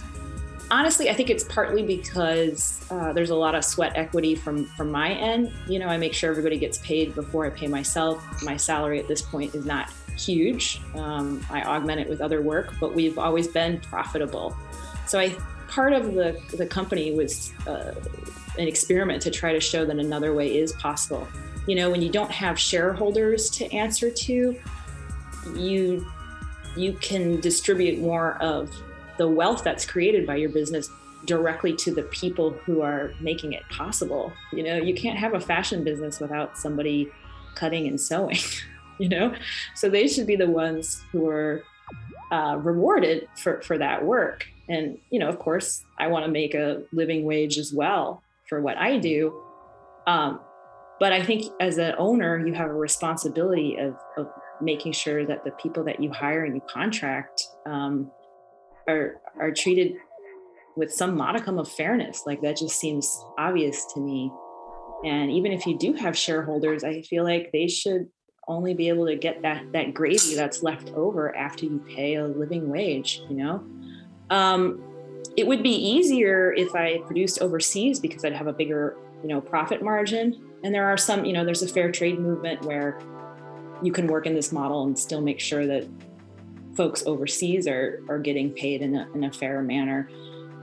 honestly, 0.71 1.11
I 1.11 1.15
think 1.15 1.31
it's 1.31 1.45
partly 1.45 1.83
because 1.83 2.85
uh, 2.91 3.13
there's 3.13 3.31
a 3.31 3.37
lot 3.37 3.55
of 3.55 3.65
sweat 3.65 3.93
equity 3.97 4.35
from 4.35 4.67
from 4.67 4.91
my 4.91 5.13
end. 5.13 5.53
You 5.69 5.79
know, 5.79 5.87
I 5.87 5.97
make 5.97 6.15
sure 6.15 6.31
everybody 6.31 6.59
gets 6.59 6.79
paid 6.79 7.15
before 7.15 7.47
I 7.47 7.51
pay 7.51 7.67
myself. 7.67 8.23
My 8.43 8.57
salary 8.57 8.99
at 8.99 9.09
this 9.09 9.23
point 9.23 9.55
is 9.55 9.65
not 9.65 9.91
huge. 10.17 10.81
Um, 10.95 11.45
I 11.51 11.63
augment 11.63 12.01
it 12.01 12.09
with 12.09 12.21
other 12.21 12.43
work, 12.43 12.75
but 12.81 12.95
we've 12.95 13.19
always 13.19 13.49
been 13.49 13.81
profitable. 13.81 14.57
So 15.07 15.19
I 15.19 15.35
part 15.73 15.95
of 15.95 16.13
the 16.15 16.39
the 16.57 16.67
company 16.67 17.13
was 17.13 17.53
uh, 17.67 17.95
an 18.59 18.69
experiment 18.69 19.23
to 19.23 19.31
try 19.31 19.53
to 19.53 19.61
show 19.61 19.85
that 19.87 19.99
another 19.99 20.35
way 20.35 20.57
is 20.57 20.73
possible. 20.75 21.27
You 21.67 21.77
know, 21.77 21.91
when 21.91 22.03
you 22.03 22.11
don't 22.11 22.31
have 22.31 22.59
shareholders 22.59 23.49
to 23.51 23.73
answer 23.73 24.11
to, 24.11 24.61
you 25.57 26.07
you 26.77 26.93
can 26.95 27.41
distribute 27.41 28.01
more 28.01 28.37
of 28.43 28.71
the 29.19 29.29
wealth 29.29 29.65
that's 29.65 29.87
created 29.87 30.27
by 30.27 30.37
your 30.37 30.51
business 30.51 30.91
directly 31.25 31.75
to 31.77 31.95
the 31.95 32.03
people 32.05 32.51
who 32.51 32.83
are 32.83 33.15
making 33.21 33.53
it 33.53 33.63
possible. 33.71 34.33
You 34.53 34.63
know, 34.65 34.77
you 34.77 34.95
can't 34.95 35.19
have 35.19 35.35
a 35.35 35.41
fashion 35.41 35.85
business 35.85 36.19
without 36.21 36.59
somebody 36.59 37.11
cutting 37.55 37.87
and 37.87 38.01
sewing, 38.01 38.39
you 38.99 39.09
know? 39.09 39.35
So 39.75 39.89
they 39.89 40.09
should 40.09 40.27
be 40.27 40.37
the 40.37 40.49
ones 40.49 41.05
who 41.13 41.29
are 41.29 41.63
uh, 42.33 42.59
rewarded 42.61 43.29
for, 43.37 43.61
for 43.63 43.79
that 43.79 44.05
work. 44.05 44.49
And, 44.73 44.99
you 45.11 45.19
know, 45.19 45.29
of 45.29 45.39
course, 45.39 45.85
I 45.99 46.07
want 46.07 46.25
to 46.25 46.31
make 46.31 46.55
a 46.55 46.83
living 46.93 47.25
wage 47.25 47.59
as 47.59 47.73
well 47.75 48.23
for 48.49 48.63
what 48.63 48.79
I 48.79 48.99
do. 48.99 49.39
Um, 50.07 50.41
but 50.99 51.13
I 51.13 51.23
think 51.23 51.53
as 51.61 51.77
an 51.79 51.95
owner, 51.99 52.45
you 52.47 52.55
have 52.55 52.71
a 52.71 52.75
responsibility 52.75 53.77
of, 53.77 53.97
of 54.17 54.29
making 54.63 54.93
sure 54.93 55.27
that 55.27 55.45
the 55.45 55.51
people 55.53 55.85
that 55.85 56.01
you 56.01 56.11
hire 56.11 56.45
and 56.45 56.55
you 56.55 56.63
contract 56.69 57.43
um, 57.67 58.11
are 58.89 59.21
are 59.39 59.53
treated 59.53 59.95
with 60.77 60.91
some 60.91 61.17
modicum 61.17 61.59
of 61.59 61.69
fairness. 61.69 62.23
Like 62.25 62.41
that 62.43 62.57
just 62.57 62.81
seems 62.81 63.25
obvious 63.37 63.85
to 63.95 64.01
me. 64.01 64.31
And 65.05 65.31
even 65.31 65.53
if 65.53 65.67
you 65.67 65.77
do 65.77 65.93
have 65.95 66.17
shareholders, 66.17 66.85
I 66.85 67.03
feel 67.03 67.25
like 67.25 67.51
they 67.53 67.69
should 67.69 68.09
only 68.49 68.75
be 68.75 68.89
able 68.89 69.07
to 69.07 69.17
get 69.17 69.43
that 69.43 69.73
that 69.73 69.93
gravy 69.95 70.35
that's 70.35 70.63
left 70.63 70.91
over 70.95 71.35
after 71.37 71.67
you 71.67 71.85
pay 71.95 72.15
a 72.15 72.27
living 72.27 72.69
wage. 72.71 73.21
You 73.29 73.37
know, 73.37 73.65
um, 74.33 74.83
it 75.37 75.47
would 75.47 75.63
be 75.63 75.75
easier 75.75 76.53
if 76.53 76.75
I 76.75 76.99
produced 77.07 77.41
overseas 77.41 78.01
because 78.01 78.25
I'd 78.25 78.33
have 78.33 78.47
a 78.47 78.53
bigger 78.53 78.97
you 79.23 79.29
know 79.29 79.41
profit 79.41 79.83
margin. 79.83 80.43
And 80.65 80.75
there 80.75 80.87
are 80.87 80.97
some, 80.97 81.25
you 81.25 81.33
know, 81.33 81.45
there's 81.45 81.63
a 81.63 81.69
fair 81.69 81.91
trade 81.91 82.19
movement 82.19 82.63
where 82.63 83.01
you 83.83 83.93
can 83.93 84.07
work 84.07 84.27
in 84.27 84.35
this 84.35 84.53
model 84.53 84.85
and 84.85 84.97
still 84.97 85.21
make 85.21 85.41
sure 85.41 85.67
that 85.67 85.89
folks 86.77 87.05
overseas 87.05 87.67
are 87.67 88.03
are 88.09 88.19
getting 88.19 88.51
paid 88.51 88.81
in 88.81 88.97
a, 88.97 89.09
in 89.15 89.25
a 89.25 89.33
fair 89.33 89.63
manner. 89.63 90.09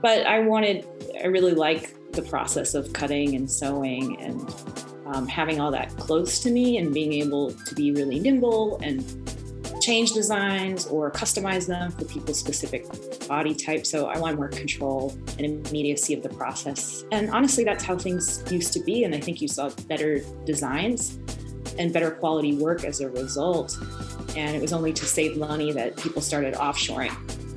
But 0.01 0.25
I 0.25 0.39
wanted, 0.39 0.87
I 1.21 1.27
really 1.27 1.53
like 1.53 2.11
the 2.13 2.21
process 2.21 2.73
of 2.73 2.93
cutting 2.93 3.35
and 3.35 3.51
sewing 3.51 4.19
and 4.21 4.55
um, 5.07 5.27
having 5.27 5.59
all 5.59 5.71
that 5.71 5.89
close 5.97 6.39
to 6.39 6.49
me 6.49 6.77
and 6.77 6.93
being 6.93 7.13
able 7.13 7.51
to 7.51 7.75
be 7.75 7.91
really 7.91 8.19
nimble 8.19 8.79
and 8.81 9.03
change 9.79 10.13
designs 10.13 10.85
or 10.87 11.11
customize 11.11 11.67
them 11.67 11.91
for 11.91 12.05
people's 12.05 12.39
specific 12.39 12.85
body 13.27 13.53
type. 13.53 13.85
So 13.85 14.07
I 14.07 14.17
want 14.17 14.37
more 14.37 14.49
control 14.49 15.17
and 15.37 15.67
immediacy 15.67 16.13
of 16.13 16.23
the 16.23 16.29
process. 16.29 17.03
And 17.11 17.29
honestly, 17.29 17.63
that's 17.63 17.83
how 17.83 17.97
things 17.97 18.43
used 18.51 18.73
to 18.73 18.79
be. 18.81 19.03
And 19.03 19.15
I 19.15 19.19
think 19.19 19.41
you 19.41 19.47
saw 19.47 19.69
better 19.87 20.19
designs 20.45 21.17
and 21.77 21.93
better 21.93 22.11
quality 22.11 22.55
work 22.55 22.83
as 22.83 23.01
a 23.01 23.09
result. 23.09 23.77
And 24.35 24.55
it 24.55 24.61
was 24.61 24.73
only 24.73 24.93
to 24.93 25.05
save 25.05 25.37
money 25.37 25.71
that 25.71 25.97
people 25.97 26.21
started 26.21 26.53
offshoring. 26.55 27.15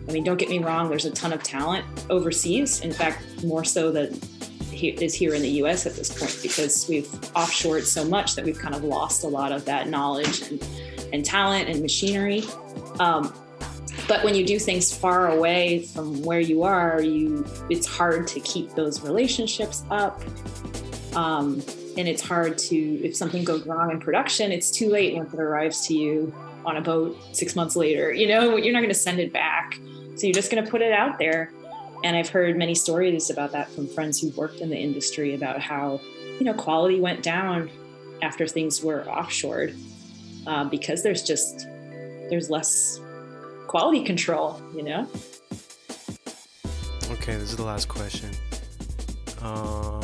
I 0.09 0.13
mean, 0.13 0.25
don't 0.25 0.37
get 0.37 0.49
me 0.49 0.59
wrong, 0.59 0.89
there's 0.89 1.05
a 1.05 1.11
ton 1.11 1.33
of 1.33 1.43
talent 1.43 1.85
overseas. 2.11 2.81
In 2.81 2.93
fact, 2.93 3.45
more 3.45 3.65
so 3.65 3.93
than 3.93 4.19
is 4.83 5.15
here 5.15 5.33
in 5.35 5.43
the 5.43 5.51
US 5.63 5.87
at 5.87 5.95
this 5.95 6.11
point 6.11 6.37
because 6.43 6.89
we've 6.89 7.07
offshored 7.37 7.85
so 7.85 8.05
much 8.05 8.35
that 8.35 8.45
we've 8.45 8.59
kind 8.59 8.75
of 8.75 8.83
lost 8.83 9.23
a 9.23 9.29
lot 9.29 9.53
of 9.53 9.65
that 9.65 9.89
knowledge 9.89 10.43
and, 10.51 10.61
and 11.13 11.25
talent 11.25 11.69
and 11.69 11.81
machinery. 11.81 12.45
Um, 12.99 13.33
but 14.09 14.25
when 14.25 14.35
you 14.35 14.45
do 14.45 14.59
things 14.59 14.93
far 14.95 15.29
away 15.29 15.85
from 15.87 16.23
where 16.23 16.41
you 16.41 16.63
are, 16.63 17.01
you 17.03 17.47
it's 17.71 17.87
hard 17.87 18.27
to 18.29 18.41
keep 18.41 18.75
those 18.75 19.03
relationships 19.03 19.85
up. 19.91 20.21
Um, 21.15 21.63
and 21.97 22.09
it's 22.09 22.23
hard 22.23 22.57
to 22.57 22.77
if 22.77 23.15
something 23.17 23.45
goes 23.45 23.67
wrong 23.67 23.91
in 23.91 24.01
production 24.01 24.51
it's 24.51 24.71
too 24.71 24.89
late 24.89 25.15
once 25.15 25.33
it 25.33 25.41
arrives 25.41 25.87
to 25.87 25.95
you 25.95 26.35
on 26.65 26.77
a 26.77 26.81
boat 26.81 27.17
six 27.33 27.55
months 27.55 27.77
later 27.77 28.13
you 28.13 28.27
know 28.27 28.57
you're 28.57 28.73
not 28.73 28.81
going 28.81 28.89
to 28.89 28.95
send 28.95 29.19
it 29.19 29.33
back 29.33 29.79
so 30.17 30.27
you're 30.27 30.35
just 30.35 30.51
going 30.51 30.65
to 30.65 30.71
put 30.71 30.81
it 30.81 30.93
out 30.93 31.19
there 31.19 31.53
and 32.05 32.17
i've 32.17 32.29
heard 32.29 32.57
many 32.57 32.75
stories 32.75 33.31
about 33.31 33.53
that 33.53 33.71
from 33.73 33.87
friends 33.89 34.21
who've 34.21 34.37
worked 34.37 34.61
in 34.61 34.71
the 34.71 34.77
industry 34.77 35.35
about 35.35 35.61
how 35.61 36.01
you 36.39 36.45
know 36.45 36.55
quality 36.55 37.01
went 37.01 37.23
down 37.23 37.71
after 38.23 38.47
things 38.47 38.83
were 38.83 39.05
offshored 39.05 39.77
uh, 40.47 40.65
because 40.65 41.03
there's 41.03 41.23
just 41.23 41.67
there's 42.31 42.51
less 42.51 43.01
quality 43.67 44.03
control 44.03 44.61
you 44.75 44.83
know 44.83 45.07
okay 47.11 47.37
this 47.37 47.51
is 47.51 47.57
the 47.57 47.63
last 47.63 47.89
question 47.89 48.31
um 49.43 50.03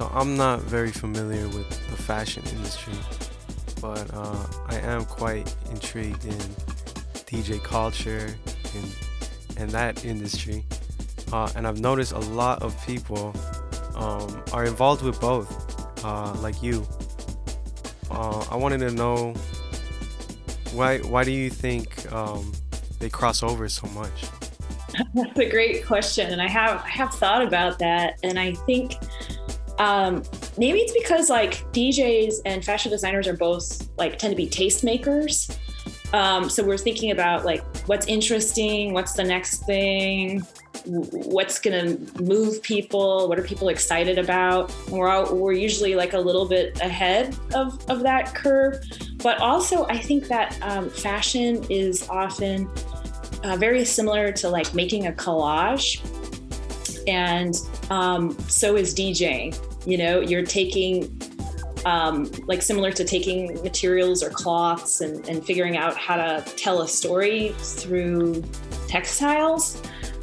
so 0.00 0.10
I'm 0.14 0.34
not 0.34 0.60
very 0.62 0.92
familiar 0.92 1.46
with 1.48 1.68
the 1.90 1.96
fashion 1.96 2.42
industry, 2.52 2.94
but 3.82 4.08
uh, 4.14 4.46
I 4.66 4.76
am 4.76 5.04
quite 5.04 5.54
intrigued 5.70 6.24
in 6.24 6.38
DJ 7.28 7.62
culture 7.62 8.34
and 8.74 8.96
and 9.58 9.70
that 9.72 10.06
industry. 10.06 10.64
Uh, 11.32 11.50
and 11.54 11.66
I've 11.66 11.80
noticed 11.80 12.12
a 12.12 12.18
lot 12.18 12.62
of 12.62 12.74
people 12.86 13.34
um, 13.94 14.42
are 14.54 14.64
involved 14.64 15.02
with 15.02 15.20
both, 15.20 15.52
uh, 16.02 16.32
like 16.40 16.62
you. 16.62 16.86
Uh, 18.10 18.44
I 18.50 18.56
wanted 18.56 18.78
to 18.80 18.90
know 18.90 19.34
why 20.72 20.98
why 20.98 21.24
do 21.24 21.30
you 21.30 21.50
think 21.50 22.10
um, 22.12 22.52
they 22.98 23.08
cross 23.08 23.42
over 23.42 23.68
so 23.68 23.86
much? 23.88 24.24
That's 25.14 25.38
a 25.38 25.48
great 25.48 25.86
question, 25.86 26.32
and 26.32 26.42
I 26.42 26.48
have 26.48 26.82
I 26.84 26.88
have 26.88 27.14
thought 27.14 27.42
about 27.42 27.78
that, 27.78 28.18
and 28.22 28.38
I 28.38 28.54
think 28.54 28.96
um, 29.78 30.22
maybe 30.58 30.80
it's 30.80 30.92
because 30.92 31.30
like 31.30 31.70
DJs 31.72 32.40
and 32.44 32.64
fashion 32.64 32.90
designers 32.90 33.26
are 33.26 33.36
both 33.36 33.88
like 33.96 34.18
tend 34.18 34.32
to 34.32 34.36
be 34.36 34.46
tastemakers. 34.48 35.56
Um, 36.12 36.50
so 36.50 36.64
we're 36.64 36.76
thinking 36.76 37.12
about 37.12 37.44
like 37.44 37.64
what's 37.86 38.06
interesting, 38.06 38.92
what's 38.92 39.14
the 39.14 39.24
next 39.24 39.64
thing, 39.64 40.42
what's 40.86 41.58
going 41.58 41.98
to 41.98 42.22
move 42.22 42.62
people, 42.62 43.28
what 43.28 43.38
are 43.38 43.42
people 43.42 43.68
excited 43.68 44.18
about. 44.18 44.72
We're 44.88 45.08
all, 45.08 45.34
we're 45.34 45.52
usually 45.52 45.94
like 45.94 46.12
a 46.12 46.18
little 46.18 46.46
bit 46.46 46.80
ahead 46.80 47.36
of 47.54 47.78
of 47.90 48.00
that 48.00 48.34
curve, 48.34 48.82
but 49.22 49.38
also 49.40 49.86
I 49.86 49.98
think 49.98 50.28
that 50.28 50.58
um, 50.62 50.90
fashion 50.90 51.64
is 51.70 52.08
often 52.08 52.68
uh, 53.44 53.56
very 53.56 53.84
similar 53.84 54.32
to 54.32 54.48
like 54.48 54.74
making 54.74 55.06
a 55.06 55.12
collage, 55.12 56.00
and 57.08 57.54
um, 57.90 58.38
so 58.48 58.76
is 58.76 58.94
DJing. 58.94 59.56
You 59.86 59.98
know, 59.98 60.20
you're 60.20 60.44
taking 60.44 61.20
um, 61.84 62.30
like 62.46 62.62
similar 62.62 62.92
to 62.92 63.04
taking 63.04 63.54
materials 63.62 64.22
or 64.22 64.30
cloths 64.30 65.00
and, 65.00 65.26
and 65.28 65.44
figuring 65.44 65.76
out 65.76 65.96
how 65.96 66.16
to 66.16 66.44
tell 66.56 66.82
a 66.82 66.88
story 66.88 67.54
through 67.58 68.44
textiles. 68.88 69.80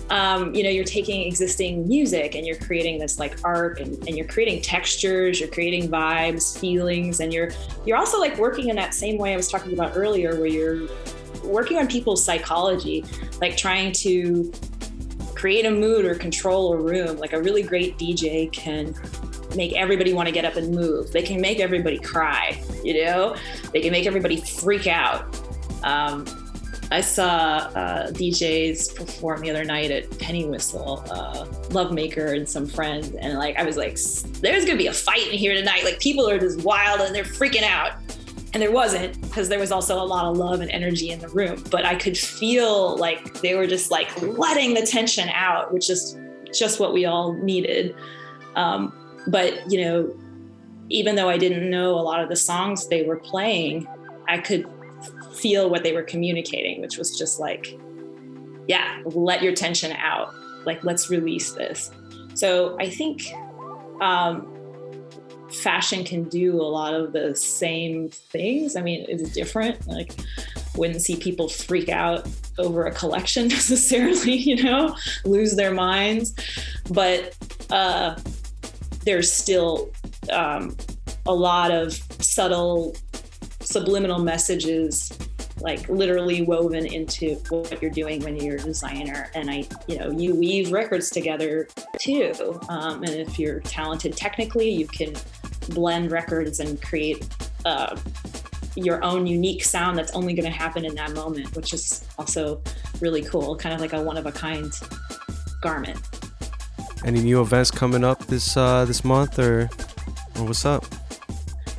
Um, 0.10 0.56
you 0.56 0.64
know, 0.64 0.70
you're 0.70 0.86
taking 0.86 1.28
existing 1.28 1.88
music 1.88 2.36
and 2.36 2.48
you're 2.48 2.58
creating 2.58 3.00
this 3.00 3.20
like 3.20 3.38
art 3.44 3.82
and, 3.82 3.98
and 4.08 4.16
you're 4.16 4.28
creating 4.28 4.62
textures, 4.62 5.40
you're 5.40 5.50
creating 5.50 5.90
vibes, 5.90 6.58
feelings, 6.58 7.20
and 7.20 7.34
you're 7.34 7.50
you're 7.86 7.98
also 7.98 8.20
like 8.20 8.38
working 8.38 8.70
in 8.70 8.76
that 8.78 8.94
same 8.94 9.18
way 9.18 9.34
I 9.34 9.36
was 9.36 9.50
talking 9.50 9.74
about 9.74 9.98
earlier, 9.98 10.38
where 10.38 10.48
you're 10.48 10.88
working 11.44 11.78
on 11.78 11.88
people's 11.88 12.24
psychology, 12.24 13.04
like 13.42 13.58
trying 13.58 13.92
to 13.94 14.52
create 15.36 15.66
a 15.66 15.72
mood 15.72 16.04
or 16.04 16.16
control 16.16 16.74
a 16.74 16.78
room. 16.78 17.18
Like 17.18 17.34
a 17.34 17.42
really 17.42 17.62
great 17.62 17.98
DJ 17.98 18.52
can 18.52 18.96
make 19.56 19.74
everybody 19.74 20.14
want 20.14 20.28
to 20.28 20.32
get 20.32 20.46
up 20.46 20.56
and 20.56 20.74
move. 20.74 21.12
They 21.12 21.22
can 21.22 21.40
make 21.40 21.60
everybody 21.60 22.00
cry, 22.00 22.62
you 22.84 23.06
know? 23.06 23.36
They 23.72 23.82
can 23.82 23.92
make 23.92 24.06
everybody 24.06 24.42
freak 24.42 24.88
out. 24.88 25.40
Um, 25.84 26.26
I 26.90 27.02
saw 27.02 27.28
uh, 27.28 28.12
DJs 28.12 28.96
perform 28.96 29.42
the 29.42 29.50
other 29.50 29.66
night 29.66 29.92
at 29.92 30.18
Penny 30.20 30.46
Whistle, 30.46 31.04
uh, 31.12 31.46
Lovemaker 31.70 32.36
and 32.36 32.48
some 32.48 32.66
friends, 32.66 33.12
and 33.16 33.38
like 33.38 33.58
I 33.58 33.64
was 33.64 33.76
like, 33.76 34.00
"There's 34.42 34.64
gonna 34.64 34.78
be 34.78 34.88
a 34.88 34.94
fight 34.94 35.28
in 35.28 35.34
here 35.34 35.54
tonight. 35.54 35.84
Like 35.84 36.00
people 36.00 36.30
are 36.30 36.40
just 36.40 36.62
wild 36.62 37.02
and 37.02 37.14
they're 37.14 37.24
freaking 37.24 37.64
out." 37.64 37.94
And 38.54 38.64
there 38.64 38.72
wasn't 38.72 39.22
because 39.22 39.50
there 39.50 39.60
was 39.60 39.72
also 39.72 40.02
a 40.02 40.06
lot 40.06 40.26
of 40.26 40.38
love 40.38 40.62
and 40.62 40.72
energy 40.72 41.12
in 41.12 41.20
the 41.20 41.28
room. 41.28 41.62
But 41.70 41.86
I 41.86 41.96
could 41.96 42.18
feel 42.18 42.96
like 42.98 43.42
they 43.42 43.56
were 43.56 43.68
just 43.68 43.92
like 43.92 44.10
letting 44.22 44.74
the 44.74 44.84
tension 44.84 45.30
out, 45.30 45.74
which 45.74 45.90
is 45.90 46.18
just 46.54 46.80
what 46.80 46.94
we 46.94 47.06
all 47.06 47.34
needed. 47.34 47.96
Um, 48.56 48.94
but 49.28 49.70
you 49.70 49.82
know, 49.82 50.16
even 50.90 51.16
though 51.16 51.30
I 51.30 51.38
didn't 51.38 51.70
know 51.70 51.96
a 51.96 52.02
lot 52.02 52.24
of 52.24 52.30
the 52.30 52.36
songs 52.38 52.88
they 52.88 53.04
were 53.04 53.18
playing, 53.18 53.88
I 54.30 54.38
could 54.38 54.66
feel 55.40 55.70
what 55.70 55.84
they 55.84 55.94
were 55.94 56.04
communicating, 56.04 56.82
which 56.82 56.98
was 56.98 57.18
just 57.18 57.40
like, 57.40 57.78
yeah, 58.68 59.02
let 59.06 59.42
your 59.42 59.54
tension 59.54 59.92
out. 59.94 60.34
Like, 60.66 60.84
let's 60.84 61.10
release 61.10 61.52
this. 61.54 61.92
So 62.34 62.78
I 62.80 62.90
think 62.90 63.32
um, 64.02 64.54
fashion 65.50 66.04
can 66.04 66.26
do 66.26 66.62
a 66.62 66.64
lot 66.64 66.94
of 66.94 67.14
the 67.14 67.36
same 67.36 68.10
things. 68.10 68.76
I 68.76 68.82
mean, 68.82 69.06
it's 69.08 69.32
different. 69.32 69.88
Like, 69.88 70.14
wouldn't 70.76 71.02
see 71.02 71.16
people 71.16 71.50
freak 71.50 71.90
out 71.90 72.28
over 72.58 72.86
a 72.86 72.92
collection 72.92 73.48
necessarily, 73.58 74.36
you 74.36 74.64
know, 74.64 74.96
lose 75.26 75.56
their 75.56 75.72
minds. 75.72 76.34
But 76.90 77.36
uh, 77.70 78.16
there's 79.06 79.32
still 79.32 79.92
um, 80.32 80.76
a 81.26 81.34
lot 81.34 81.72
of 81.72 81.94
subtle 82.22 82.96
subliminal 83.68 84.20
messages 84.20 85.12
like 85.60 85.90
literally 85.90 86.44
woven 86.44 86.86
into 86.86 87.36
what 87.50 87.82
you're 87.82 87.92
doing 87.92 88.24
when 88.24 88.38
you're 88.38 88.58
a 88.58 88.62
designer. 88.62 89.30
And 89.34 89.50
i 89.50 89.66
you 89.88 89.98
know 89.98 90.12
you 90.12 90.36
weave 90.36 90.72
records 90.72 91.10
together 91.10 91.68
too. 92.00 92.60
Um, 92.70 93.04
and 93.04 93.14
if 93.16 93.40
you're 93.40 93.60
talented 93.62 94.16
technically 94.16 94.70
you 94.70 94.88
can 94.88 95.14
blend 95.70 96.12
records 96.12 96.60
and 96.60 96.82
create 96.82 97.28
uh, 97.66 97.98
your 98.76 99.04
own 99.04 99.26
unique 99.26 99.64
sound 99.64 99.98
that's 99.98 100.14
only 100.14 100.34
going 100.34 100.50
to 100.50 100.58
happen 100.58 100.86
in 100.86 100.94
that 100.96 101.12
moment 101.14 101.56
which 101.56 101.74
is 101.74 102.06
also 102.18 102.62
really 103.02 103.24
cool 103.24 103.56
kind 103.56 103.74
of 103.74 103.82
like 103.82 103.94
a 103.94 104.02
one 104.02 104.18
of 104.18 104.26
a 104.26 104.32
kind 104.32 104.72
garment. 105.62 106.00
Any 107.04 107.22
new 107.22 107.42
events 107.42 107.72
coming 107.72 108.04
up 108.04 108.26
this 108.28 108.56
uh, 108.56 108.86
this 108.86 109.04
month 109.04 109.40
or, 109.40 109.70
or 110.38 110.46
what's 110.46 110.66
up 110.66 110.86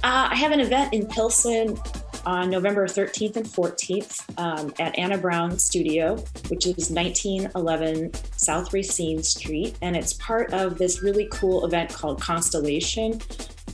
uh, 0.05 0.29
I 0.31 0.37
have 0.37 0.53
an 0.53 0.61
event 0.61 0.95
in 0.95 1.07
Pilsen 1.07 1.79
on 2.25 2.51
November 2.51 2.87
13th 2.87 3.37
and 3.37 3.47
14th 3.47 4.39
um, 4.39 4.73
at 4.79 4.99
Anna 4.99 5.16
Brown 5.16 5.59
Studio, 5.59 6.16
which 6.49 6.66
is 6.66 6.91
1911 6.91 8.12
South 8.37 8.73
Racine 8.73 9.23
Street. 9.23 9.77
And 9.83 9.97
it's 9.97 10.12
part 10.15 10.53
of 10.53 10.79
this 10.79 11.03
really 11.03 11.29
cool 11.33 11.65
event 11.65 11.93
called 11.93 12.20
Constellation, 12.20 13.20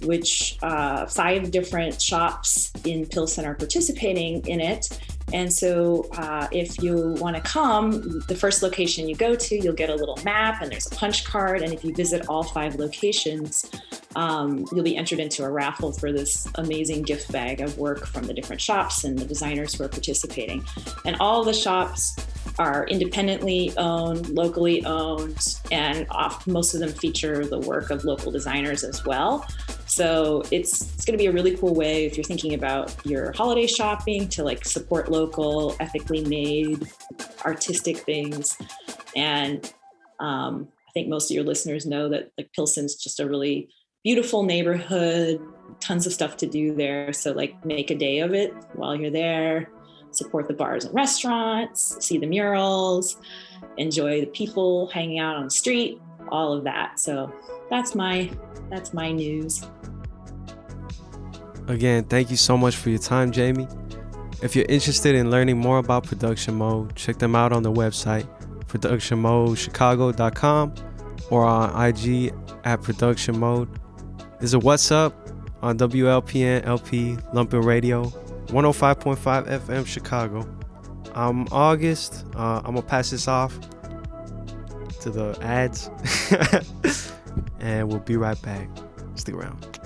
which 0.03 0.57
uh, 0.63 1.07
five 1.07 1.51
different 1.51 2.01
shops 2.01 2.73
in 2.85 3.07
Pilsen 3.07 3.45
are 3.45 3.55
participating 3.55 4.47
in 4.47 4.61
it. 4.61 4.99
And 5.33 5.53
so, 5.53 6.09
uh, 6.13 6.47
if 6.53 6.81
you 6.83 7.17
want 7.19 7.35
to 7.35 7.43
come, 7.43 8.21
the 8.29 8.37
first 8.37 8.63
location 8.63 9.09
you 9.09 9.17
go 9.17 9.35
to, 9.35 9.57
you'll 9.57 9.75
get 9.75 9.91
a 9.91 9.95
little 9.95 10.19
map 10.23 10.63
and 10.63 10.71
there's 10.71 10.87
a 10.87 10.95
punch 10.95 11.25
card. 11.25 11.63
And 11.63 11.73
if 11.73 11.83
you 11.83 11.95
visit 11.95 12.29
all 12.29 12.45
five 12.45 12.77
locations, 12.77 13.69
um, 14.16 14.65
you'll 14.73 14.85
be 14.85 14.97
entered 14.97 15.19
into 15.19 15.45
a 15.45 15.51
raffle 15.51 15.93
for 15.93 16.12
this 16.12 16.47
amazing 16.57 17.03
gift 17.03 17.31
bag 17.32 17.61
of 17.61 17.78
work 17.78 18.07
from 18.07 18.24
the 18.27 18.35
different 18.35 18.61
shops 18.61 19.05
and 19.05 19.19
the 19.19 19.24
designers 19.24 19.74
who 19.74 19.85
are 19.85 19.89
participating. 19.89 20.65
And 21.05 21.16
all 21.20 21.45
the 21.45 21.53
shops 21.53 22.16
are 22.59 22.86
independently 22.86 23.73
owned, 23.77 24.28
locally 24.31 24.85
owned, 24.85 25.57
and 25.73 26.07
off, 26.11 26.47
most 26.47 26.74
of 26.74 26.81
them 26.81 26.91
feature 26.91 27.45
the 27.47 27.59
work 27.59 27.91
of 27.91 28.05
local 28.05 28.31
designers 28.31 28.85
as 28.85 29.05
well. 29.05 29.47
So 29.86 30.43
it's 30.51 30.95
it's 30.95 31.05
going 31.05 31.16
to 31.19 31.23
be 31.23 31.27
a 31.27 31.32
really 31.32 31.57
cool 31.57 31.74
way 31.74 32.07
if 32.07 32.16
you're 32.16 32.24
thinking 32.24 32.55
about 32.55 32.95
your 33.05 33.32
holiday 33.32 33.66
shopping 33.66 34.28
to 34.31 34.43
like 34.43 34.65
support 34.65 35.11
local, 35.11 35.77
ethically 35.81 36.24
made, 36.24 36.89
artistic 37.45 37.99
things. 37.99 38.57
And 39.15 39.73
um, 40.20 40.69
I 40.89 40.93
think 40.93 41.09
most 41.09 41.31
of 41.31 41.35
your 41.35 41.45
listeners 41.45 41.86
know 41.86 42.09
that 42.09 42.31
like 42.39 42.51
Pilsen's 42.53 42.95
just 42.95 43.20
a 43.20 43.28
really 43.28 43.69
beautiful 44.05 44.43
neighborhood, 44.43 45.40
tons 45.81 46.06
of 46.06 46.12
stuff 46.12 46.36
to 46.36 46.47
do 46.47 46.74
there. 46.74 47.12
So 47.12 47.32
like 47.32 47.64
make 47.64 47.90
a 47.90 47.97
day 47.97 48.20
of 48.20 48.35
it 48.35 48.55
while 48.74 48.94
you're 48.94 49.10
there 49.10 49.70
support 50.16 50.48
the 50.48 50.55
bars 50.55 50.85
and 50.85 50.94
restaurants, 50.94 51.97
see 52.05 52.18
the 52.18 52.26
murals, 52.26 53.18
enjoy 53.76 54.20
the 54.20 54.26
people 54.26 54.89
hanging 54.89 55.18
out 55.18 55.36
on 55.36 55.44
the 55.44 55.51
street, 55.51 56.01
all 56.28 56.52
of 56.52 56.64
that. 56.64 56.98
So 56.98 57.32
that's 57.70 57.94
my 57.94 58.31
that's 58.70 58.94
my 58.94 59.12
news. 59.12 59.64
Again, 61.68 62.05
thank 62.05 62.31
you 62.31 62.36
so 62.36 62.59
much 62.59 62.76
for 62.76 62.90
your 62.90 62.98
time, 62.98 63.32
Jamie. 63.32 63.66
If 64.43 64.55
you're 64.55 64.66
interested 64.68 65.14
in 65.14 65.31
learning 65.31 65.56
more 65.59 65.78
about 65.78 66.05
Production 66.05 66.56
Mode, 66.56 66.94
check 66.94 67.18
them 67.18 67.35
out 67.35 67.52
on 67.52 67.62
the 67.62 67.72
website 67.72 68.28
productionmodechicago.com 68.66 70.74
or 71.31 71.44
on 71.44 71.86
IG 71.86 72.35
at 72.64 72.82
Production 72.82 73.39
Mode. 73.39 73.68
There's 74.39 74.55
a 74.55 74.59
What's 74.59 74.90
Up 74.90 75.15
on 75.62 75.78
WLPN 75.78 76.66
LP 76.66 77.16
Lumpen 77.32 77.65
Radio 77.65 78.05
105.5 78.47 79.16
FM 79.48 79.86
Chicago. 79.86 80.47
I'm 81.15 81.47
August. 81.51 82.24
Uh, 82.35 82.59
I'm 82.65 82.74
gonna 82.74 82.82
pass 82.82 83.11
this 83.11 83.28
off 83.28 83.59
to 85.01 85.11
the 85.11 85.39
ads, 85.40 85.89
and 87.61 87.89
we'll 87.89 88.01
be 88.01 88.16
right 88.16 88.40
back. 88.43 88.69
Stick 89.15 89.35
around. 89.35 89.84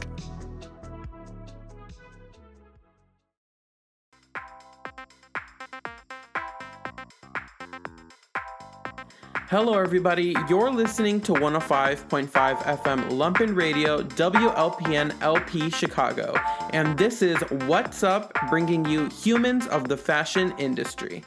Hello, 9.50 9.78
everybody. 9.78 10.36
You're 10.46 10.70
listening 10.70 11.22
to 11.22 11.32
105.5 11.32 12.28
FM 12.28 13.08
Lumpen 13.12 13.56
Radio, 13.56 14.02
WLPN 14.02 15.18
LP 15.22 15.70
Chicago. 15.70 16.36
And 16.74 16.98
this 16.98 17.22
is 17.22 17.38
What's 17.66 18.02
Up, 18.02 18.36
bringing 18.50 18.84
you 18.84 19.08
humans 19.08 19.66
of 19.68 19.88
the 19.88 19.96
fashion 19.96 20.52
industry. 20.58 21.24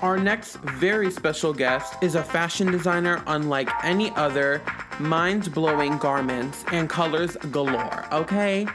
Our 0.00 0.16
next 0.16 0.56
very 0.60 1.10
special 1.10 1.52
guest 1.52 1.96
is 2.00 2.14
a 2.14 2.24
fashion 2.24 2.72
designer 2.72 3.22
unlike 3.26 3.68
any 3.84 4.12
other, 4.12 4.62
mind 4.98 5.52
blowing 5.52 5.98
garments 5.98 6.64
and 6.72 6.88
colors 6.88 7.36
galore, 7.50 8.06
okay? 8.14 8.66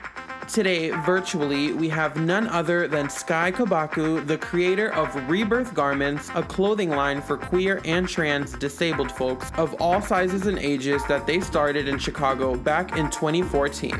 Today, 0.47 0.91
virtually, 1.05 1.73
we 1.73 1.89
have 1.89 2.17
none 2.17 2.47
other 2.47 2.87
than 2.87 3.09
Sky 3.09 3.51
Cubacub, 3.51 4.27
the 4.27 4.37
creator 4.37 4.93
of 4.93 5.13
Rebirth 5.29 5.73
Garments, 5.73 6.29
a 6.35 6.43
clothing 6.43 6.91
line 6.91 7.21
for 7.21 7.35
queer 7.35 7.81
and 7.83 8.07
trans 8.07 8.53
disabled 8.53 9.11
folks 9.11 9.51
of 9.57 9.73
all 9.81 10.01
sizes 10.01 10.45
and 10.45 10.59
ages 10.59 11.03
that 11.07 11.25
they 11.25 11.39
started 11.39 11.87
in 11.87 11.97
Chicago 11.97 12.55
back 12.55 12.95
in 12.95 13.09
2014. 13.09 13.91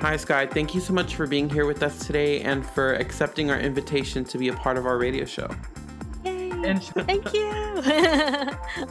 Hi, 0.00 0.16
Sky. 0.16 0.46
Thank 0.46 0.74
you 0.74 0.80
so 0.82 0.92
much 0.92 1.16
for 1.16 1.26
being 1.26 1.48
here 1.48 1.64
with 1.64 1.82
us 1.82 2.06
today 2.06 2.42
and 2.42 2.64
for 2.64 2.94
accepting 2.94 3.50
our 3.50 3.58
invitation 3.58 4.24
to 4.24 4.36
be 4.36 4.48
a 4.48 4.52
part 4.52 4.76
of 4.76 4.84
our 4.84 4.98
radio 4.98 5.24
show. 5.24 5.48
Yay! 6.64 6.78
Thank 7.04 7.34
you. 7.34 7.50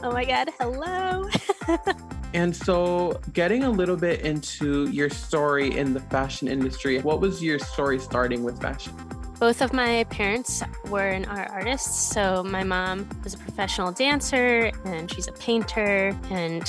oh 0.02 0.12
my 0.12 0.24
God. 0.24 0.50
Hello. 0.60 1.28
and 2.34 2.54
so, 2.54 3.20
getting 3.32 3.64
a 3.64 3.70
little 3.70 3.96
bit 3.96 4.20
into 4.20 4.88
your 4.90 5.10
story 5.10 5.76
in 5.76 5.92
the 5.92 6.00
fashion 6.00 6.48
industry, 6.48 7.00
what 7.00 7.20
was 7.20 7.42
your 7.42 7.58
story 7.58 7.98
starting 7.98 8.44
with 8.44 8.60
fashion? 8.60 8.94
Both 9.38 9.62
of 9.62 9.72
my 9.72 10.04
parents 10.04 10.62
were 10.88 11.08
an 11.08 11.24
art 11.24 11.50
artists. 11.50 12.12
So, 12.12 12.42
my 12.42 12.62
mom 12.62 13.08
was 13.22 13.34
a 13.34 13.38
professional 13.38 13.92
dancer 13.92 14.70
and 14.84 15.10
she's 15.10 15.28
a 15.28 15.32
painter 15.32 16.16
and 16.30 16.62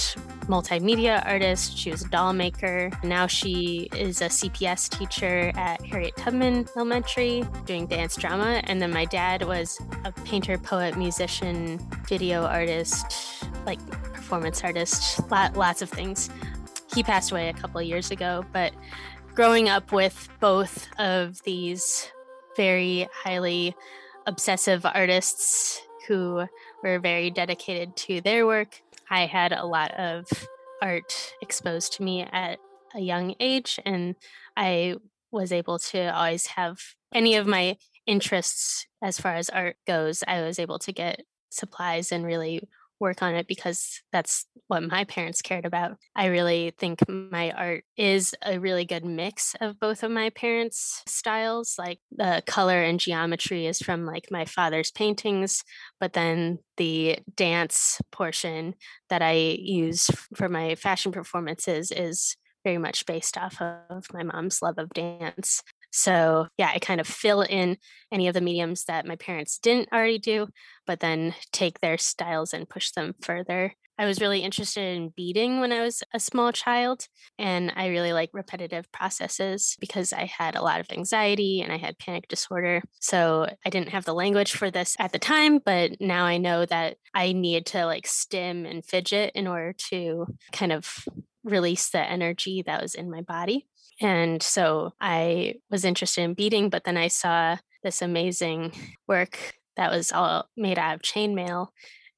multimedia 0.48 1.26
artist. 1.26 1.78
She 1.78 1.92
was 1.92 2.04
a 2.04 2.10
doll 2.10 2.34
maker. 2.34 2.92
Now 3.04 3.28
she 3.28 3.90
is 3.96 4.22
a 4.22 4.26
CPS 4.26 4.90
teacher 4.90 5.52
at 5.56 5.84
Harriet 5.86 6.16
Tubman 6.16 6.68
Elementary 6.76 7.44
doing 7.66 7.88
dance 7.88 8.16
drama. 8.16 8.62
And 8.66 8.82
then 8.82 8.92
my 8.92 9.06
dad 9.06 9.44
was 9.44 9.80
a 10.04 10.12
painter, 10.12 10.58
poet, 10.58 10.98
musician, 10.98 11.80
video 12.08 12.44
artist, 12.46 13.46
like 13.66 13.80
performance 14.14 14.64
artist, 14.64 15.20
lots 15.30 15.82
of 15.82 15.90
things. 15.90 16.30
He 16.94 17.04
passed 17.04 17.32
away 17.32 17.50
a 17.50 17.54
couple 17.54 17.80
of 17.80 17.86
years 17.86 18.12
ago, 18.12 18.46
but 18.54 18.74
growing 19.34 19.68
up 19.70 19.92
with 19.92 20.30
both 20.40 20.88
of 20.98 21.42
these 21.44 22.10
very 22.56 23.08
highly 23.14 23.76
obsessive 24.26 24.86
artists 24.86 25.82
who 26.08 26.46
were 26.84 27.00
very 27.00 27.30
dedicated 27.30 27.96
to 27.96 28.22
their 28.22 28.46
work 28.46 28.82
I 29.10 29.26
had 29.26 29.52
a 29.52 29.66
lot 29.66 29.92
of 29.92 30.26
art 30.82 31.34
exposed 31.42 31.94
to 31.94 32.04
me 32.04 32.24
at 32.24 32.60
a 32.96 33.00
young 33.00 33.36
age, 33.40 33.80
and 33.86 34.16
I 34.56 34.96
was 35.32 35.52
able 35.52 35.80
to 35.80 36.16
always 36.16 36.48
have 36.48 36.80
any 37.14 37.36
of 37.36 37.48
my 37.48 37.78
interests 38.06 38.88
as 39.02 39.20
far 39.20 39.36
as 39.36 39.50
art 39.50 39.78
goes. 39.86 40.24
I 40.28 40.42
was 40.42 40.60
able 40.60 40.80
to 40.80 40.92
get 40.92 41.22
supplies 41.50 42.12
and 42.12 42.26
really 42.26 42.68
work 43.00 43.22
on 43.22 43.36
it 43.36 43.48
because 43.48 44.02
that's 44.12 44.46
what 44.68 44.84
my 44.84 45.04
parents 45.04 45.42
cared 45.42 45.66
about. 45.66 45.98
I 46.16 46.28
really 46.28 46.74
think 46.78 47.00
my 47.08 47.52
art 47.52 47.84
is 47.98 48.36
a 48.44 48.60
really 48.60 48.86
good 48.86 49.06
mix 49.06 49.56
of 49.62 49.80
both 49.80 50.04
of 50.04 50.12
my 50.12 50.30
parents' 50.30 51.04
styles. 51.08 51.76
Like 51.78 52.00
the 52.12 52.42
color 52.46 52.82
and 52.82 53.00
geometry 53.00 53.66
is 53.66 53.80
from 53.80 54.06
like 54.06 54.28
my 54.32 54.46
father's 54.46 54.92
paintings, 54.92 55.64
but 56.00 56.14
then 56.14 56.60
the 56.78 57.20
dance 57.36 58.00
portion 58.12 58.76
that 59.10 59.22
I 59.22 59.34
use 59.34 60.10
for 60.36 60.50
my 60.50 60.76
fashion 60.76 61.12
performances 61.12 61.92
is 61.92 62.36
very 62.64 62.78
much 62.80 63.06
based 63.06 63.38
off 63.38 63.62
of 63.62 64.08
my 64.12 64.24
mom's 64.24 64.62
love 64.62 64.78
of 64.78 64.90
dance. 64.90 65.62
So, 65.96 66.48
yeah, 66.58 66.72
I 66.74 66.80
kind 66.80 67.00
of 67.00 67.08
fill 67.08 67.42
in 67.42 67.78
any 68.12 68.28
of 68.28 68.34
the 68.34 68.42
mediums 68.42 68.84
that 68.86 69.06
my 69.06 69.16
parents 69.16 69.58
didn't 69.58 69.90
already 69.94 70.20
do, 70.20 70.48
but 70.86 71.00
then 71.00 71.36
take 71.54 71.80
their 71.80 71.98
styles 71.98 72.54
and 72.54 72.70
push 72.70 72.92
them 72.92 73.16
further. 73.22 73.74
I 73.98 74.06
was 74.06 74.20
really 74.20 74.40
interested 74.42 74.98
in 74.98 75.14
beading 75.16 75.62
when 75.62 75.72
I 75.72 75.82
was 75.82 76.04
a 76.14 76.20
small 76.20 76.52
child, 76.52 77.08
and 77.40 77.72
I 77.78 77.88
really 77.88 78.12
like 78.12 78.30
repetitive 78.34 78.92
processes 78.92 79.78
because 79.80 80.12
I 80.12 80.26
had 80.26 80.56
a 80.56 80.62
lot 80.62 80.82
of 80.82 80.88
anxiety 80.92 81.62
and 81.62 81.72
I 81.72 81.78
had 81.78 81.98
panic 81.98 82.28
disorder. 82.28 82.82
So 83.00 83.48
I 83.66 83.70
didn't 83.70 83.90
have 83.90 84.04
the 84.04 84.14
language 84.14 84.52
for 84.52 84.70
this 84.70 84.98
at 85.00 85.14
the 85.14 85.20
time, 85.20 85.60
but 85.64 85.92
now 86.02 86.26
I 86.26 86.38
know 86.38 86.66
that 86.66 86.98
I 87.14 87.32
needed 87.32 87.68
to 87.68 87.86
like 87.86 88.06
stim 88.06 88.66
and 88.66 88.84
fidget 88.84 89.32
in 89.34 89.48
order 89.48 89.72
to 89.92 90.26
kind 90.52 90.74
of 90.74 91.06
release 91.46 91.90
the 91.90 92.00
energy 92.02 92.64
that 92.66 92.82
was 92.82 92.96
in 92.96 93.10
my 93.10 93.22
body. 93.22 93.66
And 94.02 94.42
so 94.44 94.94
I 95.00 95.56
was 95.70 95.86
interested 95.86 96.22
in 96.22 96.34
beading, 96.34 96.70
but 96.70 96.84
then 96.84 96.98
I 96.98 97.08
saw 97.08 97.58
this 97.84 98.02
amazing 98.02 98.74
work 99.08 99.56
that 99.78 99.92
was 99.92 100.12
all 100.12 100.50
made 100.58 100.80
out 100.80 100.96
of 100.96 101.02
chainmail 101.02 101.68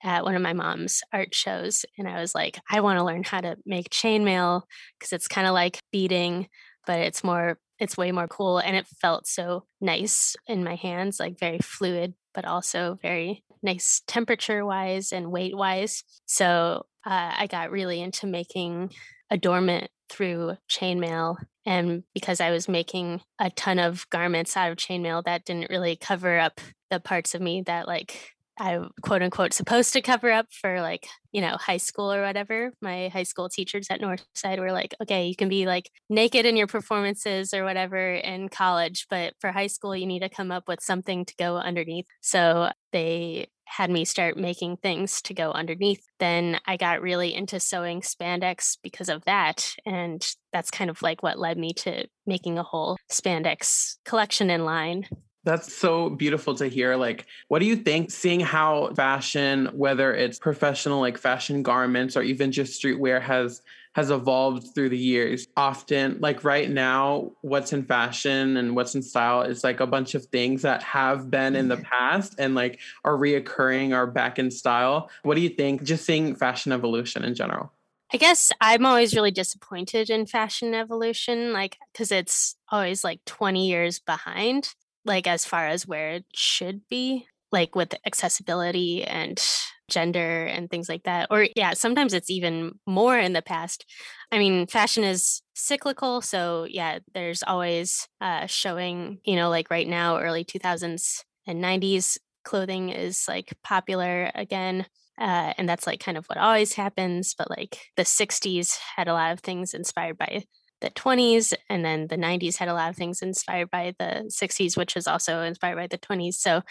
at 0.04 0.24
one 0.24 0.36
of 0.36 0.42
my 0.42 0.54
mom's 0.54 1.02
art 1.12 1.34
shows. 1.34 1.86
And 1.98 2.08
I 2.08 2.20
was 2.20 2.36
like, 2.36 2.60
I 2.70 2.82
want 2.82 3.00
to 3.00 3.06
learn 3.06 3.24
how 3.24 3.42
to 3.42 3.58
make 3.66 3.90
chainmail 3.90 4.62
because 4.98 5.12
it's 5.12 5.28
kind 5.28 5.48
of 5.48 5.54
like 5.54 5.80
beading, 5.92 6.48
but 6.86 7.00
it's 7.00 7.24
more, 7.24 7.60
it's 7.80 7.98
way 7.98 8.12
more 8.12 8.28
cool. 8.28 8.60
And 8.60 8.76
it 8.76 8.88
felt 8.88 9.28
so 9.28 9.66
nice 9.82 10.36
in 10.48 10.64
my 10.64 10.76
hands, 10.76 11.20
like 11.20 11.40
very 11.40 11.60
fluid, 11.60 12.14
but 12.34 12.46
also 12.46 13.00
very 13.02 13.44
nice 13.64 14.02
temperature 14.08 14.66
wise 14.66 15.12
and 15.12 15.32
weight 15.32 15.58
wise. 15.58 16.04
So 16.26 16.86
uh, 17.06 17.34
I 17.38 17.48
got 17.48 17.72
really 17.72 18.02
into 18.02 18.28
making 18.28 18.92
adornment 19.30 19.90
through 20.10 20.58
chainmail 20.70 21.38
and 21.68 22.04
because 22.14 22.40
I 22.40 22.52
was 22.52 22.70
making 22.70 23.22
a 23.40 23.52
ton 23.52 23.78
of 23.78 24.10
garments 24.10 24.56
out 24.56 24.72
of 24.72 24.78
chainmail 24.78 25.26
that 25.26 25.44
didn't 25.46 25.70
really 25.70 25.98
cover 25.98 26.40
up 26.40 26.62
the 26.90 27.00
parts 27.02 27.36
of 27.36 27.42
me 27.42 27.62
that 27.64 27.88
like 27.88 28.34
I 28.60 28.80
quote 29.02 29.22
unquote 29.22 29.54
supposed 29.54 29.94
to 29.94 30.02
cover 30.02 30.32
up 30.32 30.48
for 30.50 30.82
like, 30.82 31.08
you 31.32 31.42
know, 31.42 31.58
high 31.58 31.78
school 31.78 32.12
or 32.12 32.24
whatever. 32.24 32.72
My 32.82 33.10
high 33.10 33.24
school 33.24 33.50
teachers 33.50 33.88
at 33.92 34.02
Northside 34.02 34.60
were 34.60 34.72
like, 34.72 34.96
okay, 35.04 35.28
you 35.28 35.36
can 35.36 35.50
be 35.50 35.68
like 35.68 35.92
naked 36.10 36.46
in 36.46 36.58
your 36.58 36.68
performances 36.68 37.54
or 37.54 37.64
whatever 37.64 38.14
in 38.14 38.50
college, 38.50 39.06
but 39.10 39.34
for 39.40 39.52
high 39.52 39.68
school, 39.68 39.96
you 39.96 40.08
need 40.08 40.22
to 40.22 40.30
come 40.30 40.52
up 40.52 40.64
with 40.68 40.82
something 40.82 41.26
to 41.26 41.36
go 41.38 41.58
underneath. 41.58 42.08
So 42.22 42.72
they 42.92 43.48
had 43.68 43.90
me 43.92 44.06
start 44.06 44.38
making 44.38 44.78
things 44.78 45.22
to 45.24 45.34
go 45.34 45.52
underneath. 45.52 46.02
Then 46.20 46.60
I 46.66 46.78
got 46.78 47.02
really 47.02 47.36
into 47.36 47.60
sewing 47.60 48.02
spandex 48.02 48.78
because 48.82 49.10
of 49.10 49.26
that. 49.26 49.76
And 49.86 50.26
that's 50.54 50.72
kind 50.72 50.90
of 50.90 51.02
like 51.02 51.22
what 51.22 51.38
led 51.38 51.58
me 51.58 51.74
to 51.74 52.08
making 52.26 52.58
a 52.58 52.64
whole 52.64 52.98
spandex 53.12 53.98
collection 54.06 54.50
in 54.50 54.64
line. 54.64 55.08
That's 55.44 55.74
so 55.74 56.10
beautiful 56.10 56.56
to 56.56 56.68
hear. 56.68 56.96
Like, 56.96 57.26
what 57.48 57.60
do 57.60 57.66
you 57.66 57.76
think 57.76 58.12
seeing 58.12 58.40
how 58.40 58.94
fashion, 58.96 59.70
whether 59.74 60.14
it's 60.14 60.40
professional 60.40 61.00
like 61.00 61.18
fashion 61.18 61.64
garments 61.64 62.18
or 62.18 62.22
even 62.22 62.52
just 62.52 62.82
streetwear 62.82 63.22
has 63.22 63.62
has 63.98 64.12
evolved 64.12 64.74
through 64.74 64.90
the 64.90 64.98
years. 64.98 65.48
Often, 65.58 66.20
like 66.22 66.44
right 66.44 66.70
now, 66.70 67.32
what's 67.42 67.74
in 67.74 67.84
fashion 67.84 68.56
and 68.56 68.76
what's 68.76 68.96
in 68.96 69.02
style 69.02 69.42
is 69.42 69.64
like 69.64 69.80
a 69.80 69.88
bunch 69.88 70.16
of 70.16 70.26
things 70.28 70.62
that 70.62 70.82
have 70.84 71.30
been 71.30 71.56
in 71.56 71.68
the 71.68 71.76
mm-hmm. 71.76 71.84
past 71.84 72.36
and 72.38 72.56
like 72.56 72.80
are 73.04 73.18
reoccurring 73.18 73.94
or 73.94 74.08
back 74.08 74.40
in 74.40 74.52
style. 74.52 75.10
What 75.24 75.36
do 75.36 75.42
you 75.42 75.50
think? 75.50 75.84
Just 75.84 76.06
seeing 76.06 76.36
fashion 76.36 76.72
evolution 76.72 77.26
in 77.26 77.36
general. 77.36 77.74
I 78.14 78.18
guess 78.18 78.54
I'm 78.62 78.86
always 78.86 79.14
really 79.14 79.32
disappointed 79.32 80.10
in 80.10 80.28
fashion 80.28 80.74
evolution, 80.74 81.52
like, 81.52 81.78
because 81.92 82.10
it's 82.10 82.56
always 82.72 83.04
like 83.04 83.20
20 83.26 83.68
years 83.68 84.00
behind 84.00 84.74
like 85.08 85.26
as 85.26 85.46
far 85.46 85.68
as 85.68 85.88
where 85.88 86.12
it 86.12 86.26
should 86.34 86.88
be, 86.88 87.28
like 87.52 87.76
with 87.76 87.96
accessibility 88.06 89.04
and 89.04 89.42
gender 89.90 90.46
and 90.46 90.70
things 90.70 90.90
like 90.90 91.04
that. 91.04 91.28
Or 91.32 91.48
yeah, 91.56 91.74
sometimes 91.74 92.14
it's 92.14 92.30
even 92.30 92.74
more 92.86 93.18
in 93.18 93.34
the 93.34 93.42
past. 93.42 93.86
I 94.32 94.40
mean, 94.40 94.68
fashion 94.68 95.04
is 95.04 95.42
cyclical, 95.56 96.22
so 96.22 96.66
yeah, 96.70 97.00
there's 97.14 97.44
always 97.44 98.08
uh 98.22 98.46
showing, 98.48 99.20
you 99.26 99.36
know, 99.36 99.50
like 99.50 99.70
right 99.72 99.88
now 99.88 100.20
early 100.20 100.44
2000s 100.44 101.24
and 101.48 101.62
90s 101.62 102.18
clothing 102.44 102.90
is 102.90 103.26
like 103.28 103.54
popular 103.64 104.32
again. 104.36 104.86
Uh, 105.20 105.52
and 105.58 105.68
that's 105.68 105.88
like 105.88 106.00
kind 106.00 106.18
of 106.18 106.26
what 106.28 106.38
always 106.38 106.74
happens. 106.74 107.34
But 107.38 107.50
like 107.50 107.80
the 107.96 108.06
60s 108.06 108.78
had 108.96 109.08
a 109.08 109.14
lot 109.14 109.32
of 109.34 109.40
things 109.40 109.74
inspired 109.74 110.18
by 110.18 110.44
the 110.80 110.90
20s 110.92 111.54
and 111.70 111.84
then 111.84 112.06
the 112.08 112.18
90s 112.18 112.58
had 112.58 112.68
a 112.68 112.74
lot 112.74 112.90
of 112.92 112.96
things 112.96 113.24
inspired 113.24 113.72
by 113.72 113.96
the 113.98 114.26
60s 114.30 114.78
which 114.78 114.94
was 114.94 115.08
also 115.08 115.42
inspired 115.42 115.76
by 115.76 115.88
the 115.88 115.98
20s 115.98 116.40
so 116.40 116.62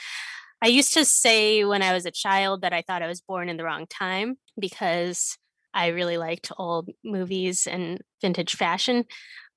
i 0.66 0.68
used 0.68 0.94
to 0.94 1.04
say 1.04 1.64
when 1.64 1.80
i 1.80 1.92
was 1.92 2.06
a 2.06 2.10
child 2.10 2.62
that 2.62 2.72
i 2.72 2.82
thought 2.82 3.02
i 3.02 3.06
was 3.06 3.20
born 3.20 3.48
in 3.48 3.56
the 3.56 3.62
wrong 3.62 3.86
time 3.86 4.36
because 4.58 5.38
i 5.72 5.86
really 5.88 6.18
liked 6.18 6.50
old 6.58 6.90
movies 7.04 7.68
and 7.68 8.00
vintage 8.20 8.56
fashion 8.56 9.04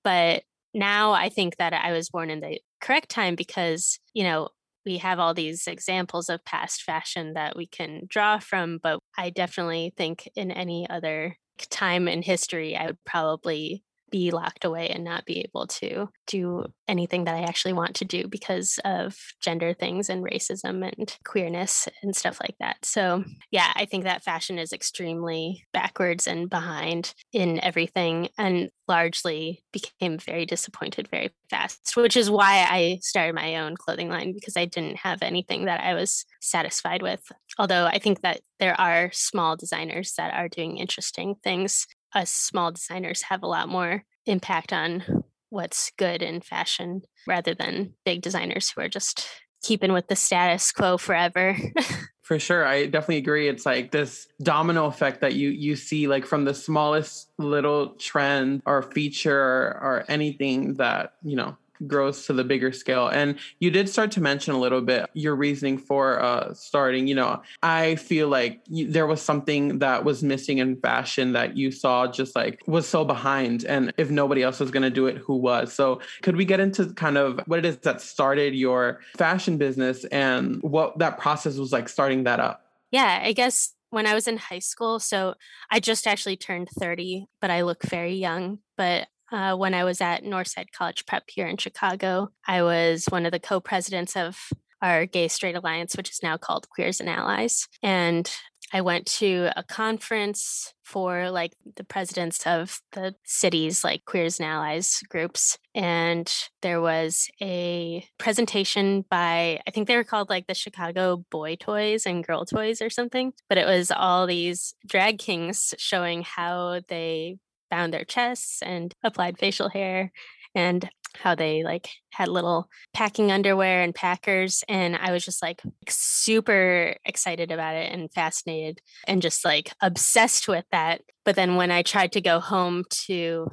but 0.03 0.43
now 0.73 1.11
i 1.11 1.27
think 1.27 1.57
that 1.57 1.73
i 1.73 1.91
was 1.91 2.09
born 2.09 2.29
in 2.29 2.39
the 2.41 2.59
correct 2.79 3.09
time 3.09 3.35
because 3.35 3.99
you 4.13 4.23
know 4.23 4.49
we 4.85 4.97
have 4.97 5.19
all 5.19 5.33
these 5.33 5.67
examples 5.67 6.29
of 6.29 6.45
past 6.45 6.83
fashion 6.83 7.33
that 7.33 7.55
we 7.55 7.65
can 7.65 8.03
draw 8.07 8.37
from 8.37 8.79
but 8.81 8.99
i 9.17 9.31
definitely 9.31 9.91
think 9.97 10.29
in 10.35 10.51
any 10.51 10.87
other 10.89 11.35
time 11.71 12.07
in 12.07 12.21
history 12.21 12.77
i 12.77 12.85
would 12.85 13.03
probably 13.03 13.83
be 14.09 14.31
locked 14.31 14.65
away 14.65 14.89
and 14.89 15.03
not 15.03 15.25
be 15.25 15.41
able 15.41 15.67
to 15.67 16.09
do 16.27 16.65
anything 16.87 17.25
that 17.25 17.35
I 17.35 17.41
actually 17.41 17.73
want 17.73 17.95
to 17.97 18.05
do 18.05 18.27
because 18.27 18.79
of 18.83 19.15
gender 19.41 19.73
things 19.73 20.09
and 20.09 20.23
racism 20.23 20.87
and 20.87 21.15
queerness 21.25 21.87
and 22.01 22.15
stuff 22.15 22.39
like 22.41 22.55
that. 22.59 22.77
So, 22.83 23.19
mm. 23.19 23.25
yeah, 23.51 23.71
I 23.75 23.85
think 23.85 24.03
that 24.03 24.23
fashion 24.23 24.59
is 24.59 24.73
extremely 24.73 25.65
backwards 25.73 26.27
and 26.27 26.49
behind 26.49 27.13
in 27.31 27.63
everything 27.63 28.29
and 28.37 28.69
largely 28.87 29.63
became 29.71 30.17
very 30.17 30.45
disappointed 30.45 31.07
very 31.09 31.29
fast, 31.49 31.95
which 31.95 32.17
is 32.17 32.29
why 32.29 32.65
I 32.69 32.99
started 33.01 33.35
my 33.35 33.57
own 33.57 33.75
clothing 33.77 34.09
line 34.09 34.33
because 34.33 34.57
I 34.57 34.65
didn't 34.65 34.97
have 34.97 35.21
anything 35.21 35.65
that 35.65 35.81
I 35.81 35.93
was 35.93 36.25
satisfied 36.41 37.01
with. 37.01 37.21
Although 37.57 37.85
I 37.85 37.99
think 37.99 38.21
that 38.21 38.41
there 38.59 38.79
are 38.79 39.11
small 39.13 39.55
designers 39.55 40.13
that 40.17 40.33
are 40.33 40.49
doing 40.49 40.77
interesting 40.77 41.35
things 41.43 41.87
us 42.13 42.31
small 42.31 42.71
designers 42.71 43.23
have 43.23 43.43
a 43.43 43.47
lot 43.47 43.69
more 43.69 44.03
impact 44.25 44.73
on 44.73 45.03
what's 45.49 45.91
good 45.97 46.21
in 46.21 46.41
fashion 46.41 47.01
rather 47.27 47.53
than 47.53 47.93
big 48.05 48.21
designers 48.21 48.69
who 48.69 48.81
are 48.81 48.89
just 48.89 49.27
keeping 49.61 49.93
with 49.93 50.07
the 50.07 50.15
status 50.15 50.71
quo 50.71 50.97
forever. 50.97 51.57
For 52.21 52.37
sure, 52.37 52.63
I 52.63 52.85
definitely 52.85 53.17
agree. 53.17 53.47
It's 53.47 53.65
like 53.65 53.91
this 53.91 54.27
domino 54.43 54.85
effect 54.85 55.21
that 55.21 55.33
you 55.33 55.49
you 55.49 55.75
see 55.75 56.07
like 56.07 56.27
from 56.27 56.45
the 56.45 56.53
smallest 56.53 57.31
little 57.39 57.95
trend 57.95 58.61
or 58.67 58.83
feature 58.83 59.35
or, 59.35 59.79
or 59.81 60.05
anything 60.07 60.75
that, 60.75 61.13
you 61.23 61.35
know, 61.35 61.57
grows 61.87 62.25
to 62.25 62.33
the 62.33 62.43
bigger 62.43 62.71
scale. 62.71 63.07
And 63.07 63.37
you 63.59 63.71
did 63.71 63.89
start 63.89 64.11
to 64.11 64.21
mention 64.21 64.53
a 64.53 64.59
little 64.59 64.81
bit 64.81 65.09
your 65.13 65.35
reasoning 65.35 65.77
for 65.77 66.21
uh, 66.21 66.53
starting. 66.53 67.07
You 67.07 67.15
know, 67.15 67.41
I 67.63 67.95
feel 67.95 68.27
like 68.27 68.61
you, 68.67 68.91
there 68.91 69.07
was 69.07 69.21
something 69.21 69.79
that 69.79 70.03
was 70.03 70.23
missing 70.23 70.57
in 70.57 70.77
fashion 70.77 71.33
that 71.33 71.57
you 71.57 71.71
saw 71.71 72.07
just 72.07 72.35
like 72.35 72.61
was 72.67 72.87
so 72.87 73.05
behind. 73.05 73.65
And 73.65 73.93
if 73.97 74.09
nobody 74.09 74.43
else 74.43 74.59
was 74.59 74.71
going 74.71 74.83
to 74.83 74.89
do 74.89 75.07
it, 75.07 75.17
who 75.17 75.35
was? 75.35 75.73
So 75.73 76.01
could 76.21 76.35
we 76.35 76.45
get 76.45 76.59
into 76.59 76.93
kind 76.93 77.17
of 77.17 77.39
what 77.45 77.59
it 77.59 77.65
is 77.65 77.77
that 77.79 78.01
started 78.01 78.53
your 78.55 79.01
fashion 79.17 79.57
business 79.57 80.05
and 80.05 80.61
what 80.61 80.99
that 80.99 81.17
process 81.17 81.57
was 81.57 81.71
like 81.71 81.89
starting 81.89 82.23
that 82.23 82.39
up? 82.39 82.65
Yeah, 82.91 83.21
I 83.23 83.33
guess 83.33 83.73
when 83.89 84.05
I 84.05 84.13
was 84.13 84.27
in 84.27 84.37
high 84.37 84.59
school. 84.59 84.99
So 84.99 85.35
I 85.69 85.79
just 85.79 86.07
actually 86.07 86.37
turned 86.37 86.69
30, 86.77 87.27
but 87.41 87.49
I 87.49 87.61
look 87.61 87.83
very 87.83 88.15
young. 88.15 88.59
But 88.77 89.07
uh, 89.31 89.55
when 89.55 89.73
I 89.73 89.83
was 89.83 90.01
at 90.01 90.23
Northside 90.23 90.71
College 90.71 91.05
Prep 91.05 91.23
here 91.27 91.47
in 91.47 91.57
Chicago. 91.57 92.29
I 92.47 92.63
was 92.63 93.05
one 93.09 93.25
of 93.25 93.31
the 93.31 93.39
co 93.39 93.59
presidents 93.59 94.15
of 94.15 94.37
our 94.81 95.05
Gay 95.05 95.27
Straight 95.27 95.55
Alliance, 95.55 95.95
which 95.95 96.09
is 96.09 96.23
now 96.23 96.37
called 96.37 96.69
Queers 96.69 96.99
and 96.99 97.09
Allies. 97.09 97.67
And 97.83 98.29
I 98.71 98.81
went 98.81 99.07
to 99.07 99.49
a 99.55 99.63
conference 99.63 100.73
for 100.83 101.31
like 101.31 101.53
the 101.75 101.83
presidents 101.83 102.45
of 102.45 102.81
the 102.91 103.15
cities, 103.25 103.83
like 103.83 104.05
Queers 104.05 104.39
and 104.39 104.47
Allies 104.47 105.01
groups. 105.09 105.57
And 105.73 106.31
there 106.61 106.79
was 106.79 107.27
a 107.41 108.05
presentation 108.17 109.05
by, 109.09 109.59
I 109.67 109.71
think 109.71 109.87
they 109.87 109.95
were 109.95 110.03
called 110.03 110.29
like 110.29 110.47
the 110.47 110.53
Chicago 110.53 111.25
Boy 111.31 111.55
Toys 111.55 112.05
and 112.05 112.25
Girl 112.25 112.45
Toys 112.45 112.81
or 112.81 112.89
something. 112.89 113.33
But 113.47 113.57
it 113.57 113.65
was 113.65 113.91
all 113.91 114.27
these 114.27 114.73
drag 114.85 115.19
kings 115.19 115.73
showing 115.77 116.21
how 116.23 116.81
they 116.87 117.37
bound 117.69 117.93
their 117.93 118.05
chests 118.05 118.61
and 118.61 118.93
applied 119.03 119.37
facial 119.37 119.69
hair 119.69 120.11
and 120.55 120.89
how 121.15 121.35
they 121.35 121.63
like 121.63 121.89
had 122.11 122.27
little 122.27 122.69
packing 122.93 123.31
underwear 123.31 123.81
and 123.81 123.95
packers 123.95 124.63
and 124.69 124.95
i 124.95 125.11
was 125.11 125.25
just 125.25 125.41
like 125.41 125.61
super 125.87 126.95
excited 127.05 127.51
about 127.51 127.75
it 127.75 127.91
and 127.91 128.11
fascinated 128.13 128.79
and 129.07 129.21
just 129.21 129.43
like 129.43 129.73
obsessed 129.81 130.47
with 130.47 130.65
that. 130.71 131.01
But 131.25 131.35
then 131.35 131.55
when 131.55 131.71
i 131.71 131.81
tried 131.81 132.11
to 132.13 132.21
go 132.21 132.39
home 132.39 132.83
to 133.07 133.49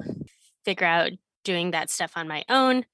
figure 0.65 0.87
out 0.87 1.11
doing 1.43 1.71
that 1.71 1.89
stuff 1.89 2.11
on 2.15 2.27
my 2.27 2.43
own 2.49 2.85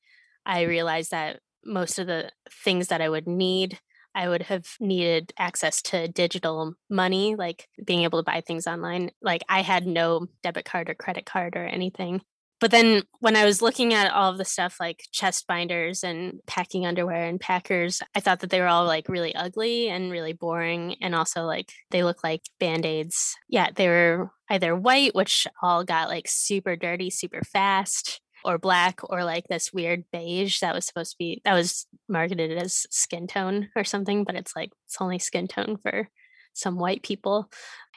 i 0.45 0.61
realized 0.61 1.11
that 1.11 1.39
most 1.65 1.97
of 1.99 2.07
the 2.07 2.29
things 2.63 2.87
that 2.87 3.01
i 3.01 3.09
would 3.09 3.27
need 3.27 3.79
I 4.15 4.29
would 4.29 4.43
have 4.43 4.67
needed 4.79 5.33
access 5.37 5.81
to 5.83 6.07
digital 6.07 6.73
money, 6.89 7.35
like 7.35 7.67
being 7.83 8.03
able 8.03 8.19
to 8.19 8.23
buy 8.23 8.41
things 8.41 8.67
online. 8.67 9.11
Like 9.21 9.43
I 9.49 9.61
had 9.61 9.87
no 9.87 10.27
debit 10.41 10.65
card 10.65 10.89
or 10.89 10.93
credit 10.95 11.25
card 11.25 11.55
or 11.55 11.65
anything. 11.65 12.21
But 12.63 12.71
then 12.71 13.03
when 13.19 13.35
I 13.35 13.43
was 13.43 13.61
looking 13.61 13.93
at 13.93 14.13
all 14.13 14.31
of 14.31 14.37
the 14.37 14.45
stuff 14.45 14.77
like 14.79 15.03
chest 15.11 15.47
binders 15.47 16.01
and 16.01 16.39
packing 16.47 16.85
underwear 16.85 17.25
and 17.25 17.37
packers, 17.37 18.01
I 18.15 18.21
thought 18.21 18.39
that 18.39 18.51
they 18.51 18.61
were 18.61 18.67
all 18.67 18.85
like 18.85 19.09
really 19.09 19.35
ugly 19.35 19.89
and 19.89 20.09
really 20.09 20.31
boring. 20.31 20.95
And 21.01 21.13
also 21.13 21.43
like 21.43 21.73
they 21.91 22.05
look 22.05 22.23
like 22.23 22.43
band 22.61 22.85
aids. 22.85 23.35
Yeah, 23.49 23.69
they 23.75 23.89
were 23.89 24.31
either 24.49 24.77
white, 24.77 25.13
which 25.13 25.45
all 25.61 25.83
got 25.83 26.07
like 26.07 26.27
super 26.29 26.77
dirty 26.77 27.09
super 27.09 27.41
fast, 27.41 28.21
or 28.45 28.57
black 28.57 28.99
or 29.03 29.23
like 29.23 29.47
this 29.47 29.73
weird 29.73 30.03
beige 30.11 30.59
that 30.59 30.75
was 30.75 30.85
supposed 30.85 31.11
to 31.11 31.17
be 31.17 31.41
that 31.45 31.53
was 31.53 31.85
marketed 32.07 32.57
as 32.57 32.85
skin 32.89 33.27
tone 33.27 33.69
or 33.75 33.83
something 33.83 34.23
but 34.23 34.35
it's 34.35 34.55
like 34.55 34.71
it's 34.85 34.97
only 34.99 35.19
skin 35.19 35.47
tone 35.47 35.77
for 35.81 36.09
some 36.53 36.77
white 36.77 37.01
people. 37.01 37.49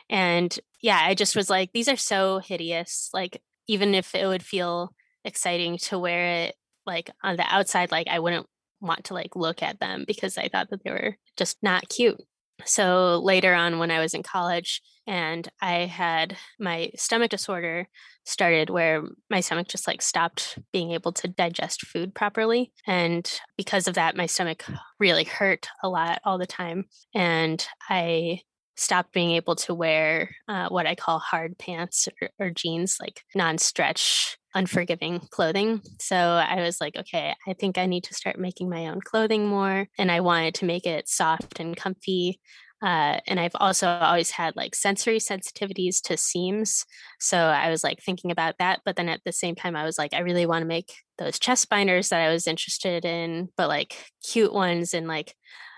And 0.09 0.57
yeah 0.87 1.01
i 1.03 1.15
just 1.15 1.35
was 1.35 1.51
like 1.51 1.73
these 1.73 1.89
are 1.89 1.97
so 1.97 2.39
hideous 2.39 3.11
like 3.13 3.43
even 3.67 3.95
if 3.95 4.15
it 4.15 4.27
would 4.27 4.43
feel 4.43 4.95
exciting 5.25 5.79
to 5.79 5.99
wear 5.99 6.45
it 6.45 6.55
like 6.87 7.11
on 7.25 7.37
the 7.37 7.45
outside 7.53 7.91
like 7.91 8.07
i 8.09 8.21
wouldn't 8.21 8.47
want 8.81 9.05
to 9.05 9.15
like 9.15 9.35
look 9.35 9.63
at 9.63 9.81
them 9.81 10.05
because 10.07 10.39
i 10.39 10.49
thought 10.49 10.71
that 10.71 10.85
they 10.85 10.91
were 10.91 11.17
just 11.37 11.57
not 11.63 11.89
cute 11.89 12.21
so 12.65 13.21
later 13.23 13.55
on 13.55 13.79
when 13.79 13.91
i 13.91 14.01
was 14.01 14.15
in 14.15 14.23
college 14.23 14.81
and 15.07 15.49
i 15.61 15.81
had 15.81 16.37
my 16.59 16.91
stomach 16.97 17.31
disorder 17.31 17.87
started 18.25 18.71
where 18.71 19.03
my 19.31 19.41
stomach 19.41 19.69
just 19.69 19.87
like 19.87 20.03
stopped 20.03 20.59
being 20.73 20.93
able 20.93 21.13
to 21.13 21.29
digest 21.29 21.87
food 21.87 22.15
properly 22.15 22.73
and 22.87 23.41
because 23.57 23.87
of 23.87 23.95
that 23.95 24.17
my 24.17 24.27
stomach 24.27 24.65
really 24.99 25.25
hurt 25.25 25.69
a 25.83 25.89
lot 25.89 26.21
all 26.25 26.39
the 26.39 26.47
time 26.47 26.85
and 27.15 27.67
i 27.89 28.41
stopped 28.79 29.13
being 29.13 29.31
able 29.31 29.57
to 29.57 29.75
wear 29.75 30.31
uh, 30.49 30.69
what 30.69 30.87
i 30.87 30.95
call 30.95 31.19
hard 31.19 31.57
pants 31.59 32.09
or, 32.21 32.29
or 32.39 32.51
jeans 32.51 32.99
like 33.01 33.23
non-stretch 33.35 34.37
unforgiving 34.57 35.21
clothing. 35.31 35.83
So 36.01 36.17
I 36.17 36.63
was 36.63 36.81
like, 36.81 36.97
okay, 36.97 37.35
I 37.47 37.53
think 37.53 37.77
I 37.77 37.85
need 37.85 38.05
to 38.05 38.15
start 38.15 38.39
making 38.39 38.71
my 38.71 38.89
own 38.89 39.01
clothing 39.03 39.47
more. 39.47 39.87
And 39.99 40.11
I 40.11 40.21
wanted 40.21 40.55
to 40.57 40.65
make 40.65 40.87
it 40.87 41.09
soft 41.09 41.61
and 41.61 41.77
comfy. 41.77 42.41
Uh, 42.83 43.21
and 43.27 43.39
I've 43.39 43.55
also 43.57 43.87
always 43.87 44.31
had 44.31 44.57
like 44.57 44.75
sensory 44.75 45.19
sensitivities 45.19 46.01
to 46.05 46.17
seams. 46.17 46.87
So 47.21 47.37
I 47.37 47.71
was 47.71 47.85
like 47.85 48.01
thinking 48.03 48.31
about 48.31 48.55
that. 48.59 48.81
But 48.85 48.97
then 48.97 49.11
at 49.11 49.21
the 49.25 49.33
same 49.33 49.55
time, 49.55 49.77
I 49.77 49.85
was 49.85 49.99
like, 49.99 50.15
I 50.15 50.21
really 50.21 50.47
want 50.47 50.63
to 50.63 50.67
make 50.67 50.93
those 51.19 51.39
chest 51.39 51.69
binders 51.69 52.09
that 52.09 52.21
I 52.21 52.33
was 52.33 52.47
interested 52.47 53.05
in, 53.05 53.51
but 53.57 53.69
like 53.69 53.95
cute 54.27 54.53
ones 54.55 54.95
in 54.95 55.07
like 55.07 55.35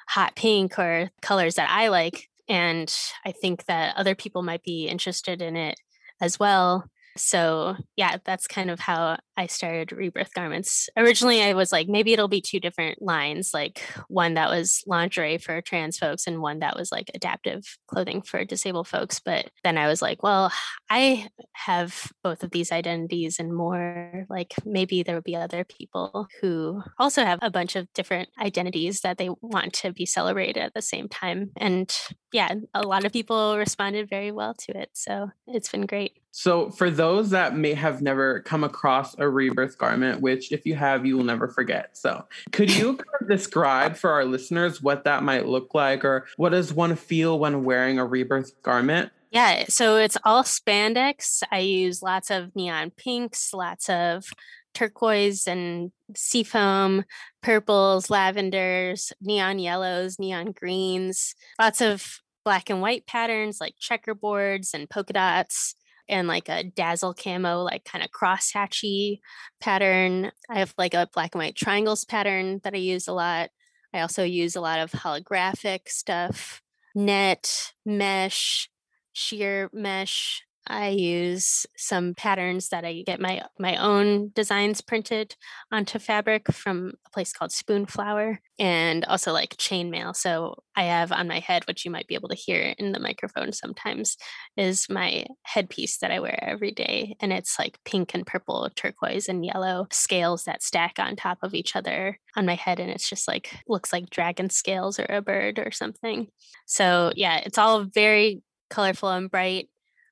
hot 0.09 0.37
pink 0.37 0.79
or 0.79 1.11
colors 1.21 1.57
that 1.57 1.71
I 1.71 1.89
like. 1.89 2.29
And 2.49 2.95
I 3.27 3.33
think 3.33 3.67
that 3.67 3.97
other 3.97 4.15
people 4.15 4.43
might 4.43 4.63
be 4.63 4.87
interested 4.87 5.43
in 5.43 5.57
it 5.57 5.79
as 6.21 6.39
well. 6.39 6.89
So, 7.19 7.77
yeah, 7.97 8.17
that's 8.25 8.47
kind 8.47 8.71
of 8.71 8.81
how 8.81 9.19
I 9.37 9.47
started 9.47 9.93
Rebirth 9.93 10.35
Garments. 10.35 10.89
Originally, 10.97 11.43
I 11.43 11.55
was 11.55 11.71
like, 11.71 11.89
maybe 11.89 12.13
it'll 12.13 12.29
be 12.29 12.41
two 12.41 12.59
different 12.59 13.01
lines, 13.01 13.51
like 13.55 13.83
one 14.09 14.35
that 14.35 14.51
was 14.51 14.83
lingerie 14.87 15.39
for 15.39 15.61
trans 15.61 15.99
folks 15.99 16.27
and 16.27 16.41
one 16.41 16.59
that 16.59 16.77
was 16.77 16.91
like 16.91 17.11
adaptive 17.15 17.63
clothing 17.87 18.23
for 18.23 18.45
disabled 18.45 18.89
folks. 18.89 19.21
But 19.21 19.51
then 19.63 19.79
I 19.79 19.87
was 19.87 20.03
like, 20.03 20.23
well, 20.23 20.53
I 20.91 21.29
have 21.53 22.11
both 22.25 22.43
of 22.43 22.51
these 22.51 22.73
identities 22.73 23.39
and 23.39 23.55
more. 23.55 24.27
Like, 24.29 24.55
maybe 24.65 25.03
there 25.03 25.15
would 25.15 25.25
be 25.25 25.37
other 25.37 25.65
people 25.65 26.27
who 26.41 26.83
also 26.99 27.25
have 27.25 27.39
a 27.43 27.51
bunch 27.51 27.77
of 27.77 27.93
different 27.93 28.29
identities 28.41 29.01
that 29.03 29.19
they 29.19 29.31
want 29.41 29.73
to 29.75 29.93
be 29.93 30.07
celebrated 30.07 30.59
at 30.59 30.75
the 30.75 30.83
same 30.83 31.09
time. 31.09 31.51
And 31.57 31.93
yeah, 32.33 32.55
a 32.75 32.87
lot 32.87 33.05
of 33.05 33.13
people 33.13 33.57
responded 33.57 34.09
very 34.09 34.31
well 34.31 34.55
to 34.55 34.79
it. 34.79 34.91
So 34.93 35.31
it's 35.47 35.71
been 35.71 35.87
great. 35.87 36.19
So, 36.31 36.71
for 36.71 36.89
those 36.89 37.31
that 37.31 37.57
may 37.57 37.75
have 37.75 38.01
never 38.01 38.41
come 38.41 38.63
across 38.63 39.19
a 39.19 39.29
rebirth 39.29 39.77
garment, 39.77 40.21
which 40.21 40.53
if 40.53 40.67
you 40.67 40.77
have, 40.77 41.05
you 41.05 41.17
will 41.17 41.25
never 41.25 41.49
forget. 41.49 41.97
So, 41.97 42.27
could 42.53 42.73
you 42.73 43.01
describe 43.29 43.97
for 43.97 44.11
our 44.11 44.25
listeners 44.25 44.81
what 44.81 45.03
that 45.05 45.25
might 45.25 45.47
look 45.47 45.75
like, 45.75 46.05
or 46.05 46.27
what 46.37 46.51
does 46.51 46.73
one 46.73 46.95
feel 46.95 47.39
when 47.41 47.65
wearing 47.65 47.99
a 47.99 48.07
rebirth 48.07 48.63
garment? 48.63 49.11
Yeah, 49.31 49.65
so 49.69 49.97
it's 49.97 50.17
all 50.25 50.43
spandex. 50.43 51.43
I 51.51 51.59
use 51.59 52.03
lots 52.03 52.31
of 52.31 52.55
neon 52.55 52.91
pinks, 52.91 53.53
lots 53.53 53.91
of 53.91 54.31
turquoise 54.79 55.49
and 55.49 55.91
seafoam, 56.15 57.05
purples, 57.43 58.11
lavenders, 58.11 59.13
neon 59.21 59.59
yellows, 59.59 60.21
neon 60.21 60.53
greens, 60.53 61.35
lots 61.59 61.81
of 61.81 62.21
black 62.45 62.71
and 62.71 62.81
white 62.81 63.05
patterns 63.07 63.59
like 63.61 63.75
checkerboards 63.81 64.73
and 64.75 64.89
polka 64.89 65.13
dots 65.13 65.75
and 66.09 66.29
like 66.29 66.49
a 66.49 66.63
dazzle 66.63 67.13
camo, 67.13 67.63
like 67.63 67.85
kind 67.85 68.05
of 68.05 68.13
cross 68.13 68.53
hatchy 68.53 69.21
pattern. 69.61 70.31
I 70.49 70.61
have 70.61 70.73
like 70.79 70.95
a 70.95 71.09
black 71.13 71.35
and 71.35 71.41
white 71.41 71.57
triangles 71.57 72.05
pattern 72.05 72.61
that 72.63 72.73
I 72.73 72.79
use 72.79 73.09
a 73.09 73.13
lot. 73.13 73.51
I 73.93 74.01
also 74.01 74.23
use 74.23 74.55
a 74.55 74.61
lot 74.61 74.79
of 74.79 74.93
holographic 74.93 75.89
stuff, 75.89 76.63
net, 76.95 77.73
mesh, 77.85 78.71
sheer 79.13 79.71
mesh, 79.73 80.45
I 80.69 80.89
use 80.89 81.67
some 81.77 82.15
patterns 82.15 82.69
that 82.69 82.85
I 82.85 83.03
get 83.07 83.21
my 83.21 83.43
my 83.59 83.77
own 83.77 84.31
designs 84.35 84.81
printed 84.81 85.35
onto 85.73 85.99
fabric 85.99 86.53
from 86.53 86.93
a 87.07 87.11
place 87.11 87.33
called 87.33 87.51
Spoonflower 87.51 88.39
and 88.59 89.05
also 89.07 89.33
like 89.33 89.57
chainmail. 89.57 90.15
So 90.15 90.63
I 90.77 90.85
have 90.85 91.11
on 91.11 91.27
my 91.27 91.39
head, 91.39 91.65
which 91.67 91.85
you 91.85 91.91
might 91.91 92.07
be 92.07 92.15
able 92.15 92.29
to 92.29 92.35
hear 92.35 92.75
in 92.79 92.93
the 92.93 93.01
microphone 93.01 93.53
sometimes, 93.53 94.17
is 94.57 94.91
my 94.91 95.25
headpiece 95.45 95.99
that 95.99 96.11
I 96.11 96.21
wear 96.21 96.39
every 96.43 96.73
day. 96.73 97.17
And 97.21 97.33
it's 97.33 97.59
like 97.59 97.79
pink 97.85 98.13
and 98.15 98.27
purple, 98.27 98.69
turquoise 98.77 99.29
and 99.29 99.47
yellow 99.47 99.87
scales 99.91 100.45
that 100.45 100.63
stack 100.63 100.99
on 100.99 101.17
top 101.17 101.39
of 101.43 101.55
each 101.55 101.77
other 101.77 102.19
on 102.37 102.47
my 102.47 102.57
head. 102.57 102.79
And 102.79 102.91
it's 102.91 103.09
just 103.09 103.27
like 103.27 103.57
looks 103.67 103.93
like 103.93 104.11
dragon 104.11 104.51
scales 104.51 104.99
or 104.99 105.07
a 105.09 105.23
bird 105.23 105.59
or 105.59 105.71
something. 105.71 106.29
So 106.67 107.13
yeah, 107.17 107.39
it's 107.39 107.59
all 107.59 107.85
very 107.85 108.43
colorful 108.71 109.09
and 109.09 109.31
bright 109.31 109.69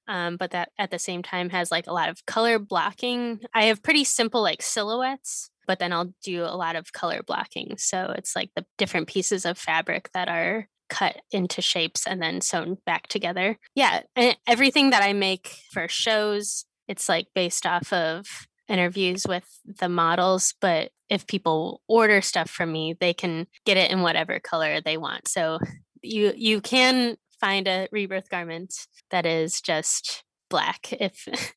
um, 0.09 0.37
but 0.37 0.51
that 0.53 0.71
at 0.79 0.91
the 0.91 0.99
same 0.99 1.23
time 1.23 1.51
has 1.51 1.71
like 1.71 1.87
a 1.87 1.93
lot 1.93 2.09
of 2.09 2.25
color 2.27 2.59
blocking. 2.59 3.41
I 3.55 3.65
have 3.65 3.83
pretty 3.83 4.05
simple 4.05 4.43
like 4.43 4.63
silhouettes, 4.63 5.51
but 5.67 5.79
then 5.79 5.93
I'll 5.93 6.15
do 6.23 6.45
a 6.45 6.57
lot 6.57 6.77
of 6.77 6.93
color 6.93 7.23
blocking. 7.23 7.77
So 7.79 8.13
it's 8.17 8.37
like 8.37 8.51
the 8.55 8.65
different 8.79 9.09
pieces 9.09 9.45
of 9.45 9.59
fabric 9.59 10.11
that 10.15 10.29
are 10.29 10.69
cut 10.89 11.17
into 11.33 11.61
shapes 11.61 12.07
and 12.07 12.23
then 12.23 12.41
sewn 12.41 12.79
back 12.87 13.09
together. 13.09 13.59
Yeah, 13.75 14.03
and 14.15 14.37
everything 14.47 14.91
that 14.91 15.03
I 15.03 15.13
make 15.13 15.59
for 15.73 15.89
shows, 15.89 16.65
it's 16.89 17.09
like 17.09 17.27
based 17.35 17.67
off 17.67 17.93
of 17.93 18.27
interviews 18.69 19.27
with 19.27 19.45
the 19.65 19.89
models, 19.89 20.55
but 20.61 20.91
if 21.09 21.27
people 21.27 21.83
order 21.89 22.21
stuff 22.21 22.51
from 22.51 22.73
me, 22.73 22.97
they 22.99 23.15
can 23.15 23.47
get 23.65 23.77
it 23.77 23.91
in 23.91 24.03
whatever 24.03 24.41
color 24.41 24.81
they 24.81 24.97
want. 24.97 25.29
So 25.29 25.59
you 26.03 26.33
you 26.37 26.61
can 26.61 27.17
find 27.41 27.69
a 27.69 27.89
rebirth 27.93 28.29
garment 28.31 28.75
that 29.11 29.27
is 29.27 29.61
just 29.61 30.25
black 30.49 30.93
if 30.93 31.27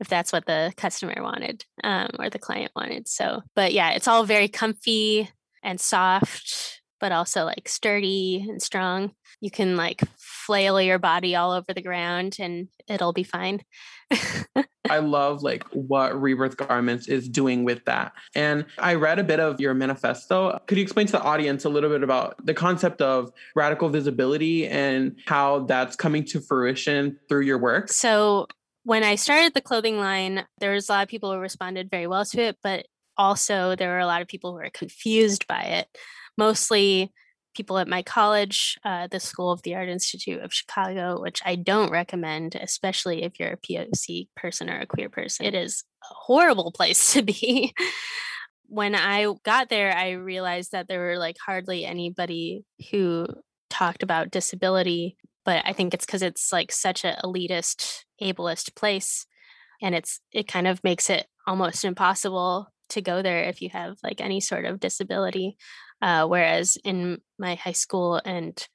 if 0.00 0.08
that's 0.08 0.32
what 0.32 0.46
the 0.46 0.72
customer 0.76 1.22
wanted 1.22 1.64
um, 1.84 2.10
or 2.18 2.28
the 2.30 2.38
client 2.38 2.72
wanted 2.74 3.06
so 3.06 3.42
but 3.54 3.72
yeah 3.72 3.90
it's 3.90 4.08
all 4.08 4.24
very 4.24 4.48
comfy 4.48 5.30
and 5.62 5.80
soft 5.80 6.82
but 7.00 7.12
also 7.12 7.44
like 7.44 7.68
sturdy 7.68 8.46
and 8.48 8.62
strong 8.62 9.12
you 9.42 9.50
can 9.50 9.76
like 9.76 10.00
flail 10.16 10.80
your 10.80 10.98
body 10.98 11.36
all 11.36 11.52
over 11.52 11.74
the 11.74 11.82
ground 11.82 12.36
and 12.38 12.68
it'll 12.88 13.12
be 13.12 13.24
fine 13.24 13.60
I 14.90 14.98
love 14.98 15.42
like 15.42 15.64
what 15.72 16.20
Rebirth 16.20 16.56
Garments 16.56 17.08
is 17.08 17.28
doing 17.28 17.64
with 17.64 17.84
that. 17.86 18.12
And 18.34 18.66
I 18.78 18.94
read 18.94 19.18
a 19.18 19.24
bit 19.24 19.40
of 19.40 19.60
your 19.60 19.72
manifesto. 19.74 20.60
Could 20.66 20.76
you 20.76 20.82
explain 20.82 21.06
to 21.06 21.12
the 21.12 21.22
audience 21.22 21.64
a 21.64 21.68
little 21.68 21.88
bit 21.88 22.02
about 22.02 22.44
the 22.44 22.52
concept 22.52 23.00
of 23.00 23.32
radical 23.54 23.88
visibility 23.88 24.66
and 24.66 25.16
how 25.26 25.60
that's 25.60 25.96
coming 25.96 26.24
to 26.26 26.40
fruition 26.40 27.18
through 27.28 27.42
your 27.42 27.58
work? 27.58 27.90
So, 27.90 28.48
when 28.84 29.04
I 29.04 29.14
started 29.14 29.54
the 29.54 29.60
clothing 29.60 29.98
line, 29.98 30.44
there 30.58 30.72
was 30.72 30.88
a 30.88 30.92
lot 30.92 31.02
of 31.04 31.08
people 31.08 31.32
who 31.32 31.38
responded 31.38 31.88
very 31.88 32.08
well 32.08 32.24
to 32.24 32.40
it, 32.42 32.56
but 32.64 32.86
also 33.16 33.76
there 33.76 33.90
were 33.90 34.00
a 34.00 34.06
lot 34.06 34.22
of 34.22 34.28
people 34.28 34.50
who 34.50 34.56
were 34.56 34.70
confused 34.74 35.46
by 35.46 35.62
it. 35.62 35.86
Mostly 36.36 37.12
people 37.54 37.78
at 37.78 37.88
my 37.88 38.02
college, 38.02 38.78
uh, 38.84 39.06
the 39.10 39.20
School 39.20 39.50
of 39.50 39.62
the 39.62 39.74
Art 39.74 39.88
Institute 39.88 40.42
of 40.42 40.52
Chicago, 40.52 41.20
which 41.20 41.40
I 41.44 41.56
don't 41.56 41.90
recommend, 41.90 42.54
especially 42.54 43.22
if 43.22 43.38
you're 43.38 43.52
a 43.52 43.56
POC 43.56 44.28
person 44.36 44.70
or 44.70 44.80
a 44.80 44.86
queer 44.86 45.08
person. 45.08 45.46
It 45.46 45.54
is 45.54 45.84
a 46.02 46.14
horrible 46.14 46.72
place 46.72 47.12
to 47.12 47.22
be. 47.22 47.74
when 48.66 48.94
I 48.94 49.26
got 49.44 49.68
there, 49.68 49.94
I 49.94 50.12
realized 50.12 50.72
that 50.72 50.88
there 50.88 51.00
were 51.00 51.18
like 51.18 51.36
hardly 51.44 51.84
anybody 51.84 52.64
who 52.90 53.26
talked 53.68 54.02
about 54.02 54.30
disability, 54.30 55.18
but 55.44 55.62
I 55.66 55.74
think 55.74 55.92
it's 55.92 56.06
because 56.06 56.22
it's 56.22 56.52
like 56.52 56.72
such 56.72 57.04
a 57.04 57.18
elitist, 57.22 58.04
ableist 58.22 58.74
place. 58.74 59.26
And 59.82 59.94
it's 59.94 60.20
it 60.32 60.48
kind 60.48 60.66
of 60.66 60.82
makes 60.82 61.10
it 61.10 61.26
almost 61.46 61.84
impossible 61.84 62.68
to 62.90 63.02
go 63.02 63.20
there 63.20 63.44
if 63.44 63.60
you 63.60 63.68
have 63.70 63.96
like 64.02 64.20
any 64.22 64.40
sort 64.40 64.64
of 64.64 64.80
disability. 64.80 65.56
Uh, 66.02 66.26
whereas 66.26 66.76
in 66.84 67.18
my 67.38 67.54
high 67.54 67.72
school 67.72 68.20
and 68.24 68.66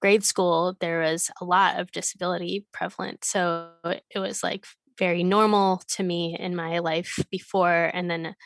grade 0.00 0.24
school, 0.24 0.76
there 0.80 1.00
was 1.00 1.30
a 1.40 1.44
lot 1.44 1.80
of 1.80 1.90
disability 1.90 2.64
prevalent. 2.72 3.24
So 3.24 3.70
it 3.84 4.18
was 4.18 4.42
like 4.44 4.64
very 4.98 5.24
normal 5.24 5.82
to 5.88 6.02
me 6.02 6.36
in 6.38 6.54
my 6.54 6.78
life 6.78 7.18
before. 7.30 7.90
And 7.92 8.08
then, 8.08 8.36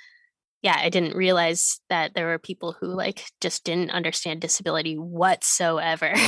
yeah, 0.63 0.79
I 0.79 0.89
didn't 0.89 1.17
realize 1.17 1.81
that 1.91 2.15
there 2.15 2.27
were 2.27 2.39
people 2.39 2.75
who 2.81 2.87
like 2.87 3.25
just 3.43 3.65
didn't 3.65 3.91
understand 3.91 4.41
disability 4.41 4.97
whatsoever. 4.97 6.15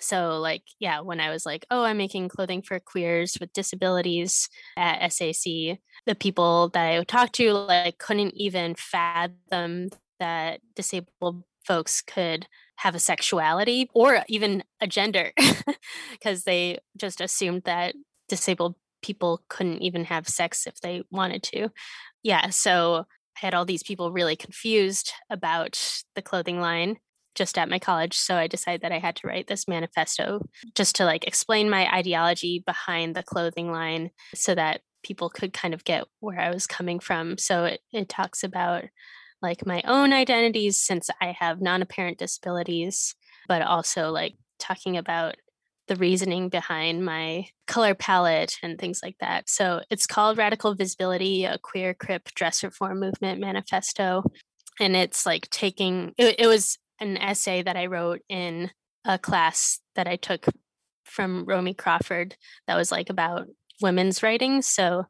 so 0.00 0.38
like 0.38 0.62
yeah 0.78 1.00
when 1.00 1.18
i 1.18 1.28
was 1.28 1.44
like 1.44 1.66
oh 1.72 1.82
i'm 1.82 1.96
making 1.96 2.28
clothing 2.28 2.62
for 2.62 2.78
queers 2.78 3.36
with 3.40 3.52
disabilities 3.52 4.48
at 4.76 5.12
sac 5.12 5.80
the 6.06 6.14
people 6.14 6.68
that 6.68 6.86
i 6.86 6.98
would 6.98 7.08
talk 7.08 7.32
to 7.32 7.52
like 7.52 7.98
couldn't 7.98 8.32
even 8.36 8.76
fathom 8.76 9.88
that 10.18 10.60
disabled 10.74 11.44
folks 11.64 12.00
could 12.00 12.46
have 12.76 12.94
a 12.94 12.98
sexuality 12.98 13.90
or 13.94 14.24
even 14.28 14.62
a 14.80 14.86
gender 14.86 15.32
because 16.12 16.44
they 16.44 16.78
just 16.96 17.20
assumed 17.20 17.62
that 17.64 17.94
disabled 18.28 18.74
people 19.02 19.42
couldn't 19.48 19.82
even 19.82 20.04
have 20.04 20.28
sex 20.28 20.66
if 20.66 20.80
they 20.80 21.02
wanted 21.10 21.42
to. 21.42 21.68
Yeah, 22.22 22.50
so 22.50 23.04
I 23.36 23.46
had 23.46 23.54
all 23.54 23.64
these 23.64 23.82
people 23.82 24.12
really 24.12 24.36
confused 24.36 25.12
about 25.30 26.02
the 26.14 26.22
clothing 26.22 26.60
line 26.60 26.98
just 27.34 27.56
at 27.56 27.68
my 27.68 27.78
college 27.78 28.18
so 28.18 28.34
i 28.34 28.48
decided 28.48 28.80
that 28.80 28.90
i 28.90 28.98
had 28.98 29.14
to 29.14 29.28
write 29.28 29.46
this 29.46 29.68
manifesto 29.68 30.40
just 30.74 30.96
to 30.96 31.04
like 31.04 31.24
explain 31.24 31.70
my 31.70 31.86
ideology 31.94 32.64
behind 32.66 33.14
the 33.14 33.22
clothing 33.22 33.70
line 33.70 34.10
so 34.34 34.56
that 34.56 34.80
people 35.04 35.30
could 35.30 35.52
kind 35.52 35.72
of 35.72 35.84
get 35.84 36.04
where 36.18 36.40
i 36.40 36.50
was 36.50 36.66
coming 36.66 36.98
from 36.98 37.38
so 37.38 37.64
it, 37.64 37.80
it 37.92 38.08
talks 38.08 38.42
about 38.42 38.84
like 39.42 39.66
my 39.66 39.82
own 39.86 40.12
identities 40.12 40.78
since 40.78 41.10
I 41.20 41.34
have 41.38 41.60
non 41.60 41.82
apparent 41.82 42.18
disabilities, 42.18 43.14
but 43.46 43.62
also 43.62 44.10
like 44.10 44.34
talking 44.58 44.96
about 44.96 45.36
the 45.88 45.96
reasoning 45.96 46.48
behind 46.48 47.04
my 47.04 47.46
color 47.66 47.94
palette 47.94 48.56
and 48.62 48.78
things 48.78 49.00
like 49.02 49.16
that. 49.20 49.48
So 49.48 49.82
it's 49.90 50.06
called 50.06 50.38
Radical 50.38 50.74
Visibility, 50.74 51.44
a 51.44 51.58
queer 51.58 51.94
crip 51.94 52.28
dress 52.34 52.62
reform 52.62 53.00
movement 53.00 53.40
manifesto. 53.40 54.22
And 54.78 54.94
it's 54.94 55.24
like 55.24 55.48
taking, 55.50 56.12
it, 56.18 56.36
it 56.38 56.46
was 56.46 56.78
an 57.00 57.16
essay 57.16 57.62
that 57.62 57.76
I 57.76 57.86
wrote 57.86 58.20
in 58.28 58.70
a 59.04 59.18
class 59.18 59.80
that 59.94 60.06
I 60.06 60.16
took 60.16 60.46
from 61.04 61.44
Romy 61.46 61.74
Crawford 61.74 62.36
that 62.66 62.76
was 62.76 62.92
like 62.92 63.08
about 63.08 63.46
women's 63.80 64.22
writing. 64.22 64.60
So 64.62 65.04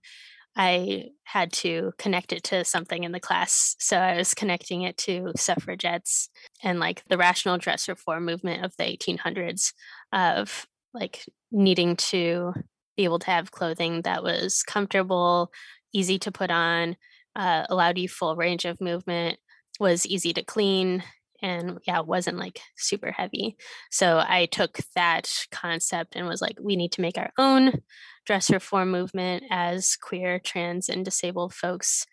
I 0.59 1.11
had 1.23 1.53
to 1.53 1.93
connect 1.99 2.33
it 2.33 2.43
to 2.45 2.65
something 2.65 3.05
in 3.05 3.13
the 3.13 3.21
class. 3.21 3.77
So 3.79 3.97
I 3.97 4.17
was 4.17 4.35
connecting 4.35 4.83
it 4.83 4.99
to 4.99 5.33
suffragettes 5.37 6.29
and 6.65 6.81
like 6.81 7.05
the 7.09 7.17
rational 7.17 7.59
dress 7.59 7.89
reform 7.89 8.25
movement 8.25 8.65
of 8.65 8.77
the 8.77 8.85
1800s 8.85 9.73
of 10.13 10.67
like 10.93 11.25
needing 11.53 11.95
to 11.97 12.53
be 12.97 13.05
able 13.05 13.21
to 13.21 13.31
have 13.31 13.53
clothing 13.53 14.03
that 14.03 14.25
was 14.25 14.65
comfortable, 14.65 15.53
easy 15.93 16.19
to 16.19 16.33
put 16.33 16.51
on, 16.51 16.97
uh, 17.37 17.65
allowed 17.71 17.97
you 17.97 18.09
full 18.09 18.35
range 18.35 18.65
of 18.65 18.81
movement, 18.81 19.39
was 19.79 20.05
easy 20.07 20.33
to 20.33 20.43
clean, 20.43 21.05
and 21.43 21.79
yeah, 21.87 22.01
it 22.01 22.07
wasn't 22.07 22.39
like 22.39 22.61
super 22.77 23.13
heavy. 23.13 23.57
So 23.91 24.19
I 24.27 24.47
took 24.47 24.79
that 24.95 25.31
concept 25.51 26.17
and 26.17 26.27
was 26.27 26.43
like, 26.43 26.57
we 26.61 26.77
need 26.77 26.93
to 26.93 27.01
make 27.01 27.19
our 27.19 27.31
own 27.39 27.83
dress 28.27 28.51
reform 28.51 28.91
movement 28.91 29.45
as 29.51 29.97
queer, 29.97 30.39
trans, 30.39 30.89
and 30.89 31.05
disabled 31.05 31.55
folks 31.55 32.07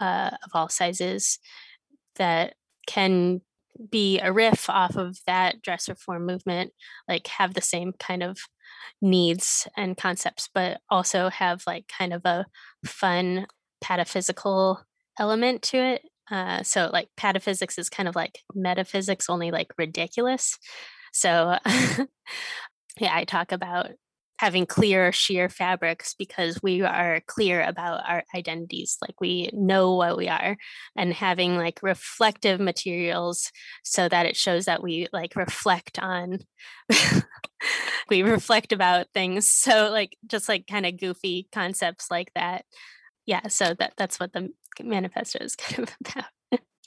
uh, 0.00 0.30
of 0.44 0.50
all 0.54 0.68
sizes 0.68 1.38
that 2.16 2.54
can 2.86 3.40
be 3.90 4.20
a 4.20 4.32
riff 4.32 4.68
off 4.68 4.96
of 4.96 5.18
that 5.26 5.62
dress 5.62 5.88
reform 5.88 6.26
movement, 6.26 6.72
like 7.08 7.26
have 7.26 7.54
the 7.54 7.60
same 7.60 7.92
kind 7.98 8.22
of 8.22 8.38
needs 9.00 9.66
and 9.76 9.96
concepts, 9.96 10.48
but 10.52 10.80
also 10.90 11.28
have 11.30 11.62
like 11.66 11.86
kind 11.88 12.12
of 12.12 12.24
a 12.24 12.46
fun 12.84 13.46
pataphysical 13.82 14.78
element 15.18 15.62
to 15.62 15.78
it. 15.78 16.02
Uh, 16.30 16.62
so 16.62 16.88
like 16.92 17.08
pataphysics 17.16 17.78
is 17.78 17.88
kind 17.88 18.08
of 18.08 18.16
like 18.16 18.38
metaphysics, 18.54 19.28
only 19.28 19.50
like 19.50 19.72
ridiculous. 19.76 20.58
So 21.12 21.58
yeah, 22.98 23.14
I 23.14 23.24
talk 23.24 23.52
about 23.52 23.90
having 24.42 24.66
clear 24.66 25.12
sheer 25.12 25.48
fabrics 25.48 26.14
because 26.18 26.58
we 26.64 26.82
are 26.82 27.20
clear 27.28 27.62
about 27.62 28.02
our 28.08 28.24
identities 28.34 28.96
like 29.00 29.14
we 29.20 29.48
know 29.52 29.94
what 29.94 30.16
we 30.16 30.26
are 30.26 30.56
and 30.96 31.12
having 31.12 31.56
like 31.56 31.78
reflective 31.80 32.58
materials 32.58 33.52
so 33.84 34.08
that 34.08 34.26
it 34.26 34.34
shows 34.36 34.64
that 34.64 34.82
we 34.82 35.06
like 35.12 35.36
reflect 35.36 35.96
on 36.00 36.40
we 38.10 38.24
reflect 38.24 38.72
about 38.72 39.06
things 39.14 39.46
so 39.46 39.90
like 39.92 40.16
just 40.26 40.48
like 40.48 40.66
kind 40.66 40.86
of 40.86 40.98
goofy 40.98 41.46
concepts 41.52 42.10
like 42.10 42.32
that 42.34 42.64
yeah 43.26 43.46
so 43.46 43.74
that 43.78 43.92
that's 43.96 44.18
what 44.18 44.32
the 44.32 44.48
manifesto 44.80 45.38
is 45.42 45.56
kind 45.56 45.88
of 45.88 45.96
about 46.06 46.26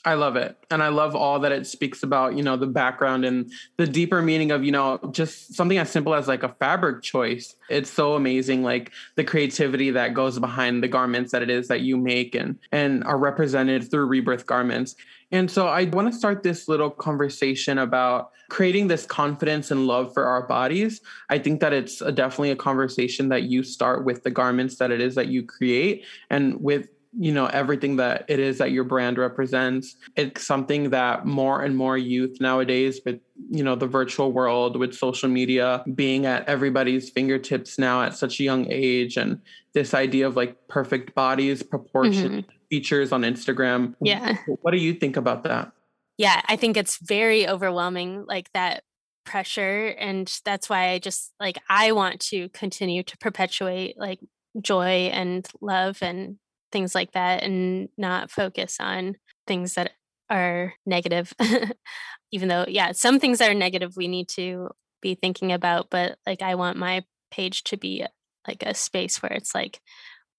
I 0.06 0.14
love 0.14 0.36
it. 0.36 0.56
And 0.70 0.84
I 0.84 0.88
love 0.88 1.16
all 1.16 1.40
that 1.40 1.50
it 1.50 1.66
speaks 1.66 2.04
about, 2.04 2.36
you 2.36 2.42
know, 2.44 2.56
the 2.56 2.68
background 2.68 3.24
and 3.24 3.50
the 3.76 3.88
deeper 3.88 4.22
meaning 4.22 4.52
of, 4.52 4.62
you 4.62 4.70
know, 4.70 5.00
just 5.10 5.54
something 5.54 5.78
as 5.78 5.90
simple 5.90 6.14
as 6.14 6.28
like 6.28 6.44
a 6.44 6.54
fabric 6.60 7.02
choice. 7.02 7.56
It's 7.68 7.90
so 7.90 8.14
amazing, 8.14 8.62
like 8.62 8.92
the 9.16 9.24
creativity 9.24 9.90
that 9.90 10.14
goes 10.14 10.38
behind 10.38 10.80
the 10.80 10.86
garments 10.86 11.32
that 11.32 11.42
it 11.42 11.50
is 11.50 11.66
that 11.66 11.80
you 11.80 11.96
make 11.96 12.36
and 12.36 12.56
and 12.70 13.02
are 13.02 13.18
represented 13.18 13.90
through 13.90 14.06
rebirth 14.06 14.46
garments. 14.46 14.94
And 15.32 15.50
so 15.50 15.66
I 15.66 15.86
want 15.86 16.12
to 16.12 16.16
start 16.16 16.44
this 16.44 16.68
little 16.68 16.90
conversation 16.90 17.78
about 17.78 18.30
creating 18.48 18.86
this 18.86 19.06
confidence 19.06 19.72
and 19.72 19.88
love 19.88 20.14
for 20.14 20.24
our 20.24 20.46
bodies. 20.46 21.00
I 21.30 21.40
think 21.40 21.60
that 21.60 21.72
it's 21.72 22.00
a, 22.00 22.12
definitely 22.12 22.52
a 22.52 22.56
conversation 22.56 23.28
that 23.30 23.42
you 23.42 23.64
start 23.64 24.04
with 24.04 24.22
the 24.22 24.30
garments 24.30 24.76
that 24.76 24.92
it 24.92 25.00
is 25.00 25.16
that 25.16 25.26
you 25.26 25.42
create 25.42 26.04
and 26.30 26.62
with 26.62 26.90
you 27.18 27.32
know 27.32 27.46
everything 27.46 27.96
that 27.96 28.24
it 28.28 28.38
is 28.38 28.58
that 28.58 28.70
your 28.70 28.84
brand 28.84 29.18
represents. 29.18 29.96
It's 30.16 30.46
something 30.46 30.90
that 30.90 31.26
more 31.26 31.62
and 31.62 31.76
more 31.76 31.96
youth 31.96 32.40
nowadays 32.40 33.00
with 33.04 33.20
you 33.50 33.64
know 33.64 33.74
the 33.74 33.86
virtual 33.86 34.32
world 34.32 34.76
with 34.76 34.94
social 34.94 35.28
media 35.28 35.82
being 35.94 36.26
at 36.26 36.48
everybody's 36.48 37.10
fingertips 37.10 37.78
now 37.78 38.02
at 38.02 38.14
such 38.14 38.40
a 38.40 38.42
young 38.42 38.66
age 38.70 39.16
and 39.16 39.40
this 39.72 39.94
idea 39.94 40.26
of 40.26 40.36
like 40.36 40.68
perfect 40.68 41.14
bodies 41.14 41.62
proportion 41.62 42.32
mm-hmm. 42.32 42.50
features 42.70 43.12
on 43.12 43.22
instagram. 43.22 43.94
Yeah. 44.00 44.36
What 44.62 44.72
do 44.72 44.78
you 44.78 44.94
think 44.94 45.16
about 45.16 45.44
that? 45.44 45.72
Yeah 46.18 46.40
i 46.48 46.56
think 46.56 46.76
it's 46.76 46.96
very 46.96 47.46
overwhelming 47.48 48.24
like 48.26 48.50
that 48.52 48.82
pressure 49.24 49.88
and 49.98 50.40
that's 50.44 50.70
why 50.70 50.90
i 50.90 50.98
just 50.98 51.34
like 51.40 51.58
i 51.68 51.92
want 51.92 52.20
to 52.20 52.48
continue 52.50 53.02
to 53.02 53.18
perpetuate 53.18 53.98
like 53.98 54.20
joy 54.62 55.10
and 55.12 55.46
love 55.60 55.98
and 56.00 56.38
things 56.72 56.94
like 56.94 57.12
that 57.12 57.42
and 57.42 57.88
not 57.96 58.30
focus 58.30 58.78
on 58.80 59.16
things 59.46 59.74
that 59.74 59.92
are 60.30 60.74
negative. 60.84 61.32
Even 62.32 62.48
though 62.48 62.64
yeah 62.66 62.92
some 62.92 63.20
things 63.20 63.38
that 63.38 63.50
are 63.50 63.54
negative 63.54 63.96
we 63.96 64.08
need 64.08 64.28
to 64.28 64.68
be 65.00 65.14
thinking 65.14 65.52
about 65.52 65.88
but 65.90 66.18
like 66.26 66.42
i 66.42 66.56
want 66.56 66.76
my 66.76 67.04
page 67.30 67.62
to 67.62 67.76
be 67.76 68.02
uh, 68.02 68.08
like 68.48 68.62
a 68.64 68.74
space 68.74 69.22
where 69.22 69.32
it's 69.32 69.54
like 69.54 69.80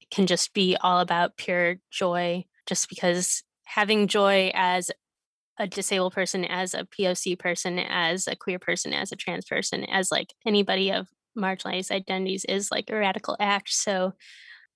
it 0.02 0.10
can 0.10 0.28
just 0.28 0.54
be 0.54 0.76
all 0.82 1.00
about 1.00 1.38
pure 1.38 1.78
joy 1.90 2.44
just 2.66 2.90
because 2.90 3.44
having 3.64 4.08
joy 4.08 4.52
as 4.54 4.92
a 5.60 5.68
disabled 5.68 6.14
person 6.14 6.46
as 6.46 6.74
a 6.74 6.86
poc 6.86 7.40
person 7.40 7.80
as 7.80 8.28
a 8.28 8.36
queer 8.36 8.60
person 8.60 8.94
as 8.94 9.12
a 9.12 9.16
trans 9.16 9.46
person 9.46 9.84
as 9.86 10.12
like 10.12 10.34
anybody 10.46 10.92
of 10.92 11.08
marginalized 11.38 11.92
identities 11.92 12.46
is 12.46 12.72
like 12.72 12.90
a 12.90 12.96
radical 12.96 13.38
act. 13.40 13.70
So 13.72 14.14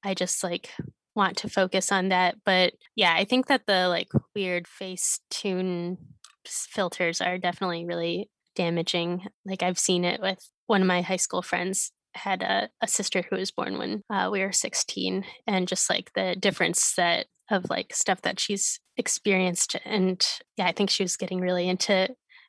i 0.04 0.14
just 0.14 0.44
like 0.44 0.70
want 1.16 1.38
to 1.38 1.50
focus 1.50 1.92
on 1.92 2.10
that. 2.10 2.36
But 2.46 2.74
yeah, 2.96 3.14
I 3.16 3.26
think 3.26 3.48
that 3.48 3.66
the 3.68 3.88
like 3.88 4.10
weird 4.36 4.68
face 4.68 5.20
tune 5.30 5.98
filters 6.46 7.22
are 7.22 7.38
definitely 7.38 7.86
really 7.86 8.30
damaging. 8.56 9.28
Like 9.46 9.64
I've 9.64 9.80
seen 9.80 10.06
it 10.06 10.22
with 10.22 10.50
one 10.68 10.82
of 10.82 10.88
my 10.88 11.02
high 11.02 11.18
school 11.18 11.42
friends 11.42 11.92
had 12.14 12.42
a, 12.42 12.70
a 12.82 12.88
sister 12.88 13.24
who 13.30 13.38
was 13.38 13.52
born 13.52 13.78
when 13.78 14.04
uh, 14.10 14.30
we 14.32 14.42
were 14.42 14.52
16 14.52 15.26
and 15.48 15.68
just 15.68 15.90
like 15.90 16.12
the 16.14 16.36
difference 16.38 16.94
that 16.96 17.28
of 17.50 17.70
like 17.70 17.94
stuff 17.94 18.22
that 18.22 18.40
she's 18.40 18.80
experienced 18.98 19.76
and 19.86 20.26
yeah 20.58 20.66
i 20.66 20.72
think 20.72 20.90
she 20.90 21.04
was 21.04 21.18
getting 21.18 21.40
really 21.40 21.68
into 21.68 22.08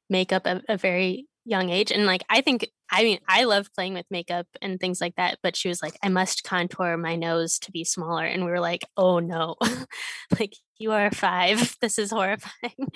makeup 0.09 0.47
at 0.47 0.63
a 0.69 0.77
very 0.77 1.27
young 1.45 1.71
age 1.71 1.91
and 1.91 2.07
like 2.07 2.23
i 2.29 2.41
think 2.41 2.69
i 2.91 3.03
mean 3.03 3.19
i 3.29 3.45
love 3.45 3.69
playing 3.75 3.95
with 3.95 4.07
makeup 4.11 4.47
and 4.61 4.79
things 4.79 5.01
like 5.01 5.17
that 5.17 5.39
but 5.43 5.57
she 5.57 5.69
was 5.69 5.83
like 5.83 5.97
i 6.03 6.09
must 6.09 6.45
contour 6.45 6.97
my 6.97 7.17
nose 7.17 7.59
to 7.59 7.73
be 7.73 7.83
smaller 7.83 8.25
and 8.25 8.45
we 8.45 8.51
were 8.51 8.61
like 8.61 8.85
oh 8.97 9.19
no. 9.19 9.57
Like 10.39 10.55
you 10.79 10.93
are 10.93 11.11
five. 11.11 11.77
This 11.81 11.99
is 11.99 12.11
horrifying. 12.11 12.73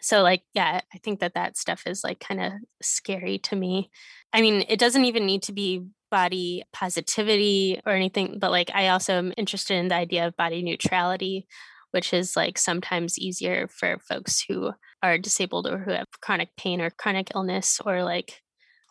So 0.00 0.20
like 0.20 0.42
yeah 0.52 0.82
i 0.92 0.98
think 0.98 1.20
that 1.20 1.32
that 1.32 1.56
stuff 1.56 1.84
is 1.86 2.04
like 2.04 2.20
kind 2.20 2.38
of 2.38 2.52
scary 2.82 3.38
to 3.38 3.56
me. 3.56 3.90
I 4.34 4.42
mean 4.42 4.66
it 4.68 4.78
doesn't 4.78 5.06
even 5.06 5.24
need 5.24 5.44
to 5.44 5.52
be 5.52 5.86
body 6.10 6.62
positivity 6.74 7.80
or 7.86 7.92
anything 7.92 8.38
but 8.38 8.50
like 8.50 8.70
i 8.74 8.88
also 8.88 9.14
am 9.14 9.32
interested 9.38 9.76
in 9.76 9.88
the 9.88 9.94
idea 9.94 10.26
of 10.26 10.36
body 10.36 10.62
neutrality 10.62 11.46
which 11.94 12.12
is 12.12 12.36
like 12.36 12.58
sometimes 12.58 13.20
easier 13.20 13.68
for 13.68 14.00
folks 14.00 14.44
who 14.48 14.72
are 15.00 15.16
disabled 15.16 15.68
or 15.68 15.78
who 15.78 15.92
have 15.92 16.08
chronic 16.20 16.48
pain 16.56 16.80
or 16.80 16.90
chronic 16.90 17.30
illness, 17.36 17.80
or 17.86 18.02
like 18.02 18.42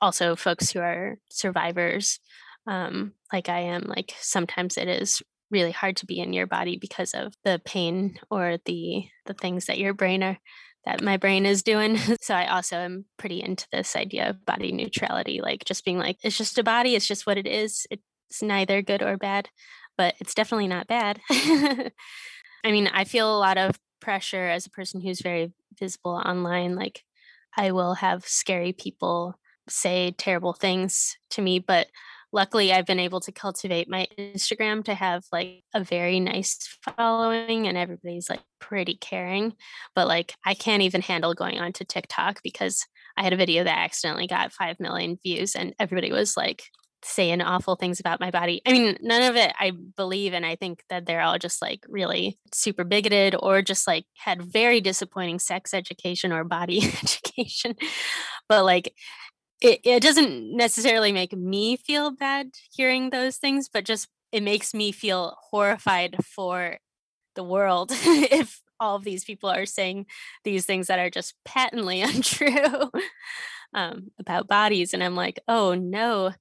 also 0.01 0.37
folks 0.37 0.71
who 0.71 0.79
are 0.79 1.17
survivors, 1.29 2.21
um, 2.65 3.11
like 3.33 3.49
I 3.49 3.59
am. 3.59 3.83
Like 3.87 4.13
sometimes 4.21 4.77
it 4.77 4.87
is 4.87 5.21
really 5.51 5.71
hard 5.71 5.97
to 5.97 6.05
be 6.05 6.21
in 6.21 6.31
your 6.31 6.47
body 6.47 6.77
because 6.79 7.13
of 7.13 7.33
the 7.43 7.61
pain 7.65 8.17
or 8.31 8.57
the 8.63 9.03
the 9.25 9.33
things 9.33 9.65
that 9.65 9.79
your 9.79 9.93
brain 9.93 10.23
are 10.23 10.39
that 10.85 11.03
my 11.03 11.17
brain 11.17 11.45
is 11.45 11.61
doing. 11.61 11.97
so 12.21 12.33
I 12.33 12.47
also 12.47 12.77
am 12.77 13.03
pretty 13.17 13.41
into 13.41 13.67
this 13.73 13.97
idea 13.97 14.29
of 14.29 14.45
body 14.45 14.71
neutrality, 14.71 15.41
like 15.41 15.65
just 15.65 15.83
being 15.83 15.97
like, 15.97 16.19
it's 16.23 16.37
just 16.37 16.57
a 16.57 16.63
body, 16.63 16.95
it's 16.95 17.07
just 17.07 17.27
what 17.27 17.37
it 17.37 17.47
is. 17.47 17.85
It's 17.91 18.41
neither 18.41 18.81
good 18.81 19.01
or 19.01 19.17
bad, 19.17 19.49
but 19.97 20.15
it's 20.21 20.33
definitely 20.33 20.69
not 20.69 20.87
bad. 20.87 21.19
I 22.63 22.71
mean, 22.71 22.87
I 22.87 23.03
feel 23.03 23.35
a 23.35 23.39
lot 23.39 23.57
of 23.57 23.79
pressure 23.99 24.47
as 24.47 24.65
a 24.65 24.71
person 24.71 25.01
who's 25.01 25.21
very 25.21 25.51
visible 25.79 26.11
online. 26.11 26.75
Like, 26.75 27.03
I 27.55 27.71
will 27.71 27.95
have 27.95 28.25
scary 28.25 28.73
people 28.73 29.39
say 29.69 30.11
terrible 30.17 30.53
things 30.53 31.17
to 31.31 31.41
me, 31.41 31.59
but 31.59 31.87
luckily 32.31 32.73
I've 32.73 32.85
been 32.85 32.99
able 32.99 33.19
to 33.21 33.31
cultivate 33.31 33.89
my 33.89 34.07
Instagram 34.17 34.83
to 34.85 34.93
have 34.95 35.23
like 35.31 35.63
a 35.73 35.83
very 35.83 36.19
nice 36.19 36.57
following 36.97 37.67
and 37.67 37.77
everybody's 37.77 38.29
like 38.29 38.41
pretty 38.59 38.95
caring. 38.95 39.53
But 39.95 40.07
like, 40.07 40.33
I 40.43 40.53
can't 40.53 40.81
even 40.81 41.01
handle 41.01 41.33
going 41.33 41.59
on 41.59 41.73
to 41.73 41.85
TikTok 41.85 42.41
because 42.43 42.85
I 43.15 43.23
had 43.23 43.33
a 43.33 43.37
video 43.37 43.63
that 43.63 43.77
accidentally 43.77 44.27
got 44.27 44.51
5 44.51 44.79
million 44.79 45.19
views 45.23 45.55
and 45.55 45.75
everybody 45.79 46.11
was 46.11 46.35
like, 46.35 46.63
saying 47.03 47.41
awful 47.41 47.75
things 47.75 47.99
about 47.99 48.19
my 48.19 48.31
body. 48.31 48.61
I 48.65 48.71
mean, 48.71 48.97
none 49.01 49.21
of 49.21 49.35
it 49.35 49.53
I 49.59 49.71
believe, 49.71 50.33
and 50.33 50.45
I 50.45 50.55
think 50.55 50.83
that 50.89 51.05
they're 51.05 51.21
all 51.21 51.37
just 51.37 51.61
like 51.61 51.85
really 51.87 52.39
super 52.53 52.83
bigoted 52.83 53.35
or 53.39 53.61
just 53.61 53.87
like 53.87 54.05
had 54.15 54.41
very 54.41 54.81
disappointing 54.81 55.39
sex 55.39 55.73
education 55.73 56.31
or 56.31 56.43
body 56.43 56.79
education. 57.03 57.75
But 58.49 58.65
like, 58.65 58.93
it, 59.61 59.79
it 59.83 60.03
doesn't 60.03 60.55
necessarily 60.55 61.11
make 61.11 61.33
me 61.33 61.77
feel 61.77 62.11
bad 62.11 62.51
hearing 62.71 63.09
those 63.09 63.37
things, 63.37 63.69
but 63.71 63.85
just 63.85 64.07
it 64.31 64.43
makes 64.43 64.73
me 64.73 64.91
feel 64.91 65.37
horrified 65.51 66.17
for 66.25 66.77
the 67.35 67.43
world 67.43 67.91
if 67.93 68.61
all 68.79 68.95
of 68.95 69.03
these 69.03 69.23
people 69.23 69.49
are 69.49 69.65
saying 69.65 70.05
these 70.43 70.65
things 70.65 70.87
that 70.87 70.99
are 70.99 71.09
just 71.09 71.35
patently 71.45 72.01
untrue 72.03 72.91
um, 73.73 74.11
about 74.19 74.47
bodies. 74.47 74.93
And 74.93 75.03
I'm 75.03 75.15
like, 75.15 75.39
oh 75.47 75.73
no, 75.73 76.31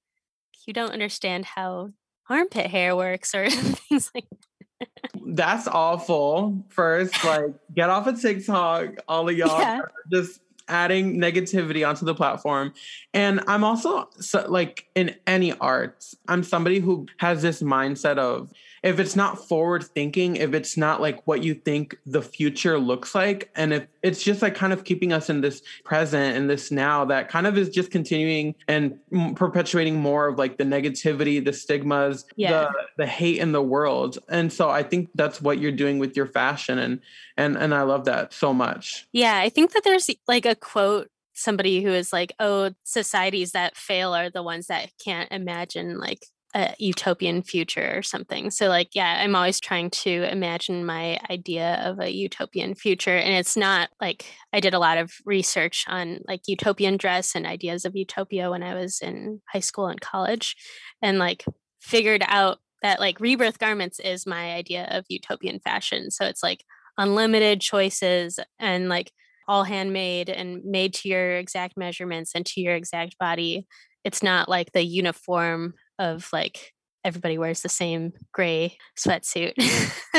you 0.67 0.73
don't 0.73 0.93
understand 0.93 1.45
how 1.45 1.91
armpit 2.29 2.67
hair 2.67 2.95
works 2.97 3.35
or 3.35 3.49
things 3.51 4.11
like 4.15 4.25
that. 4.31 4.89
That's 5.27 5.69
awful. 5.69 6.65
First, 6.69 7.25
like 7.25 7.55
get 7.75 7.91
off 7.91 8.07
of 8.07 8.21
TikTok. 8.21 8.97
All 9.09 9.29
of 9.29 9.37
y'all 9.37 9.61
yeah. 9.61 9.81
just 10.13 10.41
adding 10.69 11.19
negativity 11.19 11.87
onto 11.87 12.05
the 12.05 12.15
platform. 12.15 12.73
And 13.15 13.41
I'm 13.47 13.65
also 13.65 14.09
so, 14.19 14.47
like 14.49 14.87
in 14.95 15.17
any 15.27 15.53
arts, 15.53 16.17
I'm 16.29 16.43
somebody 16.43 16.81
who 16.81 17.07
has 17.19 17.43
this 17.43 17.63
mindset 17.63 18.19
of 18.19 18.53
if 18.83 18.99
it's 18.99 19.15
not 19.15 19.47
forward 19.49 19.85
thinking, 19.85 20.37
if 20.37 20.55
it's 20.55 20.77
not 20.77 21.01
like 21.01 21.25
what 21.27 21.43
you 21.45 21.55
think 21.55 21.97
the 22.05 22.23
future 22.23 22.79
looks 22.79 23.15
like, 23.15 23.51
and 23.55 23.73
if 23.73 23.87
it's 24.03 24.23
just 24.23 24.43
like 24.43 24.55
kind 24.55 24.73
of 24.73 24.85
keeping 24.85 25.13
us 25.13 25.31
in 25.31 25.41
this 25.41 25.63
present 25.85 26.37
and 26.37 26.51
this 26.51 26.71
now 26.71 27.05
that 27.05 27.29
kind 27.29 27.47
of 27.47 27.57
is 27.57 27.69
just 27.69 27.91
continuing 27.91 28.55
and 28.67 28.99
perpetuating 29.37 29.97
more 30.01 30.29
of 30.29 30.39
like 30.39 30.59
the 30.59 30.65
negativity, 30.65 31.45
the 31.45 31.53
stigmas, 31.53 32.25
yeah. 32.37 32.51
the 32.51 32.71
the 32.99 33.07
hate 33.07 33.39
in 33.39 33.53
the 33.53 33.63
world. 33.63 34.19
And 34.29 34.53
so 34.53 34.69
I 34.69 34.83
think 34.83 35.11
that's 35.15 35.41
what 35.41 35.59
you're 35.59 35.73
doing 35.73 35.99
with 35.99 36.17
your 36.17 36.27
fashion 36.27 36.79
and 36.79 37.01
and 37.37 37.57
and 37.57 37.75
I 37.75 37.83
love 37.83 38.05
that 38.07 38.33
so 38.33 38.53
much. 38.53 39.07
Yeah, 39.13 39.37
I 39.37 39.49
think 39.49 39.73
that 39.73 39.85
there's 39.85 40.11
like 40.27 40.47
a 40.47 40.55
quote 40.55 41.09
somebody 41.35 41.83
who 41.83 41.91
is 41.91 42.13
like, 42.13 42.33
oh, 42.39 42.71
societies 42.85 43.53
that 43.53 43.77
fail 43.77 44.15
are 44.15 44.31
the 44.31 44.43
ones 44.43 44.67
that 44.67 44.91
can't 45.03 45.31
imagine 45.33 45.99
like 45.99 46.27
a 46.55 46.75
utopian 46.79 47.43
future 47.43 47.97
or 47.97 48.03
something. 48.03 48.51
So, 48.51 48.69
like, 48.69 48.91
yeah, 48.95 49.23
I'm 49.23 49.35
always 49.35 49.59
trying 49.59 49.91
to 49.91 50.25
imagine 50.31 50.85
my 50.85 51.19
idea 51.31 51.81
of 51.85 51.99
a 51.99 52.13
utopian 52.13 52.75
future. 52.75 53.17
And 53.17 53.33
it's 53.35 53.57
not 53.57 53.89
like 54.01 54.27
I 54.53 54.61
did 54.61 54.75
a 54.75 54.79
lot 54.79 54.99
of 54.99 55.13
research 55.25 55.85
on 55.89 56.21
like 56.29 56.43
utopian 56.47 56.99
dress 56.99 57.35
and 57.35 57.47
ideas 57.47 57.85
of 57.85 57.97
utopia 57.97 58.51
when 58.51 58.63
I 58.63 58.75
was 58.75 59.01
in 59.01 59.41
high 59.51 59.61
school 59.61 59.87
and 59.87 60.01
college, 60.01 60.57
and 61.01 61.19
like 61.19 61.45
figured 61.81 62.23
out 62.27 62.59
that 62.83 63.01
like 63.01 63.21
rebirth 63.21 63.59
garments 63.59 63.99
is 64.01 64.27
my 64.27 64.53
idea 64.53 64.87
of 64.91 65.07
utopian 65.09 65.59
fashion. 65.61 66.11
So, 66.11 66.27
it's 66.27 66.43
like 66.43 66.65
unlimited 66.99 67.61
choices 67.61 68.39
and 68.59 68.89
like 68.89 69.13
all 69.49 69.65
handmade 69.65 70.29
and 70.29 70.63
made 70.65 70.95
to 70.95 71.09
your 71.09 71.37
exact 71.37 71.77
measurements 71.77 72.33
and 72.35 72.45
to 72.47 72.61
your 72.61 72.75
exact 72.75 73.19
body. 73.19 73.67
It's 74.05 74.23
not 74.23 74.49
like 74.49 74.73
the 74.73 74.85
uniform 74.85 75.75
of 75.99 76.29
like 76.33 76.73
everybody 77.05 77.39
wears 77.39 77.63
the 77.63 77.69
same 77.69 78.13
gray 78.33 78.77
sweatsuit. 78.97 79.55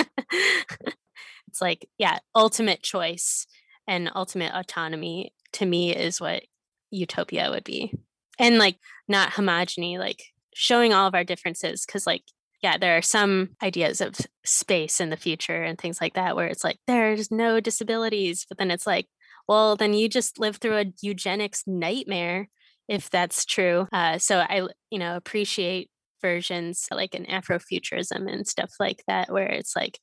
it's 1.48 1.62
like, 1.62 1.88
yeah, 1.98 2.20
ultimate 2.36 2.84
choice 2.84 3.48
and 3.88 4.12
ultimate 4.16 4.54
autonomy 4.54 5.34
to 5.54 5.66
me 5.66 5.96
is 5.96 6.20
what 6.20 6.44
utopia 6.92 7.50
would 7.50 7.64
be. 7.64 7.94
And 8.40 8.58
like 8.58 8.78
not 9.08 9.32
homogeny, 9.32 9.98
like 9.98 10.24
showing 10.54 10.94
all 10.94 11.08
of 11.08 11.16
our 11.16 11.24
differences. 11.24 11.86
Cause 11.86 12.08
like, 12.08 12.24
yeah, 12.62 12.78
there 12.78 12.98
are 12.98 13.02
some 13.02 13.50
ideas 13.62 14.02
of 14.02 14.16
space 14.46 15.00
in 15.00 15.10
the 15.10 15.18
future 15.18 15.64
and 15.64 15.78
things 15.78 16.00
like 16.00 16.14
that 16.14 16.36
where 16.36 16.48
it's 16.48 16.64
like, 16.64 16.80
there's 16.88 17.30
no 17.30 17.60
disabilities. 17.60 18.46
But 18.48 18.58
then 18.58 18.72
it's 18.72 18.88
like, 18.88 19.08
well, 19.48 19.76
then 19.76 19.94
you 19.94 20.08
just 20.08 20.40
live 20.40 20.58
through 20.58 20.78
a 20.78 20.94
eugenics 21.02 21.64
nightmare 21.68 22.50
if 22.88 23.10
that's 23.10 23.46
true. 23.46 23.88
Uh, 23.92 24.18
so 24.18 24.40
I, 24.40 24.68
you 24.92 25.00
know, 25.00 25.16
appreciate 25.16 25.90
versions 26.22 26.88
like 26.92 27.16
an 27.16 27.26
Afrofuturism 27.26 28.32
and 28.32 28.48
stuff 28.48 28.72
like 28.80 29.04
that, 29.08 29.32
where 29.32 29.48
it's 29.48 29.76
like, 29.76 30.00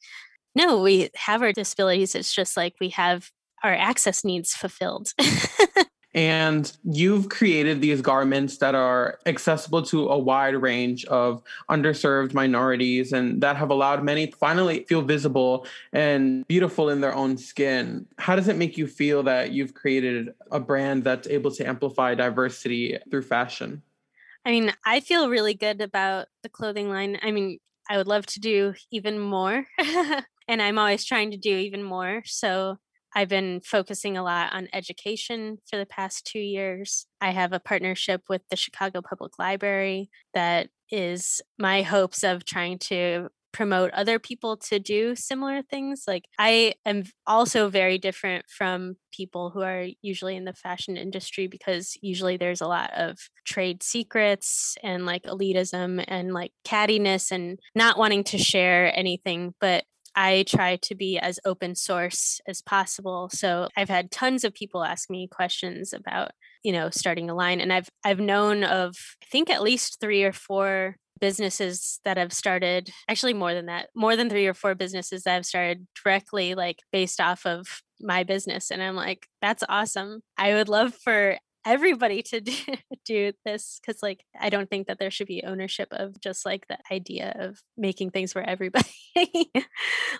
no, 0.54 0.82
we 0.82 1.10
have 1.16 1.42
our 1.42 1.52
disabilities. 1.52 2.14
It's 2.14 2.34
just 2.34 2.56
like 2.56 2.74
we 2.80 2.90
have 2.90 3.30
our 3.62 3.74
access 3.74 4.24
needs 4.24 4.54
fulfilled. 4.54 5.12
and 6.14 6.76
you've 6.84 7.28
created 7.28 7.80
these 7.80 8.00
garments 8.00 8.58
that 8.58 8.74
are 8.74 9.18
accessible 9.26 9.82
to 9.82 10.08
a 10.08 10.18
wide 10.18 10.56
range 10.56 11.04
of 11.06 11.42
underserved 11.68 12.34
minorities 12.34 13.12
and 13.12 13.40
that 13.42 13.56
have 13.56 13.70
allowed 13.70 14.02
many 14.02 14.26
to 14.26 14.36
finally 14.36 14.84
feel 14.88 15.02
visible 15.02 15.66
and 15.92 16.46
beautiful 16.48 16.90
in 16.90 17.00
their 17.00 17.14
own 17.14 17.36
skin. 17.36 18.06
How 18.18 18.34
does 18.34 18.48
it 18.48 18.56
make 18.56 18.76
you 18.76 18.86
feel 18.86 19.22
that 19.24 19.52
you've 19.52 19.74
created 19.74 20.34
a 20.50 20.58
brand 20.58 21.04
that's 21.04 21.28
able 21.28 21.52
to 21.52 21.64
amplify 21.64 22.14
diversity 22.14 22.98
through 23.10 23.22
fashion? 23.22 23.82
I 24.44 24.50
mean, 24.50 24.72
I 24.84 25.00
feel 25.00 25.28
really 25.28 25.54
good 25.54 25.80
about 25.80 26.26
the 26.42 26.48
clothing 26.48 26.88
line. 26.88 27.18
I 27.22 27.30
mean, 27.30 27.58
I 27.88 27.98
would 27.98 28.06
love 28.06 28.26
to 28.26 28.40
do 28.40 28.74
even 28.90 29.18
more. 29.18 29.66
and 30.48 30.60
I'm 30.60 30.78
always 30.78 31.04
trying 31.04 31.30
to 31.30 31.36
do 31.36 31.56
even 31.56 31.82
more. 31.82 32.22
So 32.24 32.78
I've 33.14 33.28
been 33.28 33.60
focusing 33.64 34.16
a 34.16 34.22
lot 34.22 34.52
on 34.52 34.68
education 34.72 35.58
for 35.68 35.78
the 35.78 35.86
past 35.86 36.24
two 36.26 36.38
years. 36.38 37.06
I 37.20 37.30
have 37.30 37.52
a 37.52 37.60
partnership 37.60 38.22
with 38.28 38.42
the 38.50 38.56
Chicago 38.56 39.02
Public 39.02 39.38
Library 39.38 40.10
that 40.34 40.68
is 40.90 41.40
my 41.58 41.82
hopes 41.82 42.22
of 42.22 42.44
trying 42.44 42.78
to 42.78 43.28
promote 43.52 43.90
other 43.92 44.18
people 44.18 44.56
to 44.56 44.78
do 44.78 45.14
similar 45.16 45.62
things. 45.62 46.04
Like, 46.06 46.24
I 46.38 46.74
am 46.86 47.04
also 47.26 47.68
very 47.68 47.98
different 47.98 48.44
from 48.48 48.96
people 49.12 49.50
who 49.50 49.60
are 49.62 49.86
usually 50.02 50.36
in 50.36 50.44
the 50.44 50.52
fashion 50.52 50.96
industry 50.96 51.46
because 51.46 51.96
usually 52.00 52.36
there's 52.36 52.60
a 52.60 52.68
lot 52.68 52.92
of 52.94 53.18
trade 53.44 53.82
secrets 53.82 54.76
and 54.82 55.04
like 55.04 55.24
elitism 55.24 56.04
and 56.06 56.32
like 56.32 56.52
cattiness 56.64 57.30
and 57.30 57.58
not 57.74 57.98
wanting 57.98 58.24
to 58.24 58.38
share 58.38 58.96
anything. 58.96 59.54
But 59.60 59.84
I 60.14 60.44
try 60.48 60.76
to 60.76 60.94
be 60.94 61.18
as 61.18 61.38
open 61.44 61.74
source 61.74 62.40
as 62.46 62.62
possible. 62.62 63.30
So 63.32 63.68
I've 63.76 63.88
had 63.88 64.10
tons 64.10 64.44
of 64.44 64.54
people 64.54 64.84
ask 64.84 65.08
me 65.10 65.28
questions 65.28 65.92
about, 65.92 66.32
you 66.62 66.72
know, 66.72 66.90
starting 66.90 67.30
a 67.30 67.34
line 67.34 67.60
and 67.60 67.72
I've 67.72 67.88
I've 68.04 68.20
known 68.20 68.64
of 68.64 68.96
I 69.22 69.26
think 69.26 69.50
at 69.50 69.62
least 69.62 70.00
3 70.00 70.24
or 70.24 70.32
4 70.32 70.96
businesses 71.20 72.00
that 72.04 72.16
have 72.16 72.32
started 72.32 72.90
actually 73.08 73.34
more 73.34 73.52
than 73.52 73.66
that 73.66 73.88
more 73.94 74.16
than 74.16 74.30
3 74.30 74.46
or 74.46 74.54
4 74.54 74.74
businesses 74.74 75.22
that 75.24 75.34
have 75.34 75.44
started 75.46 75.86
directly 76.02 76.54
like 76.54 76.78
based 76.92 77.20
off 77.20 77.44
of 77.44 77.82
my 78.00 78.24
business 78.24 78.70
and 78.70 78.82
I'm 78.82 78.96
like 78.96 79.26
that's 79.42 79.62
awesome. 79.68 80.22
I 80.38 80.54
would 80.54 80.68
love 80.68 80.94
for 80.94 81.36
everybody 81.64 82.22
to 82.22 82.40
do, 82.40 82.52
do 83.04 83.32
this 83.44 83.80
because 83.80 84.02
like 84.02 84.24
i 84.38 84.48
don't 84.48 84.70
think 84.70 84.86
that 84.86 84.98
there 84.98 85.10
should 85.10 85.26
be 85.26 85.44
ownership 85.44 85.88
of 85.90 86.20
just 86.20 86.46
like 86.46 86.66
the 86.68 86.78
idea 86.90 87.34
of 87.38 87.58
making 87.76 88.10
things 88.10 88.32
for 88.32 88.42
everybody. 88.42 88.86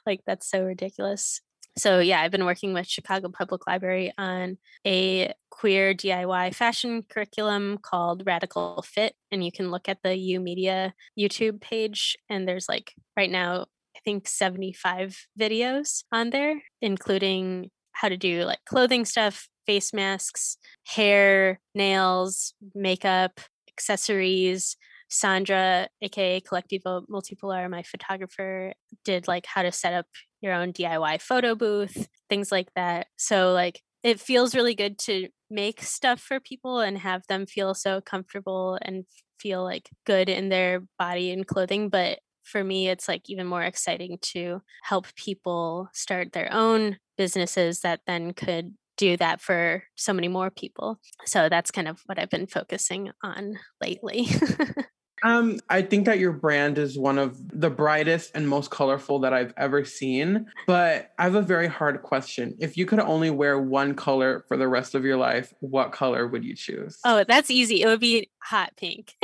Like 0.07 0.21
that's 0.27 0.49
so 0.49 0.63
ridiculous. 0.63 1.41
So 1.79 2.01
yeah 2.01 2.21
i've 2.21 2.33
been 2.33 2.45
working 2.45 2.75
with 2.75 2.87
chicago 2.87 3.29
public 3.29 3.67
library 3.67 4.13
on 4.19 4.59
a 4.87 5.33
queer 5.51 5.95
diy 5.95 6.55
fashion 6.55 7.05
curriculum 7.09 7.79
called 7.81 8.25
radical 8.27 8.83
fit 8.83 9.15
and 9.31 9.45
you 9.45 9.53
can 9.53 9.71
look 9.71 9.89
at 9.89 9.99
the 10.03 10.11
YOUmedia 10.11 10.93
youtube 11.19 11.61
page 11.61 12.17
and 12.29 12.47
there's 12.47 12.69
like 12.69 12.93
right 13.17 13.31
now 13.31 13.67
i 13.97 14.01
think 14.05 14.27
75 14.27 15.17
videos 15.39 16.03
on 16.11 16.31
there 16.31 16.61
including 16.83 17.71
how 17.93 18.09
to 18.09 18.17
do 18.17 18.45
like 18.45 18.65
clothing 18.65 19.05
stuff 19.05 19.49
face 19.67 19.93
masks, 19.93 20.57
hair, 20.87 21.61
nails, 21.75 22.55
makeup, 22.75 23.41
accessories. 23.69 24.77
Sandra, 25.13 25.89
aka 26.01 26.41
Colectivo 26.41 27.05
Multipolar, 27.09 27.69
my 27.69 27.83
photographer, 27.83 28.73
did 29.05 29.27
like 29.27 29.45
how 29.45 29.63
to 29.63 29.73
set 29.73 29.93
up 29.93 30.07
your 30.41 30.55
own 30.55 30.73
DIY 30.73 31.21
photo 31.21 31.55
booth, 31.55 32.09
things 32.29 32.53
like 32.53 32.69
that. 32.77 33.09
So, 33.17 33.53
like, 33.53 33.83
it 34.03 34.21
feels 34.21 34.55
really 34.55 34.75
good 34.75 34.99
to 35.01 35.29
make 35.51 35.83
stuff 35.83 36.21
for 36.21 36.41
people 36.41 36.79
and 36.81 36.97
have 36.99 37.27
them 37.27 37.45
feel 37.45 37.75
so 37.75 38.01
comfortable 38.01 38.79
and 38.81 39.05
feel 39.41 39.65
like 39.65 39.91
good 40.07 40.29
in 40.29 40.49
their 40.49 40.85
body 40.99 41.33
and 41.33 41.47
clothing. 41.47 41.89
But 41.89 42.21
for 42.45 42.63
me, 42.63 42.89
it's 42.89 43.09
like 43.09 43.29
even 43.29 43.47
more 43.47 43.63
exciting 43.63 44.19
to 44.23 44.63
help 44.85 45.13
people 45.17 45.89
start 45.93 46.33
their 46.33 46.53
own 46.53 46.99
businesses 47.19 47.81
that 47.81 48.01
then 48.07 48.33
could 48.33 48.75
do 49.01 49.17
that 49.17 49.41
for 49.41 49.83
so 49.97 50.13
many 50.13 50.29
more 50.29 50.51
people. 50.51 51.01
So 51.25 51.49
that's 51.49 51.71
kind 51.71 51.89
of 51.89 52.03
what 52.05 52.19
I've 52.19 52.29
been 52.29 52.47
focusing 52.47 53.11
on 53.23 53.59
lately. 53.81 54.29
um, 55.23 55.59
I 55.71 55.81
think 55.81 56.05
that 56.05 56.19
your 56.19 56.33
brand 56.33 56.77
is 56.77 56.99
one 56.99 57.19
of 57.19 57.39
the 57.49 57.71
brightest 57.71 58.33
and 58.35 58.47
most 58.47 58.71
colorful 58.71 59.21
that 59.21 59.33
I've 59.33 59.55
ever 59.57 59.87
seen. 59.87 60.47
But 60.67 61.13
I 61.19 61.25
have 61.25 61.35
a 61.35 61.41
very 61.41 61.67
hard 61.67 62.03
question. 62.03 62.57
If 62.61 62.77
you 62.77 62.85
could 62.85 63.01
only 63.01 63.31
wear 63.31 63.59
one 63.59 63.95
color 63.95 64.45
for 64.49 64.59
the 64.59 64.69
rest 64.69 64.95
of 64.95 65.03
your 65.03 65.17
life, 65.17 65.55
what 65.61 65.93
color 65.93 66.29
would 66.29 66.45
you 66.45 66.55
choose? 66.55 66.99
Oh, 67.03 67.25
that's 67.27 67.51
easy. 67.51 67.81
It 67.81 67.87
would 67.87 68.01
be 68.01 68.29
hot 68.43 68.75
pink. 68.77 69.15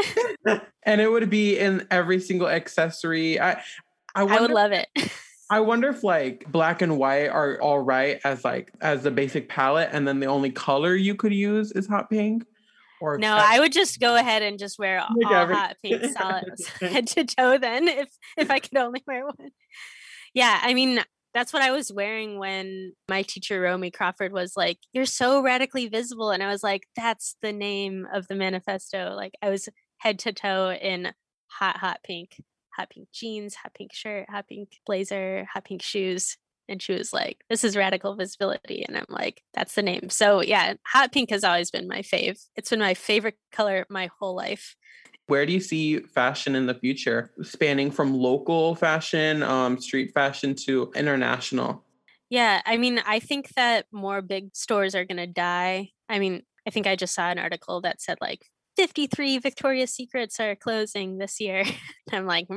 and 0.84 1.02
it 1.02 1.12
would 1.12 1.28
be 1.28 1.58
in 1.58 1.86
every 1.90 2.18
single 2.18 2.48
accessory. 2.48 3.38
I 3.38 3.60
I, 4.14 4.22
I 4.22 4.40
would 4.40 4.50
love 4.50 4.72
it. 4.72 4.88
I 5.48 5.60
wonder 5.60 5.88
if 5.88 6.02
like 6.02 6.50
black 6.50 6.82
and 6.82 6.98
white 6.98 7.28
are 7.28 7.60
all 7.60 7.78
right 7.78 8.20
as 8.24 8.44
like 8.44 8.72
as 8.80 9.02
the 9.02 9.10
basic 9.10 9.48
palette, 9.48 9.90
and 9.92 10.06
then 10.06 10.20
the 10.20 10.26
only 10.26 10.50
color 10.50 10.94
you 10.94 11.14
could 11.14 11.32
use 11.32 11.72
is 11.72 11.86
hot 11.86 12.10
pink. 12.10 12.44
Or 13.00 13.18
no, 13.18 13.36
I 13.38 13.60
would 13.60 13.72
just 13.72 14.00
go 14.00 14.16
ahead 14.16 14.42
and 14.42 14.58
just 14.58 14.78
wear 14.78 14.98
all, 14.98 15.08
hot 15.24 15.76
pink 15.82 16.02
solids 16.18 16.66
head 16.80 17.06
to 17.08 17.24
toe. 17.24 17.58
Then, 17.58 17.86
if 17.86 18.08
if 18.36 18.50
I 18.50 18.58
could 18.58 18.76
only 18.76 19.04
wear 19.06 19.24
one, 19.24 19.50
yeah. 20.34 20.58
I 20.62 20.74
mean, 20.74 21.00
that's 21.32 21.52
what 21.52 21.62
I 21.62 21.70
was 21.70 21.92
wearing 21.92 22.38
when 22.38 22.94
my 23.08 23.22
teacher 23.22 23.60
Romy 23.60 23.92
Crawford 23.92 24.32
was 24.32 24.56
like, 24.56 24.78
"You're 24.92 25.06
so 25.06 25.42
radically 25.42 25.86
visible," 25.86 26.30
and 26.30 26.42
I 26.42 26.48
was 26.48 26.64
like, 26.64 26.88
"That's 26.96 27.36
the 27.40 27.52
name 27.52 28.06
of 28.12 28.26
the 28.26 28.34
manifesto." 28.34 29.14
Like 29.14 29.34
I 29.42 29.50
was 29.50 29.68
head 29.98 30.18
to 30.20 30.32
toe 30.32 30.72
in 30.72 31.12
hot, 31.48 31.76
hot 31.76 32.00
pink 32.02 32.36
hot 32.76 32.90
pink 32.90 33.08
jeans, 33.12 33.54
hot 33.54 33.74
pink 33.74 33.92
shirt, 33.92 34.28
hot 34.28 34.48
pink 34.48 34.68
blazer, 34.84 35.48
hot 35.52 35.64
pink 35.64 35.82
shoes. 35.82 36.36
And 36.68 36.82
she 36.82 36.92
was 36.92 37.12
like, 37.12 37.38
This 37.48 37.64
is 37.64 37.76
radical 37.76 38.16
visibility. 38.16 38.84
And 38.86 38.96
I'm 38.96 39.06
like, 39.08 39.42
That's 39.54 39.74
the 39.74 39.82
name. 39.82 40.10
So, 40.10 40.42
yeah, 40.42 40.74
hot 40.86 41.12
pink 41.12 41.30
has 41.30 41.44
always 41.44 41.70
been 41.70 41.88
my 41.88 42.00
fave. 42.00 42.38
It's 42.56 42.70
been 42.70 42.80
my 42.80 42.94
favorite 42.94 43.38
color 43.52 43.86
my 43.88 44.10
whole 44.18 44.34
life. 44.34 44.76
Where 45.28 45.44
do 45.44 45.52
you 45.52 45.60
see 45.60 45.98
fashion 45.98 46.54
in 46.54 46.66
the 46.66 46.74
future, 46.74 47.32
spanning 47.42 47.90
from 47.90 48.14
local 48.14 48.76
fashion, 48.76 49.42
um, 49.42 49.80
street 49.80 50.12
fashion 50.14 50.54
to 50.66 50.92
international? 50.94 51.84
Yeah, 52.30 52.62
I 52.64 52.76
mean, 52.76 53.00
I 53.04 53.18
think 53.18 53.50
that 53.54 53.86
more 53.92 54.22
big 54.22 54.54
stores 54.54 54.94
are 54.94 55.04
going 55.04 55.16
to 55.16 55.26
die. 55.26 55.90
I 56.08 56.18
mean, 56.18 56.42
I 56.66 56.70
think 56.70 56.86
I 56.86 56.96
just 56.96 57.14
saw 57.14 57.28
an 57.28 57.38
article 57.38 57.80
that 57.82 58.00
said 58.00 58.18
like 58.20 58.46
53 58.76 59.38
Victoria's 59.38 59.92
Secrets 59.92 60.38
are 60.38 60.54
closing 60.54 61.18
this 61.18 61.40
year. 61.40 61.64
I'm 62.12 62.26
like, 62.26 62.46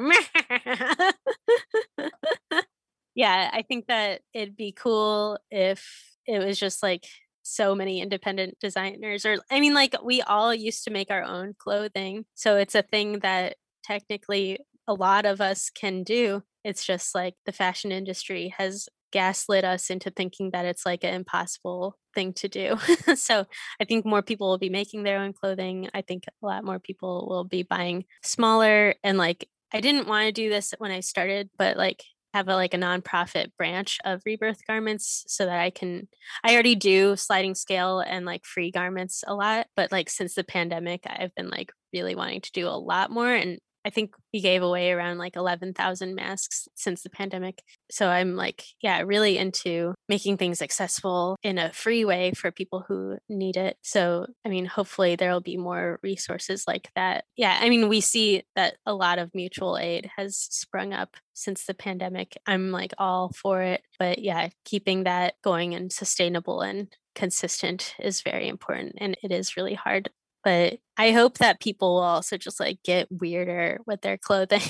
yeah, 3.16 3.50
I 3.54 3.64
think 3.64 3.88
that 3.88 4.22
it'd 4.34 4.56
be 4.56 4.72
cool 4.72 5.40
if 5.50 6.18
it 6.26 6.44
was 6.44 6.60
just 6.60 6.84
like 6.84 7.08
so 7.41 7.74
many 7.74 8.02
independent 8.02 8.60
designers 8.60 9.26
or 9.26 9.38
I 9.50 9.60
mean 9.60 9.74
like 9.74 9.96
we 10.04 10.22
all 10.22 10.54
used 10.54 10.84
to 10.84 10.91
make 10.91 11.10
our 11.10 11.24
own 11.24 11.56
clothing. 11.58 12.26
So 12.36 12.58
it's 12.58 12.76
a 12.76 12.84
thing 12.84 13.20
that 13.20 13.56
technically 13.84 14.60
a 14.88 14.94
lot 14.94 15.26
of 15.26 15.41
us 15.41 15.70
can 15.70 16.04
do. 16.04 16.44
It's 16.64 16.86
just 16.86 17.16
like 17.16 17.36
the 17.46 17.52
fashion 17.52 17.91
industry 17.91 18.54
has 18.58 18.88
gaslit 19.11 19.64
us 19.64 19.90
into 19.90 20.11
thinking 20.11 20.52
that 20.52 20.65
it's 20.65 20.86
like 20.86 21.03
an 21.03 21.14
impossible 21.14 21.98
thing 22.14 22.34
to 22.34 22.48
do. 22.48 22.77
so 23.15 23.45
I 23.80 23.86
think 23.86 24.06
more 24.06 24.22
people 24.22 24.49
will 24.49 24.57
be 24.57 24.69
making 24.69 25.03
their 25.03 25.19
own 25.19 25.34
clothing. 25.34 25.90
I 25.94 26.02
think 26.02 26.26
a 26.27 26.45
lot 26.45 26.64
more 26.64 26.80
people 26.80 27.27
will 27.30 27.44
be 27.44 27.64
buying 27.64 28.06
smaller 28.23 28.95
and 29.03 29.18
like 29.18 29.48
I 29.72 29.81
didn't 29.81 30.07
want 30.07 30.26
to 30.26 30.31
do 30.31 30.49
this 30.49 30.73
when 30.80 30.91
I 30.91 31.02
started, 31.02 31.49
but 31.57 31.77
like 31.77 32.03
have 32.34 32.48
a 32.48 32.56
like 32.56 32.73
a 32.73 32.77
nonprofit 32.77 33.52
branch 33.57 33.98
of 34.06 34.22
rebirth 34.26 34.60
garments 34.68 35.26
so 35.27 35.45
that 35.45 35.60
I 35.60 35.69
can 35.72 36.07
I 36.44 36.53
already 36.53 36.76
do 36.76 37.15
sliding 37.15 37.56
scale 37.56 37.99
and 37.99 38.26
like 38.26 38.45
free 38.45 38.72
garments 38.72 39.23
a 39.27 39.34
lot, 39.34 39.68
but 39.76 39.91
like 39.91 40.10
since 40.10 40.36
the 40.36 40.44
pandemic 40.44 41.03
I've 41.07 41.34
been 41.36 41.49
like 41.49 41.72
really 41.94 42.15
wanting 42.15 42.41
to 42.41 42.52
do 42.52 42.68
a 42.68 42.77
lot 42.77 43.11
more 43.11 43.31
and 43.31 43.60
I 43.86 43.90
think 43.90 44.16
we 44.34 44.42
gave 44.42 44.62
away 44.62 44.92
around 44.92 45.18
like 45.18 45.36
11,000 45.36 46.16
masks 46.16 46.68
since 46.76 47.02
the 47.02 47.10
pandemic. 47.10 47.64
So 47.90 48.10
I'm 48.10 48.36
like, 48.36 48.64
yeah, 48.82 49.02
really 49.02 49.38
into 49.38 49.94
making 50.08 50.38
things 50.38 50.62
accessible 50.62 51.38
in 51.44 51.58
a 51.58 51.72
free 51.72 52.06
way 52.06 52.32
for 52.36 52.52
people 52.52 52.84
who 52.88 53.18
need 53.30 53.58
it. 53.58 53.78
So, 53.82 54.28
I 54.46 54.50
mean, 54.50 54.66
hopefully 54.66 55.16
there'll 55.16 55.42
be 55.42 55.58
more 55.58 56.00
resources 56.04 56.66
like 56.68 56.90
that. 56.96 57.26
Yeah, 57.38 57.58
I 57.60 57.70
mean, 57.70 57.90
we 57.90 58.02
see 58.02 58.44
that 58.56 58.76
a 58.86 58.94
lot 58.94 59.20
of 59.20 59.34
mutual 59.34 59.78
aid 59.78 60.10
has 60.18 60.38
sprung 60.38 60.94
up 60.94 61.16
since 61.34 61.66
the 61.66 61.74
pandemic. 61.74 62.38
I'm 62.46 62.72
like 62.72 62.94
all 62.98 63.32
for 63.32 63.62
it. 63.62 63.82
But 63.98 64.20
yeah, 64.20 64.50
keeping 64.66 65.04
that 65.04 65.36
going 65.44 65.74
and 65.74 65.92
sustainable 65.92 66.62
and 66.62 66.94
consistent 67.16 67.96
is 68.00 68.22
very 68.22 68.48
important 68.48 68.96
and 68.98 69.18
it 69.24 69.32
is 69.32 69.58
really 69.58 69.74
hard 69.74 70.10
but 70.44 70.80
I 70.98 71.11
hope 71.11 71.38
that 71.40 71.60
people 71.60 71.95
will 71.95 72.03
also 72.03 72.38
just 72.38 72.60
like 72.60 72.80
get 72.84 73.07
weirder 73.11 73.80
with 73.86 74.02
their 74.02 74.18
clothing. 74.22 74.61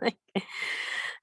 like 0.00 0.16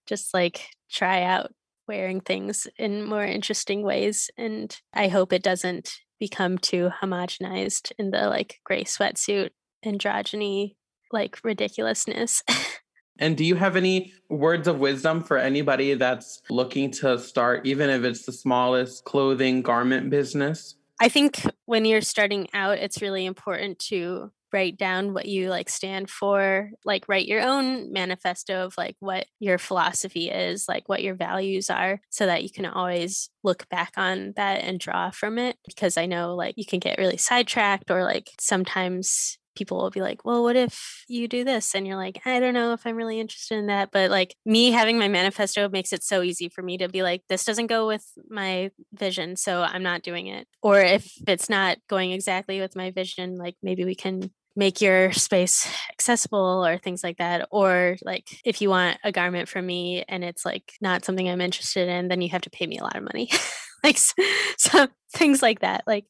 just 0.06 0.34
like 0.34 0.68
try 0.90 1.24
out 1.24 1.52
wearing 1.88 2.22
things 2.22 2.68
in 2.78 3.04
more 3.04 3.26
interesting 3.26 3.82
ways. 3.84 4.30
And 4.38 4.76
I 4.94 5.08
hope 5.08 5.34
it 5.34 5.44
doesn't 5.44 6.00
become 6.20 6.58
too 6.58 6.92
homogenized 7.02 7.92
in 7.98 8.12
the 8.12 8.28
like 8.28 8.60
gray 8.64 8.84
sweatsuit 8.84 9.50
androgyny 9.86 10.76
like 11.12 11.40
ridiculousness. 11.44 12.44
and 13.20 13.36
do 13.36 13.44
you 13.44 13.56
have 13.56 13.76
any 13.76 14.14
words 14.30 14.68
of 14.68 14.80
wisdom 14.80 15.24
for 15.24 15.38
anybody 15.38 15.96
that's 15.96 16.42
looking 16.50 16.92
to 16.92 17.18
start, 17.18 17.66
even 17.66 17.90
if 17.90 18.04
it's 18.04 18.26
the 18.26 18.32
smallest 18.32 19.04
clothing 19.06 19.62
garment 19.62 20.10
business? 20.10 20.76
I 21.00 21.10
think 21.10 21.42
when 21.66 21.86
you're 21.86 22.02
starting 22.02 22.48
out, 22.54 22.78
it's 22.78 23.02
really 23.02 23.26
important 23.26 23.80
to 23.80 24.32
write 24.52 24.78
down 24.78 25.14
what 25.14 25.28
you 25.28 25.50
like 25.50 25.70
stand 25.70 26.10
for, 26.10 26.72
like 26.84 27.08
write 27.08 27.28
your 27.28 27.42
own 27.42 27.92
manifesto 27.94 28.66
of 28.66 28.78
like 28.78 28.96
what 29.00 29.28
your 29.40 29.58
philosophy 29.58 30.30
is, 30.30 30.68
like 30.68 30.90
what 30.90 31.04
your 31.04 31.16
values 31.16 31.70
are, 31.70 32.02
so 32.10 32.26
that 32.26 32.44
you 32.44 32.50
can 32.50 32.66
always 32.66 33.30
look 33.44 33.70
back 33.70 33.94
on 33.96 34.34
that 34.36 34.64
and 34.64 34.80
draw 34.80 35.12
from 35.12 35.38
it. 35.38 35.58
Because 35.66 35.98
I 35.98 36.06
know 36.06 36.36
like 36.36 36.56
you 36.58 36.66
can 36.66 36.80
get 36.80 36.98
really 36.98 37.18
sidetracked 37.18 37.92
or 37.92 38.04
like 38.04 38.32
sometimes 38.40 39.38
people 39.60 39.78
will 39.78 39.90
be 39.92 40.02
like, 40.02 40.24
well, 40.24 40.42
what 40.42 40.56
if 40.56 41.04
you 41.08 41.28
do 41.28 41.44
this? 41.44 41.76
And 41.76 41.86
you're 41.86 41.98
like, 41.98 42.22
I 42.26 42.40
don't 42.40 42.54
know 42.54 42.72
if 42.72 42.88
I'm 42.88 42.96
really 42.96 43.20
interested 43.20 43.58
in 43.58 43.68
that. 43.68 43.92
But 43.92 44.10
like 44.10 44.36
me 44.46 44.72
having 44.72 44.98
my 44.98 45.10
manifesto 45.10 45.68
makes 45.68 45.92
it 45.92 46.02
so 46.02 46.22
easy 46.22 46.48
for 46.48 46.64
me 46.64 46.78
to 46.78 46.88
be 46.88 47.04
like, 47.04 47.24
this 47.28 47.44
doesn't 47.44 47.68
go 47.68 47.86
with 47.86 48.06
my 48.30 48.72
vision. 48.94 49.36
So 49.36 49.62
I'm 49.62 49.84
not 49.84 50.02
doing 50.02 50.28
it. 50.28 50.48
Or 50.62 50.80
if 50.80 51.12
it's 51.28 51.50
not 51.50 51.78
going 51.90 52.12
exactly 52.12 52.62
with 52.62 52.76
my 52.76 52.92
vision, 52.92 53.36
like 53.36 53.58
maybe 53.62 53.84
we 53.84 53.96
can 53.96 54.32
make 54.60 54.82
your 54.82 55.12
space 55.14 55.72
accessible 55.90 56.66
or 56.66 56.78
things 56.78 57.02
like 57.02 57.18
that 57.18 57.48
or 57.50 57.96
like 58.04 58.28
if 58.44 58.62
you 58.62 58.70
want 58.70 58.98
a 59.06 59.12
garment 59.12 59.48
from 59.48 59.66
me 59.66 60.04
and 60.10 60.22
it's 60.22 60.44
like 60.44 60.74
not 60.82 61.06
something 61.06 61.30
i'm 61.30 61.40
interested 61.40 61.88
in 61.88 62.10
then 62.10 62.20
you 62.20 62.28
have 62.28 62.42
to 62.42 62.50
pay 62.50 62.68
me 62.68 62.78
a 62.78 62.84
lot 62.84 62.96
of 62.96 63.04
money. 63.04 63.32
Like 63.82 63.98
so 64.58 64.88
things 65.14 65.42
like 65.42 65.62
that 65.62 65.86
like 65.88 66.04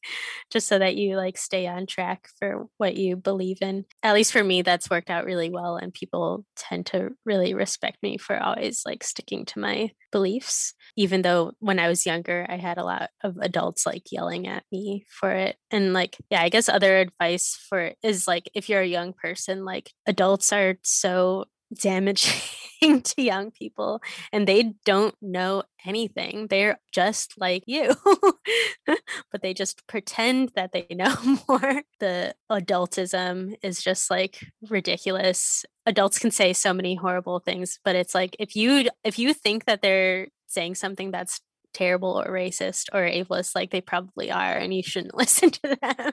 just 0.50 0.66
so 0.66 0.80
that 0.80 0.96
you 0.96 1.16
like 1.16 1.38
stay 1.38 1.68
on 1.68 1.86
track 1.86 2.28
for 2.36 2.66
what 2.78 2.96
you 2.96 3.14
believe 3.14 3.58
in. 3.62 3.84
At 4.02 4.14
least 4.14 4.32
for 4.32 4.42
me 4.42 4.62
that's 4.62 4.90
worked 4.90 5.08
out 5.08 5.24
really 5.24 5.50
well 5.50 5.76
and 5.76 5.94
people 5.94 6.44
tend 6.56 6.86
to 6.86 7.10
really 7.24 7.54
respect 7.54 7.98
me 8.02 8.18
for 8.18 8.42
always 8.42 8.82
like 8.84 9.04
sticking 9.04 9.44
to 9.46 9.60
my 9.60 9.92
beliefs 10.10 10.74
even 11.00 11.22
though 11.22 11.52
when 11.60 11.78
i 11.78 11.88
was 11.88 12.04
younger 12.04 12.46
i 12.48 12.56
had 12.56 12.76
a 12.76 12.84
lot 12.84 13.08
of 13.24 13.36
adults 13.40 13.86
like 13.86 14.12
yelling 14.12 14.46
at 14.46 14.64
me 14.70 15.06
for 15.08 15.30
it 15.30 15.56
and 15.70 15.94
like 15.94 16.16
yeah 16.28 16.42
i 16.42 16.50
guess 16.50 16.68
other 16.68 16.98
advice 16.98 17.58
for 17.68 17.92
is 18.02 18.28
like 18.28 18.50
if 18.54 18.68
you're 18.68 18.82
a 18.82 18.96
young 18.98 19.14
person 19.14 19.64
like 19.64 19.92
adults 20.06 20.52
are 20.52 20.76
so 20.82 21.46
damaging 21.82 23.02
to 23.02 23.22
young 23.22 23.50
people 23.50 24.02
and 24.32 24.46
they 24.46 24.74
don't 24.84 25.14
know 25.22 25.62
anything. 25.86 26.46
They're 26.48 26.78
just 26.92 27.34
like 27.38 27.62
you, 27.66 27.94
but 28.86 29.42
they 29.42 29.54
just 29.54 29.86
pretend 29.86 30.50
that 30.56 30.72
they 30.72 30.86
know 30.90 31.14
more. 31.48 31.82
The 32.00 32.34
adultism 32.50 33.54
is 33.62 33.82
just 33.82 34.10
like 34.10 34.44
ridiculous. 34.68 35.64
Adults 35.86 36.18
can 36.18 36.30
say 36.30 36.52
so 36.52 36.74
many 36.74 36.96
horrible 36.96 37.40
things, 37.40 37.78
but 37.84 37.96
it's 37.96 38.14
like 38.14 38.36
if 38.38 38.56
you 38.56 38.88
if 39.04 39.18
you 39.18 39.32
think 39.32 39.66
that 39.66 39.82
they're 39.82 40.28
saying 40.50 40.74
something 40.74 41.10
that's 41.10 41.40
terrible 41.72 42.20
or 42.20 42.30
racist 42.30 42.88
or 42.92 43.02
ableist 43.02 43.54
like 43.54 43.70
they 43.70 43.80
probably 43.80 44.30
are 44.30 44.52
and 44.52 44.74
you 44.74 44.82
shouldn't 44.82 45.14
listen 45.16 45.50
to 45.50 45.78
them. 45.80 46.12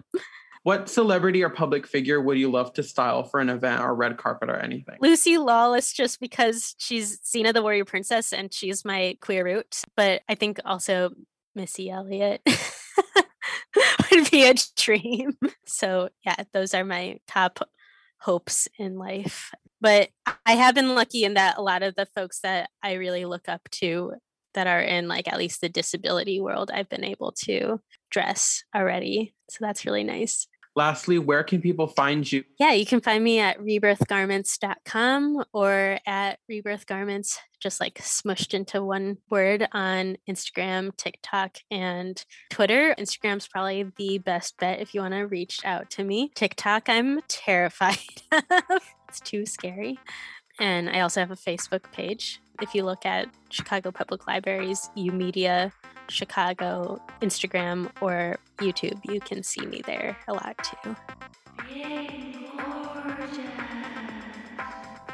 What 0.64 0.90
celebrity 0.90 1.44
or 1.44 1.50
public 1.50 1.88
figure 1.88 2.22
would 2.22 2.38
you 2.38 2.52
love 2.52 2.74
to 2.74 2.84
style 2.84 3.24
for 3.24 3.40
an 3.40 3.50
event 3.50 3.82
or 3.82 3.96
red 3.96 4.18
carpet 4.18 4.50
or 4.50 4.58
anything? 4.58 4.98
Lucy 5.00 5.38
Lawless, 5.38 5.94
just 5.94 6.20
because 6.20 6.76
she's 6.78 7.20
Xena 7.22 7.54
the 7.54 7.62
Warrior 7.62 7.86
Princess 7.86 8.34
and 8.34 8.54
she's 8.54 8.84
my 8.84 9.18
queer 9.22 9.46
root. 9.46 9.82
But 9.96 10.24
I 10.28 10.36
think 10.36 10.60
also 10.66 11.12
Missy 11.56 11.90
Elliott 11.90 12.42
would 14.12 14.30
be 14.30 14.46
a 14.46 14.56
dream. 14.76 15.38
So, 15.66 16.10
yeah, 16.26 16.36
those 16.54 16.74
are 16.74 16.84
my 16.84 17.20
top 17.28 17.60
hopes 18.20 18.68
in 18.78 18.98
life. 18.98 19.52
But 19.80 20.10
I 20.46 20.54
have 20.54 20.76
been 20.76 20.96
lucky 20.96 21.24
in 21.24 21.36
that 21.36 21.58
a 21.58 21.62
lot 21.62 21.84
of 21.84 21.96
the 21.96 22.08
folks 22.08 22.42
that 22.42 22.70
I 22.84 22.94
really 22.94 23.26
look 23.26 23.48
up 23.48 23.62
to 23.74 24.16
that 24.58 24.66
are 24.66 24.82
in 24.82 25.08
like 25.08 25.28
at 25.28 25.38
least 25.38 25.62
the 25.62 25.70
disability 25.70 26.42
world, 26.42 26.72
I've 26.74 26.90
been 26.90 27.04
able 27.04 27.32
to 27.44 27.80
dress 28.10 28.64
already. 28.76 29.36
So 29.52 29.60
that's 29.62 29.86
really 29.86 30.04
nice. 30.04 30.48
Lastly, 30.76 31.20
where 31.20 31.44
can 31.44 31.62
people 31.62 31.86
find 31.86 32.30
you? 32.32 32.44
Yeah, 32.60 32.72
you 32.74 32.86
can 32.86 33.00
find 33.00 33.24
me 33.24 33.40
at 33.40 33.60
rebirthgarments.com 33.60 35.44
or 35.54 36.00
at 36.08 36.40
rebirthgarments, 36.52 37.38
just 37.60 37.80
like 37.80 38.00
smushed 38.00 38.56
into 38.56 38.84
one 38.84 39.18
word 39.30 39.68
on 39.74 40.18
Instagram, 40.28 40.96
TikTok, 40.98 41.58
and 41.70 42.24
Twitter. 42.50 42.96
Instagram's 42.98 43.48
probably 43.48 43.92
the 43.96 44.18
best 44.18 44.58
bet 44.58 44.80
if 44.80 44.96
you 44.96 45.02
want 45.02 45.14
to 45.14 45.22
reach 45.22 45.60
out 45.66 45.92
to 45.92 46.04
me. 46.04 46.32
TikTok, 46.34 46.90
I'm 46.90 47.22
terrified 47.28 47.98
of. 48.32 48.82
It's 49.08 49.20
too 49.20 49.46
scary. 49.46 50.00
And 50.60 50.90
I 50.90 51.02
also 51.02 51.20
have 51.20 51.32
a 51.32 51.36
Facebook 51.36 51.92
page. 51.92 52.42
If 52.62 52.74
you 52.74 52.84
look 52.84 53.06
at 53.06 53.28
Chicago 53.50 53.92
Public 53.92 54.28
Library's 54.28 54.90
YOUmedia 54.98 55.72
Chicago 56.10 57.02
Instagram 57.22 57.92
or 58.02 58.38
YouTube, 58.58 59.00
you 59.12 59.20
can 59.20 59.44
see 59.44 59.66
me 59.66 59.82
there 59.86 60.18
a 60.28 60.34
lot 60.34 60.58
too. 60.64 60.96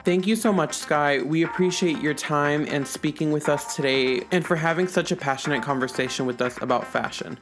Thank 0.06 0.28
you 0.28 0.36
so 0.36 0.52
much, 0.52 0.74
Sky. 0.74 1.22
We 1.22 1.44
appreciate 1.44 2.00
your 2.00 2.14
time 2.14 2.68
and 2.70 2.86
speaking 2.86 3.32
with 3.32 3.48
us 3.48 3.74
today 3.74 4.24
and 4.32 4.46
for 4.46 4.58
having 4.58 4.88
such 4.88 5.12
a 5.12 5.16
passionate 5.16 5.64
conversation 5.64 6.26
with 6.26 6.42
us 6.42 6.62
about 6.62 6.86
fashion. 6.86 7.38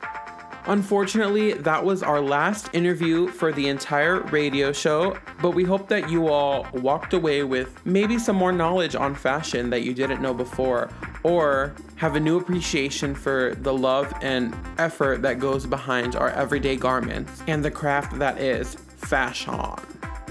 Unfortunately, 0.65 1.53
that 1.53 1.83
was 1.83 2.03
our 2.03 2.21
last 2.21 2.69
interview 2.73 3.27
for 3.27 3.51
the 3.51 3.67
entire 3.67 4.21
radio 4.25 4.71
show, 4.71 5.17
but 5.41 5.51
we 5.51 5.63
hope 5.63 5.88
that 5.88 6.09
you 6.09 6.27
all 6.27 6.67
walked 6.73 7.13
away 7.13 7.43
with 7.43 7.83
maybe 7.83 8.19
some 8.19 8.35
more 8.35 8.51
knowledge 8.51 8.95
on 8.95 9.15
fashion 9.15 9.71
that 9.71 9.81
you 9.81 9.93
didn't 9.93 10.21
know 10.21 10.35
before, 10.35 10.89
or 11.23 11.73
have 11.95 12.15
a 12.15 12.19
new 12.19 12.38
appreciation 12.38 13.15
for 13.15 13.55
the 13.61 13.73
love 13.73 14.13
and 14.21 14.55
effort 14.77 15.23
that 15.23 15.39
goes 15.39 15.65
behind 15.65 16.15
our 16.15 16.29
everyday 16.29 16.75
garments 16.75 17.41
and 17.47 17.65
the 17.65 17.71
craft 17.71 18.17
that 18.19 18.39
is 18.39 18.75
fashion. 18.97 19.55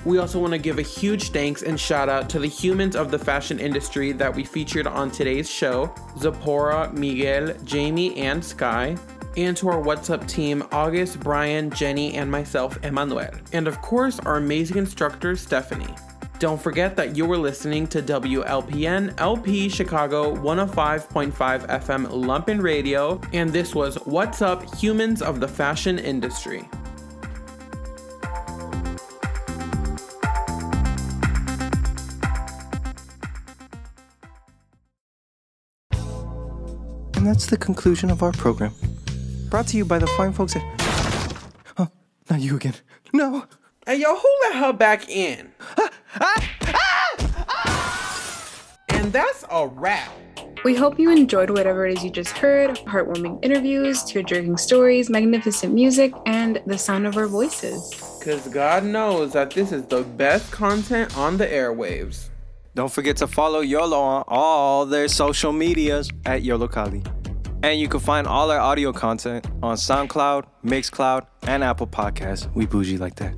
We 0.05 0.19
also 0.19 0.39
want 0.39 0.52
to 0.52 0.59
give 0.59 0.78
a 0.78 0.82
huge 0.82 1.31
thanks 1.31 1.62
and 1.62 1.78
shout 1.78 2.09
out 2.09 2.31
to 2.31 2.39
the 2.39 2.47
humans 2.47 2.97
of 2.97 3.11
the 3.11 3.19
fashion 3.19 3.59
industry 3.59 4.12
that 4.12 4.35
we 4.35 4.44
featured 4.44 4.86
on 4.86 5.11
today's 5.11 5.51
show 5.51 5.93
Zipporah, 6.19 6.93
Miguel, 6.93 7.52
Jamie, 7.65 8.16
and 8.16 8.43
Sky 8.43 8.97
and 9.36 9.57
to 9.57 9.69
our 9.69 9.81
What's 9.81 10.11
Up 10.11 10.27
team, 10.27 10.62
August, 10.73 11.20
Brian, 11.20 11.70
Jenny, 11.70 12.15
and 12.15 12.31
myself, 12.31 12.78
Emmanuel. 12.85 13.31
And 13.52 13.69
of 13.69 13.81
course, 13.82 14.19
our 14.20 14.36
amazing 14.36 14.77
instructor, 14.77 15.36
Stephanie. 15.36 15.94
Don't 16.40 16.61
forget 16.61 16.97
that 16.97 17.15
you 17.15 17.27
were 17.27 17.36
listening 17.36 17.86
to 17.89 18.01
WLPN 18.01 19.12
LP 19.20 19.69
Chicago 19.69 20.35
105.5 20.36 21.32
FM 21.32 22.07
Lumpen 22.07 22.62
Radio, 22.62 23.20
and 23.35 23.52
this 23.52 23.74
was 23.74 23.97
What's 24.07 24.40
Up 24.40 24.74
Humans 24.77 25.20
of 25.20 25.40
the 25.40 25.48
Fashion 25.48 25.98
Industry. 25.98 26.66
And 37.16 37.27
that's 37.27 37.44
the 37.44 37.59
conclusion 37.59 38.11
of 38.11 38.23
our 38.23 38.32
program. 38.32 38.73
Brought 39.51 39.67
to 39.69 39.77
you 39.77 39.85
by 39.85 39.99
the 39.99 40.07
fine 40.17 40.33
folks 40.33 40.55
at. 40.55 40.63
Oh, 41.77 41.89
not 42.31 42.41
you 42.41 42.55
again. 42.55 42.75
No! 43.13 43.47
Hey, 43.85 43.97
yo, 43.97 44.15
who 44.15 44.39
let 44.43 44.55
her 44.55 44.73
back 44.73 45.09
in? 45.09 45.51
Ah, 45.77 45.91
ah, 46.21 46.51
ah! 47.59 48.77
and 48.91 49.13
that's 49.13 49.45
a 49.51 49.67
wrap. 49.67 50.13
We 50.65 50.77
hope 50.77 51.01
you 51.01 51.11
enjoyed 51.11 51.51
whatever 51.51 51.85
it 51.87 51.99
is 51.99 52.05
you 52.05 52.11
just 52.11 52.39
heard 52.39 52.77
heartwarming 52.87 53.45
interviews, 53.45 54.05
tear 54.05 54.23
jerking 54.23 54.57
stories, 54.57 55.11
magnificent 55.11 55.75
music, 55.75 56.13
and 56.27 56.63
the 56.67 56.79
sound 56.79 57.09
of 57.09 57.17
our 57.17 57.27
voices. 57.27 57.93
Because 58.21 58.47
God 58.47 58.85
knows 58.85 59.33
that 59.33 59.51
this 59.51 59.73
is 59.73 59.85
the 59.87 60.03
best 60.03 60.53
content 60.53 61.17
on 61.19 61.39
the 61.39 61.47
airwaves. 61.47 62.29
Don't 62.77 62.93
forget 62.93 63.17
to 63.17 63.27
follow 63.27 63.61
YOLO 63.61 63.99
on 63.99 64.25
all 64.29 64.87
their 64.87 65.09
social 65.09 65.53
medias 65.53 66.09
at 66.25 66.43
YOLO 66.43 66.69
Kali. 66.69 67.03
And 67.62 67.78
you 67.78 67.89
can 67.89 68.01
find 68.01 68.27
all 68.27 68.51
our 68.51 68.59
audio 68.59 68.93
content 68.93 69.47
on 69.62 69.77
SoundCloud, 69.77 70.45
Mixcloud, 70.65 71.27
and 71.43 71.62
Apple 71.62 71.87
Podcasts. 71.87 72.53
We 72.55 72.66
bougie 72.66 72.99
like 72.99 73.16
that. 73.16 73.35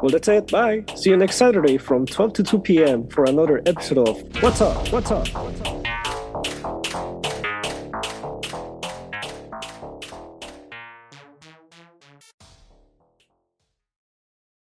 Well, 0.00 0.10
that's 0.10 0.28
it. 0.28 0.50
Bye. 0.50 0.84
See 0.94 1.10
you 1.10 1.16
next 1.16 1.36
Saturday 1.36 1.76
from 1.76 2.06
12 2.06 2.32
to 2.34 2.42
2 2.44 2.58
p.m. 2.60 3.08
for 3.08 3.24
another 3.24 3.62
episode 3.66 4.06
of 4.06 4.42
What's 4.42 4.60
Up? 4.60 4.92
What's 4.92 5.10
Up? 5.10 5.26
What's 5.28 5.60
up? 5.62 5.97